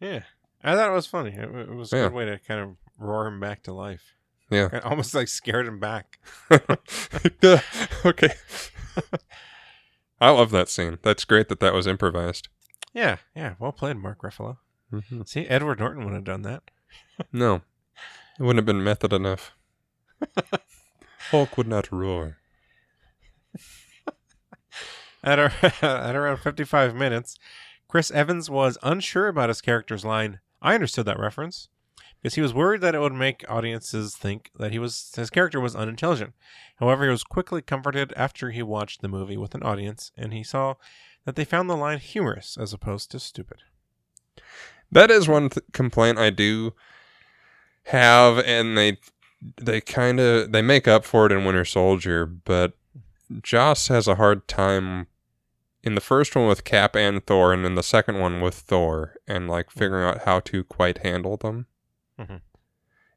Yeah. 0.00 0.22
I 0.64 0.74
thought 0.74 0.88
it 0.88 0.92
was 0.94 1.06
funny. 1.06 1.30
It, 1.32 1.44
it 1.54 1.74
was 1.74 1.92
a 1.92 1.96
Yeah. 1.96 2.02
good 2.04 2.12
way 2.14 2.24
to 2.24 2.38
kind 2.38 2.60
of 2.60 2.76
roar 2.98 3.26
him 3.26 3.38
back 3.38 3.62
to 3.64 3.72
life. 3.72 4.14
Yeah. 4.50 4.80
Almost 4.84 5.14
like 5.14 5.28
scared 5.28 5.66
him 5.66 5.78
back. 5.78 6.18
okay. 6.50 8.34
I 10.20 10.30
love 10.30 10.50
that 10.52 10.68
scene. 10.68 10.98
That's 11.02 11.24
great 11.24 11.48
that 11.48 11.60
that 11.60 11.74
was 11.74 11.86
improvised. 11.86 12.48
Yeah, 12.92 13.16
yeah. 13.34 13.54
Well 13.58 13.72
played, 13.72 13.96
Mark 13.96 14.22
Ruffalo. 14.22 14.58
hmm 14.90 15.22
See, 15.26 15.46
Edward 15.46 15.80
Norton 15.80 16.04
would 16.04 16.14
have 16.14 16.24
done 16.24 16.42
that. 16.42 16.62
No, 17.32 17.56
it 18.38 18.42
wouldn't 18.42 18.58
have 18.58 18.66
been 18.66 18.82
method 18.84 19.12
enough. 19.12 19.52
Hulk 21.30 21.56
would 21.56 21.66
not 21.68 21.90
roar. 21.92 22.38
At, 25.22 25.38
ar- 25.38 25.52
at 25.82 26.14
around 26.14 26.36
55 26.38 26.94
minutes, 26.94 27.38
Chris 27.88 28.10
Evans 28.10 28.50
was 28.50 28.76
unsure 28.82 29.28
about 29.28 29.48
his 29.48 29.60
character's 29.62 30.04
line. 30.04 30.40
I 30.64 30.74
understood 30.74 31.06
that 31.06 31.20
reference 31.20 31.68
because 32.20 32.34
he 32.34 32.40
was 32.40 32.54
worried 32.54 32.80
that 32.80 32.94
it 32.94 33.00
would 33.00 33.12
make 33.12 33.44
audiences 33.48 34.16
think 34.16 34.50
that 34.58 34.72
he 34.72 34.78
was 34.78 35.12
his 35.14 35.28
character 35.30 35.60
was 35.60 35.76
unintelligent. 35.76 36.32
However, 36.80 37.04
he 37.04 37.10
was 37.10 37.22
quickly 37.22 37.60
comforted 37.60 38.14
after 38.16 38.50
he 38.50 38.62
watched 38.62 39.02
the 39.02 39.08
movie 39.08 39.36
with 39.36 39.54
an 39.54 39.62
audience 39.62 40.10
and 40.16 40.32
he 40.32 40.42
saw 40.42 40.74
that 41.26 41.36
they 41.36 41.44
found 41.44 41.68
the 41.68 41.76
line 41.76 41.98
humorous 41.98 42.56
as 42.58 42.72
opposed 42.72 43.10
to 43.10 43.20
stupid. 43.20 43.58
That 44.90 45.10
is 45.10 45.28
one 45.28 45.50
th- 45.50 45.64
complaint 45.72 46.18
I 46.18 46.30
do 46.30 46.72
have, 47.84 48.38
and 48.38 48.76
they 48.76 48.98
they 49.60 49.80
kind 49.80 50.18
of 50.18 50.52
they 50.52 50.62
make 50.62 50.88
up 50.88 51.04
for 51.04 51.26
it 51.26 51.32
in 51.32 51.44
Winter 51.44 51.64
Soldier, 51.64 52.24
but 52.24 52.72
Joss 53.42 53.88
has 53.88 54.08
a 54.08 54.14
hard 54.14 54.48
time 54.48 55.08
in 55.84 55.94
the 55.94 56.00
first 56.00 56.34
one 56.34 56.48
with 56.48 56.64
Cap 56.64 56.96
and 56.96 57.24
Thor, 57.24 57.52
and 57.52 57.64
in 57.66 57.74
the 57.74 57.82
second 57.82 58.18
one 58.18 58.40
with 58.40 58.54
Thor, 58.54 59.16
and 59.26 59.48
like 59.48 59.70
figuring 59.70 60.04
out 60.04 60.22
how 60.24 60.40
to 60.40 60.64
quite 60.64 60.98
handle 60.98 61.36
them. 61.36 61.66
Mhm. 62.18 62.40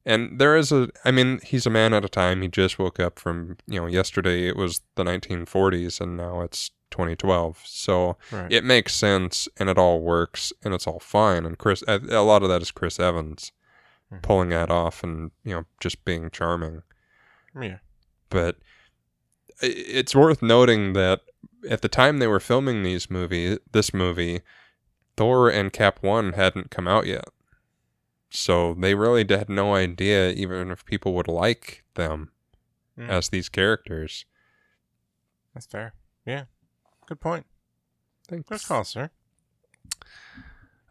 And 0.05 0.39
there 0.39 0.55
is 0.55 0.71
a, 0.71 0.89
I 1.03 1.11
mean, 1.11 1.39
he's 1.43 1.65
a 1.65 1.69
man 1.69 1.93
at 1.93 2.05
a 2.05 2.09
time. 2.09 2.41
He 2.41 2.47
just 2.47 2.79
woke 2.79 2.99
up 2.99 3.19
from, 3.19 3.57
you 3.67 3.79
know, 3.81 3.87
yesterday 3.87 4.47
it 4.47 4.55
was 4.55 4.81
the 4.95 5.03
1940s, 5.03 5.99
and 5.99 6.15
now 6.17 6.41
it's 6.41 6.71
2012. 6.91 7.61
So 7.65 8.17
Right. 8.31 8.51
it 8.51 8.63
makes 8.63 8.93
sense 8.93 9.49
and 9.57 9.69
it 9.69 9.77
all 9.77 9.99
works 9.99 10.53
and 10.63 10.73
it's 10.73 10.87
all 10.87 10.99
fine 11.01 11.45
and 11.45 11.57
chris 11.57 11.83
a 11.87 11.99
a 12.09 12.23
lot 12.23 12.43
of 12.43 12.47
that 12.49 12.61
is 12.61 12.71
chris 12.71 12.97
evans 12.97 13.51
Mhm. 14.09 14.21
pulling 14.21 14.49
that 14.49 14.71
off 14.71 15.03
and 15.03 15.31
you 15.43 15.53
know 15.53 15.65
just 15.81 16.05
being 16.05 16.29
charming 16.31 16.83
yeah. 17.61 17.79
but 18.29 18.55
it's 19.61 20.15
worth 20.15 20.41
noting 20.41 20.93
that 20.93 21.23
at 21.69 21.81
the 21.81 21.89
time 21.89 22.19
they 22.19 22.27
were 22.27 22.39
filming 22.39 22.83
these 22.83 23.09
movie 23.09 23.57
this 23.71 23.93
movie 23.93 24.41
thor 25.15 25.49
and 25.49 25.73
cap 25.73 25.99
1 26.01 26.33
hadn't 26.33 26.69
come 26.71 26.87
out 26.87 27.05
yet 27.07 27.25
so 28.29 28.73
they 28.73 28.93
really 28.93 29.25
had 29.27 29.49
no 29.49 29.73
idea 29.75 30.29
even 30.31 30.69
if 30.71 30.85
people 30.85 31.13
would 31.13 31.27
like 31.27 31.83
them 31.95 32.31
Mm. 32.97 33.09
as 33.09 33.29
these 33.29 33.47
characters 33.47 34.25
That's 35.53 35.67
fair. 35.67 35.93
Yeah. 36.25 36.45
Good 37.05 37.19
point. 37.19 37.45
Thanks. 38.27 38.49
Good 38.49 38.63
call, 38.63 38.83
sir. 38.83 39.11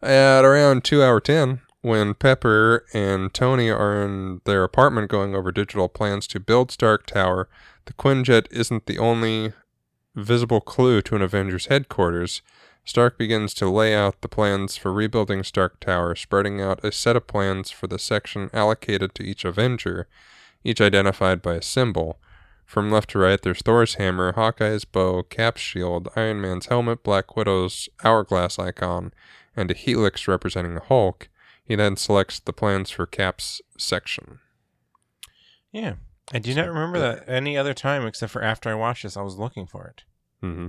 At 0.01 0.45
around 0.45 0.83
2 0.83 1.03
hour 1.03 1.19
10, 1.19 1.61
when 1.81 2.13
Pepper 2.13 2.85
and 2.93 3.33
Tony 3.33 3.69
are 3.69 4.01
in 4.03 4.41
their 4.45 4.63
apartment 4.63 5.09
going 5.09 5.35
over 5.35 5.51
digital 5.51 5.89
plans 5.89 6.27
to 6.27 6.39
build 6.39 6.71
Stark 6.71 7.05
Tower, 7.05 7.49
the 7.85 7.93
Quinjet 7.93 8.47
isn't 8.51 8.85
the 8.85 8.99
only 8.99 9.53
visible 10.23 10.61
clue 10.61 11.01
to 11.03 11.15
an 11.15 11.21
Avengers 11.21 11.67
headquarters. 11.67 12.41
Stark 12.83 13.17
begins 13.17 13.53
to 13.53 13.69
lay 13.69 13.93
out 13.93 14.21
the 14.21 14.27
plans 14.27 14.77
for 14.77 14.91
rebuilding 14.91 15.43
Stark 15.43 15.79
Tower, 15.79 16.15
spreading 16.15 16.61
out 16.61 16.83
a 16.83 16.91
set 16.91 17.15
of 17.15 17.27
plans 17.27 17.69
for 17.69 17.87
the 17.87 17.99
section 17.99 18.49
allocated 18.53 19.13
to 19.15 19.23
each 19.23 19.45
Avenger, 19.45 20.07
each 20.63 20.81
identified 20.81 21.41
by 21.41 21.55
a 21.55 21.61
symbol. 21.61 22.19
From 22.65 22.91
left 22.91 23.11
to 23.11 23.19
right, 23.19 23.41
there's 23.41 23.61
Thor's 23.61 23.95
hammer, 23.95 24.33
Hawkeye's 24.33 24.85
bow, 24.85 25.23
Cap's 25.23 25.61
shield, 25.61 26.09
Iron 26.15 26.41
Man's 26.41 26.65
helmet, 26.65 27.03
Black 27.03 27.35
Widow's 27.35 27.87
hourglass 28.03 28.57
icon, 28.59 29.13
and 29.55 29.71
a 29.71 29.73
helix 29.73 30.27
representing 30.27 30.75
the 30.75 30.81
Hulk. 30.81 31.29
He 31.63 31.75
then 31.75 31.95
selects 31.95 32.39
the 32.39 32.53
plans 32.53 32.89
for 32.89 33.05
Cap's 33.05 33.61
section. 33.77 34.39
Yeah. 35.71 35.95
I 36.33 36.39
do 36.39 36.53
not 36.53 36.67
remember 36.67 36.99
that 36.99 37.23
any 37.27 37.57
other 37.57 37.73
time 37.73 38.05
except 38.05 38.31
for 38.31 38.41
after 38.41 38.69
I 38.69 38.73
watched 38.73 39.03
this, 39.03 39.15
I 39.15 39.21
was 39.21 39.37
looking 39.37 39.65
for 39.65 39.87
it. 39.87 40.03
Mm-hmm. 40.45 40.67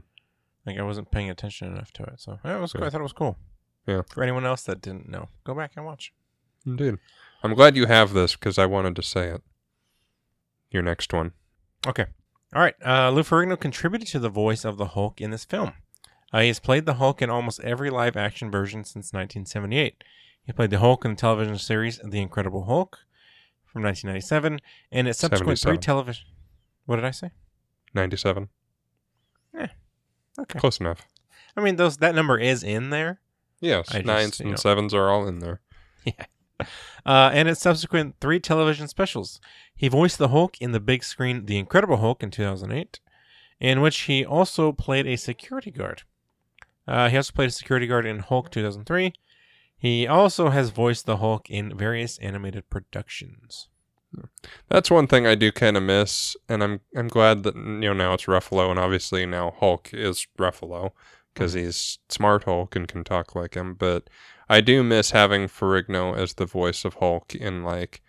Like 0.66 0.78
I 0.78 0.82
wasn't 0.82 1.10
paying 1.10 1.30
attention 1.30 1.72
enough 1.72 1.92
to 1.94 2.04
it. 2.04 2.20
So 2.20 2.38
yeah, 2.44 2.58
it 2.58 2.60
was 2.60 2.72
cool. 2.72 2.82
Yeah. 2.82 2.86
I 2.86 2.90
thought 2.90 3.00
it 3.00 3.04
was 3.04 3.12
cool. 3.12 3.36
Yeah. 3.86 4.02
For 4.08 4.22
anyone 4.22 4.44
else 4.44 4.62
that 4.64 4.80
didn't 4.80 5.08
know, 5.08 5.28
go 5.44 5.54
back 5.54 5.72
and 5.76 5.84
watch. 5.84 6.12
Indeed. 6.66 6.98
I'm 7.42 7.54
glad 7.54 7.76
you 7.76 7.86
have 7.86 8.12
this 8.12 8.36
because 8.36 8.58
I 8.58 8.66
wanted 8.66 8.94
to 8.96 9.02
say 9.02 9.28
it. 9.28 9.42
Your 10.70 10.82
next 10.82 11.12
one. 11.12 11.32
Okay. 11.86 12.06
All 12.54 12.62
right. 12.62 12.74
Uh, 12.84 13.10
Lou 13.10 13.22
Ferrigno 13.22 13.58
contributed 13.58 14.08
to 14.08 14.18
the 14.18 14.28
voice 14.28 14.64
of 14.64 14.76
the 14.76 14.88
Hulk 14.88 15.20
in 15.20 15.30
this 15.30 15.44
film. 15.44 15.72
Uh, 16.32 16.40
he 16.40 16.48
has 16.48 16.60
played 16.60 16.84
the 16.84 16.94
Hulk 16.94 17.22
in 17.22 17.30
almost 17.30 17.60
every 17.60 17.88
live 17.88 18.16
action 18.16 18.50
version 18.50 18.84
since 18.84 19.12
1978. 19.12 20.04
He 20.44 20.52
played 20.52 20.70
the 20.70 20.78
Hulk 20.78 21.04
in 21.04 21.12
the 21.12 21.16
television 21.16 21.58
series 21.58 21.98
The 22.04 22.20
Incredible 22.20 22.64
Hulk 22.64 22.98
from 23.78 23.84
1997 23.84 24.60
and 24.90 25.06
its 25.08 25.20
subsequent 25.20 25.58
three 25.60 25.78
television. 25.78 26.26
What 26.86 26.96
did 26.96 27.04
I 27.04 27.12
say? 27.12 27.30
97. 27.94 28.48
Okay. 30.40 30.58
Close 30.58 30.78
enough. 30.78 31.06
I 31.56 31.60
mean, 31.60 31.76
those 31.76 31.96
that 31.98 32.14
number 32.14 32.38
is 32.38 32.62
in 32.62 32.90
there. 32.90 33.20
Yes. 33.60 33.92
I 33.92 34.02
nines 34.02 34.38
you 34.38 34.44
and 34.44 34.50
know. 34.52 34.56
sevens 34.56 34.94
are 34.94 35.08
all 35.08 35.26
in 35.26 35.40
there. 35.40 35.60
Uh, 37.06 37.30
and 37.32 37.48
its 37.48 37.60
subsequent 37.60 38.16
three 38.20 38.40
television 38.40 38.88
specials. 38.88 39.40
He 39.76 39.86
voiced 39.86 40.18
the 40.18 40.28
Hulk 40.28 40.60
in 40.60 40.72
the 40.72 40.80
big 40.80 41.04
screen 41.04 41.46
The 41.46 41.56
Incredible 41.56 41.98
Hulk 41.98 42.22
in 42.22 42.32
2008, 42.32 42.98
in 43.60 43.80
which 43.80 44.00
he 44.00 44.24
also 44.24 44.72
played 44.72 45.06
a 45.06 45.16
security 45.16 45.70
guard. 45.70 46.02
Uh, 46.86 47.08
he 47.08 47.16
also 47.16 47.32
played 47.32 47.48
a 47.50 47.52
security 47.52 47.86
guard 47.86 48.06
in 48.06 48.18
Hulk 48.18 48.50
2003. 48.50 49.12
He 49.78 50.06
also 50.08 50.50
has 50.50 50.70
voiced 50.70 51.06
the 51.06 51.18
Hulk 51.18 51.48
in 51.48 51.76
various 51.76 52.18
animated 52.18 52.68
productions. 52.68 53.68
That's 54.68 54.90
one 54.90 55.06
thing 55.06 55.26
I 55.26 55.34
do 55.34 55.52
kind 55.52 55.76
of 55.76 55.82
miss, 55.82 56.36
and 56.48 56.64
I'm 56.64 56.80
I'm 56.96 57.08
glad 57.08 57.42
that 57.44 57.54
you 57.54 57.62
know 57.62 57.92
now 57.92 58.14
it's 58.14 58.24
Ruffalo, 58.24 58.70
and 58.70 58.78
obviously 58.78 59.24
now 59.26 59.54
Hulk 59.58 59.92
is 59.92 60.26
Ruffalo 60.38 60.92
because 61.32 61.54
mm-hmm. 61.54 61.66
he's 61.66 61.98
smart 62.08 62.44
Hulk 62.44 62.74
and 62.74 62.88
can 62.88 63.04
talk 63.04 63.34
like 63.34 63.54
him. 63.54 63.74
But 63.74 64.08
I 64.48 64.60
do 64.60 64.82
miss 64.82 65.12
having 65.12 65.46
Ferrigno 65.46 66.16
as 66.16 66.34
the 66.34 66.46
voice 66.46 66.84
of 66.84 66.94
Hulk 66.94 67.34
in 67.34 67.62
like 67.62 68.02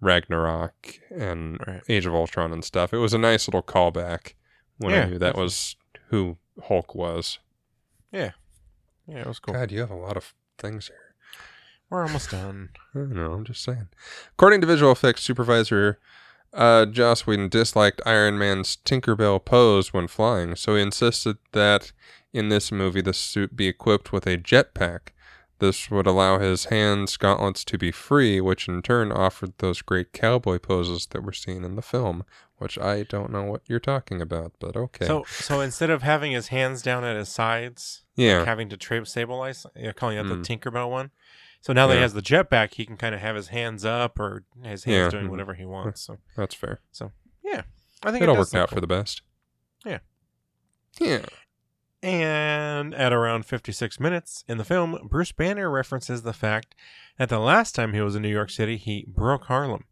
Ragnarok 0.00 1.00
and 1.10 1.58
Right. 1.66 1.82
Age 1.88 2.06
of 2.06 2.14
Ultron 2.14 2.52
and 2.52 2.64
stuff. 2.64 2.94
It 2.94 2.98
was 2.98 3.12
a 3.12 3.18
nice 3.18 3.48
little 3.48 3.62
callback 3.62 4.34
when 4.78 4.92
Yeah, 4.92 5.02
I 5.02 5.06
knew 5.06 5.18
that 5.18 5.36
was 5.36 5.76
who 6.08 6.38
Hulk 6.64 6.94
was. 6.94 7.38
Yeah, 8.12 8.32
yeah, 9.06 9.20
it 9.20 9.26
was 9.26 9.40
cool. 9.40 9.54
God, 9.54 9.72
you 9.72 9.80
have 9.80 9.90
a 9.90 9.96
lot 9.96 10.16
of 10.16 10.32
things 10.58 10.88
here. 10.88 11.14
We're 11.90 12.02
almost 12.02 12.30
done. 12.30 12.70
I 12.94 12.98
don't 12.98 13.14
know. 13.14 13.32
I'm 13.32 13.44
just 13.44 13.62
saying. 13.62 13.88
According 14.32 14.60
to 14.62 14.66
visual 14.66 14.92
effects 14.92 15.22
supervisor 15.22 15.98
uh, 16.56 16.86
Joss 16.86 17.26
Whedon 17.26 17.48
disliked 17.48 18.00
Iron 18.06 18.38
Man's 18.38 18.78
Tinkerbell 18.84 19.44
pose 19.44 19.92
when 19.92 20.08
flying, 20.08 20.56
so 20.56 20.74
he 20.74 20.82
insisted 20.82 21.36
that 21.52 21.92
in 22.32 22.48
this 22.48 22.72
movie 22.72 23.02
the 23.02 23.12
suit 23.12 23.54
be 23.54 23.68
equipped 23.68 24.12
with 24.12 24.26
a 24.26 24.38
jetpack. 24.38 25.08
This 25.58 25.90
would 25.90 26.06
allow 26.06 26.38
his 26.38 26.66
hands 26.66 27.16
gauntlets 27.16 27.64
to 27.64 27.78
be 27.78 27.90
free, 27.90 28.40
which 28.40 28.68
in 28.68 28.82
turn 28.82 29.10
offered 29.10 29.54
those 29.58 29.80
great 29.82 30.12
cowboy 30.12 30.58
poses 30.58 31.06
that 31.06 31.22
were 31.22 31.32
seen 31.32 31.64
in 31.64 31.76
the 31.76 31.82
film, 31.82 32.24
which 32.58 32.78
I 32.78 33.04
don't 33.04 33.32
know 33.32 33.44
what 33.44 33.62
you're 33.66 33.80
talking 33.80 34.20
about, 34.20 34.52
but 34.60 34.76
okay. 34.76 35.06
So, 35.06 35.24
so 35.28 35.60
instead 35.60 35.88
of 35.88 36.02
having 36.02 36.32
his 36.32 36.48
hands 36.48 36.82
down 36.82 37.04
at 37.04 37.16
his 37.16 37.30
sides, 37.30 38.02
yeah, 38.16 38.44
having 38.44 38.68
to 38.68 38.76
tra- 38.76 39.06
stabilize, 39.06 39.64
you're 39.74 39.92
calling 39.94 40.18
out 40.18 40.26
Mm. 40.26 40.42
the 40.44 40.56
Tinkerbell 40.56 40.90
one. 40.90 41.10
So 41.62 41.72
now 41.72 41.86
that 41.88 41.94
he 41.94 42.00
has 42.02 42.12
the 42.14 42.22
jetpack, 42.22 42.74
he 42.74 42.84
can 42.86 42.96
kind 42.96 43.14
of 43.14 43.20
have 43.22 43.34
his 43.34 43.48
hands 43.48 43.84
up 43.84 44.20
or 44.20 44.44
his 44.62 44.84
hands 44.84 44.86
Yeah. 44.86 45.08
doing 45.10 45.26
Mhm. 45.26 45.30
whatever 45.30 45.54
he 45.54 45.64
wants. 45.64 46.02
So 46.02 46.18
that's 46.36 46.54
fair. 46.54 46.80
So 46.92 47.12
yeah, 47.42 47.62
I 48.04 48.10
think 48.12 48.22
It 48.22 48.24
it, 48.24 48.28
all 48.28 48.36
worked 48.36 48.54
out 48.54 48.68
cool. 48.68 48.76
for 48.76 48.80
the 48.80 48.86
best. 48.86 49.22
Yeah. 49.84 49.98
Yeah. 51.00 51.24
And 52.02 52.94
at 52.94 53.12
around 53.12 53.46
56 53.46 53.98
minutes 53.98 54.44
in 54.48 54.58
the 54.58 54.64
film, 54.64 55.08
Bruce 55.08 55.32
Banner 55.32 55.70
references 55.70 56.22
the 56.22 56.32
fact 56.32 56.74
that 57.18 57.28
the 57.28 57.38
last 57.38 57.74
time 57.74 57.94
he 57.94 58.00
was 58.00 58.14
in 58.14 58.22
New 58.22 58.28
York 58.28 58.50
City, 58.50 58.76
he 58.76 59.04
broke 59.08 59.44
Harlem. 59.44 59.84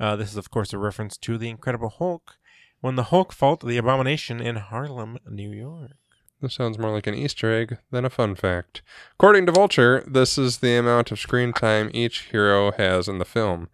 Uh, 0.00 0.16
this 0.16 0.30
is, 0.30 0.36
of 0.36 0.50
course, 0.50 0.72
a 0.72 0.78
reference 0.78 1.16
to 1.18 1.38
the 1.38 1.50
Incredible 1.50 1.90
Hulk 1.90 2.36
when 2.80 2.96
the 2.96 3.04
Hulk 3.04 3.32
fought 3.32 3.64
the 3.64 3.76
Abomination 3.76 4.40
in 4.40 4.56
Harlem, 4.56 5.18
New 5.28 5.50
York. 5.50 5.92
This 6.40 6.54
sounds 6.54 6.76
more 6.76 6.90
like 6.90 7.06
an 7.06 7.14
Easter 7.14 7.52
egg 7.52 7.78
than 7.92 8.04
a 8.04 8.10
fun 8.10 8.34
fact. 8.34 8.82
According 9.12 9.46
to 9.46 9.52
Vulture, 9.52 10.02
this 10.08 10.36
is 10.36 10.58
the 10.58 10.76
amount 10.76 11.12
of 11.12 11.20
screen 11.20 11.52
time 11.52 11.88
each 11.94 12.22
hero 12.32 12.72
has 12.72 13.06
in 13.06 13.18
the 13.18 13.24
film. 13.24 13.68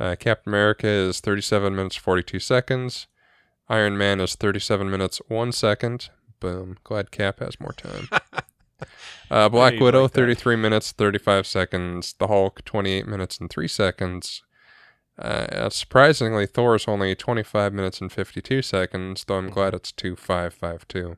Uh, 0.00 0.16
Captain 0.18 0.50
America 0.50 0.88
is 0.88 1.20
37 1.20 1.76
minutes 1.76 1.94
42 1.94 2.40
seconds. 2.40 3.06
Iron 3.68 3.96
Man 3.96 4.18
is 4.18 4.34
37 4.34 4.90
minutes 4.90 5.20
1 5.28 5.52
second. 5.52 6.10
Boom. 6.40 6.78
Glad 6.84 7.10
Cap 7.10 7.40
has 7.40 7.60
more 7.60 7.72
time. 7.72 8.08
Uh, 9.30 9.48
Black 9.48 9.78
Widow, 9.78 10.04
like 10.04 10.12
33 10.12 10.56
minutes 10.56 10.90
35 10.90 11.46
seconds. 11.46 12.14
The 12.18 12.26
Hulk, 12.26 12.64
28 12.64 13.06
minutes 13.06 13.38
and 13.38 13.48
3 13.48 13.68
seconds. 13.68 14.42
Uh, 15.18 15.68
surprisingly, 15.68 16.44
is 16.44 16.88
only 16.88 17.14
25 17.14 17.72
minutes 17.72 18.00
and 18.00 18.10
52 18.10 18.62
seconds, 18.62 19.24
though 19.24 19.36
I'm 19.36 19.50
glad 19.50 19.74
it's 19.74 19.92
2552. 19.92 21.16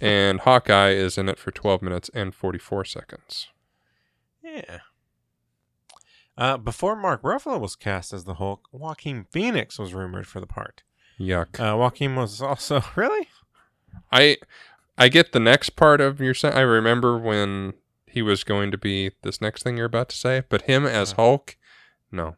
And 0.00 0.40
Hawkeye 0.40 0.90
is 0.90 1.18
in 1.18 1.28
it 1.28 1.38
for 1.38 1.50
12 1.50 1.82
minutes 1.82 2.10
and 2.14 2.34
44 2.34 2.84
seconds. 2.84 3.48
Yeah. 4.42 4.80
Uh, 6.36 6.56
before 6.56 6.94
Mark 6.94 7.22
Ruffalo 7.22 7.58
was 7.58 7.74
cast 7.74 8.12
as 8.12 8.24
the 8.24 8.34
Hulk, 8.34 8.68
Joaquin 8.70 9.26
Phoenix 9.30 9.78
was 9.78 9.92
rumored 9.92 10.26
for 10.28 10.38
the 10.38 10.46
part. 10.46 10.82
Yuck. 11.18 11.58
Uh, 11.58 11.76
Joaquin 11.76 12.14
was 12.14 12.40
also 12.40 12.84
really. 12.96 13.28
I 14.12 14.36
I 14.96 15.08
get 15.08 15.32
the 15.32 15.40
next 15.40 15.70
part 15.70 16.00
of 16.00 16.20
your 16.20 16.34
sen- 16.34 16.54
I 16.54 16.60
remember 16.60 17.16
when 17.18 17.74
he 18.06 18.22
was 18.22 18.42
going 18.44 18.70
to 18.70 18.78
be 18.78 19.12
this 19.22 19.40
next 19.40 19.62
thing 19.62 19.76
you're 19.76 19.86
about 19.86 20.08
to 20.10 20.16
say, 20.16 20.42
but 20.48 20.62
him 20.62 20.86
as 20.86 21.12
Uh. 21.12 21.16
Hulk, 21.16 21.56
no. 22.10 22.36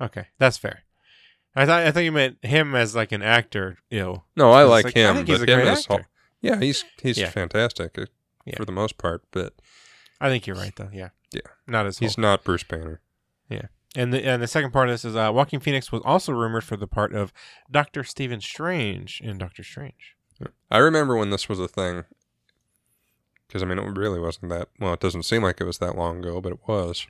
Okay, 0.00 0.26
that's 0.38 0.56
fair. 0.58 0.80
I 1.54 1.66
thought 1.66 1.82
I 1.86 1.90
thought 1.92 2.00
you 2.00 2.12
meant 2.12 2.38
him 2.44 2.74
as 2.74 2.96
like 2.96 3.12
an 3.12 3.22
actor. 3.22 3.78
You 3.90 4.00
know, 4.00 4.24
No, 4.36 4.50
I 4.50 4.64
like, 4.64 4.86
like, 4.86 4.96
I 4.96 5.00
him, 5.00 5.26
he's 5.26 5.38
but 5.38 5.48
a 5.48 5.52
him 5.52 5.58
great 5.60 5.68
as 5.70 5.78
actor. 5.80 5.92
Hulk. 5.94 6.06
Yeah, 6.40 6.58
he's 6.58 6.84
he's 7.00 7.16
Yeah. 7.18 7.30
fantastic 7.30 7.96
uh, 7.98 8.06
Yeah. 8.44 8.56
for 8.56 8.64
the 8.64 8.72
most 8.72 8.98
part, 8.98 9.22
but 9.30 9.54
I 10.20 10.28
think 10.28 10.46
you're 10.46 10.56
right 10.56 10.74
though. 10.74 10.90
Yeah. 10.92 11.10
Yeah. 11.32 11.40
Not 11.66 11.86
as 11.86 11.98
he's 11.98 12.18
not 12.18 12.44
Bruce 12.44 12.64
Banner. 12.64 13.00
Yeah, 13.48 13.66
and 13.96 14.12
the 14.12 14.24
and 14.24 14.42
the 14.42 14.46
second 14.48 14.72
part 14.72 14.88
of 14.88 14.94
this 14.94 15.04
is 15.04 15.14
uh, 15.16 15.30
Joaquin 15.32 15.60
Phoenix 15.60 15.92
was 15.92 16.02
also 16.04 16.32
rumored 16.32 16.64
for 16.64 16.76
the 16.76 16.86
part 16.88 17.14
of 17.14 17.32
Doctor 17.70 18.02
Stephen 18.04 18.40
Strange 18.40 19.20
in 19.22 19.38
Doctor 19.38 19.62
Strange. 19.62 20.16
I 20.70 20.78
remember 20.78 21.16
when 21.16 21.30
this 21.30 21.48
was 21.48 21.60
a 21.60 21.68
thing. 21.68 22.04
Because, 23.46 23.62
I 23.62 23.66
mean, 23.66 23.78
it 23.78 23.96
really 23.96 24.18
wasn't 24.18 24.48
that. 24.50 24.68
Well, 24.80 24.94
it 24.94 25.00
doesn't 25.00 25.22
seem 25.24 25.42
like 25.42 25.60
it 25.60 25.64
was 25.64 25.78
that 25.78 25.96
long 25.96 26.18
ago, 26.18 26.40
but 26.40 26.52
it 26.52 26.58
was. 26.66 27.06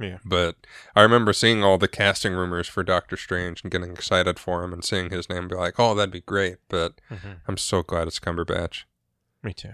Yeah. 0.00 0.18
But 0.24 0.56
I 0.94 1.02
remember 1.02 1.32
seeing 1.32 1.62
all 1.64 1.76
the 1.76 1.88
casting 1.88 2.32
rumors 2.32 2.68
for 2.68 2.82
Doctor 2.84 3.16
Strange 3.16 3.62
and 3.62 3.70
getting 3.70 3.90
excited 3.90 4.38
for 4.38 4.62
him 4.64 4.72
and 4.72 4.84
seeing 4.84 5.10
his 5.10 5.28
name 5.28 5.48
be 5.48 5.56
like, 5.56 5.74
oh, 5.78 5.94
that'd 5.94 6.12
be 6.12 6.20
great. 6.20 6.56
But 6.68 7.00
Mm-hmm. 7.10 7.32
I'm 7.48 7.56
so 7.56 7.82
glad 7.82 8.06
it's 8.06 8.20
Cumberbatch. 8.20 8.84
Me 9.42 9.52
too. 9.52 9.72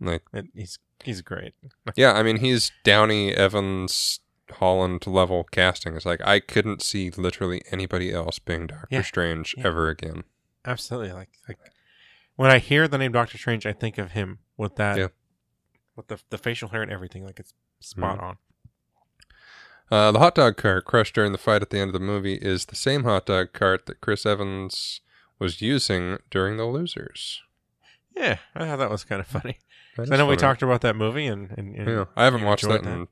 Like, 0.00 0.22
It, 0.32 0.46
he's 0.54 0.78
he's 1.04 1.20
great. 1.20 1.54
yeah, 1.96 2.12
I 2.14 2.22
mean, 2.22 2.38
he's 2.38 2.72
Downey 2.82 3.32
Evans 3.34 4.20
Holland 4.52 5.06
level 5.06 5.44
casting. 5.44 5.94
It's 5.96 6.06
like, 6.06 6.20
I 6.26 6.40
couldn't 6.40 6.82
see 6.82 7.10
literally 7.10 7.62
anybody 7.70 8.12
else 8.12 8.38
being 8.38 8.66
Doctor 8.66 8.86
Yeah. 8.90 9.02
Strange 9.02 9.54
Yeah. 9.58 9.66
ever 9.66 9.88
again. 9.90 10.24
Absolutely. 10.64 11.12
Like 11.12 11.30
like 11.46 11.58
when 12.36 12.50
I 12.50 12.58
hear 12.58 12.88
the 12.88 12.98
name 12.98 13.12
Doctor 13.12 13.38
Strange, 13.38 13.66
I 13.66 13.72
think 13.72 13.98
of 13.98 14.12
him 14.12 14.38
with 14.56 14.76
that 14.76 14.98
Yeah. 14.98 15.08
with 15.96 16.08
the 16.08 16.18
the 16.30 16.38
facial 16.38 16.68
hair 16.70 16.82
and 16.82 16.90
everything. 16.90 17.24
Like 17.24 17.38
it's 17.40 17.54
spot 17.80 18.18
Mhm. 18.18 18.22
on. 18.22 18.36
Uh, 19.90 20.10
the 20.12 20.18
hot 20.20 20.34
dog 20.34 20.56
cart 20.56 20.84
crushed 20.86 21.14
during 21.14 21.32
the 21.32 21.38
fight 21.38 21.60
at 21.60 21.68
the 21.70 21.78
end 21.78 21.90
of 21.90 21.92
the 21.92 22.00
movie 22.00 22.36
is 22.36 22.66
the 22.66 22.76
same 22.76 23.04
hot 23.04 23.26
dog 23.26 23.52
cart 23.52 23.84
that 23.86 24.00
Chris 24.00 24.24
Evans 24.24 25.00
was 25.38 25.60
using 25.60 26.18
during 26.30 26.56
The 26.56 26.64
Losers. 26.64 27.42
Yeah, 28.16 28.38
I 28.54 28.64
thought 28.66 28.76
that 28.78 28.90
was 28.90 29.04
kind 29.04 29.20
of 29.20 29.26
funny. 29.26 29.58
That 29.96 30.10
I 30.10 30.16
know 30.16 30.26
we 30.26 30.36
talked 30.36 30.62
about 30.62 30.80
that 30.82 30.96
movie, 30.96 31.26
and, 31.26 31.50
and, 31.58 31.74
and 31.76 31.88
Yeah, 31.88 32.04
I 32.16 32.24
haven't 32.24 32.42
watched 32.44 32.62
that, 32.66 32.84
enjoyed 32.86 33.08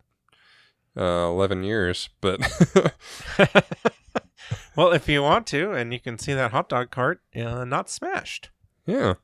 in 0.97 1.03
uh, 1.03 1.27
11 1.29 1.65
years, 1.65 2.09
but 2.23 2.41
well, 4.77 4.93
if 4.93 5.09
you 5.09 5.23
want 5.23 5.47
to, 5.49 5.73
and 5.73 5.93
you 5.93 6.01
can 6.01 6.19
see 6.19 6.33
that 6.33 6.53
hot 6.53 6.69
dog 6.71 6.91
cart 6.91 7.21
uh, 7.37 7.65
not 7.65 7.91
smashed. 7.91 8.49
Yeah. 8.87 9.15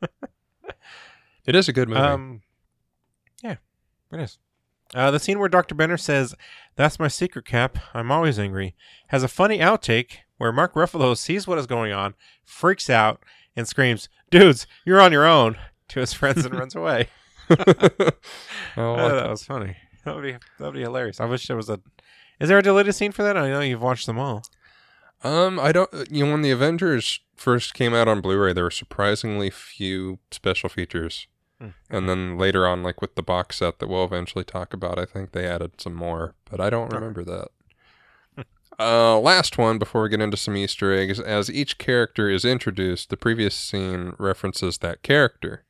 it 1.46 1.54
is 1.54 1.68
a 1.68 1.72
good 1.72 1.88
movie. 1.88 2.00
Um, 2.00 2.42
yeah, 3.42 3.56
it 4.12 4.20
is. 4.20 4.38
Uh, 4.94 5.10
the 5.10 5.18
scene 5.18 5.38
where 5.38 5.48
Dr. 5.48 5.74
Banner 5.74 5.96
says, 5.96 6.34
That's 6.76 6.98
my 6.98 7.08
secret, 7.08 7.44
Cap. 7.44 7.78
I'm 7.92 8.12
always 8.12 8.38
angry, 8.38 8.74
has 9.08 9.22
a 9.22 9.28
funny 9.28 9.58
outtake 9.58 10.18
where 10.38 10.52
Mark 10.52 10.74
Ruffalo 10.74 11.16
sees 11.16 11.46
what 11.46 11.58
is 11.58 11.66
going 11.66 11.92
on, 11.92 12.14
freaks 12.44 12.88
out, 12.88 13.20
and 13.56 13.66
screams, 13.66 14.08
Dudes, 14.30 14.66
you're 14.84 15.00
on 15.00 15.12
your 15.12 15.26
own, 15.26 15.56
to 15.88 16.00
his 16.00 16.12
friends 16.12 16.44
and 16.44 16.54
runs 16.54 16.74
away. 16.74 17.08
Oh, 18.76 18.94
I 18.94 19.08
that 19.08 19.30
was 19.30 19.44
funny. 19.44 19.76
That 20.04 20.14
would 20.14 20.22
be, 20.22 20.32
that 20.32 20.64
would 20.64 20.74
be 20.74 20.82
hilarious. 20.82 21.20
I 21.20 21.24
wish 21.24 21.46
there 21.46 21.56
was 21.56 21.70
a. 21.70 21.80
Is 22.38 22.48
there 22.48 22.58
a 22.58 22.62
deleted 22.62 22.94
scene 22.94 23.12
for 23.12 23.22
that? 23.22 23.36
I 23.36 23.48
know 23.48 23.60
you've 23.60 23.80
watched 23.80 24.06
them 24.06 24.18
all. 24.18 24.42
Um, 25.22 25.59
I 25.59 25.72
don't. 25.72 25.90
You 26.10 26.24
know, 26.26 26.32
when 26.32 26.43
the 26.43 26.51
Avengers 26.51 27.20
first 27.36 27.74
came 27.74 27.94
out 27.94 28.09
on 28.09 28.20
Blu-ray, 28.20 28.52
there 28.52 28.64
were 28.64 28.70
surprisingly 28.70 29.51
few 29.51 30.18
special 30.30 30.68
features, 30.68 31.26
Hmm. 31.60 31.68
and 31.90 32.09
then 32.09 32.36
later 32.38 32.66
on, 32.66 32.82
like 32.82 33.01
with 33.01 33.14
the 33.14 33.22
box 33.22 33.56
set 33.59 33.78
that 33.78 33.88
we'll 33.88 34.05
eventually 34.05 34.44
talk 34.44 34.74
about, 34.74 34.98
I 34.98 35.05
think 35.06 35.32
they 35.32 35.47
added 35.47 35.80
some 35.80 35.94
more, 35.94 36.34
but 36.51 36.60
I 36.60 36.68
don't 36.70 36.93
remember 36.93 37.24
that. 37.24 37.48
uh, 38.78 39.18
last 39.18 39.56
one 39.56 39.78
before 39.78 40.02
we 40.02 40.10
get 40.10 40.20
into 40.20 40.36
some 40.36 40.56
Easter 40.56 40.93
eggs. 40.93 41.18
As 41.18 41.51
each 41.51 41.78
character 41.78 42.28
is 42.28 42.44
introduced, 42.44 43.09
the 43.09 43.16
previous 43.16 43.55
scene 43.55 44.12
references 44.18 44.78
that 44.78 45.02
character. 45.02 45.64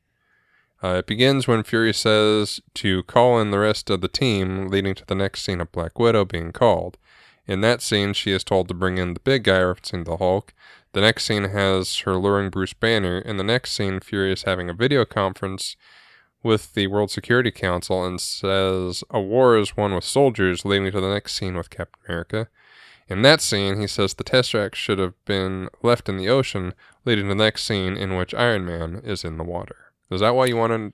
Uh, 0.82 0.97
it 0.98 1.06
begins 1.06 1.48
when 1.48 1.62
Fury 1.62 1.94
says 1.94 2.60
to 2.74 3.02
call 3.05 3.40
in 3.40 3.51
the 3.51 3.59
rest 3.59 3.89
of 3.89 4.01
the 4.02 4.09
team, 4.09 4.68
leading 4.68 4.94
to 4.94 5.06
the 5.06 5.14
next 5.14 5.43
scene 5.43 5.60
of 5.60 5.73
Black 5.73 5.98
Widow 5.98 6.24
being 6.24 6.52
called. 6.52 6.98
In 7.47 7.60
that 7.60 7.81
scene, 7.81 8.12
she 8.12 8.32
is 8.32 8.43
told 8.43 8.68
to 8.68 8.74
bring 8.74 8.98
in 8.98 9.14
the 9.14 9.20
big 9.20 9.44
guy, 9.44 9.60
referencing 9.60 10.05
the 10.05 10.16
Hulk. 10.16 10.52
The 10.93 11.01
next 11.01 11.24
scene 11.24 11.44
has 11.44 11.98
her 11.98 12.16
luring 12.16 12.51
Bruce 12.51 12.73
Banner. 12.73 13.18
In 13.18 13.36
the 13.36 13.44
next 13.44 13.73
scene, 13.73 14.01
Fury 14.01 14.32
is 14.32 14.43
having 14.43 14.68
a 14.68 14.74
video 14.74 15.05
conference 15.05 15.77
with 16.43 16.74
the 16.74 16.86
World 16.86 17.10
Security 17.10 17.51
Council 17.51 18.05
and 18.05 18.20
says 18.20 19.05
a 19.10 19.20
war 19.20 19.56
is 19.56 19.77
won 19.77 19.94
with 19.94 20.05
soldiers, 20.05 20.64
leading 20.64 20.90
to 20.93 21.01
the 21.01 21.12
next 21.12 21.35
scene 21.35 21.56
with 21.56 21.70
Captain 21.70 22.01
America. 22.09 22.48
In 23.09 23.23
that 23.23 23.40
scene, 23.40 23.81
he 23.81 23.86
says 23.86 24.14
the 24.14 24.24
Tesseract 24.24 24.74
should 24.74 24.98
have 24.98 25.14
been 25.24 25.68
left 25.82 26.09
in 26.09 26.16
the 26.16 26.28
ocean, 26.28 26.74
leading 27.05 27.27
to 27.27 27.28
the 27.31 27.35
next 27.36 27.64
scene 27.64 27.97
in 27.97 28.16
which 28.16 28.35
Iron 28.35 28.64
Man 28.64 29.01
is 29.05 29.24
in 29.24 29.36
the 29.36 29.44
water. 29.44 29.93
Is 30.10 30.20
that 30.20 30.35
why 30.35 30.47
you 30.47 30.56
wanted 30.56 30.93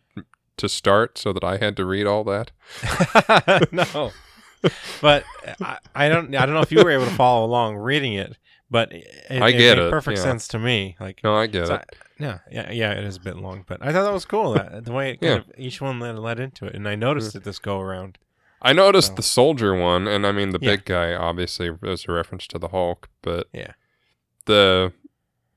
to 0.57 0.69
start 0.69 1.17
so 1.17 1.33
that 1.33 1.45
I 1.45 1.57
had 1.57 1.77
to 1.77 1.87
read 1.87 2.07
all 2.07 2.25
that? 2.25 2.51
no, 3.73 4.13
but 5.01 5.25
I, 5.61 5.79
I 5.95 6.09
don't. 6.09 6.35
I 6.35 6.47
don't 6.47 6.55
know 6.55 6.61
if 6.61 6.73
you 6.73 6.83
were 6.83 6.91
able 6.91 7.07
to 7.07 7.11
follow 7.13 7.45
along 7.45 7.77
reading 7.77 8.15
it, 8.15 8.37
but 8.71 8.93
it, 8.93 9.07
I 9.31 9.51
get 9.53 9.77
made 9.77 9.85
it, 9.87 9.91
perfect 9.91 10.19
yeah. 10.19 10.25
sense 10.25 10.49
to 10.49 10.59
me. 10.59 10.97
Like, 11.01 11.23
No, 11.25 11.35
I 11.35 11.47
get 11.47 11.67
so 11.67 11.75
it. 11.75 11.81
I- 11.81 11.97
yeah, 12.19 12.39
yeah, 12.51 12.71
yeah. 12.71 12.93
It 12.93 13.05
is 13.05 13.17
a 13.17 13.21
bit 13.21 13.37
long, 13.37 13.65
but 13.67 13.85
I 13.85 13.93
thought 13.93 14.05
that 14.05 14.13
was 14.13 14.25
cool. 14.25 14.53
That 14.55 14.85
the 14.85 14.93
way 14.93 15.11
it 15.13 15.21
kind 15.21 15.45
Yeah. 15.45 15.53
of 15.53 15.59
each 15.59 15.81
one 15.81 15.99
led, 15.99 16.17
led 16.19 16.39
into 16.39 16.67
it, 16.67 16.75
and 16.77 16.87
I 16.89 16.95
noticed 16.95 17.33
mm. 17.33 17.37
it 17.37 17.45
this 17.45 17.59
go 17.59 17.81
around. 17.81 18.19
I 18.61 18.73
noticed 18.73 19.09
So- 19.09 19.15
the 19.17 19.23
soldier 19.23 19.75
one, 19.75 20.07
and 20.07 20.25
I 20.25 20.31
mean 20.31 20.51
the 20.51 20.61
Yeah. 20.63 20.77
big 20.77 20.85
guy 20.85 21.15
obviously 21.15 21.71
is 21.83 22.05
a 22.09 22.13
reference 22.13 22.47
to 22.49 22.59
the 22.61 22.69
Hulk, 22.69 23.09
but 23.23 23.49
Yeah. 23.53 23.73
the 24.45 24.93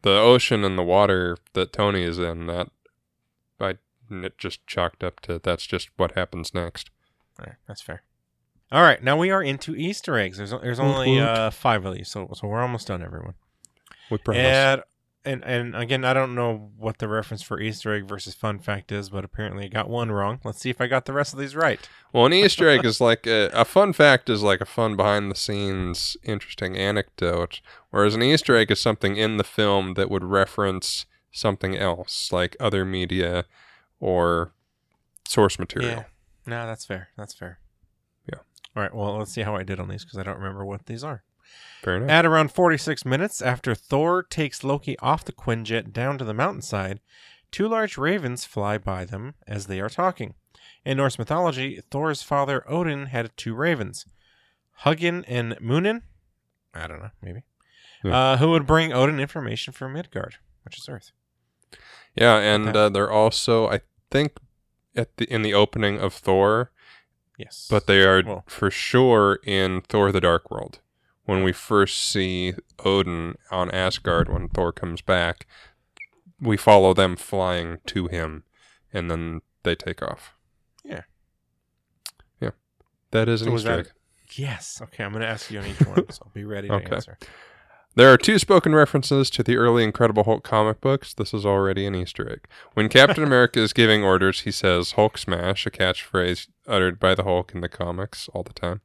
the 0.01 0.11
ocean 0.17 0.63
and 0.63 0.77
the 0.77 0.83
water 0.83 1.37
that 1.53 1.71
Tony 1.73 2.03
is 2.03 2.17
in 2.19 2.47
that 2.47 2.69
I 3.59 3.75
it 4.09 4.37
just 4.37 4.65
chalked 4.67 5.03
up 5.03 5.19
to 5.21 5.39
that's 5.39 5.65
just 5.65 5.89
what 5.97 6.11
happens 6.13 6.53
next. 6.53 6.89
Right, 7.39 7.55
that's 7.67 7.81
fair. 7.81 8.03
All 8.71 8.81
right, 8.81 9.01
now 9.03 9.17
we 9.17 9.31
are 9.31 9.43
into 9.43 9.75
Easter 9.75 10.17
eggs. 10.17 10.37
There's 10.37 10.51
there's 10.51 10.79
only 10.79 11.19
uh, 11.19 11.51
five 11.51 11.85
of 11.85 11.93
these, 11.93 12.09
so 12.09 12.29
so 12.33 12.47
we're 12.47 12.61
almost 12.61 12.87
done, 12.87 13.03
everyone. 13.03 13.35
With 14.09 14.23
promise. 14.23 14.41
And 14.43 14.83
and 15.23 15.43
and 15.43 15.75
again, 15.75 16.05
I 16.05 16.13
don't 16.13 16.35
know 16.35 16.71
what 16.77 16.99
the 16.99 17.07
reference 17.07 17.41
for 17.41 17.59
Easter 17.59 17.93
egg 17.93 18.07
versus 18.07 18.33
fun 18.33 18.59
fact 18.59 18.91
is, 18.91 19.09
but 19.09 19.25
apparently 19.25 19.65
I 19.65 19.67
got 19.67 19.89
one 19.89 20.11
wrong. 20.11 20.39
Let's 20.43 20.59
see 20.59 20.69
if 20.69 20.79
I 20.79 20.87
got 20.87 21.05
the 21.05 21.13
rest 21.13 21.33
of 21.33 21.39
these 21.39 21.55
right. 21.55 21.87
Well, 22.13 22.25
an 22.25 22.33
Easter 22.33 22.67
egg 22.69 22.85
is 22.85 23.01
like 23.01 23.25
a, 23.27 23.49
a 23.53 23.65
fun 23.65 23.93
fact 23.93 24.29
is 24.29 24.43
like 24.43 24.61
a 24.61 24.65
fun 24.65 24.95
behind 24.95 25.31
the 25.31 25.35
scenes 25.35 26.15
interesting 26.23 26.77
anecdote, 26.77 27.61
whereas 27.89 28.15
an 28.15 28.23
Easter 28.23 28.55
egg 28.55 28.71
is 28.71 28.79
something 28.79 29.15
in 29.15 29.37
the 29.37 29.43
film 29.43 29.95
that 29.95 30.09
would 30.09 30.23
reference 30.23 31.05
something 31.31 31.75
else, 31.75 32.31
like 32.31 32.55
other 32.59 32.85
media 32.85 33.45
or 33.99 34.53
source 35.27 35.57
material. 35.57 35.91
Yeah. 35.91 36.03
No, 36.45 36.67
that's 36.67 36.85
fair. 36.85 37.09
That's 37.17 37.33
fair. 37.33 37.59
All 38.75 38.83
right. 38.83 38.93
Well, 38.93 39.17
let's 39.17 39.31
see 39.31 39.41
how 39.41 39.55
I 39.55 39.63
did 39.63 39.79
on 39.79 39.87
these 39.87 40.03
because 40.03 40.19
I 40.19 40.23
don't 40.23 40.37
remember 40.37 40.65
what 40.65 40.85
these 40.85 41.03
are. 41.03 41.23
Fair 41.81 41.97
enough. 41.97 42.09
At 42.09 42.25
around 42.25 42.51
46 42.51 43.05
minutes 43.05 43.41
after 43.41 43.75
Thor 43.75 44.23
takes 44.23 44.63
Loki 44.63 44.97
off 44.99 45.23
the 45.23 45.31
Quinjet 45.31 45.93
down 45.93 46.17
to 46.17 46.25
the 46.25 46.33
mountainside, 46.33 46.99
two 47.51 47.67
large 47.67 47.97
ravens 47.97 48.43
fly 48.43 48.77
by 48.77 49.05
them 49.05 49.35
as 49.47 49.67
they 49.67 49.79
are 49.79 49.89
talking. 49.89 50.33
In 50.83 50.97
Norse 50.97 51.17
mythology, 51.17 51.81
Thor's 51.91 52.21
father 52.21 52.63
Odin 52.69 53.07
had 53.07 53.35
two 53.37 53.55
ravens, 53.55 54.05
Hugin 54.83 55.23
and 55.27 55.55
Munin. 55.61 56.03
I 56.73 56.87
don't 56.87 56.99
know, 56.99 57.11
maybe. 57.21 57.43
Yeah. 58.03 58.17
Uh, 58.17 58.37
who 58.37 58.51
would 58.51 58.67
bring 58.67 58.93
Odin 58.93 59.19
information 59.19 59.73
from 59.73 59.93
Midgard, 59.93 60.35
which 60.63 60.77
is 60.77 60.89
Earth. 60.89 61.11
Yeah, 62.15 62.37
and 62.37 62.75
uh, 62.75 62.89
they're 62.89 63.11
also, 63.11 63.67
I 63.67 63.81
think, 64.11 64.37
at 64.95 65.17
the 65.17 65.25
in 65.25 65.41
the 65.41 65.53
opening 65.53 65.99
of 65.99 66.13
Thor, 66.13 66.71
Yes. 67.37 67.67
but 67.69 67.85
they 67.87 68.03
are 68.03 68.23
Well- 68.25 68.43
for 68.47 68.71
sure 68.71 69.39
in 69.43 69.81
Thor: 69.81 70.11
The 70.11 70.21
Dark 70.21 70.49
World 70.49 70.79
when 71.25 71.43
we 71.43 71.51
first 71.51 71.97
see 71.97 72.53
Odin 72.83 73.35
on 73.51 73.69
Asgard 73.71 74.29
when 74.29 74.47
Thor 74.49 74.71
comes 74.71 75.01
back. 75.01 75.47
We 76.39 76.57
follow 76.57 76.93
them 76.93 77.15
flying 77.15 77.79
to 77.87 78.07
him, 78.07 78.43
and 78.93 79.09
then 79.09 79.41
they 79.63 79.75
take 79.75 80.01
off. 80.01 80.33
Yeah. 80.83 81.01
yeah, 82.39 82.51
that 83.11 83.27
is 83.29 83.41
an 83.41 83.47
So 83.49 83.55
Easter 83.55 83.79
egg. 83.79 83.91
Yes. 84.33 84.79
Okay, 84.81 85.03
I'm 85.03 85.11
going 85.11 85.21
to 85.21 85.27
ask 85.27 85.49
you 85.49 85.59
on 85.59 85.65
each 85.65 85.79
one, 85.81 86.09
so 86.11 86.23
I'll 86.25 86.31
be 86.33 86.43
ready 86.43 86.67
to 86.67 86.73
Okay. 86.75 86.95
answer. 86.95 87.17
There 87.97 88.11
are 88.11 88.17
two 88.17 88.39
spoken 88.39 88.75
references 88.75 89.29
to 89.31 89.41
the 89.43 89.55
early 89.55 89.81
Incredible 89.83 90.25
Hulk 90.25 90.43
comic 90.43 90.81
books. 90.81 91.13
This 91.13 91.33
is 91.33 91.45
already 91.45 91.85
an 91.85 91.95
Easter 91.95 92.29
egg. 92.29 92.41
When 92.73 92.89
Captain 92.89 93.23
America 93.29 93.59
is 93.61 93.71
giving 93.71 94.03
orders, 94.03 94.41
he 94.41 94.51
says 94.51 94.91
Hulk 94.93 95.17
smash, 95.17 95.65
a 95.65 95.71
catchphrase 95.71 96.47
uttered 96.67 96.99
by 96.99 97.15
the 97.15 97.23
Hulk 97.23 97.53
in 97.55 97.61
the 97.61 97.69
comics 97.69 98.27
all 98.33 98.43
the 98.43 98.51
time, 98.53 98.81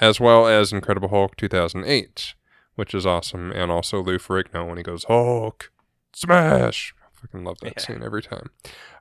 as 0.00 0.20
well 0.20 0.46
as 0.46 0.72
Incredible 0.72 1.08
Hulk 1.08 1.34
2008, 1.36 2.34
which 2.76 2.94
is 2.94 3.04
awesome, 3.04 3.50
and 3.50 3.72
also 3.72 4.00
Lou 4.00 4.18
Ferrigno 4.18 4.68
when 4.68 4.76
he 4.76 4.84
goes 4.84 5.02
Hulk 5.04 5.72
smash. 6.12 6.94
I 7.02 7.20
fucking 7.20 7.42
love 7.42 7.58
that 7.62 7.72
Yeah. 7.76 7.82
scene 7.82 8.02
every 8.04 8.22
time. 8.22 8.50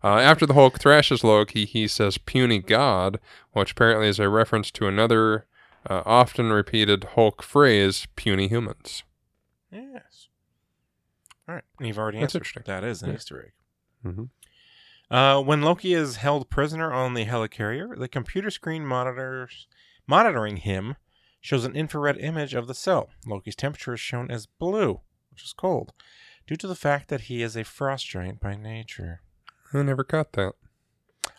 Uh, 0.03 0.17
after 0.17 0.47
the 0.47 0.55
Hulk 0.55 0.79
thrashes 0.79 1.23
Loki, 1.23 1.65
he 1.65 1.87
says 1.87 2.17
puny 2.17 2.57
god, 2.57 3.19
which 3.51 3.73
apparently 3.73 4.07
is 4.07 4.17
a 4.19 4.29
reference 4.29 4.71
to 4.71 4.87
another 4.87 5.45
uh, 5.87 6.01
often 6.07 6.51
repeated 6.51 7.03
Hulk 7.13 7.43
phrase, 7.43 8.07
puny 8.15 8.47
humans. 8.47 9.03
Yes. 9.71 10.27
All 11.47 11.55
right. 11.55 11.63
And 11.79 11.87
You've 11.87 11.97
already 11.99 12.19
That's 12.19 12.35
answered. 12.35 12.63
That 12.65 12.83
is 12.83 13.01
an 13.01 13.09
Yeah. 13.09 13.15
Easter 13.15 13.41
egg. 13.45 13.51
Mm-hmm. 14.05 15.13
Uh, 15.13 15.41
when 15.41 15.61
Loki 15.61 15.93
is 15.93 16.17
held 16.17 16.49
prisoner 16.49 16.91
on 16.91 17.13
the 17.13 17.25
helicarrier, 17.25 17.97
the 17.97 18.07
computer 18.07 18.49
screen 18.51 18.85
monitors 18.85 19.67
monitoring 20.05 20.57
him 20.57 20.95
shows 21.39 21.63
an 21.63 21.75
infrared 21.75 22.17
image 22.17 22.53
of 22.53 22.67
the 22.67 22.73
cell. 22.73 23.09
Loki's 23.25 23.55
temperature 23.55 23.93
is 23.93 23.99
shown 24.01 24.29
as 24.29 24.47
blue, 24.47 25.01
which 25.31 25.43
is 25.43 25.53
cold, 25.53 25.93
due 26.45 26.57
to 26.57 26.67
the 26.67 26.75
fact 26.75 27.07
that 27.07 27.21
he 27.21 27.41
is 27.41 27.55
a 27.55 27.63
frost 27.63 28.05
giant 28.07 28.41
by 28.41 28.55
nature. 28.55 29.21
I 29.73 29.81
never 29.83 30.03
caught 30.03 30.33
that. 30.33 30.53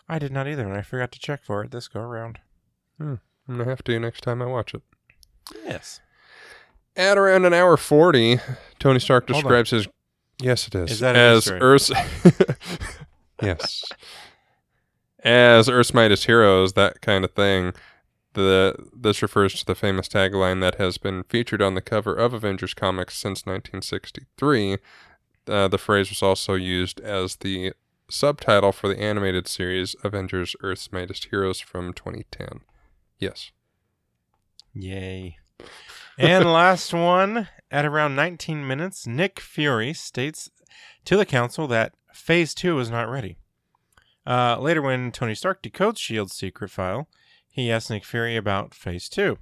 I 0.07 0.17
did 0.17 0.31
not 0.31 0.47
either, 0.47 0.65
and 0.65 0.75
I 0.75 0.81
forgot 0.81 1.11
to 1.11 1.19
check 1.19 1.43
for 1.43 1.63
it 1.63 1.71
this 1.71 1.87
go 1.87 1.99
around. 1.99 2.39
I'm 2.99 3.19
gonna 3.47 3.65
have 3.65 3.83
to 3.83 3.99
next 3.99 4.21
time 4.21 4.41
I 4.41 4.45
watch 4.45 4.73
it. 4.73 4.81
Yes. 5.63 5.99
At 6.95 7.17
around 7.17 7.45
an 7.45 7.53
hour 7.53 7.77
forty, 7.77 8.39
Tony 8.79 8.99
Stark 8.99 9.29
Hold 9.29 9.37
on. 9.37 9.43
describes 9.43 9.69
his. 9.71 9.87
Yes, 10.41 10.67
it 10.67 10.75
is. 10.75 10.91
Is 10.91 10.99
that 10.99 11.15
as? 11.15 11.49
Earth's? 11.49 11.91
yes. 13.41 13.83
As 15.23 15.67
Earth's 15.69 15.93
mightiest 15.93 16.25
heroes, 16.25 16.73
that 16.73 17.01
kind 17.01 17.23
of 17.25 17.31
thing. 17.31 17.73
The 18.33 18.75
this 18.95 19.21
refers 19.21 19.55
to 19.55 19.65
the 19.65 19.75
famous 19.75 20.07
tagline 20.07 20.61
that 20.61 20.75
has 20.75 20.97
been 20.97 21.23
featured 21.23 21.61
on 21.61 21.73
the 21.73 21.81
cover 21.81 22.13
of 22.13 22.33
Avengers 22.33 22.73
comics 22.73 23.17
since 23.17 23.45
1963. 23.45 24.77
Uh, 25.47 25.67
the 25.67 25.77
phrase 25.79 26.09
was 26.09 26.21
also 26.21 26.53
used 26.53 26.99
as 27.01 27.37
the 27.37 27.73
subtitle 28.09 28.71
for 28.71 28.87
the 28.87 28.99
animated 28.99 29.47
series 29.47 29.95
Avengers: 30.03 30.55
Earth's 30.61 30.91
Mightiest 30.91 31.25
Heroes 31.25 31.59
from 31.59 31.91
2010. 31.91 32.61
Yes. 33.17 33.51
Yay. 34.73 35.37
And 36.19 36.51
last 36.51 36.93
one, 36.93 37.47
at 37.71 37.85
around 37.85 38.15
19 38.15 38.67
minutes, 38.67 39.07
Nick 39.07 39.39
Fury 39.39 39.93
states 39.93 40.49
to 41.05 41.15
the 41.15 41.25
council 41.25 41.65
that 41.67 41.93
Phase 42.13 42.53
2 42.53 42.77
is 42.79 42.89
not 42.91 43.09
ready. 43.09 43.37
Uh, 44.27 44.59
later, 44.59 44.81
when 44.81 45.11
Tony 45.11 45.33
Stark 45.33 45.63
decodes 45.63 45.93
S.H.I.E.L.D.'s 45.95 46.33
secret 46.33 46.69
file, 46.69 47.07
he 47.49 47.71
asks 47.71 47.89
Nick 47.89 48.03
Fury 48.03 48.35
about 48.35 48.73
Phase 48.73 49.07
2. 49.09 49.37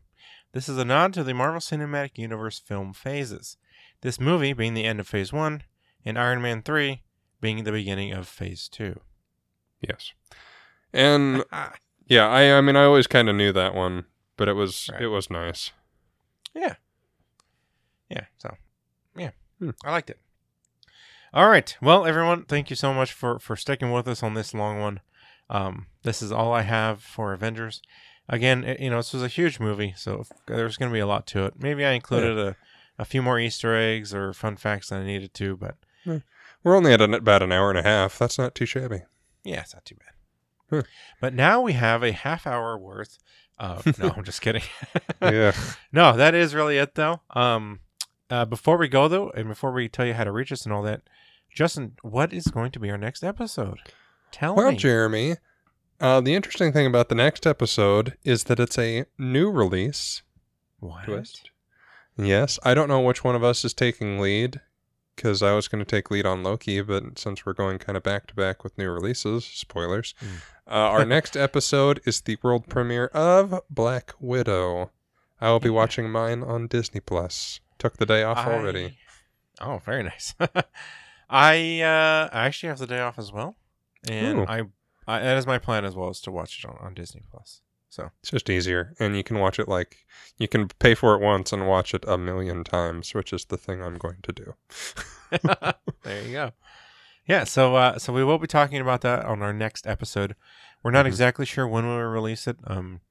This 0.54 0.70
is 0.70 0.78
a 0.78 0.86
nod 0.86 1.14
to 1.16 1.24
the 1.24 1.34
Marvel 1.34 1.60
Cinematic 1.60 2.18
Universe 2.18 2.60
film 2.60 2.94
phases. 2.94 3.58
This 4.02 4.20
movie 4.20 4.54
being 4.54 4.76
the 4.76 4.86
end 4.86 4.99
of 4.99 5.08
Phase 5.08 5.34
1, 5.34 5.64
and 6.06 6.18
Iron 6.20 6.41
Man 6.41 6.62
3 6.62 7.02
being 7.41 7.64
the 7.64 7.72
beginning 7.72 8.14
of 8.14 8.28
Phase 8.28 8.70
2. 8.70 8.99
Yes. 9.82 10.14
And 10.94 11.44
Ah, 11.52 11.74
Yeah, 12.06 12.28
I 12.28 12.58
I 12.58 12.62
mean 12.62 12.76
I 12.78 12.86
always 12.86 13.08
kind 13.08 13.28
of 13.30 13.36
knew 13.36 13.52
that 13.52 13.74
one, 13.76 14.06
but 14.38 14.48
it 14.48 14.54
was 14.54 14.90
Right. 14.94 15.02
it 15.02 15.08
was 15.08 15.30
nice. 15.30 15.72
Yeah, 16.53 16.76
Yeah. 18.10 18.26
so 18.38 18.56
yeah, 19.15 19.32
Hmm. 19.60 19.72
I 19.84 19.91
liked 19.91 20.10
it. 20.10 20.19
All 21.34 21.49
right, 21.49 21.76
well, 21.82 22.06
everyone, 22.06 22.45
thank 22.45 22.69
you 22.69 22.76
so 22.76 22.94
much 22.94 23.11
for 23.14 23.40
for 23.40 23.56
sticking 23.56 23.91
with 23.91 24.07
us 24.07 24.24
on 24.24 24.34
this 24.34 24.53
long 24.53 24.80
one. 24.80 25.02
Um, 25.49 25.88
this 26.03 26.22
is 26.22 26.32
all 26.32 26.53
I 26.53 26.61
have 26.64 27.02
for 27.03 27.34
Avengers. 27.34 27.82
Again, 28.30 28.64
it- 28.64 28.80
you 28.80 28.90
know, 28.90 28.98
this 28.98 29.14
was 29.14 29.24
a 29.24 29.28
huge 29.30 29.60
movie, 29.60 29.94
so 29.98 30.26
there's 30.48 30.78
going 30.78 30.90
to 30.90 30.94
be 30.94 30.99
a 30.99 31.07
lot 31.07 31.26
to 31.28 31.45
it. 31.45 31.53
Maybe 31.60 31.86
I 31.86 31.91
included 31.91 32.38
a, 32.38 32.56
a 32.99 33.06
few 33.06 33.22
more 33.22 33.40
Easter 33.40 33.76
eggs 33.76 34.14
or 34.14 34.34
fun 34.34 34.57
facts 34.57 34.90
than 34.90 35.02
I 35.02 35.06
needed 35.06 35.34
to, 35.36 35.56
but 35.57 35.76
We're 36.64 36.76
only 36.76 36.91
at 36.94 37.02
about 37.02 37.44
an 37.44 37.52
hour 37.53 37.69
and 37.69 37.80
a 37.80 37.84
half. 37.84 38.18
That's 38.18 38.38
not 38.38 38.56
too 38.56 38.65
shabby. 38.65 39.03
yeah, 39.44 39.61
it's 39.61 39.74
not 39.74 39.86
too 39.86 39.95
bad. 39.95 40.14
Huh. 40.69 40.84
But 41.22 41.34
now 41.34 41.61
we 41.61 41.74
have 41.74 42.03
a 42.03 42.11
half 42.11 42.45
hour 42.45 42.78
worth 42.78 43.18
of. 43.60 43.98
No, 44.00 44.10
I'm 44.16 44.24
just 44.24 44.42
kidding. 44.42 44.64
yeah. 45.22 45.54
No, 45.92 46.16
that 46.18 46.34
is 46.36 46.54
really 46.56 46.78
it 46.78 46.96
though. 46.96 47.22
Um, 47.32 47.80
uh, 48.30 48.46
before 48.46 48.78
we 48.78 48.88
go 48.88 49.08
though, 49.08 49.30
and 49.32 49.48
before 49.48 49.72
we 49.72 49.88
tell 49.90 50.06
you 50.06 50.14
how 50.14 50.24
to 50.24 50.32
reach 50.32 50.52
us 50.52 50.66
and 50.66 50.74
all 50.74 50.84
that, 50.84 51.02
Justin, 51.54 51.94
what 52.02 52.34
is 52.34 52.46
going 52.48 52.72
to 52.72 52.80
be 52.80 52.90
our 52.92 52.98
next 52.98 53.24
episode? 53.24 53.80
Tell 54.32 54.56
Well, 54.56 54.72
me. 54.72 54.78
Jeremy, 54.78 55.36
uh, 56.00 56.22
the 56.22 56.36
interesting 56.36 56.72
thing 56.74 56.86
about 56.86 57.10
the 57.10 57.16
next 57.16 57.48
episode 57.48 58.18
is 58.24 58.44
that 58.46 58.60
it's 58.60 58.78
a 58.78 59.06
new 59.18 59.50
release. 59.50 60.22
what? 60.80 61.06
Twist. 61.06 61.50
Yes, 62.18 62.60
I 62.64 62.74
don't 62.74 62.88
know 62.88 63.00
which 63.02 63.24
one 63.24 63.36
of 63.36 63.44
us 63.44 63.64
is 63.64 63.74
taking 63.74 64.20
lead 64.20 64.60
because 65.18 65.44
I 65.44 65.52
was 65.53 65.68
going 65.68 65.84
to 65.84 65.89
take 65.89 66.10
lead 66.10 66.26
on 66.26 66.44
Loki, 66.44 66.80
but 66.81 67.19
since 67.19 67.45
we're 67.45 67.52
going 67.53 67.77
kind 67.80 67.98
of 67.98 68.03
back 68.03 68.27
to 68.27 68.34
back 68.35 68.64
with 68.64 68.77
new 68.77 68.89
releases, 68.89 69.44
spoilers, 69.44 70.14
Mm. 70.22 70.38
uh, 70.68 70.72
our 70.72 71.03
next 71.15 71.35
episode 71.35 71.99
is 72.06 72.22
the 72.22 72.38
world 72.41 72.68
premiere 72.69 73.07
of 73.07 73.60
Black 73.69 74.14
Widow. 74.22 74.91
I 75.41 75.49
will 75.49 75.60
be 75.60 75.68
Yeah. 75.69 75.76
watching 75.76 76.10
mine 76.10 76.41
on 76.44 76.68
Disney 76.68 77.02
Plus. 77.02 77.60
Took 77.77 77.98
the 77.98 78.06
day 78.06 78.23
off 78.23 78.38
I- 78.38 78.53
already. 78.53 78.98
Oh, 79.60 79.81
very 79.85 80.03
nice. 80.03 80.34
I 81.30 81.81
uh, 81.81 82.30
I 82.31 82.45
actually 82.45 82.69
have 82.69 82.80
the 82.80 82.88
day 82.88 82.99
off 83.02 83.19
as 83.19 83.31
well, 83.34 83.57
and 84.10 84.39
Ooh. 84.39 84.45
I, 84.48 84.61
I 85.07 85.19
that 85.19 85.38
is 85.38 85.45
my 85.48 85.57
plan 85.57 85.84
as 85.84 85.95
well 85.95 86.10
is 86.10 86.22
to 86.22 86.31
watch 86.31 86.64
it 86.64 86.68
on, 86.69 86.77
on 86.80 86.94
Disney 86.94 87.22
Plus. 87.30 87.61
So 87.90 88.12
It's 88.22 88.32
just 88.32 88.50
easier, 88.50 88.94
and 89.00 89.16
you 89.16 89.24
can 89.24 89.40
watch 89.40 89.60
it 89.60 89.68
like 89.68 90.06
you 90.38 90.48
can 90.48 90.68
pay 90.68 90.94
for 90.94 91.16
it 91.16 91.22
once 91.22 91.52
and 91.54 91.68
watch 91.68 91.94
it 91.94 92.04
a 92.08 92.18
million 92.18 92.64
times, 92.64 93.14
which 93.14 93.32
is 93.34 93.46
the 93.46 93.58
thing 93.58 93.82
I'm 93.82 93.98
going 93.98 94.18
to 94.24 94.32
do. 94.34 94.54
there 96.04 96.22
you 96.24 96.32
go. 96.34 96.52
Yeah, 97.26 97.44
so 97.44 97.76
uh, 97.76 97.98
so 97.98 98.14
we 98.14 98.24
will 98.24 98.38
be 98.38 98.48
talking 98.48 98.80
about 98.80 99.02
that 99.02 99.26
on 99.26 99.42
our 99.42 99.54
next 99.54 99.86
episode. 99.88 100.36
We're 100.84 100.92
not 100.92 101.06
Mhm. 101.06 101.10
exactly 101.10 101.46
sure 101.46 101.68
when 101.68 101.88
we'll 101.88 101.98
release 102.00 102.48
it. 102.48 102.58
Um, 102.66 103.02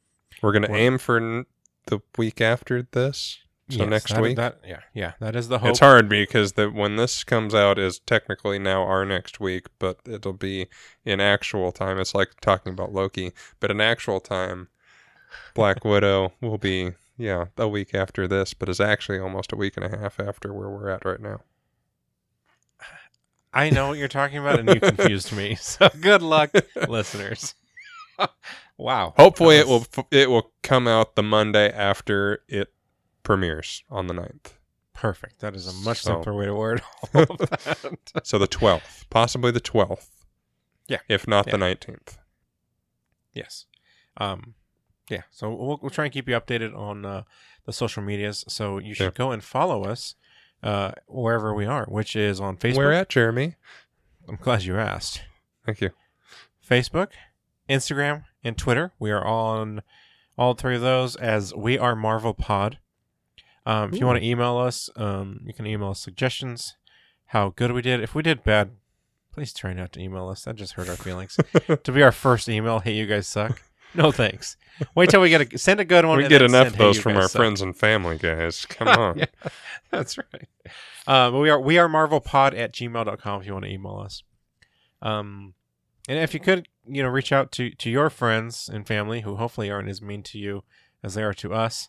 We're 0.43 0.53
going 0.53 0.63
to 0.63 0.71
Well- 0.71 0.81
aim 0.81 0.99
for 0.99 1.17
n- 1.19 1.47
the 1.87 2.01
week 2.19 2.41
after 2.41 2.83
this. 2.83 3.39
So 3.69 3.79
yes, 3.79 3.89
next 3.89 4.13
that- 4.15 4.23
week. 4.23 4.37
That, 4.37 4.61
yeah, 4.65 4.81
yeah, 4.95 5.13
that 5.19 5.35
is 5.35 5.49
the 5.49 5.59
hope. 5.59 5.71
It's 5.71 5.81
hard 5.81 6.09
because 6.09 6.53
the 6.53 6.71
when 6.71 6.97
this 6.97 7.25
comes 7.25 7.53
out 7.55 7.79
is 7.79 7.99
technically 7.99 8.59
now 8.61 8.83
our 8.83 9.05
next 9.05 9.41
week, 9.41 9.67
but 9.81 9.99
it'll 10.07 10.33
be 10.33 10.69
in 11.05 11.21
actual 11.21 11.73
time. 11.73 11.99
It's 11.99 12.15
like 12.15 12.41
talking 12.41 12.73
about 12.73 12.93
Loki, 12.93 13.33
but 13.59 13.71
in 13.73 13.81
actual 13.81 14.21
time, 14.21 14.69
Black 15.55 15.85
Widow 15.85 16.33
will 16.41 16.59
be 16.59 16.93
yeah 17.19 17.47
a 17.57 17.67
week 17.67 17.93
after 17.93 18.29
this, 18.29 18.55
but 18.55 18.69
is 18.69 18.81
actually 18.81 19.19
almost 19.19 19.53
a 19.53 19.57
week 19.57 19.77
and 19.77 19.85
a 19.85 19.99
half 19.99 20.21
after 20.21 20.53
where 20.53 20.69
we're 20.69 20.89
at 20.89 21.05
right 21.05 21.21
now. 21.21 21.41
I 23.53 23.71
know 23.71 23.89
what 23.89 23.99
you're 23.99 24.07
talking 24.07 24.39
about, 24.39 24.61
and 24.61 24.69
you 24.69 24.81
confused 24.81 25.33
me. 25.33 25.57
So 25.61 25.89
good 26.01 26.23
luck, 26.23 26.51
listeners. 26.89 27.55
wow. 28.77 29.15
Hopefully, 29.17 29.57
That 29.57 29.63
it 29.63 29.67
will 29.69 29.87
it 30.11 30.31
will 30.31 30.53
come 30.63 30.87
out 30.87 31.17
the 31.17 31.23
Monday 31.23 31.73
after 31.73 32.43
it 32.49 32.73
premieres 33.27 33.83
on 33.91 34.07
the 34.07 34.15
9th. 34.15 34.53
perfect. 34.95 35.41
That 35.41 35.55
is 35.55 35.67
a 35.67 35.73
much 35.85 36.01
So- 36.03 36.13
simpler 36.15 36.33
way 36.33 36.47
to 36.47 36.55
word 36.55 36.81
all 37.15 37.23
of 37.23 37.39
that. 37.39 38.21
So 38.25 38.39
the 38.39 38.49
12th, 38.49 39.05
possibly 39.11 39.51
the 39.51 39.61
12th. 39.61 40.09
Yeah. 40.89 40.99
If 41.09 41.27
not 41.29 41.47
the 41.47 41.57
19th. 41.59 42.17
yes. 43.35 43.67
Um. 44.17 44.55
Yeah. 45.11 45.23
So 45.31 45.51
we'll 45.53 45.79
we'll 45.83 45.91
try 45.91 46.05
and 46.07 46.13
keep 46.15 46.29
you 46.29 46.35
updated 46.41 46.77
on 46.77 47.05
uh, 47.05 47.23
the 47.65 47.73
social 47.73 48.03
medias. 48.03 48.45
So 48.49 48.79
you 48.79 48.95
should 48.95 49.05
Yeah. 49.05 49.11
go 49.25 49.31
and 49.33 49.43
follow 49.45 49.85
us 49.85 50.15
uh, 50.63 50.93
wherever 51.07 51.53
we 51.55 51.67
are, 51.67 51.85
which 51.87 52.17
is 52.17 52.41
on 52.41 52.57
Facebook. 52.57 52.77
Where 52.77 52.93
at, 52.93 53.09
Jeremy? 53.09 53.55
I'm 54.29 54.37
glad 54.37 54.63
you 54.65 54.77
asked. 54.79 55.23
Thank 55.65 55.81
you. 55.81 55.91
Facebook, 56.69 57.11
Instagram, 57.69 58.25
and 58.43 58.57
Twitter. 58.57 58.93
We 58.99 59.11
are 59.11 59.25
on 59.25 59.83
all 60.39 60.55
three 60.55 60.77
of 60.77 60.81
those 60.83 61.15
as 61.17 61.55
We 61.55 61.79
Are 61.79 61.95
Marvel 61.95 62.35
Pod. 62.35 62.79
Um, 63.67 63.93
if 63.93 64.01
you 64.01 64.07
want 64.07 64.21
to 64.21 64.25
email 64.25 64.57
us, 64.57 64.89
um, 64.95 65.41
you 65.45 65.53
can 65.53 65.67
email 65.67 65.91
us 65.91 66.01
suggestions, 66.01 66.77
how 67.27 67.51
good 67.57 67.73
we 67.73 67.83
did. 67.83 68.01
If 68.01 68.15
we 68.15 68.23
did 68.23 68.45
bad, 68.45 68.71
please 69.33 69.53
try 69.53 69.73
not 69.73 69.93
to 69.95 70.01
email 70.01 70.29
us. 70.29 70.45
That 70.45 70.55
just 70.55 70.75
hurt 70.75 70.89
our 70.89 70.97
feelings. 70.97 71.37
to 71.83 71.93
be 71.93 72.03
our 72.03 72.13
first 72.13 72.49
email, 72.49 72.79
hey, 72.79 72.95
you 72.95 73.07
guys 73.07 73.27
suck. 73.27 73.61
No 73.93 74.13
thanks. 74.13 74.57
Wait 74.95 75.11
till 75.11 75.21
we 75.21 75.31
get 75.31 75.53
a 75.53 75.59
send 75.59 75.81
a 75.81 75.85
good 75.85 76.05
one. 76.05 76.19
we 76.19 76.29
get 76.29 76.43
enough 76.43 76.67
send, 76.67 76.75
of 76.75 76.79
those 76.79 76.97
you 76.97 77.03
from 77.03 77.17
our 77.17 77.29
suck." 77.29 77.41
friends 77.41 77.61
and 77.61 77.77
family, 77.77 78.19
guys. 78.19 78.65
Come 78.69 78.89
on. 78.89 79.19
Yeah, 79.19 79.27
that's 79.91 80.19
right. 80.19 80.49
Uh, 81.07 81.31
but 81.31 81.39
we 81.39 81.51
are 81.51 81.61
we 81.61 81.79
are 81.79 81.89
marvelpod 81.89 82.57
at 82.57 82.73
gmail.com 82.73 83.41
if 83.41 83.47
you 83.47 83.53
want 83.53 83.65
to 83.65 83.71
email 83.71 83.97
us. 84.05 84.23
Um, 85.03 85.55
and 86.09 86.19
if 86.19 86.35
you 86.35 86.41
could, 86.41 86.69
you 86.87 87.03
know, 87.03 87.09
reach 87.09 87.33
out 87.33 87.51
to 87.53 87.71
to 87.71 87.91
your 87.91 88.11
friends 88.11 88.69
and 88.73 88.87
family 88.87 89.23
who 89.23 89.37
hopefully 89.37 89.71
aren't 89.71 89.89
as 89.89 90.03
mean 90.03 90.23
to 90.25 90.39
you 90.39 90.63
as 91.03 91.15
they 91.15 91.23
are 91.23 91.35
to 91.35 91.55
us, 91.55 91.89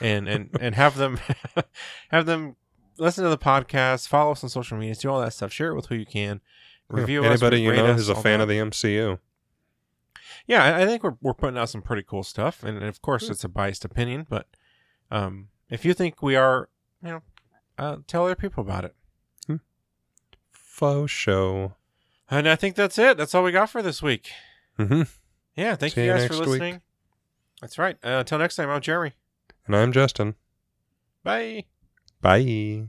and 0.00 0.28
and 0.28 0.50
and 0.60 0.74
have 0.74 0.96
them 0.96 1.18
have 2.10 2.26
them 2.26 2.56
listen 2.98 3.24
to 3.24 3.30
the 3.30 3.38
podcast, 3.38 4.08
follow 4.08 4.32
us 4.32 4.42
on 4.44 4.50
social 4.50 4.76
media, 4.78 4.94
do 4.94 5.08
all 5.10 5.20
that 5.20 5.32
stuff, 5.32 5.52
share 5.52 5.70
it 5.70 5.74
with 5.76 5.86
who 5.86 5.94
you 5.94 6.06
can, 6.06 6.40
review 6.88 7.20
us, 7.24 7.40
Anybody 7.42 7.62
you 7.62 7.72
know 7.72 7.92
who's 7.94 8.08
a 8.08 8.14
fan 8.14 8.38
that. 8.38 8.42
of 8.44 8.48
the 8.48 8.58
MCU. 8.58 9.18
Yeah, 10.46 10.64
I, 10.64 10.82
I 10.82 10.86
think 10.86 11.02
we're 11.02 11.16
we're 11.20 11.34
putting 11.34 11.58
out 11.58 11.68
some 11.70 11.82
pretty 11.82 12.02
cool 12.02 12.22
stuff, 12.22 12.62
and, 12.62 12.82
of 12.82 13.00
course 13.02 13.26
Hmm. 13.26 13.32
it's 13.32 13.44
a 13.44 13.48
biased 13.48 13.84
opinion, 13.84 14.26
but 14.28 14.46
um, 15.10 15.48
if 15.68 15.84
you 15.84 15.94
think 15.94 16.22
we 16.22 16.36
are, 16.36 16.68
you 17.02 17.08
know, 17.10 17.22
uh, 17.78 17.96
tell 18.06 18.24
other 18.24 18.34
people 18.34 18.62
about 18.62 18.84
it. 18.84 18.94
Faux 20.52 21.10
show. 21.10 21.74
And 22.30 22.48
I 22.48 22.56
think 22.56 22.74
that's 22.74 22.96
it. 22.98 23.16
That's 23.18 23.34
all 23.34 23.42
we 23.42 23.52
got 23.52 23.68
for 23.70 23.82
this 23.82 24.02
week. 24.02 24.30
hmm 24.78 25.02
Yeah, 25.56 25.74
thank 25.76 25.92
See 25.94 26.02
you 26.02 26.06
you 26.06 26.12
guys 26.14 26.26
for 26.26 26.32
next 26.34 26.38
week. 26.40 26.48
listening. 26.48 26.80
That's 27.60 27.76
right. 27.78 27.96
Uh, 28.02 28.08
until 28.20 28.38
next 28.38 28.56
time, 28.56 28.70
I'm 28.70 28.80
Jeremy. 28.80 29.12
And 29.70 29.76
I'm 29.76 29.92
Justin. 29.92 30.34
Bye. 31.22 31.62
Bye. 32.20 32.88